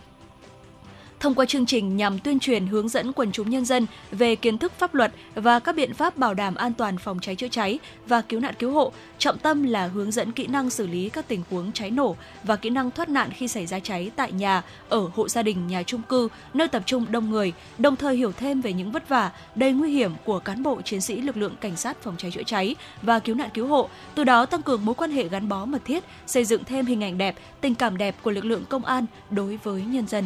thông 1.25 1.35
qua 1.35 1.45
chương 1.45 1.65
trình 1.65 1.97
nhằm 1.97 2.19
tuyên 2.19 2.39
truyền 2.39 2.67
hướng 2.67 2.89
dẫn 2.89 3.13
quần 3.13 3.31
chúng 3.31 3.49
nhân 3.49 3.65
dân 3.65 3.85
về 4.11 4.35
kiến 4.35 4.57
thức 4.57 4.71
pháp 4.77 4.95
luật 4.95 5.11
và 5.35 5.59
các 5.59 5.75
biện 5.75 5.93
pháp 5.93 6.17
bảo 6.17 6.33
đảm 6.33 6.55
an 6.55 6.73
toàn 6.73 6.97
phòng 6.97 7.19
cháy 7.21 7.35
chữa 7.35 7.47
cháy 7.47 7.79
và 8.07 8.21
cứu 8.21 8.39
nạn 8.39 8.53
cứu 8.59 8.71
hộ. 8.71 8.91
Trọng 9.17 9.37
tâm 9.37 9.63
là 9.63 9.87
hướng 9.87 10.11
dẫn 10.11 10.31
kỹ 10.31 10.47
năng 10.47 10.69
xử 10.69 10.87
lý 10.87 11.09
các 11.09 11.27
tình 11.27 11.43
huống 11.51 11.71
cháy 11.71 11.91
nổ 11.91 12.15
và 12.43 12.55
kỹ 12.55 12.69
năng 12.69 12.91
thoát 12.91 13.09
nạn 13.09 13.29
khi 13.33 13.47
xảy 13.47 13.65
ra 13.65 13.79
cháy 13.79 14.11
tại 14.15 14.31
nhà, 14.31 14.61
ở 14.89 15.09
hộ 15.13 15.29
gia 15.29 15.43
đình, 15.43 15.67
nhà 15.67 15.83
trung 15.83 16.01
cư, 16.01 16.27
nơi 16.53 16.67
tập 16.67 16.83
trung 16.85 17.05
đông 17.09 17.29
người, 17.29 17.53
đồng 17.77 17.95
thời 17.95 18.15
hiểu 18.15 18.31
thêm 18.31 18.61
về 18.61 18.73
những 18.73 18.91
vất 18.91 19.09
vả 19.09 19.31
đầy 19.55 19.71
nguy 19.71 19.91
hiểm 19.91 20.11
của 20.25 20.39
cán 20.39 20.63
bộ 20.63 20.81
chiến 20.81 21.01
sĩ 21.01 21.21
lực 21.21 21.37
lượng 21.37 21.55
cảnh 21.61 21.75
sát 21.75 21.97
phòng 22.03 22.15
cháy 22.17 22.31
chữa 22.31 22.43
cháy 22.43 22.75
và 23.01 23.19
cứu 23.19 23.35
nạn 23.35 23.49
cứu 23.53 23.67
hộ, 23.67 23.89
từ 24.15 24.23
đó 24.23 24.45
tăng 24.45 24.61
cường 24.61 24.85
mối 24.85 24.95
quan 24.95 25.11
hệ 25.11 25.27
gắn 25.27 25.49
bó 25.49 25.65
mật 25.65 25.85
thiết, 25.85 26.03
xây 26.27 26.45
dựng 26.45 26.63
thêm 26.63 26.85
hình 26.85 27.03
ảnh 27.03 27.17
đẹp, 27.17 27.35
tình 27.61 27.75
cảm 27.75 27.97
đẹp 27.97 28.15
của 28.21 28.31
lực 28.31 28.45
lượng 28.45 28.63
công 28.69 28.85
an 28.85 29.05
đối 29.29 29.59
với 29.63 29.81
nhân 29.81 30.07
dân. 30.07 30.23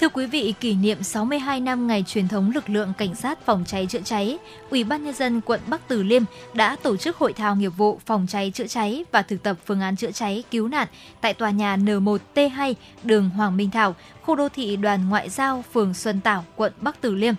Thưa 0.00 0.08
quý 0.08 0.26
vị, 0.26 0.54
kỷ 0.60 0.74
niệm 0.74 1.02
62 1.02 1.60
năm 1.60 1.86
ngày 1.86 2.04
truyền 2.06 2.28
thống 2.28 2.50
lực 2.54 2.70
lượng 2.70 2.92
cảnh 2.98 3.14
sát 3.14 3.46
phòng 3.46 3.64
cháy 3.66 3.86
chữa 3.86 4.00
cháy, 4.04 4.38
Ủy 4.70 4.84
ban 4.84 5.04
nhân 5.04 5.14
dân 5.14 5.40
quận 5.40 5.60
Bắc 5.66 5.88
Từ 5.88 6.02
Liêm 6.02 6.22
đã 6.54 6.76
tổ 6.82 6.96
chức 6.96 7.16
hội 7.16 7.32
thao 7.32 7.56
nghiệp 7.56 7.68
vụ 7.76 8.00
phòng 8.06 8.26
cháy 8.28 8.50
chữa 8.54 8.66
cháy 8.66 9.04
và 9.12 9.22
thực 9.22 9.42
tập 9.42 9.56
phương 9.66 9.80
án 9.80 9.96
chữa 9.96 10.10
cháy 10.10 10.44
cứu 10.50 10.68
nạn 10.68 10.88
tại 11.20 11.34
tòa 11.34 11.50
nhà 11.50 11.76
N1T2, 11.76 12.74
đường 13.02 13.30
Hoàng 13.30 13.56
Minh 13.56 13.70
Thảo, 13.70 13.94
khu 14.22 14.34
đô 14.34 14.48
thị 14.48 14.76
Đoàn 14.76 15.08
Ngoại 15.08 15.28
giao, 15.28 15.64
phường 15.72 15.94
Xuân 15.94 16.20
Tảo, 16.20 16.44
quận 16.56 16.72
Bắc 16.80 17.00
Từ 17.00 17.14
Liêm. 17.14 17.34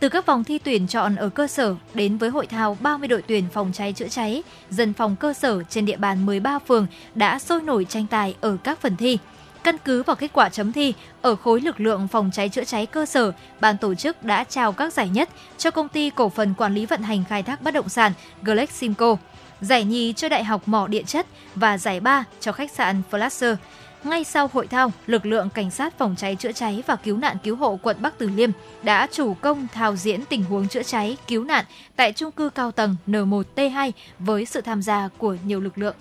Từ 0.00 0.08
các 0.08 0.26
vòng 0.26 0.44
thi 0.44 0.58
tuyển 0.58 0.86
chọn 0.86 1.16
ở 1.16 1.28
cơ 1.28 1.46
sở 1.46 1.76
đến 1.94 2.18
với 2.18 2.30
hội 2.30 2.46
thao 2.46 2.76
30 2.80 3.08
đội 3.08 3.22
tuyển 3.22 3.44
phòng 3.52 3.70
cháy 3.74 3.92
chữa 3.92 4.08
cháy, 4.08 4.42
dân 4.70 4.92
phòng 4.92 5.16
cơ 5.16 5.32
sở 5.32 5.62
trên 5.62 5.86
địa 5.86 5.96
bàn 5.96 6.26
13 6.26 6.58
phường 6.58 6.86
đã 7.14 7.38
sôi 7.38 7.62
nổi 7.62 7.84
tranh 7.84 8.06
tài 8.06 8.34
ở 8.40 8.56
các 8.64 8.80
phần 8.80 8.96
thi. 8.96 9.18
Căn 9.68 9.78
cứ 9.84 10.02
vào 10.02 10.16
kết 10.16 10.32
quả 10.32 10.48
chấm 10.48 10.72
thi, 10.72 10.94
ở 11.22 11.36
khối 11.36 11.60
lực 11.60 11.80
lượng 11.80 12.08
phòng 12.08 12.30
cháy 12.32 12.48
chữa 12.48 12.64
cháy 12.64 12.86
cơ 12.86 13.06
sở, 13.06 13.32
ban 13.60 13.78
tổ 13.78 13.94
chức 13.94 14.24
đã 14.24 14.44
trao 14.44 14.72
các 14.72 14.92
giải 14.92 15.08
nhất 15.08 15.28
cho 15.58 15.70
công 15.70 15.88
ty 15.88 16.10
cổ 16.10 16.28
phần 16.28 16.54
quản 16.54 16.74
lý 16.74 16.86
vận 16.86 17.02
hành 17.02 17.24
khai 17.28 17.42
thác 17.42 17.62
bất 17.62 17.74
động 17.74 17.88
sản 17.88 18.12
Gleximco, 18.42 19.16
giải 19.60 19.84
nhì 19.84 20.12
cho 20.12 20.28
Đại 20.28 20.44
học 20.44 20.62
Mỏ 20.66 20.86
Địa 20.86 21.02
chất 21.02 21.26
và 21.54 21.78
giải 21.78 22.00
ba 22.00 22.24
cho 22.40 22.52
khách 22.52 22.70
sạn 22.70 23.02
Flasher. 23.10 23.56
Ngay 24.04 24.24
sau 24.24 24.50
hội 24.52 24.66
thao, 24.66 24.92
lực 25.06 25.26
lượng 25.26 25.50
cảnh 25.50 25.70
sát 25.70 25.98
phòng 25.98 26.14
cháy 26.18 26.36
chữa 26.36 26.52
cháy 26.52 26.82
và 26.86 26.96
cứu 26.96 27.16
nạn 27.16 27.36
cứu 27.42 27.56
hộ 27.56 27.78
quận 27.82 27.96
Bắc 28.00 28.18
Từ 28.18 28.28
Liêm 28.28 28.50
đã 28.82 29.06
chủ 29.12 29.34
công 29.34 29.66
thao 29.74 29.96
diễn 29.96 30.24
tình 30.24 30.44
huống 30.44 30.68
chữa 30.68 30.82
cháy 30.82 31.16
cứu 31.26 31.44
nạn 31.44 31.64
tại 31.96 32.12
trung 32.12 32.32
cư 32.32 32.50
cao 32.50 32.70
tầng 32.70 32.96
N1T2 33.06 33.92
với 34.18 34.44
sự 34.44 34.60
tham 34.60 34.82
gia 34.82 35.08
của 35.18 35.36
nhiều 35.44 35.60
lực 35.60 35.78
lượng 35.78 35.94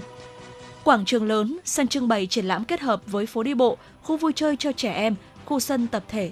Quảng 0.83 1.05
trường 1.05 1.25
lớn, 1.25 1.57
sân 1.65 1.87
trưng 1.87 2.07
bày 2.07 2.27
triển 2.27 2.45
lãm 2.45 2.65
kết 2.65 2.81
hợp 2.81 3.01
với 3.07 3.25
phố 3.25 3.43
đi 3.43 3.53
bộ, 3.53 3.77
khu 4.01 4.17
vui 4.17 4.33
chơi 4.35 4.55
cho 4.55 4.71
trẻ 4.71 4.93
em, 4.93 5.15
khu 5.45 5.59
sân 5.59 5.87
tập 5.87 6.03
thể. 6.07 6.31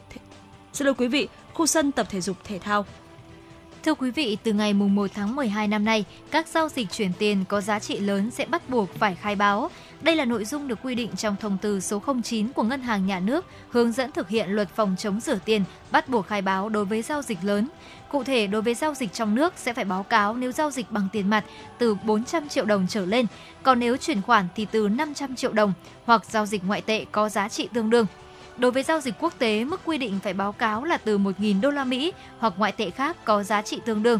Xin 0.73 0.86
lỗi 0.86 0.95
quý 0.98 1.07
vị, 1.07 1.28
khu 1.53 1.65
sân 1.65 1.91
tập 1.91 2.07
thể 2.10 2.22
dục 2.22 2.38
thể 2.44 2.60
thao. 2.60 2.86
Thưa 3.84 3.94
quý 3.94 4.11
vị, 4.11 4.38
từ 4.44 4.53
ngày 4.53 4.73
1 4.73 5.11
tháng 5.14 5.36
12 5.36 5.68
năm 5.68 5.86
nay, 5.86 6.06
các 6.32 6.48
giao 6.48 6.69
dịch 6.69 6.91
chuyển 6.91 7.11
tiền 7.19 7.44
có 7.48 7.61
giá 7.61 7.80
trị 7.80 7.99
lớn 7.99 8.32
sẽ 8.32 8.45
bắt 8.45 8.69
buộc 8.69 8.94
phải 8.94 9.15
khai 9.15 9.36
báo. 9.36 9.69
Đây 10.02 10.15
là 10.15 10.26
nội 10.26 10.45
dung 10.45 10.68
được 10.68 10.80
quy 10.84 10.95
định 10.95 11.10
trong 11.18 11.36
thông 11.40 11.57
tư 11.57 11.80
số 11.80 12.02
09 12.23 12.53
của 12.53 12.64
Ngân 12.64 12.82
hàng 12.82 13.06
Nhà 13.06 13.19
nước 13.19 13.45
hướng 13.69 13.91
dẫn 13.91 14.11
thực 14.11 14.30
hiện 14.30 14.49
luật 14.49 14.69
phòng 14.76 14.95
chống 14.98 15.19
rửa 15.19 15.38
tiền, 15.45 15.64
bắt 15.91 16.10
buộc 16.10 16.28
khai 16.28 16.41
báo 16.41 16.69
đối 16.69 16.86
với 16.86 17.02
giao 17.02 17.22
dịch 17.22 17.38
lớn. 17.44 17.68
Cụ 18.10 18.23
thể, 18.23 18.48
đối 18.48 18.61
với 18.61 18.73
giao 18.73 18.94
dịch 18.94 19.14
trong 19.14 19.36
nước 19.36 19.53
sẽ 19.57 19.73
phải 19.73 19.86
báo 19.86 20.03
cáo 20.03 20.36
nếu 20.36 20.52
giao 20.52 20.72
dịch 20.72 20.91
bằng 20.91 21.07
tiền 21.11 21.30
mặt 21.30 21.45
từ 21.78 21.95
400 21.95 22.49
triệu 22.49 22.65
đồng 22.65 22.88
trở 22.90 23.06
lên, 23.06 23.26
còn 23.64 23.80
nếu 23.80 23.98
chuyển 23.98 24.22
khoản 24.22 24.48
thì 24.56 24.68
từ 24.72 24.88
500 24.88 25.36
triệu 25.36 25.53
đồng 25.53 25.73
hoặc 26.06 26.26
giao 26.26 26.45
dịch 26.45 26.64
ngoại 26.64 26.82
tệ 26.82 27.06
có 27.11 27.30
giá 27.30 27.49
trị 27.49 27.69
tương 27.73 27.90
đương. 27.90 28.06
Đối 28.57 28.72
với 28.72 28.84
giao 28.84 29.02
dịch 29.02 29.14
quốc 29.19 29.34
tế, 29.38 29.64
mức 29.64 29.82
quy 29.86 29.98
định 29.98 30.19
phải 30.23 30.34
báo 30.34 30.52
cáo 30.52 30.84
là 30.84 30.98
từ 30.98 31.18
1.000 31.18 31.61
đô 31.61 31.69
la 31.69 31.84
Mỹ 31.84 32.14
hoặc 32.40 32.53
ngoại 32.57 32.72
tệ 32.72 32.90
khác 32.90 33.18
có 33.26 33.44
giá 33.44 33.61
trị 33.61 33.80
tương 33.86 34.03
đương. 34.03 34.19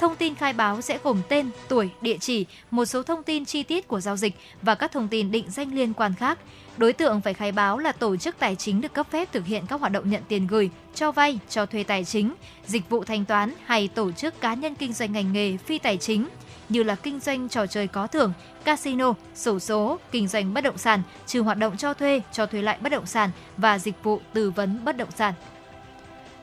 Thông 0.00 0.16
tin 0.16 0.34
khai 0.34 0.52
báo 0.52 0.80
sẽ 0.80 0.98
gồm 1.02 1.22
tên, 1.28 1.50
tuổi, 1.68 1.90
địa 2.00 2.18
chỉ, 2.18 2.46
một 2.70 2.84
số 2.84 3.02
thông 3.02 3.22
tin 3.22 3.44
chi 3.44 3.62
tiết 3.62 3.88
của 3.88 4.00
giao 4.00 4.16
dịch 4.16 4.34
và 4.62 4.74
các 4.74 4.92
thông 4.92 5.08
tin 5.08 5.30
định 5.30 5.50
danh 5.50 5.74
liên 5.74 5.92
quan 5.92 6.14
khác. 6.14 6.38
Đối 6.76 6.92
tượng 6.92 7.20
phải 7.20 7.34
khai 7.34 7.52
báo 7.52 7.78
là 7.78 7.92
tổ 7.92 8.16
chức 8.16 8.38
tài 8.38 8.56
chính 8.56 8.80
được 8.80 8.92
cấp 8.92 9.06
phép 9.10 9.32
thực 9.32 9.46
hiện 9.46 9.66
các 9.66 9.80
hoạt 9.80 9.92
động 9.92 10.10
nhận 10.10 10.22
tiền 10.28 10.46
gửi, 10.46 10.70
cho 10.94 11.12
vay, 11.12 11.38
cho 11.48 11.66
thuê 11.66 11.82
tài 11.84 12.04
chính, 12.04 12.34
dịch 12.66 12.90
vụ 12.90 13.04
thanh 13.04 13.24
toán 13.24 13.52
hay 13.64 13.88
tổ 13.88 14.12
chức 14.12 14.40
cá 14.40 14.54
nhân 14.54 14.74
kinh 14.74 14.92
doanh 14.92 15.12
ngành 15.12 15.32
nghề 15.32 15.56
phi 15.56 15.78
tài 15.78 15.96
chính 15.96 16.28
như 16.68 16.82
là 16.82 16.94
kinh 16.94 17.20
doanh 17.20 17.48
trò 17.48 17.66
chơi 17.66 17.86
có 17.86 18.06
thưởng, 18.06 18.32
casino, 18.64 19.14
sổ 19.34 19.58
số, 19.58 19.98
kinh 20.12 20.28
doanh 20.28 20.54
bất 20.54 20.64
động 20.64 20.78
sản, 20.78 21.02
trừ 21.26 21.42
hoạt 21.42 21.58
động 21.58 21.76
cho 21.76 21.94
thuê, 21.94 22.22
cho 22.32 22.46
thuê 22.46 22.62
lại 22.62 22.78
bất 22.80 22.92
động 22.92 23.06
sản 23.06 23.30
và 23.56 23.78
dịch 23.78 24.02
vụ 24.02 24.20
tư 24.32 24.50
vấn 24.50 24.84
bất 24.84 24.96
động 24.96 25.10
sản. 25.16 25.34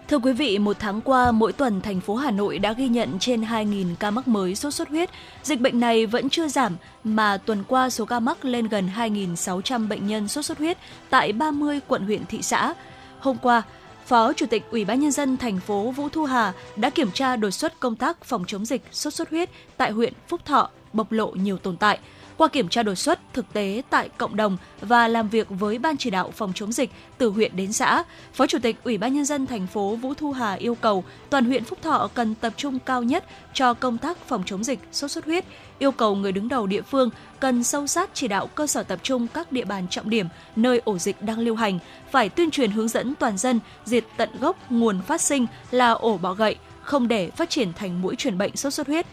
Thưa 0.07 0.19
quý 0.19 0.33
vị, 0.33 0.59
một 0.59 0.75
tháng 0.79 1.01
qua, 1.01 1.31
mỗi 1.31 1.53
tuần 1.53 1.81
thành 1.81 2.01
phố 2.01 2.15
Hà 2.15 2.31
Nội 2.31 2.59
đã 2.59 2.73
ghi 2.73 2.87
nhận 2.87 3.19
trên 3.19 3.41
2.000 3.41 3.95
ca 3.99 4.11
mắc 4.11 4.27
mới 4.27 4.55
sốt 4.55 4.73
xuất 4.73 4.89
huyết. 4.89 5.09
Dịch 5.43 5.61
bệnh 5.61 5.79
này 5.79 6.05
vẫn 6.05 6.29
chưa 6.29 6.47
giảm, 6.47 6.75
mà 7.03 7.37
tuần 7.37 7.63
qua 7.67 7.89
số 7.89 8.05
ca 8.05 8.19
mắc 8.19 8.45
lên 8.45 8.67
gần 8.67 8.89
2.600 8.95 9.87
bệnh 9.87 10.07
nhân 10.07 10.27
sốt 10.27 10.45
xuất 10.45 10.57
huyết 10.57 10.77
tại 11.09 11.33
30 11.33 11.79
quận 11.87 12.05
huyện 12.05 12.25
thị 12.25 12.41
xã. 12.41 12.73
Hôm 13.19 13.37
qua, 13.41 13.63
Phó 14.05 14.33
Chủ 14.33 14.45
tịch 14.45 14.63
Ủy 14.71 14.85
ban 14.85 14.99
nhân 14.99 15.11
dân 15.11 15.37
thành 15.37 15.59
phố 15.59 15.91
Vũ 15.91 16.09
Thu 16.09 16.25
Hà 16.25 16.53
đã 16.75 16.89
kiểm 16.89 17.11
tra 17.11 17.35
đột 17.35 17.51
xuất 17.51 17.79
công 17.79 17.95
tác 17.95 18.25
phòng 18.25 18.43
chống 18.47 18.65
dịch 18.65 18.81
sốt 18.91 19.13
xuất 19.13 19.29
huyết 19.29 19.49
tại 19.77 19.91
huyện 19.91 20.13
Phúc 20.27 20.41
Thọ, 20.45 20.69
bộc 20.93 21.11
lộ 21.11 21.31
nhiều 21.31 21.57
tồn 21.57 21.77
tại. 21.77 21.99
Qua 22.37 22.47
kiểm 22.47 22.69
tra 22.69 22.83
đột 22.83 22.95
xuất 22.95 23.19
thực 23.33 23.53
tế 23.53 23.81
tại 23.89 24.09
cộng 24.09 24.35
đồng 24.35 24.57
và 24.81 25.07
làm 25.07 25.29
việc 25.29 25.47
với 25.49 25.79
ban 25.79 25.97
chỉ 25.97 26.09
đạo 26.09 26.31
phòng 26.31 26.51
chống 26.55 26.71
dịch 26.71 26.91
từ 27.17 27.29
huyện 27.29 27.55
đến 27.55 27.73
xã, 27.73 28.03
Phó 28.33 28.47
Chủ 28.47 28.57
tịch 28.59 28.75
Ủy 28.83 28.97
ban 28.97 29.13
nhân 29.13 29.25
dân 29.25 29.47
thành 29.47 29.67
phố 29.67 29.95
Vũ 29.95 30.13
Thu 30.13 30.31
Hà 30.31 30.53
yêu 30.53 30.75
cầu 30.75 31.03
toàn 31.29 31.45
huyện 31.45 31.63
Phúc 31.63 31.79
Thọ 31.81 32.09
cần 32.13 32.35
tập 32.35 32.53
trung 32.57 32.79
cao 32.79 33.03
nhất 33.03 33.25
cho 33.53 33.73
công 33.73 33.97
tác 33.97 34.17
phòng 34.27 34.43
chống 34.45 34.63
dịch 34.63 34.79
sốt 34.91 35.11
xuất 35.11 35.25
huyết, 35.25 35.45
yêu 35.79 35.91
cầu 35.91 36.15
người 36.15 36.31
đứng 36.31 36.49
đầu 36.49 36.67
địa 36.67 36.81
phương 36.81 37.09
cần 37.39 37.63
sâu 37.63 37.87
sát 37.87 38.09
chỉ 38.13 38.27
đạo 38.27 38.47
cơ 38.47 38.67
sở 38.67 38.83
tập 38.83 38.99
trung 39.03 39.27
các 39.33 39.51
địa 39.51 39.65
bàn 39.65 39.87
trọng 39.89 40.09
điểm 40.09 40.27
nơi 40.55 40.81
ổ 40.85 40.97
dịch 40.97 41.21
đang 41.21 41.39
lưu 41.39 41.55
hành, 41.55 41.79
phải 42.11 42.29
tuyên 42.29 42.51
truyền 42.51 42.71
hướng 42.71 42.87
dẫn 42.87 43.15
toàn 43.15 43.37
dân 43.37 43.59
diệt 43.85 44.03
tận 44.17 44.29
gốc 44.39 44.71
nguồn 44.71 45.01
phát 45.01 45.21
sinh 45.21 45.45
là 45.71 45.91
ổ 45.91 46.17
bọ 46.17 46.33
gậy, 46.33 46.55
không 46.81 47.07
để 47.07 47.29
phát 47.29 47.49
triển 47.49 47.73
thành 47.73 48.01
mũi 48.01 48.15
truyền 48.15 48.37
bệnh 48.37 48.55
sốt 48.55 48.73
xuất 48.73 48.87
huyết. 48.87 49.05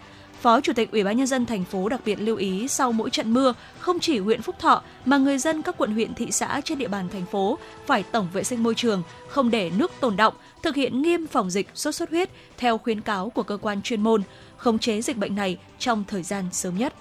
Phó 0.44 0.60
Chủ 0.60 0.72
tịch 0.72 0.92
Ủy 0.92 1.04
ban 1.04 1.16
nhân 1.16 1.26
dân 1.26 1.46
thành 1.46 1.64
phố 1.64 1.88
đặc 1.88 2.00
biệt 2.04 2.20
lưu 2.20 2.36
ý 2.36 2.68
sau 2.68 2.92
mỗi 2.92 3.10
trận 3.10 3.34
mưa, 3.34 3.54
không 3.78 4.00
chỉ 4.00 4.18
huyện 4.18 4.42
Phúc 4.42 4.56
Thọ 4.58 4.82
mà 5.04 5.18
người 5.18 5.38
dân 5.38 5.62
các 5.62 5.74
quận 5.78 5.92
huyện 5.92 6.14
thị 6.14 6.30
xã 6.30 6.60
trên 6.64 6.78
địa 6.78 6.88
bàn 6.88 7.08
thành 7.08 7.26
phố 7.26 7.58
phải 7.86 8.02
tổng 8.02 8.28
vệ 8.32 8.44
sinh 8.44 8.62
môi 8.62 8.74
trường, 8.74 9.02
không 9.28 9.50
để 9.50 9.70
nước 9.76 9.92
tồn 10.00 10.16
động, 10.16 10.34
thực 10.62 10.74
hiện 10.74 11.02
nghiêm 11.02 11.26
phòng 11.26 11.50
dịch 11.50 11.68
sốt 11.74 11.94
xuất 11.94 12.10
huyết 12.10 12.30
theo 12.56 12.78
khuyến 12.78 13.00
cáo 13.00 13.30
của 13.30 13.42
cơ 13.42 13.56
quan 13.56 13.82
chuyên 13.82 14.00
môn, 14.00 14.22
khống 14.56 14.78
chế 14.78 15.02
dịch 15.02 15.16
bệnh 15.16 15.34
này 15.34 15.58
trong 15.78 16.04
thời 16.08 16.22
gian 16.22 16.44
sớm 16.52 16.78
nhất. 16.78 16.94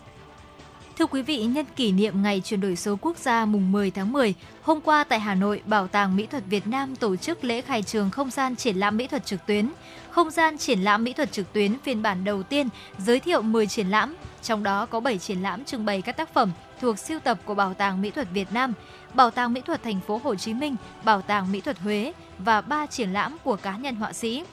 Thưa 0.98 1.06
quý 1.06 1.22
vị, 1.22 1.44
nhân 1.44 1.66
kỷ 1.76 1.92
niệm 1.92 2.22
Ngày 2.22 2.42
chuyển 2.46 2.62
đổi 2.62 2.76
số 2.76 2.98
quốc 3.02 3.18
gia 3.18 3.46
mùng 3.46 3.72
10 3.72 3.92
tháng 3.92 4.12
10, 4.12 4.34
hôm 4.62 4.82
qua 4.82 5.04
tại 5.04 5.20
Hà 5.20 5.36
Nội, 5.36 5.62
Bảo 5.66 5.88
tàng 5.88 6.16
Mỹ 6.16 6.26
thuật 6.26 6.44
Việt 6.50 6.68
Nam 6.68 6.96
tổ 6.96 7.16
chức 7.16 7.44
lễ 7.44 7.62
khai 7.62 7.84
trường 7.84 8.10
không 8.10 8.32
gian 8.32 8.56
triển 8.56 8.78
lãm 8.78 8.98
mỹ 8.98 9.08
thuật 9.08 9.26
trực 9.26 9.40
tuyến. 9.48 9.70
Không 10.14 10.32
gian 10.32 10.58
triển 10.58 10.80
lãm 10.80 11.04
mỹ 11.04 11.14
thuật 11.14 11.32
trực 11.32 11.54
tuyến 11.54 11.80
phiên 11.80 12.02
bản 12.02 12.24
đầu 12.24 12.44
tiên 12.44 12.70
giới 12.98 13.20
thiệu 13.20 13.42
10 13.42 13.68
triển 13.68 13.88
lãm, 13.88 14.16
trong 14.42 14.64
đó 14.64 14.86
có 14.86 15.00
7 15.00 15.18
triển 15.18 15.42
lãm 15.42 15.66
trưng 15.66 15.86
bày 15.86 16.02
các 16.02 16.18
tác 16.18 16.34
phẩm 16.34 16.52
thuộc 16.82 17.00
siêu 17.00 17.20
tập 17.20 17.38
của 17.46 17.56
Bảo 17.56 17.74
tàng 17.74 18.02
Mỹ 18.02 18.12
thuật 18.12 18.28
Việt 18.34 18.52
Nam, 18.52 18.74
Bảo 19.14 19.32
tàng 19.32 19.54
Mỹ 19.54 19.62
thuật 19.62 19.84
Thành 19.84 20.00
phố 20.08 20.22
Hồ 20.24 20.36
Chí 20.36 20.54
Minh, 20.54 20.76
Bảo 21.04 21.22
tàng 21.22 21.52
Mỹ 21.52 21.62
thuật 21.62 21.80
Huế 21.80 22.14
và 22.38 22.62
3 22.62 22.86
triển 22.86 23.14
lãm 23.14 23.38
của 23.44 23.56
cá 23.56 23.78
nhân 23.78 23.96
họa 23.96 24.14
sĩ. 24.14 24.44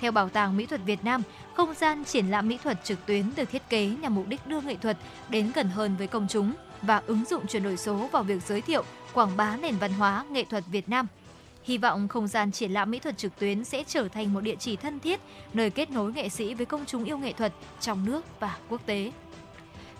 Theo 0.00 0.12
Bảo 0.12 0.28
tàng 0.28 0.56
Mỹ 0.56 0.66
thuật 0.66 0.80
Việt 0.84 1.04
Nam, 1.04 1.22
không 1.54 1.74
gian 1.74 2.04
triển 2.04 2.30
lãm 2.30 2.48
mỹ 2.48 2.58
thuật 2.64 2.84
trực 2.84 3.06
tuyến 3.06 3.30
được 3.36 3.50
thiết 3.50 3.62
kế 3.68 3.86
nhằm 3.86 4.14
mục 4.14 4.28
đích 4.28 4.46
đưa 4.46 4.60
nghệ 4.60 4.76
thuật 4.76 4.96
đến 5.28 5.52
gần 5.54 5.68
hơn 5.68 5.96
với 5.96 6.06
công 6.06 6.26
chúng 6.28 6.52
và 6.82 7.02
ứng 7.06 7.24
dụng 7.30 7.46
chuyển 7.46 7.62
đổi 7.62 7.76
số 7.76 8.08
vào 8.12 8.22
việc 8.22 8.42
giới 8.46 8.60
thiệu, 8.60 8.82
quảng 9.12 9.36
bá 9.36 9.56
nền 9.56 9.76
văn 9.76 9.92
hóa, 9.92 10.24
nghệ 10.30 10.44
thuật 10.44 10.64
Việt 10.66 10.88
Nam. 10.88 11.06
Hy 11.68 11.78
vọng 11.78 12.08
không 12.08 12.26
gian 12.26 12.52
triển 12.52 12.72
lãm 12.72 12.90
mỹ 12.90 12.98
thuật 12.98 13.18
trực 13.18 13.38
tuyến 13.38 13.64
sẽ 13.64 13.84
trở 13.86 14.08
thành 14.08 14.32
một 14.32 14.40
địa 14.40 14.54
chỉ 14.58 14.76
thân 14.76 15.00
thiết, 15.00 15.20
nơi 15.54 15.70
kết 15.70 15.90
nối 15.90 16.12
nghệ 16.12 16.28
sĩ 16.28 16.54
với 16.54 16.66
công 16.66 16.84
chúng 16.86 17.04
yêu 17.04 17.18
nghệ 17.18 17.32
thuật 17.32 17.52
trong 17.80 18.04
nước 18.04 18.40
và 18.40 18.56
quốc 18.68 18.86
tế. 18.86 19.12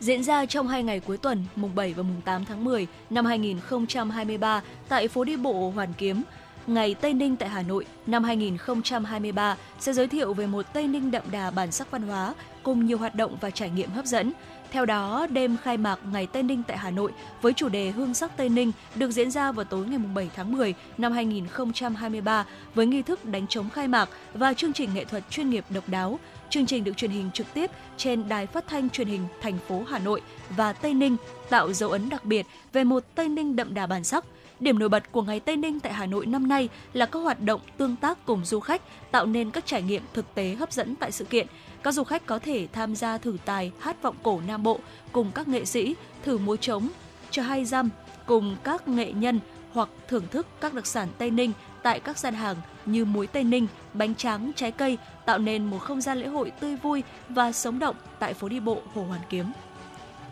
Diễn 0.00 0.24
ra 0.24 0.46
trong 0.46 0.68
hai 0.68 0.82
ngày 0.82 1.00
cuối 1.00 1.16
tuần, 1.16 1.44
mùng 1.56 1.74
7 1.74 1.94
và 1.94 2.02
mùng 2.02 2.20
8 2.20 2.44
tháng 2.44 2.64
10 2.64 2.86
năm 3.10 3.24
2023 3.24 4.62
tại 4.88 5.08
phố 5.08 5.24
đi 5.24 5.36
bộ 5.36 5.70
Hoàn 5.70 5.92
Kiếm, 5.98 6.22
Ngày 6.68 6.94
Tây 6.94 7.14
Ninh 7.14 7.36
tại 7.36 7.48
Hà 7.48 7.62
Nội 7.62 7.86
năm 8.06 8.24
2023 8.24 9.56
sẽ 9.80 9.92
giới 9.92 10.08
thiệu 10.08 10.34
về 10.34 10.46
một 10.46 10.62
Tây 10.72 10.88
Ninh 10.88 11.10
đậm 11.10 11.22
đà 11.30 11.50
bản 11.50 11.72
sắc 11.72 11.90
văn 11.90 12.02
hóa 12.02 12.34
cùng 12.62 12.86
nhiều 12.86 12.98
hoạt 12.98 13.14
động 13.14 13.36
và 13.40 13.50
trải 13.50 13.70
nghiệm 13.70 13.90
hấp 13.90 14.04
dẫn. 14.04 14.32
Theo 14.72 14.86
đó, 14.86 15.26
đêm 15.30 15.56
khai 15.62 15.76
mạc 15.76 15.98
Ngày 16.12 16.26
Tây 16.26 16.42
Ninh 16.42 16.62
tại 16.66 16.78
Hà 16.78 16.90
Nội 16.90 17.12
với 17.42 17.52
chủ 17.52 17.68
đề 17.68 17.90
Hương 17.90 18.14
sắc 18.14 18.36
Tây 18.36 18.48
Ninh 18.48 18.72
được 18.94 19.10
diễn 19.10 19.30
ra 19.30 19.52
vào 19.52 19.64
tối 19.64 19.86
ngày 19.86 19.98
7 20.14 20.30
tháng 20.36 20.52
10 20.52 20.74
năm 20.98 21.12
2023 21.12 22.44
với 22.74 22.86
nghi 22.86 23.02
thức 23.02 23.24
đánh 23.24 23.46
trống 23.46 23.70
khai 23.70 23.88
mạc 23.88 24.08
và 24.34 24.54
chương 24.54 24.72
trình 24.72 24.90
nghệ 24.94 25.04
thuật 25.04 25.22
chuyên 25.30 25.50
nghiệp 25.50 25.64
độc 25.70 25.88
đáo. 25.88 26.18
Chương 26.50 26.66
trình 26.66 26.84
được 26.84 26.96
truyền 26.96 27.10
hình 27.10 27.30
trực 27.34 27.46
tiếp 27.54 27.70
trên 27.96 28.28
đài 28.28 28.46
phát 28.46 28.64
thanh 28.68 28.90
truyền 28.90 29.08
hình 29.08 29.26
thành 29.40 29.58
phố 29.68 29.82
Hà 29.88 29.98
Nội 29.98 30.22
và 30.50 30.72
Tây 30.72 30.94
Ninh, 30.94 31.16
tạo 31.48 31.72
dấu 31.72 31.90
ấn 31.90 32.08
đặc 32.08 32.24
biệt 32.24 32.46
về 32.72 32.84
một 32.84 33.04
Tây 33.14 33.28
Ninh 33.28 33.56
đậm 33.56 33.74
đà 33.74 33.86
bản 33.86 34.04
sắc– 34.04 34.24
Điểm 34.60 34.78
nổi 34.78 34.88
bật 34.88 35.12
của 35.12 35.22
ngày 35.22 35.40
Tây 35.40 35.56
Ninh 35.56 35.80
tại 35.80 35.92
Hà 35.92 36.06
Nội 36.06 36.26
năm 36.26 36.48
nay 36.48 36.68
là 36.92 37.06
các 37.06 37.18
hoạt 37.18 37.40
động 37.40 37.60
tương 37.76 37.96
tác 37.96 38.26
cùng 38.26 38.44
du 38.44 38.60
khách, 38.60 38.82
tạo 39.10 39.26
nên 39.26 39.50
các 39.50 39.66
trải 39.66 39.82
nghiệm 39.82 40.02
thực 40.12 40.34
tế 40.34 40.54
hấp 40.54 40.72
dẫn 40.72 40.96
tại 40.96 41.12
sự 41.12 41.24
kiện. 41.24 41.46
Các 41.82 41.94
du 41.94 42.04
khách 42.04 42.26
có 42.26 42.38
thể 42.38 42.68
tham 42.72 42.96
gia 42.96 43.18
thử 43.18 43.36
tài 43.44 43.72
hát 43.78 44.02
vọng 44.02 44.16
cổ 44.22 44.40
Nam 44.46 44.62
Bộ 44.62 44.78
cùng 45.12 45.30
các 45.34 45.48
nghệ 45.48 45.64
sĩ, 45.64 45.94
thử 46.24 46.38
múa 46.38 46.56
trống, 46.56 46.88
cho 47.30 47.42
hai 47.42 47.64
dăm 47.64 47.90
cùng 48.26 48.56
các 48.64 48.88
nghệ 48.88 49.12
nhân 49.12 49.40
hoặc 49.72 49.88
thưởng 50.08 50.24
thức 50.30 50.46
các 50.60 50.74
đặc 50.74 50.86
sản 50.86 51.08
Tây 51.18 51.30
Ninh 51.30 51.52
tại 51.82 52.00
các 52.00 52.18
gian 52.18 52.34
hàng 52.34 52.56
như 52.86 53.04
muối 53.04 53.26
Tây 53.26 53.44
Ninh, 53.44 53.66
bánh 53.94 54.14
tráng, 54.14 54.52
trái 54.56 54.70
cây, 54.72 54.98
tạo 55.26 55.38
nên 55.38 55.64
một 55.64 55.78
không 55.78 56.00
gian 56.00 56.18
lễ 56.18 56.26
hội 56.26 56.50
tươi 56.50 56.76
vui 56.76 57.02
và 57.28 57.52
sống 57.52 57.78
động 57.78 57.96
tại 58.18 58.34
phố 58.34 58.48
đi 58.48 58.60
bộ 58.60 58.82
Hồ 58.94 59.04
Hoàn 59.04 59.20
Kiếm. 59.28 59.46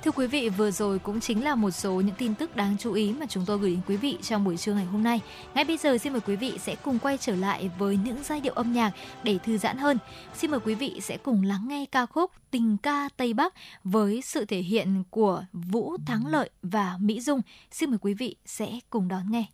Thưa 0.07 0.13
quý 0.13 0.27
vị, 0.27 0.49
vừa 0.49 0.71
rồi 0.71 0.99
cũng 0.99 1.21
chính 1.21 1.45
là 1.45 1.55
một 1.55 1.71
số 1.71 1.93
những 1.93 2.15
tin 2.19 2.35
tức 2.35 2.57
đáng 2.57 2.77
chú 2.79 2.93
ý 2.93 3.13
mà 3.13 3.27
chúng 3.27 3.45
tôi 3.47 3.59
gửi 3.59 3.71
đến 3.71 3.81
quý 3.87 3.97
vị 3.97 4.19
trong 4.23 4.45
buổi 4.45 4.57
trưa 4.57 4.75
ngày 4.75 4.85
hôm 4.85 5.03
nay. 5.03 5.21
Ngay 5.55 5.65
bây 5.65 5.77
giờ 5.77 5.99
xin 5.99 6.13
mời 6.13 6.21
quý 6.21 6.37
vị 6.37 6.59
sẽ 6.59 6.75
cùng 6.75 6.99
quay 6.99 7.19
trở 7.19 7.37
lại 7.37 7.71
với 7.79 7.97
những 8.05 8.17
giai 8.25 8.41
điệu 8.41 8.53
âm 8.53 8.73
nhạc 8.73 8.93
để 9.23 9.39
thư 9.39 9.59
giãn 9.59 9.79
hơn. 9.79 9.99
Xin 10.35 10.51
mời 10.51 10.61
quý 10.61 10.75
vị 10.75 11.01
sẽ 11.03 11.17
cùng 11.17 11.43
lắng 11.43 11.69
nghe 11.69 11.87
ca 11.93 12.07
khúc 12.07 12.31
Tình 12.51 12.77
ca 12.77 13.09
Tây 13.17 13.35
Bắc 13.35 13.55
với 13.85 14.23
sự 14.25 14.45
thể 14.45 14.59
hiện 14.59 15.03
của 15.11 15.45
Vũ 15.53 15.97
Thắng 16.07 16.27
Lợi 16.27 16.51
và 16.63 16.97
Mỹ 17.01 17.21
Dung. 17.21 17.41
Xin 17.71 17.91
mời 17.91 17.99
quý 18.03 18.15
vị 18.15 18.37
sẽ 18.45 18.69
cùng 18.91 19.09
đón 19.09 19.31
nghe. 19.31 19.47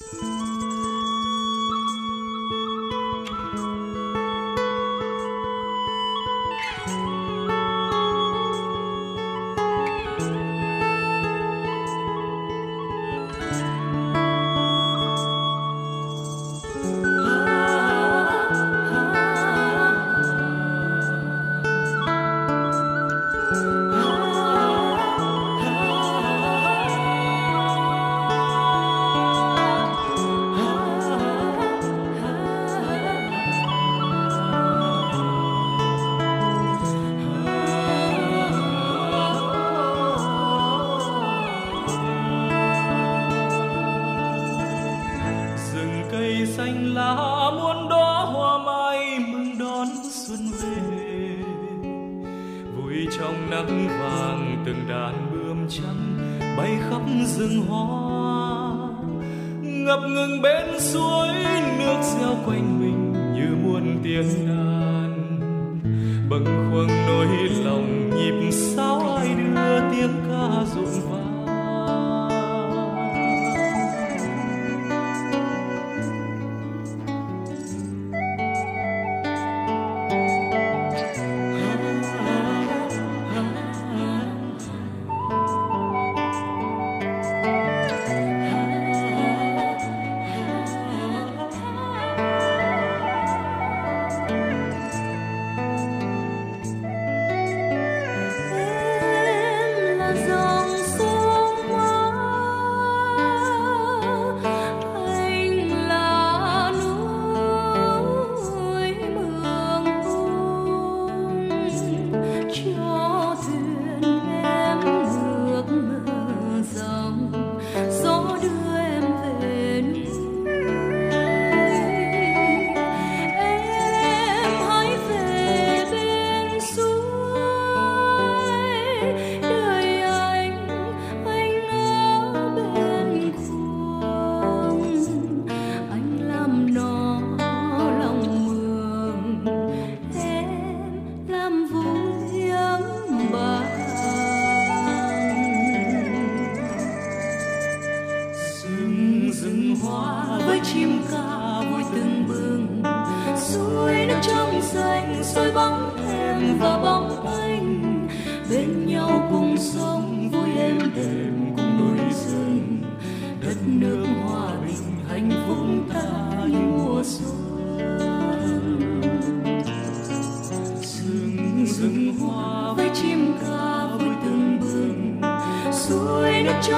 Música 0.00 0.59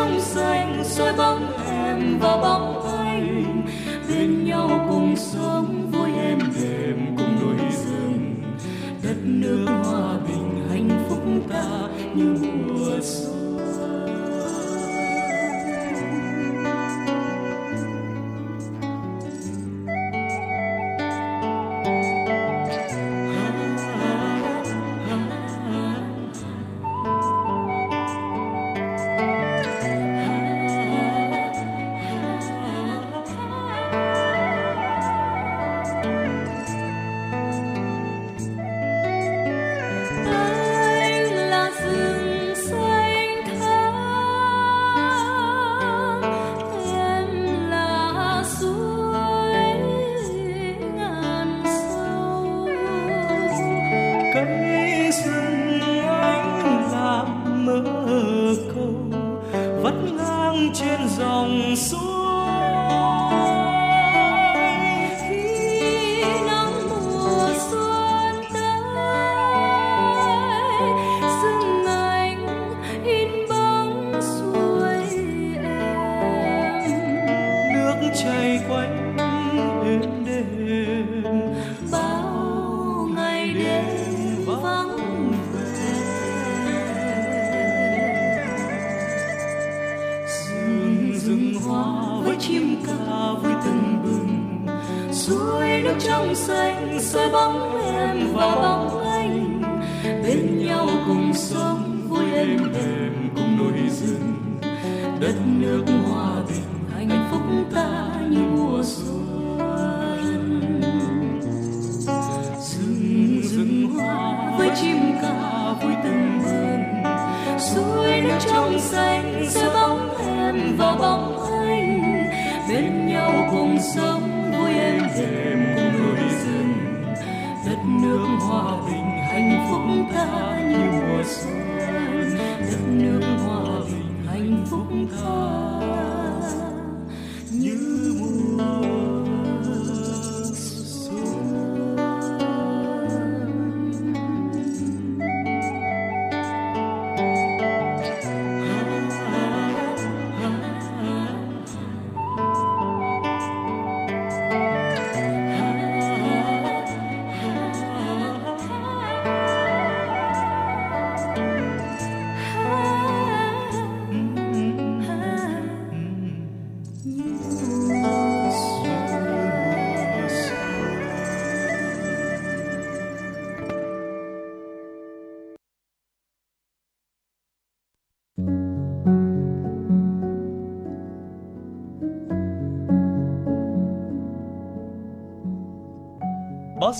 trong 0.02 0.20
xanh, 0.20 0.84
soi 0.84 1.12
bóng 1.12 1.52
em 1.66 2.18
và 2.18 2.36
bóng 2.36 2.86
anh. 2.98 3.66
Bên 4.08 4.44
nhau 4.44 4.86
cùng 4.88 5.16
sống, 5.16 5.90
vui 5.90 6.10
em 6.12 6.38
đềm 6.62 7.16
cùng 7.16 7.38
đôi 7.40 7.70
rừng. 7.70 8.34
Đất 9.02 9.16
nước 9.24 9.66
hòa 9.84 10.18
bình, 10.28 10.68
hạnh 10.70 11.06
phúc 11.08 11.22
ta 11.48 11.88
như 12.14 12.36
mùa 12.66 13.00
xuân. 13.00 13.41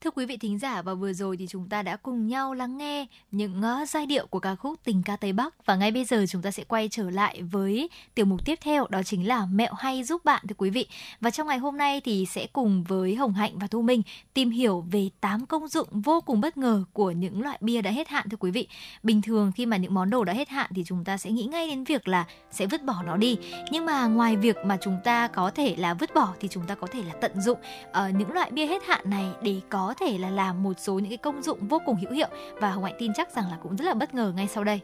Thưa 0.00 0.10
quý 0.10 0.26
vị 0.26 0.36
thính 0.36 0.58
giả 0.58 0.82
và 0.82 0.94
vừa 0.94 1.12
rồi 1.12 1.36
thì 1.36 1.46
chúng 1.46 1.68
ta 1.68 1.82
đã 1.82 1.96
cùng 1.96 2.26
nhau 2.26 2.54
lắng 2.54 2.76
nghe 2.76 3.06
những 3.30 3.62
uh, 3.82 3.88
giai 3.88 4.06
điệu 4.06 4.26
của 4.26 4.40
ca 4.40 4.54
khúc 4.54 4.80
Tình 4.84 5.02
ca 5.02 5.16
Tây 5.16 5.32
Bắc 5.32 5.66
và 5.66 5.76
ngay 5.76 5.90
bây 5.90 6.04
giờ 6.04 6.24
chúng 6.28 6.42
ta 6.42 6.50
sẽ 6.50 6.64
quay 6.64 6.88
trở 6.90 7.10
lại 7.10 7.42
với 7.42 7.90
tiểu 8.14 8.26
mục 8.26 8.44
tiếp 8.44 8.58
theo 8.62 8.86
đó 8.90 9.02
chính 9.02 9.28
là 9.28 9.46
mẹo 9.46 9.74
hay 9.74 10.04
giúp 10.04 10.24
bạn 10.24 10.46
thưa 10.48 10.54
quý 10.58 10.70
vị. 10.70 10.86
Và 11.20 11.30
trong 11.30 11.48
ngày 11.48 11.58
hôm 11.58 11.76
nay 11.76 12.00
thì 12.00 12.26
sẽ 12.26 12.46
cùng 12.52 12.84
với 12.84 13.14
Hồng 13.14 13.32
Hạnh 13.32 13.58
và 13.58 13.66
Thu 13.66 13.82
Minh 13.82 14.02
tìm 14.34 14.50
hiểu 14.50 14.84
về 14.90 15.08
8 15.20 15.46
công 15.46 15.68
dụng 15.68 15.88
vô 15.92 16.20
cùng 16.20 16.40
bất 16.40 16.56
ngờ 16.56 16.84
của 16.92 17.10
những 17.10 17.42
loại 17.42 17.58
bia 17.60 17.82
đã 17.82 17.90
hết 17.90 18.08
hạn 18.08 18.28
thưa 18.30 18.36
quý 18.40 18.50
vị. 18.50 18.68
Bình 19.02 19.22
thường 19.22 19.52
khi 19.54 19.66
mà 19.66 19.76
những 19.76 19.94
món 19.94 20.10
đồ 20.10 20.24
đã 20.24 20.32
hết 20.32 20.48
hạn 20.48 20.70
thì 20.74 20.84
chúng 20.86 21.04
ta 21.04 21.16
sẽ 21.16 21.30
nghĩ 21.30 21.44
ngay 21.44 21.68
đến 21.68 21.84
việc 21.84 22.08
là 22.08 22.26
sẽ 22.50 22.66
vứt 22.66 22.84
bỏ 22.84 23.02
nó 23.06 23.16
đi. 23.16 23.38
Nhưng 23.72 23.84
mà 23.84 24.06
ngoài 24.06 24.36
việc 24.36 24.56
mà 24.64 24.78
chúng 24.80 24.96
ta 25.04 25.28
có 25.28 25.50
thể 25.50 25.74
là 25.78 25.94
vứt 25.94 26.14
bỏ 26.14 26.34
thì 26.40 26.48
chúng 26.48 26.66
ta 26.66 26.74
có 26.74 26.86
thể 26.86 27.02
là 27.02 27.14
tận 27.20 27.40
dụng 27.40 27.58
uh, 27.88 28.14
những 28.14 28.32
loại 28.32 28.50
bia 28.50 28.66
hết 28.66 28.82
hạn 28.86 29.10
này 29.10 29.26
để 29.42 29.60
có 29.70 29.85
thể 29.94 30.18
là 30.18 30.30
làm 30.30 30.62
một 30.62 30.72
số 30.78 30.94
những 30.94 31.08
cái 31.08 31.18
công 31.18 31.42
dụng 31.42 31.68
vô 31.68 31.78
cùng 31.86 31.96
hữu 31.96 32.12
hiệu 32.12 32.28
và 32.60 32.70
Hồng 32.70 32.84
Hạnh 32.84 32.96
tin 32.98 33.12
chắc 33.16 33.36
rằng 33.36 33.50
là 33.50 33.56
cũng 33.62 33.76
rất 33.76 33.84
là 33.84 33.94
bất 33.94 34.14
ngờ 34.14 34.32
ngay 34.36 34.48
sau 34.48 34.64
đây. 34.64 34.80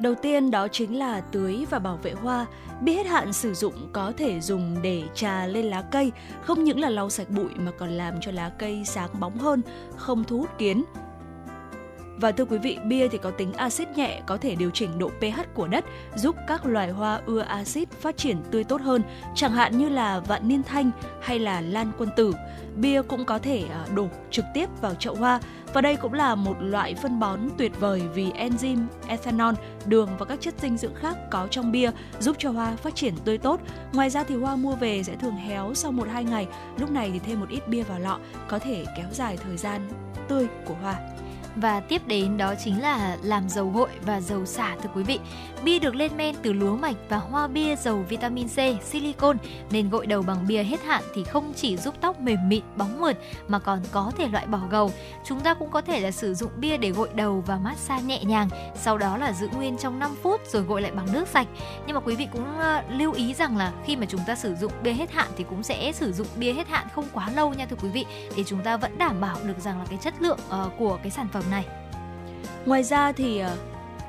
Đầu 0.00 0.14
tiên 0.14 0.50
đó 0.50 0.68
chính 0.68 0.98
là 0.98 1.20
tưới 1.20 1.66
và 1.70 1.78
bảo 1.78 1.98
vệ 2.02 2.12
hoa. 2.12 2.46
bi 2.80 2.94
hết 2.94 3.06
hạn 3.06 3.32
sử 3.32 3.54
dụng 3.54 3.74
có 3.92 4.12
thể 4.16 4.40
dùng 4.40 4.82
để 4.82 5.02
trà 5.14 5.46
lên 5.46 5.64
lá 5.64 5.82
cây, 5.82 6.12
không 6.42 6.64
những 6.64 6.80
là 6.80 6.90
lau 6.90 7.10
sạch 7.10 7.30
bụi 7.30 7.50
mà 7.56 7.72
còn 7.78 7.90
làm 7.90 8.14
cho 8.20 8.32
lá 8.32 8.50
cây 8.58 8.82
sáng 8.84 9.10
bóng 9.20 9.36
hơn, 9.36 9.62
không 9.96 10.24
thu 10.24 10.38
hút 10.38 10.50
kiến. 10.58 10.84
Và 12.16 12.32
thưa 12.32 12.44
quý 12.44 12.58
vị, 12.58 12.78
bia 12.84 13.08
thì 13.08 13.18
có 13.18 13.30
tính 13.30 13.52
axit 13.52 13.88
nhẹ, 13.96 14.20
có 14.26 14.36
thể 14.36 14.54
điều 14.54 14.70
chỉnh 14.70 14.98
độ 14.98 15.08
pH 15.08 15.40
của 15.54 15.66
đất, 15.66 15.84
giúp 16.16 16.36
các 16.46 16.66
loài 16.66 16.90
hoa 16.90 17.20
ưa 17.26 17.40
axit 17.40 17.90
phát 17.90 18.16
triển 18.16 18.36
tươi 18.50 18.64
tốt 18.64 18.80
hơn, 18.80 19.02
chẳng 19.34 19.52
hạn 19.52 19.78
như 19.78 19.88
là 19.88 20.20
vạn 20.20 20.48
niên 20.48 20.62
thanh 20.62 20.90
hay 21.20 21.38
là 21.38 21.60
lan 21.60 21.92
quân 21.98 22.08
tử. 22.16 22.32
Bia 22.76 23.02
cũng 23.02 23.24
có 23.24 23.38
thể 23.38 23.64
à, 23.70 23.86
đổ 23.94 24.08
trực 24.30 24.44
tiếp 24.54 24.68
vào 24.80 24.94
chậu 24.94 25.14
hoa 25.14 25.40
và 25.72 25.80
đây 25.80 25.96
cũng 25.96 26.12
là 26.12 26.34
một 26.34 26.56
loại 26.60 26.94
phân 26.94 27.20
bón 27.20 27.40
tuyệt 27.58 27.80
vời 27.80 28.02
vì 28.14 28.30
enzyme, 28.30 28.86
ethanol, 29.06 29.54
đường 29.86 30.08
và 30.18 30.24
các 30.26 30.40
chất 30.40 30.54
dinh 30.58 30.76
dưỡng 30.76 30.94
khác 30.94 31.16
có 31.30 31.46
trong 31.50 31.72
bia 31.72 31.90
giúp 32.20 32.36
cho 32.38 32.50
hoa 32.50 32.76
phát 32.76 32.94
triển 32.94 33.14
tươi 33.24 33.38
tốt. 33.38 33.60
Ngoài 33.92 34.10
ra 34.10 34.24
thì 34.24 34.34
hoa 34.34 34.56
mua 34.56 34.76
về 34.76 35.02
sẽ 35.02 35.16
thường 35.16 35.36
héo 35.36 35.74
sau 35.74 35.92
1-2 35.92 36.22
ngày, 36.22 36.46
lúc 36.78 36.90
này 36.90 37.10
thì 37.12 37.18
thêm 37.18 37.40
một 37.40 37.48
ít 37.48 37.68
bia 37.68 37.82
vào 37.82 37.98
lọ 37.98 38.18
có 38.48 38.58
thể 38.58 38.84
kéo 38.96 39.06
dài 39.12 39.36
thời 39.36 39.56
gian 39.56 39.80
tươi 40.28 40.46
của 40.66 40.74
hoa 40.82 40.96
và 41.56 41.80
tiếp 41.80 42.02
đến 42.06 42.36
đó 42.36 42.54
chính 42.64 42.82
là 42.82 43.16
làm 43.22 43.48
dầu 43.48 43.70
gội 43.70 43.88
và 44.06 44.20
dầu 44.20 44.46
xả 44.46 44.76
thưa 44.82 44.90
quý 44.94 45.02
vị. 45.02 45.18
Bia 45.64 45.78
được 45.78 45.94
lên 45.94 46.16
men 46.16 46.34
từ 46.42 46.52
lúa 46.52 46.76
mạch 46.76 46.96
và 47.08 47.16
hoa 47.16 47.48
bia 47.48 47.76
giàu 47.76 48.04
vitamin 48.08 48.48
C, 48.48 48.84
silicon 48.84 49.36
nên 49.70 49.90
gội 49.90 50.06
đầu 50.06 50.22
bằng 50.22 50.46
bia 50.46 50.62
hết 50.62 50.82
hạn 50.84 51.02
thì 51.14 51.24
không 51.24 51.52
chỉ 51.56 51.76
giúp 51.76 51.94
tóc 52.00 52.20
mềm 52.20 52.48
mịn, 52.48 52.62
bóng 52.76 53.00
mượt 53.00 53.16
mà 53.48 53.58
còn 53.58 53.80
có 53.92 54.12
thể 54.18 54.28
loại 54.28 54.46
bỏ 54.46 54.60
gầu. 54.70 54.92
Chúng 55.24 55.40
ta 55.40 55.54
cũng 55.54 55.70
có 55.70 55.80
thể 55.80 56.00
là 56.00 56.10
sử 56.10 56.34
dụng 56.34 56.50
bia 56.56 56.76
để 56.76 56.90
gội 56.90 57.08
đầu 57.14 57.42
và 57.46 57.56
massage 57.56 58.02
nhẹ 58.02 58.24
nhàng, 58.24 58.48
sau 58.74 58.98
đó 58.98 59.16
là 59.16 59.32
giữ 59.32 59.48
nguyên 59.48 59.76
trong 59.78 59.98
5 59.98 60.16
phút 60.22 60.40
rồi 60.46 60.62
gội 60.62 60.82
lại 60.82 60.90
bằng 60.90 61.12
nước 61.12 61.28
sạch. 61.28 61.46
Nhưng 61.86 61.94
mà 61.94 62.00
quý 62.00 62.16
vị 62.16 62.28
cũng 62.32 62.58
ờ, 62.58 62.82
lưu 62.90 63.12
ý 63.12 63.34
rằng 63.34 63.56
là 63.56 63.72
khi 63.84 63.96
mà 63.96 64.06
chúng 64.08 64.20
ta 64.26 64.34
sử 64.34 64.54
dụng 64.54 64.72
bia 64.82 64.92
hết 64.92 65.12
hạn 65.12 65.28
thì 65.36 65.44
cũng 65.50 65.62
sẽ 65.62 65.92
sử 65.92 66.12
dụng 66.12 66.26
bia 66.36 66.52
hết 66.52 66.68
hạn 66.68 66.86
không 66.94 67.04
quá 67.12 67.30
lâu 67.36 67.54
nha 67.54 67.66
thưa 67.66 67.76
quý 67.82 67.88
vị 67.88 68.06
để 68.36 68.44
chúng 68.46 68.60
ta 68.60 68.76
vẫn 68.76 68.98
đảm 68.98 69.20
bảo 69.20 69.36
được 69.44 69.58
rằng 69.58 69.78
là 69.78 69.84
cái 69.88 69.98
chất 70.02 70.14
lượng 70.20 70.38
uh, 70.48 70.72
của 70.78 70.98
cái 71.02 71.10
sản 71.10 71.28
phẩm 71.32 71.43
này. 71.50 71.66
Ngoài 72.66 72.82
ra 72.82 73.12
thì 73.12 73.38
ờ, 73.38 73.56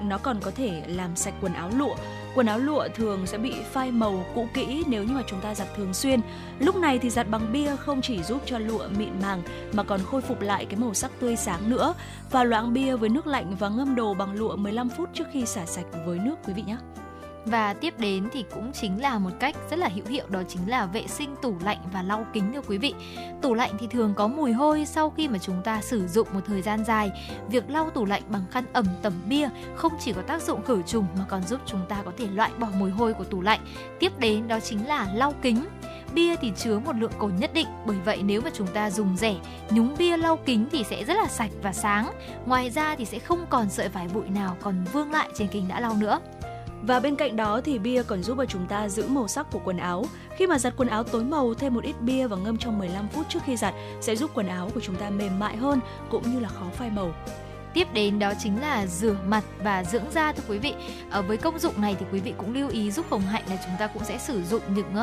nó 0.01 0.17
còn 0.17 0.39
có 0.41 0.51
thể 0.51 0.83
làm 0.87 1.15
sạch 1.15 1.33
quần 1.41 1.53
áo 1.53 1.69
lụa. 1.77 1.95
Quần 2.35 2.47
áo 2.47 2.59
lụa 2.59 2.87
thường 2.95 3.27
sẽ 3.27 3.37
bị 3.37 3.53
phai 3.71 3.91
màu 3.91 4.25
cũ 4.35 4.47
kỹ 4.53 4.83
nếu 4.87 5.03
như 5.03 5.13
mà 5.13 5.21
chúng 5.27 5.41
ta 5.41 5.55
giặt 5.55 5.67
thường 5.77 5.93
xuyên. 5.93 6.19
Lúc 6.59 6.75
này 6.75 6.99
thì 6.99 7.09
giặt 7.09 7.29
bằng 7.29 7.53
bia 7.53 7.75
không 7.75 8.01
chỉ 8.01 8.23
giúp 8.23 8.41
cho 8.45 8.59
lụa 8.59 8.87
mịn 8.97 9.19
màng 9.21 9.41
mà 9.73 9.83
còn 9.83 9.99
khôi 10.03 10.21
phục 10.21 10.41
lại 10.41 10.65
cái 10.65 10.79
màu 10.79 10.93
sắc 10.93 11.11
tươi 11.19 11.35
sáng 11.35 11.69
nữa. 11.69 11.93
Và 12.31 12.43
loãng 12.43 12.73
bia 12.73 12.95
với 12.95 13.09
nước 13.09 13.27
lạnh 13.27 13.55
và 13.59 13.69
ngâm 13.69 13.95
đồ 13.95 14.13
bằng 14.13 14.33
lụa 14.33 14.55
15 14.55 14.89
phút 14.89 15.09
trước 15.13 15.25
khi 15.31 15.45
xả 15.45 15.65
sạch 15.65 15.85
với 16.05 16.19
nước, 16.19 16.35
quý 16.47 16.53
vị 16.53 16.63
nhé. 16.67 16.77
Và 17.45 17.73
tiếp 17.73 17.93
đến 17.99 18.29
thì 18.33 18.45
cũng 18.53 18.71
chính 18.73 19.01
là 19.01 19.19
một 19.19 19.29
cách 19.39 19.55
rất 19.69 19.79
là 19.79 19.87
hữu 19.87 20.05
hiệu, 20.05 20.25
đó 20.29 20.43
chính 20.47 20.69
là 20.69 20.85
vệ 20.85 21.07
sinh 21.07 21.35
tủ 21.41 21.55
lạnh 21.63 21.77
và 21.93 22.01
lau 22.03 22.25
kính, 22.33 22.53
thưa 22.53 22.61
quý 22.67 22.77
vị. 22.77 22.93
Tủ 23.41 23.53
lạnh 23.53 23.71
thì 23.79 23.87
thường 23.87 24.13
có 24.15 24.27
mùi 24.27 24.51
hôi 24.51 24.85
sau 24.85 25.09
khi 25.09 25.27
mà 25.27 25.37
chúng 25.37 25.61
ta 25.63 25.81
sử 25.81 26.07
dụng 26.07 26.27
một 26.33 26.39
thời 26.47 26.61
gian 26.61 26.85
dài. 26.85 27.11
Việc 27.49 27.69
lau 27.69 27.89
tủ 27.89 28.05
lạnh 28.05 28.23
bằng 28.29 28.45
khăn 28.51 28.63
ẩm, 28.73 28.85
tẩm 29.01 29.13
bia 29.27 29.49
không 29.75 29.93
chỉ 29.99 30.13
có 30.13 30.21
tác 30.21 30.41
dụng 30.41 30.63
khử 30.63 30.81
trùng 30.81 31.05
mà 31.17 31.25
còn 31.29 31.43
giúp 31.43 31.59
chúng 31.65 31.85
ta 31.89 32.01
có 32.05 32.11
thể 32.17 32.27
loại 32.27 32.51
bỏ 32.59 32.67
mùi 32.77 32.91
hôi 32.91 33.13
của 33.13 33.23
tủ 33.23 33.41
lạnh. 33.41 33.59
Tiếp 33.99 34.19
đến, 34.19 34.47
đó 34.47 34.59
chính 34.59 34.87
là 34.87 35.07
lau 35.13 35.33
kính 35.41 35.65
bia 36.13 36.35
thì 36.35 36.51
chứa 36.57 36.79
một 36.79 36.95
lượng 36.95 37.11
cồn 37.17 37.35
nhất 37.35 37.53
định, 37.53 37.67
bởi 37.85 37.97
vậy 38.05 38.23
nếu 38.23 38.41
mà 38.41 38.49
chúng 38.53 38.67
ta 38.67 38.89
dùng 38.89 39.17
rẻ, 39.17 39.35
nhúng 39.69 39.95
bia 39.97 40.17
lau 40.17 40.37
kính 40.37 40.67
thì 40.71 40.83
sẽ 40.83 41.03
rất 41.03 41.13
là 41.13 41.27
sạch 41.27 41.51
và 41.61 41.73
sáng 41.73 42.11
ngoài 42.45 42.69
ra 42.69 42.95
thì 42.95 43.05
sẽ 43.05 43.19
không 43.19 43.45
còn 43.49 43.69
sợi 43.69 43.89
vải 43.89 44.07
bụi 44.13 44.29
nào 44.29 44.57
còn 44.61 44.85
vương 44.93 45.11
lại 45.11 45.29
trên 45.35 45.47
kính 45.47 45.67
đã 45.67 45.79
lau 45.79 45.93
nữa 45.93 46.19
và 46.83 46.99
bên 46.99 47.15
cạnh 47.15 47.35
đó 47.35 47.61
thì 47.61 47.79
bia 47.79 48.03
còn 48.03 48.23
giúp 48.23 48.37
cho 48.37 48.45
chúng 48.45 48.65
ta 48.67 48.89
giữ 48.89 49.07
màu 49.07 49.27
sắc 49.27 49.51
của 49.51 49.59
quần 49.65 49.77
áo. 49.77 50.05
Khi 50.37 50.47
mà 50.47 50.59
giặt 50.59 50.73
quần 50.77 50.89
áo 50.89 51.03
tối 51.03 51.23
màu, 51.23 51.53
thêm 51.53 51.73
một 51.73 51.83
ít 51.83 51.95
bia 52.01 52.27
và 52.27 52.37
ngâm 52.37 52.57
trong 52.57 52.79
15 52.79 53.07
phút 53.07 53.25
trước 53.29 53.39
khi 53.45 53.55
giặt 53.55 53.73
sẽ 54.01 54.15
giúp 54.15 54.31
quần 54.33 54.47
áo 54.47 54.69
của 54.73 54.79
chúng 54.79 54.95
ta 54.95 55.09
mềm 55.09 55.39
mại 55.39 55.57
hơn, 55.57 55.79
cũng 56.09 56.33
như 56.33 56.39
là 56.39 56.49
khó 56.49 56.65
phai 56.73 56.89
màu. 56.89 57.13
Tiếp 57.75 57.87
đến 57.93 58.19
đó 58.19 58.33
chính 58.39 58.61
là 58.61 58.85
rửa 58.85 59.15
mặt 59.27 59.43
và 59.63 59.83
dưỡng 59.83 60.11
da 60.11 60.31
thưa 60.31 60.43
quý 60.47 60.57
vị. 60.57 60.73
Ở 61.09 61.21
với 61.21 61.37
công 61.37 61.59
dụng 61.59 61.81
này 61.81 61.95
thì 61.99 62.05
quý 62.11 62.19
vị 62.19 62.33
cũng 62.37 62.53
lưu 62.53 62.69
ý 62.69 62.91
giúp 62.91 63.05
Hồng 63.09 63.21
Hạnh 63.21 63.43
là 63.49 63.57
chúng 63.65 63.73
ta 63.79 63.87
cũng 63.87 64.03
sẽ 64.03 64.17
sử 64.17 64.43
dụng 64.43 64.61
những 64.67 64.93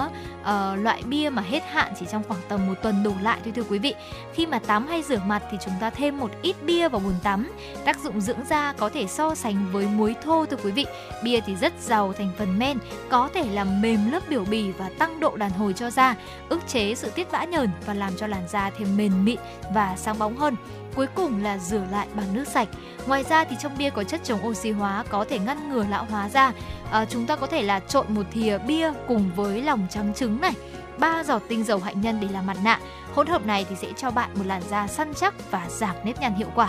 uh, 0.40 0.78
loại 0.78 1.02
bia 1.02 1.30
mà 1.30 1.42
hết 1.42 1.62
hạn 1.68 1.92
chỉ 2.00 2.06
trong 2.12 2.22
khoảng 2.28 2.40
tầm 2.48 2.66
một 2.66 2.74
tuần 2.82 3.02
đổ 3.02 3.12
lại 3.22 3.40
thôi 3.44 3.52
thưa 3.56 3.62
quý 3.62 3.78
vị. 3.78 3.94
Khi 4.34 4.46
mà 4.46 4.58
tắm 4.58 4.86
hay 4.86 5.02
rửa 5.02 5.20
mặt 5.26 5.42
thì 5.50 5.58
chúng 5.64 5.74
ta 5.80 5.90
thêm 5.90 6.18
một 6.18 6.30
ít 6.42 6.56
bia 6.66 6.88
vào 6.88 7.00
bồn 7.00 7.14
tắm. 7.22 7.52
Tác 7.84 7.98
dụng 8.00 8.20
dưỡng 8.20 8.44
da 8.50 8.72
có 8.72 8.88
thể 8.88 9.06
so 9.06 9.34
sánh 9.34 9.72
với 9.72 9.86
muối 9.86 10.14
thô 10.24 10.46
thưa 10.46 10.56
quý 10.64 10.70
vị. 10.70 10.86
Bia 11.24 11.40
thì 11.40 11.56
rất 11.56 11.72
giàu 11.80 12.12
thành 12.12 12.30
phần 12.38 12.58
men, 12.58 12.78
có 13.08 13.28
thể 13.34 13.44
làm 13.52 13.82
mềm 13.82 14.12
lớp 14.12 14.22
biểu 14.28 14.44
bì 14.44 14.70
và 14.70 14.90
tăng 14.98 15.20
độ 15.20 15.36
đàn 15.36 15.50
hồi 15.50 15.72
cho 15.72 15.90
da, 15.90 16.16
ức 16.48 16.60
chế 16.68 16.94
sự 16.94 17.10
tiết 17.10 17.32
bã 17.32 17.44
nhờn 17.44 17.70
và 17.86 17.94
làm 17.94 18.16
cho 18.16 18.26
làn 18.26 18.48
da 18.48 18.70
thêm 18.78 18.96
mềm 18.96 19.24
mịn 19.24 19.38
và 19.74 19.96
sáng 19.96 20.18
bóng 20.18 20.36
hơn. 20.36 20.56
Cuối 20.94 21.06
cùng 21.14 21.42
là 21.42 21.58
rửa 21.58 21.84
lại 21.90 22.06
bằng 22.14 22.34
nước 22.34 22.48
sạch. 22.48 22.68
Ngoài 23.06 23.24
ra 23.28 23.44
thì 23.44 23.56
trong 23.60 23.78
bia 23.78 23.90
có 23.90 24.04
chất 24.04 24.20
chống 24.24 24.46
oxy 24.46 24.70
hóa 24.70 25.04
có 25.08 25.24
thể 25.30 25.38
ngăn 25.38 25.70
ngừa 25.70 25.84
lão 25.90 26.04
hóa 26.04 26.28
da. 26.28 26.52
À, 26.90 27.04
chúng 27.04 27.26
ta 27.26 27.36
có 27.36 27.46
thể 27.46 27.62
là 27.62 27.80
trộn 27.80 28.06
một 28.08 28.26
thìa 28.32 28.58
bia 28.58 28.92
cùng 29.08 29.30
với 29.36 29.62
lòng 29.62 29.86
trắng 29.90 30.14
trứng 30.14 30.40
này 30.40 30.52
ba 30.98 31.24
giọt 31.24 31.42
tinh 31.48 31.64
dầu 31.64 31.78
hạnh 31.78 32.00
nhân 32.00 32.18
để 32.20 32.28
làm 32.32 32.46
mặt 32.46 32.56
nạ. 32.64 32.80
Hỗn 33.14 33.26
hợp 33.26 33.46
này 33.46 33.66
thì 33.68 33.76
sẽ 33.76 33.88
cho 33.96 34.10
bạn 34.10 34.30
một 34.34 34.46
làn 34.46 34.62
da 34.70 34.86
săn 34.86 35.14
chắc 35.14 35.50
và 35.50 35.66
giảm 35.68 35.96
nếp 36.04 36.20
nhăn 36.20 36.34
hiệu 36.34 36.48
quả. 36.54 36.68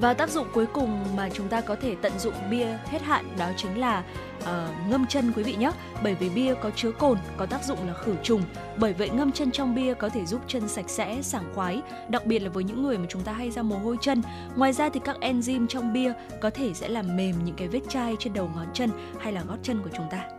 Và 0.00 0.14
tác 0.14 0.30
dụng 0.30 0.46
cuối 0.54 0.66
cùng 0.66 1.16
mà 1.16 1.28
chúng 1.34 1.48
ta 1.48 1.60
có 1.60 1.76
thể 1.80 1.96
tận 2.02 2.18
dụng 2.18 2.34
bia 2.50 2.66
hết 2.86 3.02
hạn 3.02 3.36
đó 3.38 3.46
chính 3.56 3.78
là 3.78 4.02
uh, 4.40 4.46
ngâm 4.90 5.06
chân 5.06 5.32
quý 5.36 5.42
vị 5.42 5.54
nhé. 5.54 5.70
Bởi 6.02 6.14
vì 6.14 6.28
bia 6.28 6.54
có 6.54 6.70
chứa 6.70 6.92
cồn, 6.92 7.18
có 7.36 7.46
tác 7.46 7.64
dụng 7.64 7.86
là 7.86 7.94
khử 7.94 8.14
trùng. 8.22 8.42
Bởi 8.76 8.92
vậy 8.92 9.10
ngâm 9.10 9.32
chân 9.32 9.50
trong 9.50 9.74
bia 9.74 9.94
có 9.94 10.08
thể 10.08 10.26
giúp 10.26 10.40
chân 10.46 10.68
sạch 10.68 10.88
sẽ, 10.88 11.22
sảng 11.22 11.54
khoái, 11.54 11.82
đặc 12.08 12.26
biệt 12.26 12.38
là 12.38 12.50
với 12.50 12.64
những 12.64 12.82
người 12.82 12.98
mà 12.98 13.06
chúng 13.08 13.22
ta 13.22 13.32
hay 13.32 13.50
ra 13.50 13.62
mồ 13.62 13.78
hôi 13.78 13.96
chân. 14.00 14.22
Ngoài 14.56 14.72
ra 14.72 14.88
thì 14.88 15.00
các 15.04 15.16
enzyme 15.20 15.66
trong 15.66 15.92
bia 15.92 16.12
có 16.40 16.50
thể 16.50 16.74
sẽ 16.74 16.88
làm 16.88 17.16
mềm 17.16 17.34
những 17.44 17.56
cái 17.56 17.68
vết 17.68 17.80
chai 17.88 18.16
trên 18.18 18.32
đầu 18.32 18.50
ngón 18.54 18.66
chân 18.74 18.90
hay 19.20 19.32
là 19.32 19.42
gót 19.48 19.56
chân 19.62 19.82
của 19.82 19.90
chúng 19.96 20.06
ta. 20.10 20.37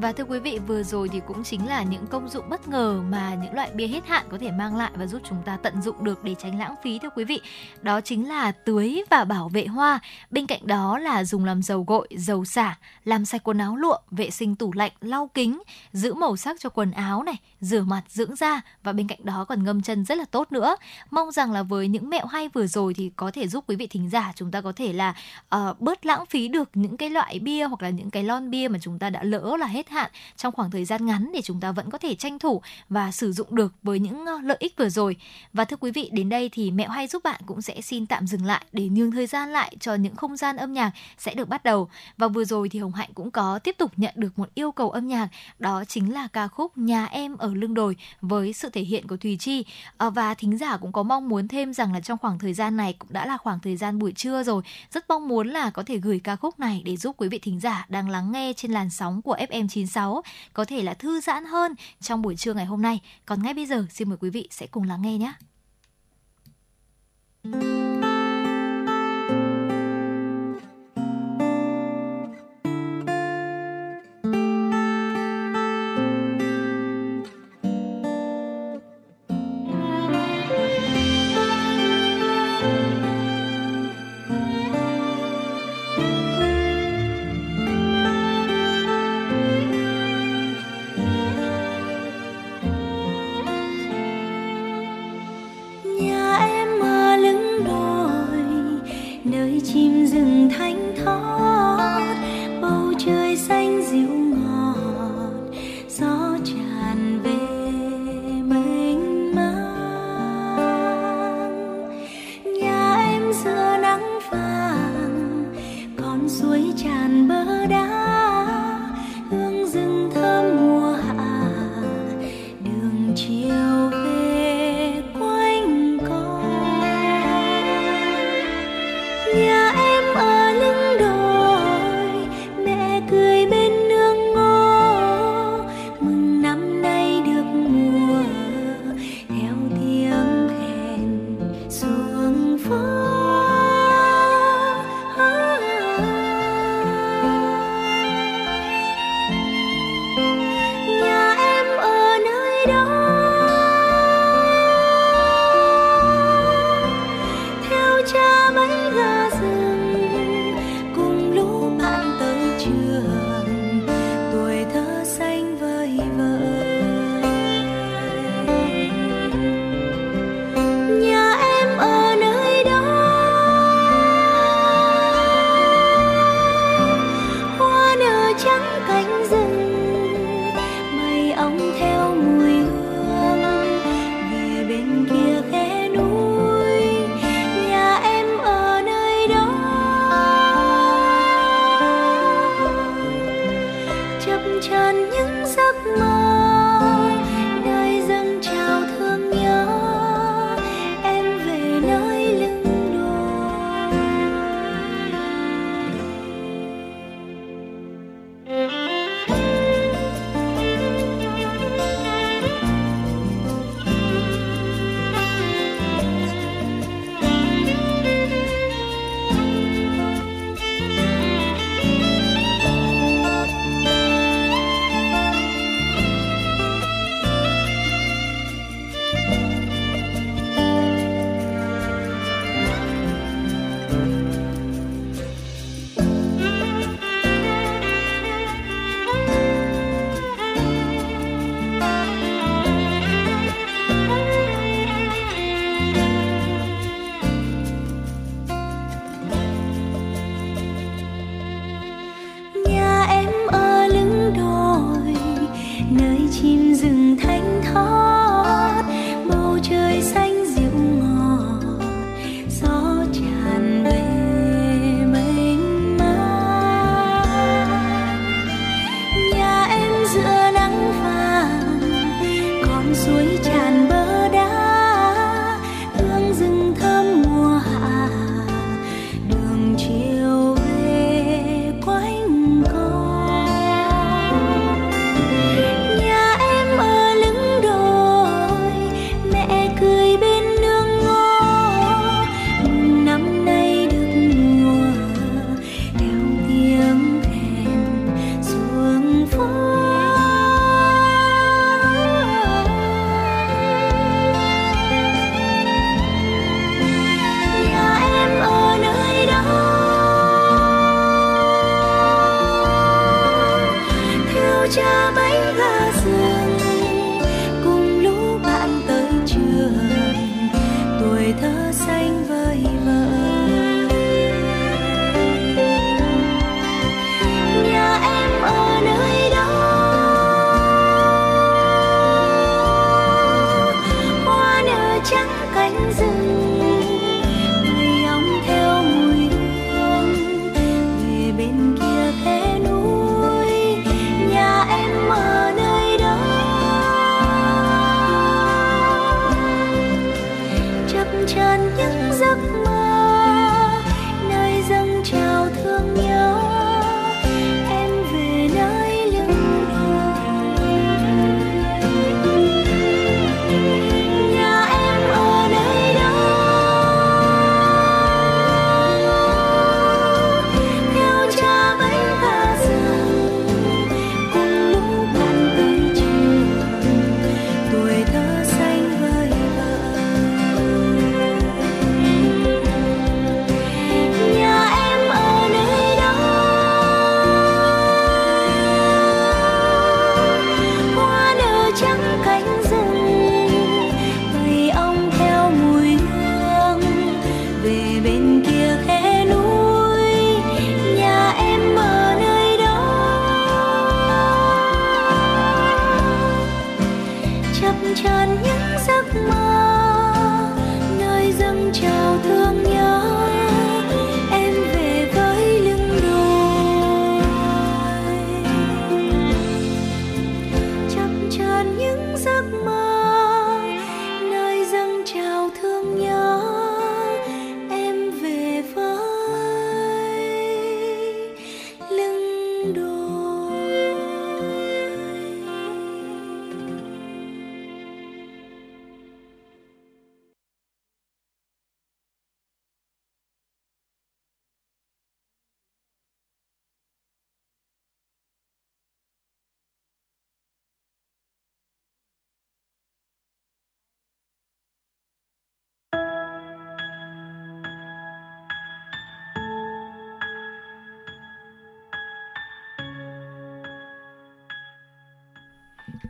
Và 0.00 0.12
thưa 0.12 0.24
quý 0.24 0.38
vị, 0.38 0.58
vừa 0.66 0.82
rồi 0.82 1.08
thì 1.08 1.20
cũng 1.26 1.44
chính 1.44 1.66
là 1.66 1.82
những 1.82 2.06
công 2.06 2.28
dụng 2.28 2.48
bất 2.48 2.68
ngờ 2.68 3.02
mà 3.10 3.34
những 3.42 3.54
loại 3.54 3.70
bia 3.74 3.86
hết 3.86 4.06
hạn 4.06 4.26
có 4.30 4.38
thể 4.38 4.50
mang 4.50 4.76
lại 4.76 4.90
và 4.94 5.06
giúp 5.06 5.22
chúng 5.28 5.42
ta 5.44 5.56
tận 5.56 5.82
dụng 5.82 6.04
được 6.04 6.24
để 6.24 6.34
tránh 6.34 6.58
lãng 6.58 6.74
phí 6.82 6.98
thưa 6.98 7.10
quý 7.10 7.24
vị. 7.24 7.40
Đó 7.82 8.00
chính 8.00 8.28
là 8.28 8.52
tưới 8.52 9.02
và 9.10 9.24
bảo 9.24 9.48
vệ 9.48 9.66
hoa. 9.66 10.00
Bên 10.30 10.46
cạnh 10.46 10.66
đó 10.66 10.98
là 10.98 11.24
dùng 11.24 11.44
làm 11.44 11.62
dầu 11.62 11.84
gội, 11.86 12.08
dầu 12.10 12.44
xả, 12.44 12.78
làm 13.04 13.24
sạch 13.24 13.42
quần 13.44 13.58
áo 13.58 13.76
lụa, 13.76 13.96
vệ 14.10 14.30
sinh 14.30 14.56
tủ 14.56 14.72
lạnh, 14.72 14.92
lau 15.00 15.30
kính, 15.34 15.62
giữ 15.92 16.14
màu 16.14 16.36
sắc 16.36 16.60
cho 16.60 16.68
quần 16.68 16.90
áo 16.90 17.22
này, 17.22 17.36
rửa 17.60 17.82
mặt, 17.82 18.02
dưỡng 18.08 18.36
da 18.36 18.60
và 18.82 18.92
bên 18.92 19.08
cạnh 19.08 19.20
đó 19.22 19.44
còn 19.48 19.64
ngâm 19.64 19.82
chân 19.82 20.04
rất 20.04 20.18
là 20.18 20.24
tốt 20.24 20.52
nữa. 20.52 20.76
Mong 21.10 21.32
rằng 21.32 21.52
là 21.52 21.62
với 21.62 21.88
những 21.88 22.10
mẹo 22.10 22.26
hay 22.26 22.48
vừa 22.48 22.66
rồi 22.66 22.94
thì 22.94 23.10
có 23.16 23.30
thể 23.30 23.48
giúp 23.48 23.64
quý 23.68 23.76
vị 23.76 23.86
thính 23.86 24.10
giả 24.10 24.32
chúng 24.36 24.50
ta 24.50 24.60
có 24.60 24.72
thể 24.76 24.92
là 24.92 25.14
uh, 25.56 25.80
bớt 25.80 26.06
lãng 26.06 26.26
phí 26.26 26.48
được 26.48 26.70
những 26.74 26.96
cái 26.96 27.10
loại 27.10 27.38
bia 27.38 27.64
hoặc 27.64 27.82
là 27.82 27.90
những 27.90 28.10
cái 28.10 28.22
lon 28.22 28.50
bia 28.50 28.68
mà 28.68 28.78
chúng 28.78 28.98
ta 28.98 29.10
đã 29.10 29.22
lỡ 29.22 29.56
là 29.58 29.66
hết 29.66 29.87
hạn 29.90 30.10
trong 30.36 30.52
khoảng 30.52 30.70
thời 30.70 30.84
gian 30.84 31.06
ngắn 31.06 31.30
để 31.34 31.42
chúng 31.42 31.60
ta 31.60 31.72
vẫn 31.72 31.90
có 31.90 31.98
thể 31.98 32.14
tranh 32.14 32.38
thủ 32.38 32.62
và 32.88 33.12
sử 33.12 33.32
dụng 33.32 33.54
được 33.54 33.74
với 33.82 33.98
những 33.98 34.26
ờ, 34.26 34.38
lợi 34.42 34.56
ích 34.60 34.74
vừa 34.76 34.88
rồi. 34.88 35.16
Và 35.52 35.64
thưa 35.64 35.76
quý 35.76 35.90
vị, 35.90 36.10
đến 36.12 36.28
đây 36.28 36.48
thì 36.52 36.70
mẹo 36.70 36.88
hay 36.88 37.06
giúp 37.06 37.22
bạn 37.22 37.40
cũng 37.46 37.62
sẽ 37.62 37.80
xin 37.80 38.06
tạm 38.06 38.26
dừng 38.26 38.44
lại 38.44 38.64
để 38.72 38.88
nhường 38.88 39.10
thời 39.10 39.26
gian 39.26 39.48
lại 39.48 39.76
cho 39.80 39.94
những 39.94 40.16
không 40.16 40.36
gian 40.36 40.56
âm 40.56 40.72
nhạc 40.72 40.92
sẽ 41.18 41.34
được 41.34 41.48
bắt 41.48 41.64
đầu. 41.64 41.88
Và 42.16 42.28
vừa 42.28 42.44
rồi 42.44 42.68
thì 42.68 42.78
Hồng 42.78 42.92
Hạnh 42.92 43.10
cũng 43.14 43.30
có 43.30 43.58
tiếp 43.58 43.74
tục 43.78 43.92
nhận 43.96 44.14
được 44.16 44.38
một 44.38 44.48
yêu 44.54 44.72
cầu 44.72 44.90
âm 44.90 45.06
nhạc, 45.06 45.28
đó 45.58 45.84
chính 45.88 46.14
là 46.14 46.28
ca 46.32 46.48
khúc 46.48 46.78
Nhà 46.78 47.06
em 47.06 47.36
ở 47.36 47.54
lưng 47.54 47.74
đồi 47.74 47.96
với 48.20 48.52
sự 48.52 48.70
thể 48.70 48.82
hiện 48.82 49.06
của 49.06 49.16
Thùy 49.16 49.36
Chi. 49.36 49.64
À, 49.96 50.10
và 50.10 50.34
thính 50.34 50.58
giả 50.58 50.76
cũng 50.76 50.92
có 50.92 51.02
mong 51.02 51.28
muốn 51.28 51.48
thêm 51.48 51.72
rằng 51.72 51.92
là 51.92 52.00
trong 52.00 52.18
khoảng 52.18 52.38
thời 52.38 52.54
gian 52.54 52.76
này 52.76 52.94
cũng 52.98 53.12
đã 53.12 53.26
là 53.26 53.36
khoảng 53.36 53.60
thời 53.60 53.76
gian 53.76 53.98
buổi 53.98 54.12
trưa 54.12 54.42
rồi, 54.42 54.62
rất 54.90 55.04
mong 55.08 55.28
muốn 55.28 55.48
là 55.48 55.70
có 55.70 55.82
thể 55.82 55.96
gửi 55.98 56.20
ca 56.24 56.36
khúc 56.36 56.60
này 56.60 56.82
để 56.84 56.96
giúp 56.96 57.14
quý 57.18 57.28
vị 57.28 57.38
thính 57.38 57.60
giả 57.60 57.86
đang 57.88 58.08
lắng 58.08 58.32
nghe 58.32 58.52
trên 58.56 58.72
làn 58.72 58.90
sóng 58.90 59.22
của 59.22 59.36
fm 59.36 59.67
FM96 59.68 60.22
có 60.52 60.64
thể 60.64 60.82
là 60.82 60.94
thư 60.94 61.20
giãn 61.20 61.44
hơn 61.44 61.74
trong 62.00 62.22
buổi 62.22 62.36
trưa 62.36 62.54
ngày 62.54 62.66
hôm 62.66 62.82
nay. 62.82 63.00
Còn 63.26 63.42
ngay 63.42 63.54
bây 63.54 63.66
giờ, 63.66 63.86
xin 63.90 64.08
mời 64.08 64.18
quý 64.20 64.30
vị 64.30 64.48
sẽ 64.50 64.66
cùng 64.66 64.88
lắng 64.88 65.02
nghe 65.02 65.18
nhé. 65.18 65.32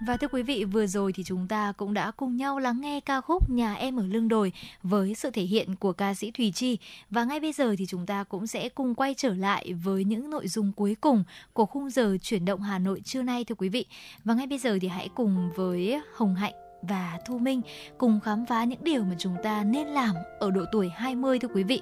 Và 0.09 0.17
thưa 0.17 0.29
quý 0.29 0.43
vị, 0.43 0.65
vừa 0.65 0.87
rồi 0.87 1.13
thì 1.13 1.23
chúng 1.23 1.47
ta 1.49 1.73
cũng 1.77 1.95
đã 1.95 2.11
cùng 2.11 2.37
nhau 2.37 2.59
lắng 2.59 2.81
nghe 2.81 3.01
ca 3.01 3.21
khúc 3.21 3.51
Nhà 3.51 3.75
em 3.75 3.97
ở 3.97 4.07
lưng 4.07 4.29
đồi 4.29 4.53
với 4.83 5.15
sự 5.15 5.31
thể 5.31 5.43
hiện 5.43 5.77
của 5.77 5.93
ca 5.93 6.15
sĩ 6.15 6.31
Thùy 6.31 6.53
Chi. 6.55 6.79
Và 7.11 7.25
ngay 7.25 7.41
bây 7.41 7.53
giờ 7.53 7.75
thì 7.79 7.87
chúng 7.87 8.07
ta 8.07 8.25
cũng 8.25 8.47
sẽ 8.47 8.69
cùng 8.69 8.95
quay 8.95 9.15
trở 9.15 9.35
lại 9.35 9.73
với 9.73 10.05
những 10.05 10.31
nội 10.31 10.49
dung 10.49 10.73
cuối 10.73 10.97
cùng 11.01 11.25
của 11.53 11.67
khung 11.67 11.91
giờ 11.91 12.17
chuyển 12.23 12.45
động 12.45 12.61
Hà 12.61 12.79
Nội 12.79 13.01
trưa 13.05 13.23
nay 13.23 13.45
thưa 13.45 13.55
quý 13.55 13.69
vị. 13.69 13.87
Và 14.25 14.35
ngay 14.35 14.47
bây 14.47 14.59
giờ 14.59 14.79
thì 14.81 14.89
hãy 14.89 15.09
cùng 15.15 15.51
với 15.57 16.01
Hồng 16.15 16.35
Hạnh 16.35 16.68
và 16.83 17.19
Thu 17.27 17.39
Minh 17.39 17.63
cùng 17.99 18.21
khám 18.21 18.47
phá 18.47 18.65
những 18.65 18.85
điều 18.85 19.05
mà 19.05 19.15
chúng 19.19 19.37
ta 19.43 19.65
nên 19.65 19.87
làm 19.87 20.15
ở 20.39 20.51
độ 20.51 20.65
tuổi 20.73 20.89
20 20.89 21.39
thưa 21.39 21.49
quý 21.55 21.63
vị. 21.63 21.81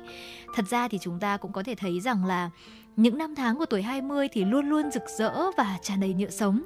Thật 0.55 0.65
ra 0.71 0.89
thì 0.89 0.99
chúng 0.99 1.21
ta 1.21 1.37
cũng 1.37 1.53
có 1.53 1.63
thể 1.63 1.75
thấy 1.75 2.01
rằng 2.01 2.25
là 2.25 2.51
những 2.97 3.19
năm 3.19 3.35
tháng 3.35 3.59
của 3.59 3.67
tuổi 3.67 3.83
20 3.83 4.29
thì 4.33 4.45
luôn 4.45 4.69
luôn 4.69 4.91
rực 4.91 5.03
rỡ 5.19 5.51
và 5.57 5.79
tràn 5.83 6.01
đầy 6.01 6.15
nhựa 6.15 6.31
sống. 6.31 6.63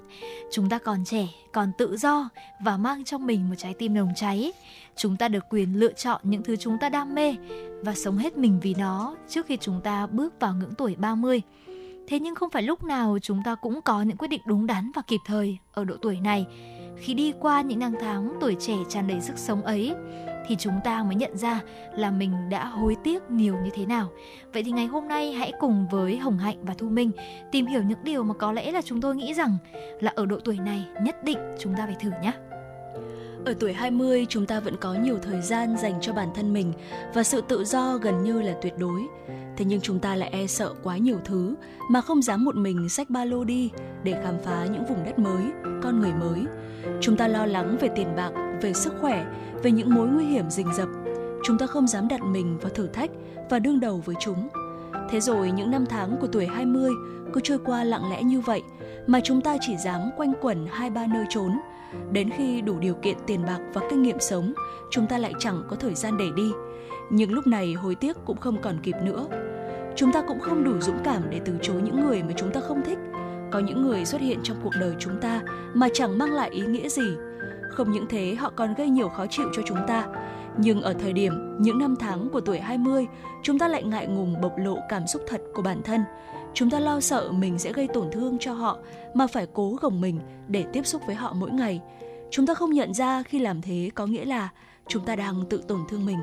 Chúng 0.53 0.69
ta 0.69 0.79
còn 0.79 1.05
trẻ, 1.05 1.29
còn 1.53 1.73
tự 1.79 1.97
do 1.97 2.29
và 2.61 2.77
mang 2.77 3.05
trong 3.05 3.27
mình 3.27 3.49
một 3.49 3.55
trái 3.59 3.75
tim 3.75 3.95
nồng 3.95 4.13
cháy. 4.17 4.53
Chúng 4.97 5.17
ta 5.17 5.29
được 5.29 5.45
quyền 5.51 5.81
lựa 5.81 5.93
chọn 5.93 6.21
những 6.25 6.43
thứ 6.43 6.57
chúng 6.57 6.79
ta 6.79 6.89
đam 6.89 7.15
mê 7.15 7.37
và 7.83 7.95
sống 7.95 8.19
hết 8.19 8.37
mình 8.37 8.61
vì 8.63 8.75
nó 8.75 9.17
trước 9.29 9.47
khi 9.47 9.57
chúng 9.57 9.81
ta 9.81 10.07
bước 10.07 10.41
vào 10.41 10.55
ngưỡng 10.55 10.75
tuổi 10.75 10.97
30. 10.97 11.43
Thế 12.09 12.21
nhưng 12.21 12.35
không 12.35 12.51
phải 12.51 12.63
lúc 12.63 12.85
nào 12.85 13.19
chúng 13.23 13.43
ta 13.45 13.55
cũng 13.55 13.83
có 13.83 14.03
những 14.03 14.17
quyết 14.17 14.29
định 14.29 14.41
đúng 14.47 14.67
đắn 14.67 14.91
và 14.95 15.03
kịp 15.07 15.21
thời 15.27 15.59
ở 15.73 15.85
độ 15.85 15.95
tuổi 16.03 16.21
này. 16.21 16.47
Khi 16.97 17.15
đi 17.15 17.33
qua 17.41 17.61
những 17.61 17.79
năm 17.79 17.95
tháng 18.01 18.35
tuổi 18.41 18.57
trẻ 18.61 18.75
tràn 18.89 19.07
đầy 19.07 19.21
sức 19.21 19.39
sống 19.39 19.63
ấy, 19.63 19.95
thì 20.47 20.57
chúng 20.57 20.81
ta 20.85 21.03
mới 21.03 21.15
nhận 21.15 21.37
ra 21.37 21.61
là 21.97 22.11
mình 22.11 22.33
đã 22.51 22.65
hối 22.65 22.97
tiếc 23.05 23.31
nhiều 23.31 23.55
như 23.65 23.71
thế 23.75 23.87
nào. 23.87 24.09
Vậy 24.53 24.63
thì 24.63 24.71
ngày 24.71 24.87
hôm 24.87 25.09
nay 25.09 25.33
hãy 25.33 25.53
cùng 25.61 25.87
với 25.91 26.17
Hồng 26.17 26.39
Hạnh 26.39 26.57
và 26.63 26.75
Thu 26.79 26.89
Minh 26.89 27.11
tìm 27.53 27.67
hiểu 27.67 27.83
những 27.83 28.05
điều 28.05 28.25
mà 28.25 28.35
có 28.35 28.53
lẽ 28.53 28.73
là 28.73 28.83
chúng 28.83 29.01
tôi 29.01 29.17
nghĩ 29.17 29.35
rằng 29.35 29.57
là 30.01 30.13
ở 30.15 30.27
độ 30.27 30.39
tuổi 30.45 30.59
này 30.59 30.87
nhất 31.03 31.25
định 31.25 31.39
chúng 31.59 31.75
ta 31.75 31.87
phải 31.87 31.97
thử 32.01 32.11
nhé. 32.23 32.33
Ở 33.45 33.55
tuổi 33.61 33.73
20 33.73 34.27
chúng 34.29 34.47
ta 34.47 34.61
vẫn 34.61 34.77
có 34.77 34.95
nhiều 34.95 35.19
thời 35.23 35.41
gian 35.43 35.77
dành 35.77 35.95
cho 36.01 36.13
bản 36.13 36.29
thân 36.35 36.53
mình 36.53 36.73
và 37.15 37.23
sự 37.23 37.41
tự 37.49 37.65
do 37.65 37.97
gần 37.97 38.23
như 38.23 38.43
là 38.43 38.55
tuyệt 38.63 38.79
đối. 38.79 39.03
Thế 39.57 39.65
nhưng 39.65 39.81
chúng 39.81 39.99
ta 39.99 40.17
lại 40.17 40.31
e 40.33 40.47
sợ 40.47 40.75
quá 40.83 40.97
nhiều 40.97 41.19
thứ 41.25 41.55
mà 41.91 42.01
không 42.01 42.23
dám 42.23 42.45
một 42.45 42.57
mình 42.57 42.89
xách 42.89 43.11
ba 43.11 43.25
lô 43.25 43.45
đi 43.45 43.71
để 44.05 44.21
khám 44.25 44.35
phá 44.45 44.67
những 44.73 44.85
vùng 44.85 45.05
đất 45.05 45.19
mới, 45.19 45.43
con 45.83 46.01
người 46.01 46.13
mới. 46.13 46.45
Chúng 47.01 47.17
ta 47.17 47.29
lo 47.29 47.47
lắng 47.47 47.77
về 47.81 47.89
tiền 47.97 48.17
bạc, 48.17 48.31
về 48.63 48.73
sức 48.73 48.95
khỏe, 49.01 49.27
về 49.63 49.71
những 49.71 49.95
mối 49.95 50.09
nguy 50.09 50.25
hiểm 50.25 50.51
rình 50.51 50.75
rập. 50.75 50.89
Chúng 51.45 51.59
ta 51.59 51.67
không 51.67 51.87
dám 51.87 52.09
đặt 52.09 52.21
mình 52.23 52.59
vào 52.59 52.71
thử 52.71 52.87
thách 52.87 53.11
và 53.51 53.59
đương 53.59 53.81
đầu 53.81 54.03
với 54.05 54.17
chúng. 54.21 54.49
Thế 55.11 55.21
rồi 55.21 55.51
những 55.51 55.71
năm 55.71 55.87
tháng 55.87 56.17
của 56.21 56.27
tuổi 56.27 56.47
20 56.47 56.91
cứ 57.33 57.41
trôi 57.45 57.59
qua 57.65 57.85
lặng 57.85 58.11
lẽ 58.11 58.23
như 58.23 58.41
vậy 58.41 58.63
mà 59.07 59.21
chúng 59.25 59.41
ta 59.41 59.57
chỉ 59.61 59.77
dám 59.77 60.01
quanh 60.17 60.33
quẩn 60.41 60.67
hai 60.71 60.91
ba 60.91 61.07
nơi 61.07 61.25
trốn. 61.29 61.53
Đến 62.13 62.31
khi 62.31 62.61
đủ 62.61 62.79
điều 62.79 62.95
kiện 62.95 63.17
tiền 63.27 63.43
bạc 63.47 63.59
và 63.75 63.81
kinh 63.91 64.03
nghiệm 64.03 64.21
sống, 64.21 64.53
chúng 64.91 65.07
ta 65.07 65.19
lại 65.19 65.33
chẳng 65.39 65.63
có 65.69 65.77
thời 65.77 65.95
gian 65.95 66.17
để 66.19 66.27
đi. 66.37 66.53
Nhưng 67.11 67.33
lúc 67.33 67.47
này 67.47 67.75
hối 67.75 67.95
tiếc 67.95 68.17
cũng 68.25 68.37
không 68.37 68.63
còn 68.63 68.79
kịp 68.83 68.97
nữa. 69.03 69.27
Chúng 69.97 70.13
ta 70.13 70.23
cũng 70.29 70.41
không 70.41 70.65
đủ 70.65 70.81
dũng 70.81 70.99
cảm 71.05 71.23
để 71.31 71.41
từ 71.45 71.53
chối 71.63 71.83
những 71.83 72.07
người 72.07 72.23
mà 72.23 72.33
chúng 72.37 72.51
ta 72.53 72.61
không 72.61 72.83
thích. 72.85 72.99
Có 73.51 73.59
những 73.59 73.83
người 73.83 74.05
xuất 74.05 74.21
hiện 74.21 74.39
trong 74.43 74.57
cuộc 74.63 74.73
đời 74.81 74.95
chúng 74.99 75.21
ta 75.21 75.41
mà 75.75 75.89
chẳng 75.95 76.19
mang 76.19 76.33
lại 76.33 76.51
ý 76.51 76.61
nghĩa 76.61 76.89
gì. 76.89 77.11
Không 77.71 77.91
những 77.91 78.07
thế 78.09 78.35
họ 78.35 78.53
còn 78.57 78.75
gây 78.75 78.89
nhiều 78.89 79.09
khó 79.09 79.27
chịu 79.27 79.47
cho 79.53 79.63
chúng 79.67 79.79
ta. 79.87 80.07
Nhưng 80.57 80.83
ở 80.83 80.93
thời 80.93 81.13
điểm 81.13 81.57
những 81.59 81.79
năm 81.79 81.97
tháng 81.97 82.29
của 82.29 82.41
tuổi 82.41 82.59
20, 82.59 83.07
chúng 83.43 83.59
ta 83.59 83.69
lại 83.69 83.83
ngại 83.83 84.07
ngùng 84.07 84.41
bộc 84.41 84.53
lộ 84.59 84.79
cảm 84.89 85.07
xúc 85.07 85.23
thật 85.29 85.41
của 85.55 85.63
bản 85.63 85.83
thân. 85.83 86.01
Chúng 86.55 86.71
ta 86.71 86.79
lo 86.79 87.01
sợ 87.01 87.33
mình 87.33 87.59
sẽ 87.59 87.73
gây 87.73 87.89
tổn 87.89 88.11
thương 88.13 88.39
cho 88.41 88.53
họ 88.53 88.79
mà 89.15 89.27
phải 89.27 89.47
cố 89.55 89.77
gồng 89.81 90.01
mình 90.01 90.21
để 90.49 90.65
tiếp 90.73 90.87
xúc 90.87 91.03
với 91.07 91.15
họ 91.15 91.33
mỗi 91.33 91.51
ngày. 91.51 91.81
Chúng 92.31 92.47
ta 92.47 92.55
không 92.55 92.71
nhận 92.71 92.95
ra 92.95 93.23
khi 93.23 93.39
làm 93.39 93.63
thế 93.63 93.91
có 93.95 94.07
nghĩa 94.07 94.25
là 94.25 94.49
chúng 94.89 95.05
ta 95.05 95.17
đang 95.17 95.45
tự 95.51 95.63
tổn 95.69 95.81
thương 95.89 96.07
mình 96.07 96.19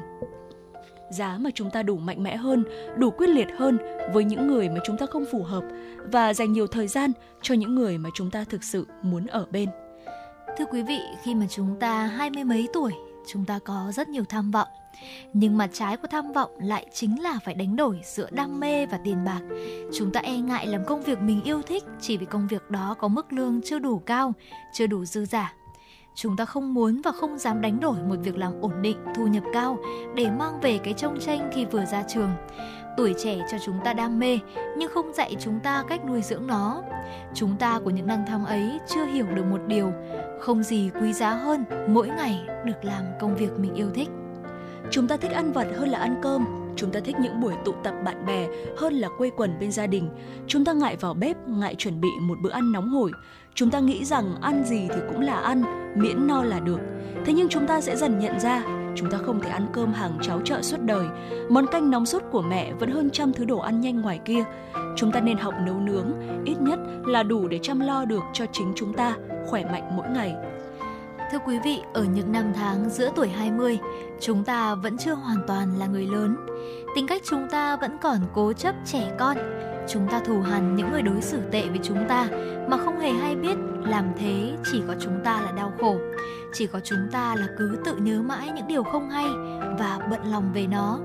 giá 1.09 1.37
mà 1.39 1.49
chúng 1.53 1.71
ta 1.71 1.83
đủ 1.83 1.97
mạnh 1.97 2.23
mẽ 2.23 2.35
hơn, 2.35 2.63
đủ 2.97 3.11
quyết 3.11 3.27
liệt 3.27 3.47
hơn 3.57 3.77
với 4.13 4.23
những 4.23 4.47
người 4.47 4.69
mà 4.69 4.79
chúng 4.83 4.97
ta 4.97 5.05
không 5.05 5.25
phù 5.31 5.43
hợp 5.43 5.63
và 6.11 6.33
dành 6.33 6.53
nhiều 6.53 6.67
thời 6.67 6.87
gian 6.87 7.11
cho 7.41 7.55
những 7.55 7.75
người 7.75 7.97
mà 7.97 8.09
chúng 8.13 8.31
ta 8.31 8.43
thực 8.43 8.63
sự 8.63 8.87
muốn 9.01 9.27
ở 9.27 9.45
bên. 9.51 9.69
Thưa 10.57 10.65
quý 10.65 10.83
vị, 10.83 10.99
khi 11.23 11.35
mà 11.35 11.45
chúng 11.49 11.75
ta 11.79 12.05
hai 12.05 12.29
mươi 12.29 12.43
mấy 12.43 12.67
tuổi, 12.73 12.91
chúng 13.27 13.45
ta 13.45 13.59
có 13.59 13.91
rất 13.95 14.09
nhiều 14.09 14.23
tham 14.29 14.51
vọng. 14.51 14.67
Nhưng 15.33 15.57
mặt 15.57 15.69
trái 15.73 15.97
của 15.97 16.07
tham 16.07 16.31
vọng 16.31 16.51
lại 16.61 16.85
chính 16.93 17.21
là 17.21 17.39
phải 17.43 17.53
đánh 17.53 17.75
đổi 17.75 17.99
giữa 18.03 18.27
đam 18.31 18.59
mê 18.59 18.85
và 18.85 18.99
tiền 19.03 19.25
bạc. 19.25 19.41
Chúng 19.93 20.11
ta 20.11 20.19
e 20.19 20.37
ngại 20.37 20.67
làm 20.67 20.85
công 20.85 21.01
việc 21.01 21.21
mình 21.21 21.43
yêu 21.43 21.61
thích 21.61 21.83
chỉ 22.01 22.17
vì 22.17 22.25
công 22.25 22.47
việc 22.47 22.71
đó 22.71 22.95
có 22.99 23.07
mức 23.07 23.33
lương 23.33 23.61
chưa 23.61 23.79
đủ 23.79 23.99
cao, 23.99 24.33
chưa 24.73 24.87
đủ 24.87 25.05
dư 25.05 25.25
giả. 25.25 25.53
Chúng 26.15 26.37
ta 26.37 26.45
không 26.45 26.73
muốn 26.73 27.01
và 27.01 27.11
không 27.11 27.37
dám 27.37 27.61
đánh 27.61 27.79
đổi 27.79 27.97
một 28.09 28.15
việc 28.23 28.37
làm 28.37 28.61
ổn 28.61 28.81
định 28.81 28.97
thu 29.15 29.27
nhập 29.27 29.43
cao 29.53 29.77
để 30.15 30.31
mang 30.31 30.59
về 30.61 30.77
cái 30.77 30.93
trông 30.93 31.19
tranh 31.19 31.49
khi 31.53 31.65
vừa 31.65 31.85
ra 31.85 32.03
trường. 32.07 32.29
Tuổi 32.97 33.15
trẻ 33.23 33.39
cho 33.51 33.57
chúng 33.65 33.79
ta 33.83 33.93
đam 33.93 34.19
mê 34.19 34.39
nhưng 34.77 34.91
không 34.93 35.13
dạy 35.13 35.35
chúng 35.39 35.59
ta 35.59 35.83
cách 35.89 36.05
nuôi 36.05 36.21
dưỡng 36.21 36.47
nó. 36.47 36.83
Chúng 37.33 37.55
ta 37.57 37.79
của 37.83 37.89
những 37.89 38.07
năm 38.07 38.23
tháng 38.27 38.45
ấy 38.45 38.79
chưa 38.87 39.05
hiểu 39.05 39.25
được 39.35 39.45
một 39.45 39.61
điều 39.67 39.93
không 40.39 40.63
gì 40.63 40.91
quý 41.01 41.13
giá 41.13 41.33
hơn 41.33 41.65
mỗi 41.87 42.07
ngày 42.07 42.45
được 42.65 42.85
làm 42.85 43.03
công 43.19 43.35
việc 43.35 43.51
mình 43.59 43.73
yêu 43.73 43.89
thích 43.95 44.09
chúng 44.91 45.07
ta 45.07 45.17
thích 45.17 45.31
ăn 45.31 45.51
vặt 45.51 45.67
hơn 45.77 45.89
là 45.89 45.99
ăn 45.99 46.15
cơm. 46.21 46.45
Chúng 46.75 46.91
ta 46.91 46.99
thích 46.99 47.15
những 47.21 47.41
buổi 47.41 47.53
tụ 47.65 47.71
tập 47.83 47.93
bạn 48.05 48.25
bè 48.25 48.47
hơn 48.77 48.93
là 48.93 49.09
quây 49.17 49.31
quần 49.37 49.59
bên 49.59 49.71
gia 49.71 49.87
đình. 49.87 50.09
Chúng 50.47 50.65
ta 50.65 50.73
ngại 50.73 50.97
vào 50.99 51.13
bếp, 51.13 51.47
ngại 51.47 51.75
chuẩn 51.75 52.01
bị 52.01 52.09
một 52.21 52.37
bữa 52.43 52.51
ăn 52.51 52.71
nóng 52.71 52.89
hổi. 52.89 53.11
Chúng 53.55 53.69
ta 53.69 53.79
nghĩ 53.79 54.05
rằng 54.05 54.35
ăn 54.41 54.63
gì 54.63 54.87
thì 54.89 55.01
cũng 55.09 55.21
là 55.21 55.35
ăn, 55.35 55.63
miễn 55.95 56.27
no 56.27 56.43
là 56.43 56.59
được. 56.59 56.79
Thế 57.25 57.33
nhưng 57.33 57.49
chúng 57.49 57.67
ta 57.67 57.81
sẽ 57.81 57.95
dần 57.95 58.19
nhận 58.19 58.39
ra, 58.39 58.63
chúng 58.95 59.09
ta 59.09 59.17
không 59.17 59.41
thể 59.41 59.49
ăn 59.49 59.67
cơm 59.73 59.93
hàng 59.93 60.17
cháo 60.21 60.41
chợ 60.43 60.61
suốt 60.61 60.77
đời. 60.81 61.07
Món 61.49 61.67
canh 61.67 61.91
nóng 61.91 62.05
sốt 62.05 62.23
của 62.31 62.41
mẹ 62.41 62.73
vẫn 62.73 62.91
hơn 62.91 63.09
trăm 63.09 63.33
thứ 63.33 63.45
đồ 63.45 63.57
ăn 63.59 63.81
nhanh 63.81 64.01
ngoài 64.01 64.19
kia. 64.25 64.43
Chúng 64.95 65.11
ta 65.11 65.19
nên 65.19 65.37
học 65.37 65.53
nấu 65.65 65.79
nướng, 65.79 66.11
ít 66.45 66.61
nhất 66.61 66.79
là 67.05 67.23
đủ 67.23 67.47
để 67.47 67.59
chăm 67.61 67.79
lo 67.79 68.05
được 68.05 68.23
cho 68.33 68.45
chính 68.51 68.73
chúng 68.75 68.93
ta, 68.93 69.15
khỏe 69.45 69.65
mạnh 69.65 69.97
mỗi 69.97 70.09
ngày. 70.09 70.35
Thưa 71.31 71.39
quý 71.39 71.59
vị, 71.59 71.81
ở 71.93 72.03
những 72.03 72.31
năm 72.31 72.51
tháng 72.55 72.89
giữa 72.89 73.11
tuổi 73.15 73.27
20, 73.27 73.79
chúng 74.19 74.43
ta 74.43 74.75
vẫn 74.75 74.97
chưa 74.97 75.13
hoàn 75.13 75.37
toàn 75.47 75.79
là 75.79 75.85
người 75.85 76.05
lớn. 76.05 76.35
Tính 76.95 77.07
cách 77.07 77.21
chúng 77.29 77.47
ta 77.51 77.75
vẫn 77.75 77.97
còn 78.01 78.19
cố 78.33 78.53
chấp 78.53 78.75
trẻ 78.85 79.15
con. 79.19 79.37
Chúng 79.87 80.07
ta 80.11 80.19
thù 80.19 80.39
hằn 80.39 80.75
những 80.75 80.91
người 80.91 81.01
đối 81.01 81.21
xử 81.21 81.41
tệ 81.51 81.67
với 81.69 81.79
chúng 81.83 82.05
ta 82.07 82.29
mà 82.67 82.77
không 82.77 82.99
hề 82.99 83.11
hay 83.11 83.35
biết 83.35 83.57
làm 83.83 84.05
thế 84.17 84.53
chỉ 84.71 84.81
có 84.87 84.95
chúng 84.99 85.19
ta 85.23 85.41
là 85.41 85.51
đau 85.51 85.73
khổ. 85.79 85.97
Chỉ 86.53 86.67
có 86.67 86.79
chúng 86.79 87.07
ta 87.11 87.35
là 87.35 87.47
cứ 87.57 87.81
tự 87.85 87.95
nhớ 87.95 88.21
mãi 88.21 88.49
những 88.55 88.67
điều 88.67 88.83
không 88.83 89.09
hay 89.09 89.27
và 89.79 90.07
bận 90.09 90.31
lòng 90.31 90.51
về 90.53 90.67
nó. 90.67 90.99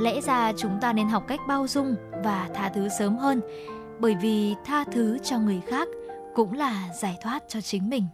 Lẽ 0.00 0.20
ra 0.20 0.52
chúng 0.56 0.78
ta 0.80 0.92
nên 0.92 1.08
học 1.08 1.24
cách 1.28 1.40
bao 1.48 1.66
dung 1.66 1.94
và 2.24 2.48
tha 2.54 2.68
thứ 2.74 2.88
sớm 2.98 3.16
hơn, 3.16 3.40
bởi 3.98 4.16
vì 4.22 4.54
tha 4.64 4.84
thứ 4.92 5.18
cho 5.18 5.38
người 5.38 5.60
khác 5.66 5.88
cũng 6.34 6.52
là 6.52 6.88
giải 7.02 7.18
thoát 7.22 7.42
cho 7.48 7.60
chính 7.60 7.90
mình. 7.90 8.04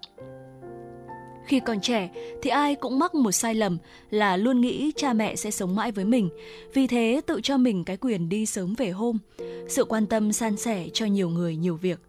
Khi 1.46 1.60
còn 1.60 1.80
trẻ 1.80 2.10
thì 2.42 2.50
ai 2.50 2.74
cũng 2.74 2.98
mắc 2.98 3.14
một 3.14 3.32
sai 3.32 3.54
lầm 3.54 3.78
là 4.10 4.36
luôn 4.36 4.60
nghĩ 4.60 4.92
cha 4.96 5.12
mẹ 5.12 5.36
sẽ 5.36 5.50
sống 5.50 5.76
mãi 5.76 5.92
với 5.92 6.04
mình, 6.04 6.28
vì 6.74 6.86
thế 6.86 7.20
tự 7.26 7.40
cho 7.42 7.56
mình 7.56 7.84
cái 7.84 7.96
quyền 7.96 8.28
đi 8.28 8.46
sớm 8.46 8.74
về 8.74 8.90
hôm. 8.90 9.18
Sự 9.68 9.84
quan 9.84 10.06
tâm 10.06 10.32
san 10.32 10.56
sẻ 10.56 10.86
cho 10.92 11.06
nhiều 11.06 11.28
người 11.28 11.56
nhiều 11.56 11.76
việc. 11.76 12.00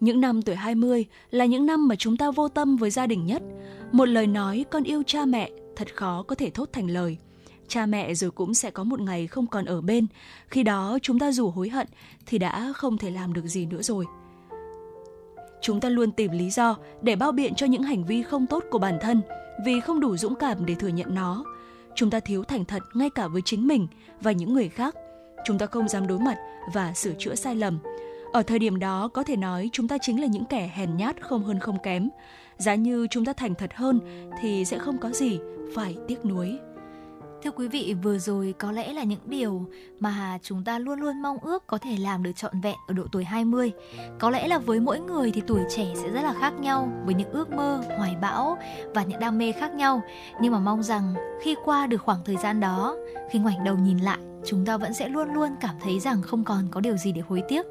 Những 0.00 0.20
năm 0.20 0.42
tuổi 0.42 0.56
20 0.56 1.04
là 1.30 1.44
những 1.44 1.66
năm 1.66 1.88
mà 1.88 1.96
chúng 1.96 2.16
ta 2.16 2.30
vô 2.30 2.48
tâm 2.48 2.76
với 2.76 2.90
gia 2.90 3.06
đình 3.06 3.26
nhất. 3.26 3.42
Một 3.92 4.04
lời 4.04 4.26
nói 4.26 4.64
con 4.70 4.82
yêu 4.82 5.02
cha 5.06 5.24
mẹ 5.24 5.50
thật 5.76 5.96
khó 5.96 6.22
có 6.22 6.34
thể 6.34 6.50
thốt 6.50 6.68
thành 6.72 6.90
lời. 6.90 7.16
Cha 7.68 7.86
mẹ 7.86 8.14
rồi 8.14 8.30
cũng 8.30 8.54
sẽ 8.54 8.70
có 8.70 8.84
một 8.84 9.00
ngày 9.00 9.26
không 9.26 9.46
còn 9.46 9.64
ở 9.64 9.80
bên. 9.80 10.06
Khi 10.48 10.62
đó 10.62 10.98
chúng 11.02 11.18
ta 11.18 11.32
dù 11.32 11.50
hối 11.50 11.68
hận 11.68 11.86
thì 12.26 12.38
đã 12.38 12.72
không 12.76 12.98
thể 12.98 13.10
làm 13.10 13.32
được 13.32 13.46
gì 13.46 13.66
nữa 13.66 13.82
rồi. 13.82 14.04
Chúng 15.60 15.80
ta 15.80 15.88
luôn 15.88 16.12
tìm 16.12 16.32
lý 16.32 16.50
do 16.50 16.76
để 17.02 17.16
bao 17.16 17.32
biện 17.32 17.54
cho 17.54 17.66
những 17.66 17.82
hành 17.82 18.04
vi 18.04 18.22
không 18.22 18.46
tốt 18.46 18.64
của 18.70 18.78
bản 18.78 18.98
thân 19.00 19.22
vì 19.64 19.80
không 19.80 20.00
đủ 20.00 20.16
dũng 20.16 20.34
cảm 20.34 20.66
để 20.66 20.74
thừa 20.74 20.88
nhận 20.88 21.14
nó. 21.14 21.44
Chúng 21.94 22.10
ta 22.10 22.20
thiếu 22.20 22.44
thành 22.44 22.64
thật 22.64 22.82
ngay 22.94 23.10
cả 23.10 23.28
với 23.28 23.42
chính 23.44 23.66
mình 23.66 23.86
và 24.20 24.32
những 24.32 24.54
người 24.54 24.68
khác. 24.68 24.94
Chúng 25.44 25.58
ta 25.58 25.66
không 25.66 25.88
dám 25.88 26.06
đối 26.06 26.18
mặt 26.18 26.36
và 26.74 26.92
sửa 26.92 27.12
chữa 27.18 27.34
sai 27.34 27.54
lầm. 27.54 27.78
Ở 28.32 28.42
thời 28.42 28.58
điểm 28.58 28.78
đó, 28.78 29.08
có 29.08 29.22
thể 29.24 29.36
nói 29.36 29.70
chúng 29.72 29.88
ta 29.88 29.98
chính 29.98 30.20
là 30.20 30.26
những 30.26 30.44
kẻ 30.44 30.70
hèn 30.74 30.96
nhát 30.96 31.22
không 31.22 31.44
hơn 31.44 31.58
không 31.58 31.78
kém. 31.82 32.08
Giá 32.58 32.74
như 32.74 33.06
chúng 33.10 33.24
ta 33.24 33.32
thành 33.32 33.54
thật 33.54 33.70
hơn 33.74 34.00
thì 34.42 34.64
sẽ 34.64 34.78
không 34.78 34.98
có 34.98 35.10
gì 35.10 35.38
phải 35.74 35.96
tiếc 36.08 36.24
nuối. 36.24 36.58
Thưa 37.42 37.50
quý 37.50 37.68
vị, 37.68 37.94
vừa 38.02 38.18
rồi 38.18 38.54
có 38.58 38.72
lẽ 38.72 38.92
là 38.92 39.02
những 39.02 39.20
điều 39.26 39.66
mà 40.00 40.38
chúng 40.42 40.64
ta 40.64 40.78
luôn 40.78 41.00
luôn 41.00 41.22
mong 41.22 41.38
ước 41.38 41.66
có 41.66 41.78
thể 41.78 41.96
làm 41.96 42.22
được 42.22 42.32
trọn 42.36 42.60
vẹn 42.60 42.76
ở 42.86 42.94
độ 42.94 43.04
tuổi 43.12 43.24
20. 43.24 43.72
Có 44.18 44.30
lẽ 44.30 44.48
là 44.48 44.58
với 44.58 44.80
mỗi 44.80 45.00
người 45.00 45.30
thì 45.30 45.42
tuổi 45.46 45.60
trẻ 45.76 45.86
sẽ 45.94 46.10
rất 46.10 46.22
là 46.22 46.34
khác 46.40 46.52
nhau 46.60 46.92
với 47.04 47.14
những 47.14 47.30
ước 47.30 47.50
mơ, 47.50 47.82
hoài 47.96 48.16
bão 48.20 48.58
và 48.94 49.02
những 49.02 49.20
đam 49.20 49.38
mê 49.38 49.52
khác 49.52 49.74
nhau. 49.74 50.02
Nhưng 50.40 50.52
mà 50.52 50.58
mong 50.58 50.82
rằng 50.82 51.14
khi 51.42 51.56
qua 51.64 51.86
được 51.86 52.02
khoảng 52.02 52.24
thời 52.24 52.36
gian 52.36 52.60
đó, 52.60 52.96
khi 53.30 53.38
ngoảnh 53.38 53.64
đầu 53.64 53.76
nhìn 53.76 53.98
lại 53.98 54.18
chúng 54.44 54.66
ta 54.66 54.76
vẫn 54.76 54.94
sẽ 54.94 55.08
luôn 55.08 55.34
luôn 55.34 55.50
cảm 55.60 55.74
thấy 55.82 56.00
rằng 56.00 56.22
không 56.22 56.44
còn 56.44 56.68
có 56.70 56.80
điều 56.80 56.96
gì 56.96 57.12
để 57.12 57.22
hối 57.28 57.42
tiếc. 57.48 57.66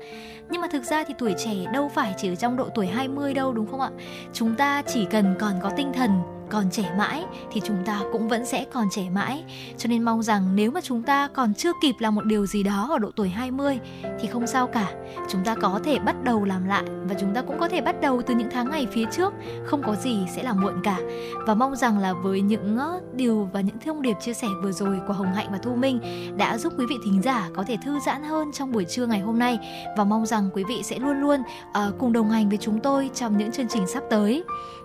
Nhưng 0.49 0.61
mà 0.61 0.67
thực 0.67 0.83
ra 0.83 1.03
thì 1.03 1.13
tuổi 1.17 1.35
trẻ 1.37 1.55
đâu 1.73 1.89
phải 1.93 2.13
chỉ 2.17 2.29
ở 2.31 2.35
trong 2.35 2.57
độ 2.57 2.69
tuổi 2.75 2.87
20 2.87 3.33
đâu 3.33 3.53
đúng 3.53 3.67
không 3.71 3.81
ạ? 3.81 3.89
Chúng 4.33 4.55
ta 4.55 4.81
chỉ 4.81 5.05
cần 5.05 5.35
còn 5.39 5.53
có 5.61 5.71
tinh 5.77 5.91
thần 5.93 6.36
còn 6.49 6.71
trẻ 6.71 6.93
mãi 6.97 7.25
thì 7.51 7.61
chúng 7.63 7.77
ta 7.85 8.01
cũng 8.11 8.27
vẫn 8.27 8.45
sẽ 8.45 8.65
còn 8.73 8.87
trẻ 8.91 9.09
mãi. 9.13 9.43
Cho 9.77 9.87
nên 9.87 10.03
mong 10.03 10.23
rằng 10.23 10.55
nếu 10.55 10.71
mà 10.71 10.81
chúng 10.81 11.03
ta 11.03 11.27
còn 11.27 11.53
chưa 11.53 11.71
kịp 11.81 11.95
làm 11.99 12.15
một 12.15 12.25
điều 12.25 12.45
gì 12.45 12.63
đó 12.63 12.87
ở 12.91 12.99
độ 12.99 13.11
tuổi 13.15 13.29
20 13.29 13.79
thì 14.19 14.27
không 14.27 14.47
sao 14.47 14.67
cả. 14.67 14.93
Chúng 15.29 15.43
ta 15.43 15.55
có 15.55 15.79
thể 15.83 15.99
bắt 15.99 16.23
đầu 16.23 16.45
làm 16.45 16.67
lại 16.67 16.83
và 17.09 17.15
chúng 17.19 17.33
ta 17.33 17.41
cũng 17.41 17.59
có 17.59 17.69
thể 17.69 17.81
bắt 17.81 18.01
đầu 18.01 18.21
từ 18.21 18.35
những 18.35 18.49
tháng 18.51 18.69
ngày 18.69 18.87
phía 18.91 19.05
trước, 19.11 19.33
không 19.65 19.83
có 19.83 19.95
gì 19.95 20.17
sẽ 20.35 20.43
là 20.43 20.53
muộn 20.53 20.81
cả. 20.83 20.97
Và 21.45 21.53
mong 21.53 21.75
rằng 21.75 21.99
là 21.99 22.13
với 22.13 22.41
những 22.41 22.77
điều 23.13 23.49
và 23.53 23.61
những 23.61 23.79
thông 23.85 24.01
điệp 24.01 24.17
chia 24.21 24.33
sẻ 24.33 24.47
vừa 24.63 24.71
rồi 24.71 24.99
của 25.07 25.13
Hồng 25.13 25.33
Hạnh 25.33 25.47
và 25.51 25.57
Thu 25.57 25.75
Minh 25.75 25.99
đã 26.37 26.57
giúp 26.57 26.73
quý 26.77 26.85
vị 26.89 26.95
thính 27.05 27.21
giả 27.21 27.49
có 27.55 27.63
thể 27.67 27.77
thư 27.85 27.99
giãn 28.05 28.23
hơn 28.23 28.51
trong 28.51 28.71
buổi 28.71 28.85
trưa 28.85 29.05
ngày 29.05 29.19
hôm 29.19 29.39
nay 29.39 29.59
và 29.97 30.03
mong 30.03 30.25
rằng 30.25 30.49
quý 30.53 30.63
vị 30.63 30.83
sẽ 30.83 30.99
luôn 30.99 31.21
luôn 31.21 31.41
uh, 31.69 31.99
cùng 31.99 32.13
đồng 32.13 32.29
hành 32.29 32.49
với 32.49 32.57
chúng 32.57 32.79
tôi 32.79 33.09
trong 33.15 33.37
những 33.37 33.51
chương 33.51 33.67
trình 33.67 33.87
sắp 33.87 34.03
tới. 34.09 34.43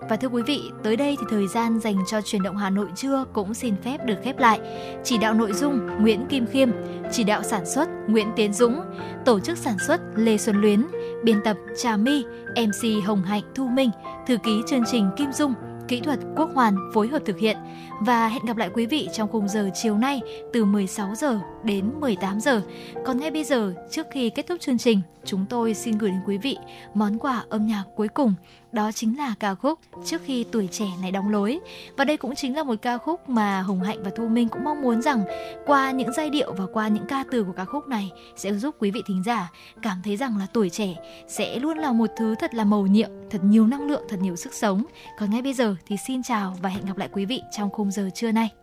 Và 0.09 0.17
thưa 0.17 0.29
quý 0.29 0.43
vị, 0.43 0.71
tới 0.83 0.97
đây 0.97 1.17
thì 1.21 1.27
thời 1.31 1.49
gian 1.53 1.81
dành 1.81 1.97
cho 2.07 2.21
truyền 2.21 2.43
động 2.43 2.57
Hà 2.57 2.71
Nội 2.71 2.89
trưa 2.97 3.25
cũng 3.33 3.55
xin 3.55 3.75
phép 3.85 3.99
được 4.07 4.17
khép 4.23 4.39
lại. 4.39 4.61
Chỉ 5.05 5.19
đạo 5.19 5.35
nội 5.35 5.53
dung 5.53 5.87
Nguyễn 6.01 6.27
Kim 6.27 6.47
Khiêm, 6.47 6.69
chỉ 7.13 7.25
đạo 7.25 7.43
sản 7.43 7.67
xuất 7.67 7.89
Nguyễn 8.09 8.29
Tiến 8.37 8.53
Dũng, 8.53 8.81
tổ 9.25 9.41
chức 9.41 9.59
sản 9.59 9.77
xuất 9.87 10.01
Lê 10.15 10.39
Xuân 10.39 10.61
Luyến, 10.61 10.87
biên 11.25 11.41
tập 11.45 11.57
Trà 11.79 11.97
My, 11.97 12.25
MC 12.57 13.05
Hồng 13.05 13.23
Hạnh 13.23 13.43
Thu 13.55 13.69
Minh, 13.69 13.91
thư 14.27 14.37
ký 14.37 14.63
chương 14.67 14.85
trình 14.91 15.11
Kim 15.17 15.33
Dung, 15.33 15.55
kỹ 15.89 16.01
thuật 16.01 16.19
Quốc 16.37 16.51
Hoàn 16.55 16.77
phối 16.95 17.09
hợp 17.09 17.23
thực 17.27 17.39
hiện 17.39 17.57
và 18.01 18.29
hẹn 18.29 18.45
gặp 18.47 18.57
lại 18.57 18.71
quý 18.75 18.87
vị 18.87 19.09
trong 19.13 19.29
khung 19.29 19.49
giờ 19.49 19.71
chiều 19.75 19.99
nay 19.99 20.21
từ 20.53 20.65
16 20.65 21.15
giờ 21.15 21.41
đến 21.65 21.91
18 22.01 22.41
giờ. 22.41 22.63
Còn 23.05 23.21
ngay 23.21 23.31
bây 23.31 23.45
giờ, 23.45 23.75
trước 23.91 24.07
khi 24.13 24.31
kết 24.31 24.47
thúc 24.47 24.61
chương 24.61 24.79
trình, 24.79 25.01
chúng 25.25 25.47
tôi 25.49 25.75
xin 25.75 25.99
gửi 25.99 26.11
đến 26.11 26.21
quý 26.27 26.39
vị 26.39 26.57
món 26.95 27.19
quà 27.19 27.45
âm 27.49 27.67
nhạc 27.67 27.85
cuối 27.97 28.09
cùng 28.09 28.35
đó 28.73 28.93
chính 28.93 29.19
là 29.19 29.35
ca 29.41 29.55
khúc 29.55 29.79
Trước 30.05 30.21
khi 30.25 30.45
tuổi 30.53 30.69
trẻ 30.73 30.87
này 31.03 31.11
đóng 31.11 31.29
lối. 31.29 31.61
Và 31.97 32.05
đây 32.05 32.17
cũng 32.17 32.35
chính 32.35 32.57
là 32.57 32.63
một 32.63 32.75
ca 32.83 32.99
khúc 32.99 33.29
mà 33.29 33.63
Hồng 33.63 33.83
Hạnh 33.83 34.03
và 34.03 34.11
Thu 34.17 34.29
Minh 34.29 34.49
cũng 34.49 34.65
mong 34.65 34.83
muốn 34.83 35.03
rằng 35.03 35.25
qua 35.67 35.91
những 35.91 36.13
giai 36.13 36.31
điệu 36.31 36.53
và 36.53 36.67
qua 36.73 36.89
những 36.89 37.07
ca 37.09 37.25
từ 37.31 37.45
của 37.45 37.53
ca 37.53 37.65
khúc 37.65 37.89
này 37.89 38.11
sẽ 38.37 38.53
giúp 38.53 38.75
quý 38.79 38.91
vị 38.91 39.03
thính 39.07 39.23
giả 39.27 39.51
cảm 39.83 39.97
thấy 40.05 40.17
rằng 40.17 40.39
là 40.39 40.47
tuổi 40.53 40.71
trẻ 40.71 40.95
sẽ 41.29 41.59
luôn 41.59 41.79
là 41.79 41.93
một 41.93 42.11
thứ 42.17 42.35
thật 42.35 42.55
là 42.55 42.65
màu 42.65 42.87
nhiệm, 42.87 43.11
thật 43.31 43.45
nhiều 43.45 43.67
năng 43.67 43.89
lượng, 43.89 44.03
thật 44.09 44.17
nhiều 44.21 44.37
sức 44.37 44.55
sống. 44.55 44.85
Còn 45.19 45.31
ngay 45.31 45.43
bây 45.43 45.55
giờ 45.55 45.77
thì 45.87 45.97
xin 46.07 46.23
chào 46.23 46.57
và 46.63 46.69
hẹn 46.69 46.87
gặp 46.87 46.97
lại 46.97 47.09
quý 47.13 47.25
vị 47.25 47.43
trong 47.51 47.71
khung 47.71 47.91
giờ 47.91 48.11
trưa 48.15 48.33
nay. 48.33 48.62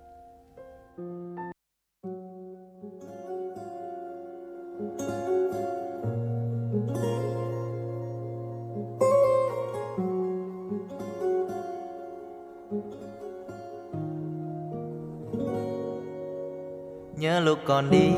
Còn 17.70 17.92
đi 17.92 18.12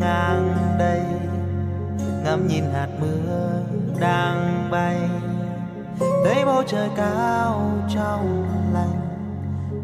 ngang 0.00 0.54
đây. 0.78 1.00
Ngắm 2.24 2.46
nhìn 2.48 2.64
hạt 2.72 2.88
mưa 3.00 3.62
đang 4.00 4.68
bay. 4.70 4.96
Thấy 6.00 6.44
bầu 6.44 6.62
trời 6.66 6.88
cao 6.96 7.70
trong 7.94 8.46
lành. 8.74 9.00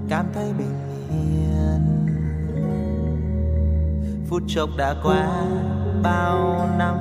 Cảm 0.09 0.27
thấy 0.35 0.53
bình 0.59 0.75
yên. 1.11 2.07
Phút 4.29 4.43
chốc 4.49 4.69
đã 4.77 4.95
qua 5.05 5.43
bao 6.03 6.69
năm. 6.79 6.95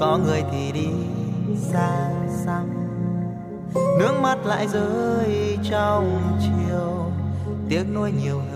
Có 0.00 0.18
người 0.18 0.42
thì 0.52 0.72
đi 0.72 0.88
xa 1.56 2.10
xăm. 2.44 2.66
Nước 3.74 4.12
mắt 4.22 4.46
lại 4.46 4.68
rơi 4.68 5.58
trong 5.70 6.20
chiều. 6.40 7.10
Tiếc 7.68 7.84
nuối 7.94 8.12
nhiều 8.12 8.38
hơn 8.38 8.49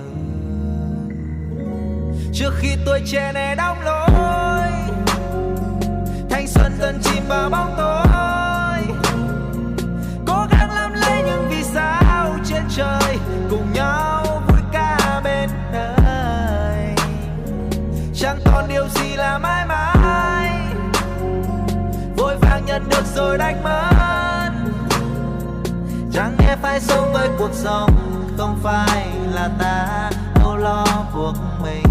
trước 2.35 2.55
khi 2.59 2.77
tuổi 2.86 3.01
trẻ 3.06 3.32
này 3.32 3.56
đóng 3.56 3.81
lối 3.85 4.69
thanh 6.31 6.47
xuân 6.48 6.73
dần 6.81 6.98
chìm 7.02 7.23
vào 7.28 7.51
bóng 7.51 7.74
tối. 7.77 8.97
Cố 10.27 10.47
gắng 10.51 10.70
làm 10.74 10.93
lấy 10.93 11.23
những 11.23 11.48
vì 11.51 11.62
sao 11.62 12.36
trên 12.44 12.62
trời, 12.77 13.19
cùng 13.51 13.73
nhau 13.73 14.43
vui 14.48 14.61
ca 14.73 15.20
bên 15.24 15.51
đời. 15.73 16.94
Chẳng 18.15 18.39
còn 18.44 18.69
điều 18.69 18.89
gì 18.89 19.16
là 19.16 19.39
mãi 19.39 19.66
mãi, 19.66 20.51
vội 22.16 22.36
vàng 22.36 22.65
nhận 22.66 22.89
được 22.89 23.05
rồi 23.15 23.39
đánh 23.39 23.65
mất. 23.65 24.51
Chẳng 26.12 26.36
nghe 26.39 26.56
phải 26.62 26.81
sống 26.81 27.12
với 27.12 27.28
cuộc 27.39 27.52
sống 27.52 27.90
không 28.39 28.59
phải 28.62 29.06
là 29.32 29.51
ta 29.59 30.11
âu 30.44 30.56
lo 30.56 30.85
buộc 31.15 31.35
mình. 31.62 31.84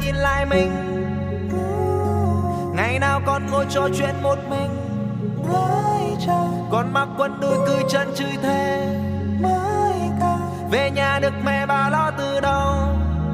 Nhìn 0.00 0.14
lại 0.14 0.46
mình. 0.46 0.70
Ngày 2.76 2.98
nào 2.98 3.20
con 3.26 3.46
ngồi 3.50 3.66
trò 3.70 3.88
chuyện 3.98 4.14
một 4.22 4.38
mình. 4.50 4.70
Con 6.70 6.92
mặc 6.92 7.08
quần 7.18 7.40
đùi 7.40 7.56
cười 7.66 7.82
chân 7.88 8.08
chửi 8.14 8.32
thề 8.42 8.86
về 10.70 10.90
nhà 10.90 11.18
được 11.18 11.32
mẹ 11.44 11.66
bà 11.66 11.90
lo 11.90 12.10
từ 12.18 12.40
đầu. 12.40 12.74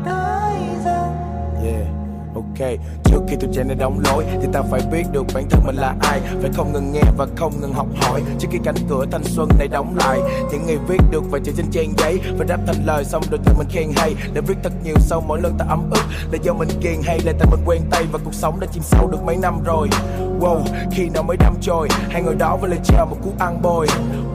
Tới 0.04 0.54
giờ 0.84 1.08
yeah 1.64 1.86
ok 2.34 2.68
trước 3.10 3.20
khi 3.28 3.36
tuổi 3.40 3.50
trẻ 3.54 3.64
này 3.64 3.76
đóng 3.76 4.00
lối 4.04 4.24
thì 4.42 4.48
ta 4.52 4.62
phải 4.70 4.80
biết 4.92 5.02
được 5.12 5.26
bản 5.34 5.44
thân 5.50 5.60
mình 5.66 5.76
là 5.76 5.94
ai. 6.00 6.20
Phải 6.42 6.50
không 6.56 6.72
ngừng 6.72 6.92
nghe 6.92 7.02
và 7.16 7.26
không 7.36 7.52
ngừng 7.60 7.72
học 7.72 7.86
hỏi. 8.00 8.22
Trước 8.38 8.48
khi 8.50 8.58
cánh 8.64 8.74
cửa 8.88 9.04
thanh 9.10 9.24
xuân 9.24 9.48
này 9.58 9.68
đóng 9.68 9.96
lại 9.96 10.20
những 10.52 10.66
ngày 10.66 10.76
viết 10.88 11.00
được 11.10 11.22
và 11.30 11.38
chữ 11.44 11.52
trên 11.56 11.66
trang 11.70 11.92
giấy 11.98 12.20
và 12.38 12.44
đáp 12.44 12.58
thành 12.66 12.86
lời 12.86 13.04
xong 13.04 13.22
rồi 13.30 13.40
tự 13.44 13.52
mình 13.58 13.66
khen 13.70 13.92
hay. 13.96 14.14
Để 14.32 14.40
viết 14.40 14.56
thật 14.62 14.72
nhiều 14.84 14.96
sau 14.98 15.24
mỗi 15.28 15.40
lần 15.40 15.58
ta 15.58 15.64
ấm 15.68 15.90
ức 15.90 16.02
là 16.32 16.38
do 16.42 16.52
mình 16.52 16.68
kiên 16.80 17.02
hay 17.02 17.20
là 17.24 17.32
tại 17.38 17.48
mình 17.50 17.60
quen 17.66 17.82
tay 17.90 18.04
và 18.12 18.18
cuộc 18.24 18.34
sống 18.34 18.60
đã 18.60 18.66
chìm 18.72 18.82
sâu 18.82 19.08
được 19.12 19.22
mấy 19.24 19.36
năm 19.36 19.62
rồi. 19.64 19.88
Wow, 20.40 20.60
khi 20.92 21.08
nào 21.08 21.22
mới 21.22 21.36
đắm 21.36 21.54
chồi, 21.60 21.88
hai 22.10 22.22
người 22.22 22.34
đó 22.34 22.56
với 22.60 22.70
lời 22.70 22.78
chào 22.84 23.06
một 23.06 23.16
cú 23.24 23.32
ăn 23.38 23.62
bồi. 23.62 23.86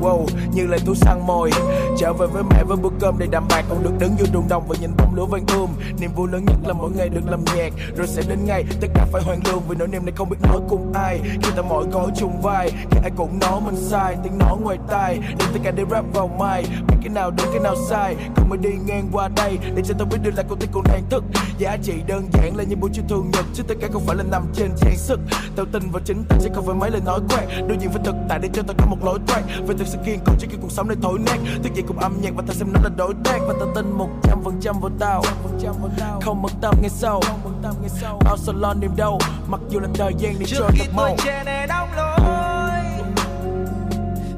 Wow, 0.02 0.26
như 0.54 0.68
lời 0.68 0.80
thú 0.86 0.96
săn 0.96 1.28
mồi. 1.28 1.52
Trở 1.98 2.14
về 2.14 2.28
với 2.28 2.44
mẹ 2.44 2.64
với 2.64 2.78
bữa 2.78 2.90
cơm 3.00 3.20
đầy 3.20 3.28
đạm 3.28 3.48
bạc 3.50 3.66
còn 3.70 3.84
được 3.84 3.92
đứng 4.00 4.16
vô 4.20 4.26
ruộng 4.34 4.48
đồng 4.50 4.68
và 4.68 4.76
nhìn 4.82 4.92
bông 4.98 5.16
lúa 5.16 5.26
vàng 5.26 5.46
ươm 5.48 5.70
niềm 6.00 6.12
vui 6.16 6.28
lớn 6.32 6.46
nhất 6.46 6.58
là 6.66 6.74
mỗi 6.74 6.92
ngày 6.96 7.10
được 7.10 7.30
làm 7.30 7.46
nhạc, 7.56 7.74
rồi 7.98 8.08
sẽ 8.08 8.22
đến 8.30 8.40
ngày 8.46 8.65
tất 8.82 8.88
cả 8.94 9.06
phải 9.12 9.22
hoàn 9.24 9.40
lương 9.46 9.62
vì 9.70 9.76
nỗi 9.76 9.88
niềm 9.88 10.06
này 10.06 10.14
không 10.18 10.30
biết 10.30 10.38
nói 10.42 10.60
cùng 10.70 10.94
ai. 10.94 11.20
Khi 11.24 11.52
ta 11.56 11.62
mỏi 11.62 11.86
gói 11.92 12.08
chung 12.16 12.42
vai 12.42 12.72
khi 12.92 13.00
ai 13.04 13.12
cũng 13.16 13.40
nói 13.40 13.62
mình 13.66 13.76
sai. 13.76 14.18
Tiếng 14.24 14.38
nói 14.38 14.58
ngoài 14.64 14.78
tai 14.88 15.20
đừng 15.40 15.50
tất 15.54 15.60
cả 15.64 15.72
đều 15.72 15.86
rap 15.92 16.06
vào 16.14 16.28
mai 16.40 16.66
biết 16.88 16.96
cái 17.02 17.10
nào 17.10 17.32
đúng, 17.32 17.48
cái 17.52 17.60
nào 17.60 17.76
sai, 17.90 18.16
không 18.36 18.50
mới 18.50 18.58
đi 18.58 18.70
ngang 18.86 19.10
qua 19.12 19.30
đây. 19.36 19.58
Để 19.76 19.82
cho 19.86 19.94
tao 19.98 20.08
biết 20.12 20.18
được 20.24 20.32
là 20.36 20.44
công 20.44 20.60
ty 20.60 20.68
còn 20.72 20.84
đang 20.84 21.04
thức. 21.10 21.24
Giá 21.58 21.78
trị 21.84 21.94
đơn 22.08 22.30
giản 22.34 22.56
là 22.56 22.64
những 22.64 22.80
buổi 22.80 22.90
chiều 22.94 23.04
thường 23.10 23.30
nhật, 23.34 23.46
chứ 23.54 23.64
tất 23.64 23.76
cả 23.82 23.88
không 23.94 24.06
phải 24.06 24.16
là 24.16 24.24
nằm 24.32 24.44
trên 24.54 24.70
trang 24.78 24.98
sức. 24.98 25.20
Tao 25.56 25.66
tin 25.66 25.92
vào 25.92 26.02
chính 26.06 26.24
ta, 26.30 26.38
chứ 26.44 26.50
không 26.56 26.66
phải 26.66 26.76
mấy 26.76 26.92
lời 26.92 27.02
nói 27.06 27.20
quẹt. 27.30 27.68
Đối 27.68 27.78
diện 27.78 27.90
với 27.92 28.02
thực 28.06 28.16
tại, 28.30 28.40
để 28.40 28.50
cho 28.54 28.62
tao 28.68 28.76
có 28.80 28.86
một 28.86 28.98
lối 29.04 29.20
thoát. 29.28 29.42
Về 29.68 29.76
thực 29.78 29.88
sự 29.88 29.98
kiên 30.06 30.20
cường 30.26 30.36
trước 30.40 30.48
khi 30.50 30.58
cuộc 30.62 30.72
sống 30.72 30.88
này 30.88 30.98
thổi 31.02 31.20
nát. 31.20 31.38
Thức 31.64 31.74
dậy 31.74 31.84
cùng 31.88 32.00
âm 32.00 32.22
nhạc 32.22 32.32
và 32.36 32.44
ta 32.48 32.54
xem 32.54 32.74
nó 32.74 32.80
là 32.84 32.90
đối 32.98 33.14
tác. 33.24 33.40
Và 33.48 33.54
tao 33.60 33.68
tin 33.76 33.92
một 33.92 34.10
trăm 34.24 34.44
phần 34.44 34.60
trăm 34.62 34.76
vào 34.82 34.92
tao. 35.00 35.24
Không 36.22 36.42
mất 36.42 36.52
tâm 36.62 36.76
ngày 36.82 36.90
sau. 36.90 37.22
Bao 38.26 38.38
tôi 38.56 38.62
lo 38.62 38.74
niềm 38.74 38.92
đau 38.96 39.20
mặc 39.48 39.62
dù 39.70 39.80
là 39.80 39.88
thời 39.94 40.14
gian 40.18 40.36
để 40.40 40.46
trôi 40.46 40.72
thật 40.78 40.86
mau 40.96 41.16
trẻ 41.24 41.44
này 41.46 41.68
đóng 41.68 41.90
lối 41.96 42.82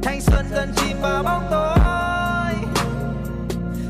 thanh 0.02 0.22
xuân 0.22 0.46
dần 0.52 0.74
chìm 0.76 0.98
vào 1.02 1.24
bóng 1.24 1.48
tối. 1.52 2.54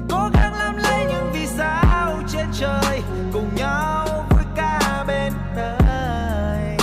Cố 0.10 0.30
gắng 0.34 0.54
làm 0.54 0.78
lấy 0.78 1.06
những 1.06 1.32
vì 1.34 1.48
sao 1.48 2.14
trên 2.28 2.46
trời 2.54 3.02
cùng 3.34 3.56
nhau 3.56 4.08
vui 4.30 4.44
ca 4.56 5.04
bên 5.08 5.34
đời 5.56 6.78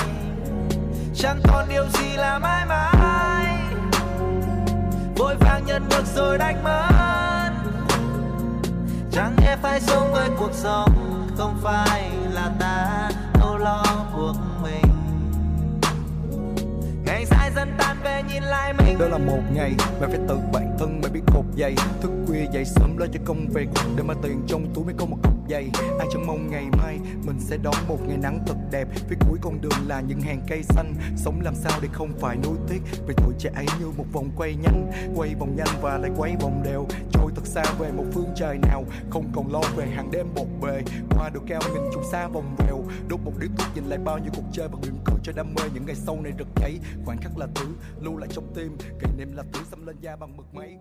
chẳng 1.15 1.41
còn 1.45 1.69
điều 1.69 1.85
gì 1.89 2.17
là 2.17 2.39
mãi 2.39 2.67
mãi 2.67 3.57
vội 5.17 5.35
vàng 5.41 5.65
nhận 5.67 5.89
được 5.89 6.05
rồi 6.17 6.39
đánh 6.39 6.65
mất. 6.65 7.51
Chẳng 9.13 9.37
nghe 9.41 9.57
phải 9.63 9.81
sống 9.81 10.13
với 10.13 10.29
cuộc 10.39 10.53
sống 10.53 10.91
không 11.39 11.59
phải 11.63 12.11
là 12.33 12.51
ta. 12.61 13.11
presentar 17.55 17.94
về 18.05 18.23
nhìn 18.33 18.43
lại 18.43 18.73
mình. 18.73 18.99
Đó 18.99 19.07
là 19.09 19.19
một 19.19 19.41
ngày 19.55 19.73
mày 20.01 20.11
phải 20.11 20.19
tự 20.29 20.39
bản 20.53 20.77
thân 20.79 21.01
mày 21.03 21.11
biết 21.11 21.21
cột 21.35 21.45
dậy 21.55 21.75
thức 22.01 22.11
khuya 22.27 22.47
dậy 22.53 22.65
sớm 22.65 22.97
lo 22.97 23.07
cho 23.13 23.21
công 23.25 23.47
việc, 23.49 23.69
để 23.97 24.03
mà 24.03 24.15
tiền 24.23 24.43
trong 24.47 24.75
túi 24.75 24.85
mới 24.85 24.95
có 24.99 25.07
một 25.07 25.17
cọc 25.23 25.33
dày 25.49 25.71
ai 25.99 26.09
chẳng 26.13 26.27
mong 26.27 26.51
ngày 26.51 26.65
mai 26.79 26.99
mình 27.27 27.41
sẽ 27.41 27.57
đón 27.57 27.75
một 27.89 27.99
ngày 28.09 28.17
nắng 28.17 28.41
thật 28.47 28.55
đẹp. 28.71 28.89
Phía 29.09 29.17
cuối 29.29 29.39
con 29.43 29.61
đường 29.61 29.89
là 29.89 30.01
những 30.01 30.21
hàng 30.21 30.41
cây 30.49 30.63
xanh, 30.63 30.95
sống 31.17 31.41
làm 31.41 31.55
sao 31.55 31.79
để 31.83 31.89
không 31.93 32.13
phải 32.21 32.37
nuối 32.37 32.57
tiếc. 32.69 32.81
Vì 33.07 33.15
tuổi 33.17 33.35
trẻ 33.39 33.51
ấy 33.55 33.67
như 33.81 33.87
một 33.97 34.05
vòng 34.13 34.31
quay 34.37 34.55
nhanh, 34.55 34.93
quay 35.17 35.35
vòng 35.35 35.57
nhanh 35.57 35.81
và 35.81 35.99
lại 35.99 36.11
quay 36.17 36.37
vòng 36.41 36.63
đều. 36.65 36.87
Trôi 37.13 37.33
thật 37.35 37.47
xa 37.47 37.63
về 37.79 37.93
một 37.93 38.05
phương 38.13 38.29
trời 38.37 38.59
nào, 38.59 38.85
không 39.11 39.33
còn 39.35 39.53
lo 39.53 39.61
về 39.77 39.87
hàng 39.87 40.11
đêm 40.11 40.27
bột 40.35 40.47
bề. 40.63 40.83
Qua 41.11 41.31
độ 41.35 41.41
cao 41.49 41.61
nhìn 41.75 41.83
chung 41.95 42.05
xa 42.13 42.29
vòng 42.29 42.57
vèo, 42.59 42.85
đốt 43.09 43.21
một 43.25 43.33
điếu 43.39 43.49
thuốc 43.59 43.67
nhìn 43.75 43.85
lại 43.85 43.99
bao 44.05 44.19
nhiêu 44.19 44.31
cuộc 44.37 44.45
chơi 44.53 44.69
bằng 44.69 44.81
mỉm 44.81 44.97
cười 45.05 45.17
cho 45.23 45.33
đam 45.33 45.55
mê 45.55 45.63
những 45.75 45.87
ngày 45.87 45.97
sau 45.97 46.21
này 46.23 46.33
rực 46.39 46.49
cháy 46.57 46.79
khoảnh 47.05 47.19
khắc 47.19 47.39
là 47.39 47.47
thứ 47.55 47.67
lưu 48.01 48.17
lại 48.17 48.29
trong 48.33 48.53
tim. 48.55 48.77
Kỷ 49.01 49.07
niệm 49.17 49.33
là 49.33 49.43
thứ 49.53 49.61
xâm 49.71 49.87
lên 49.87 49.97
da 50.01 50.17
bằng 50.17 50.37
mực 50.37 50.55
máy 50.55 50.79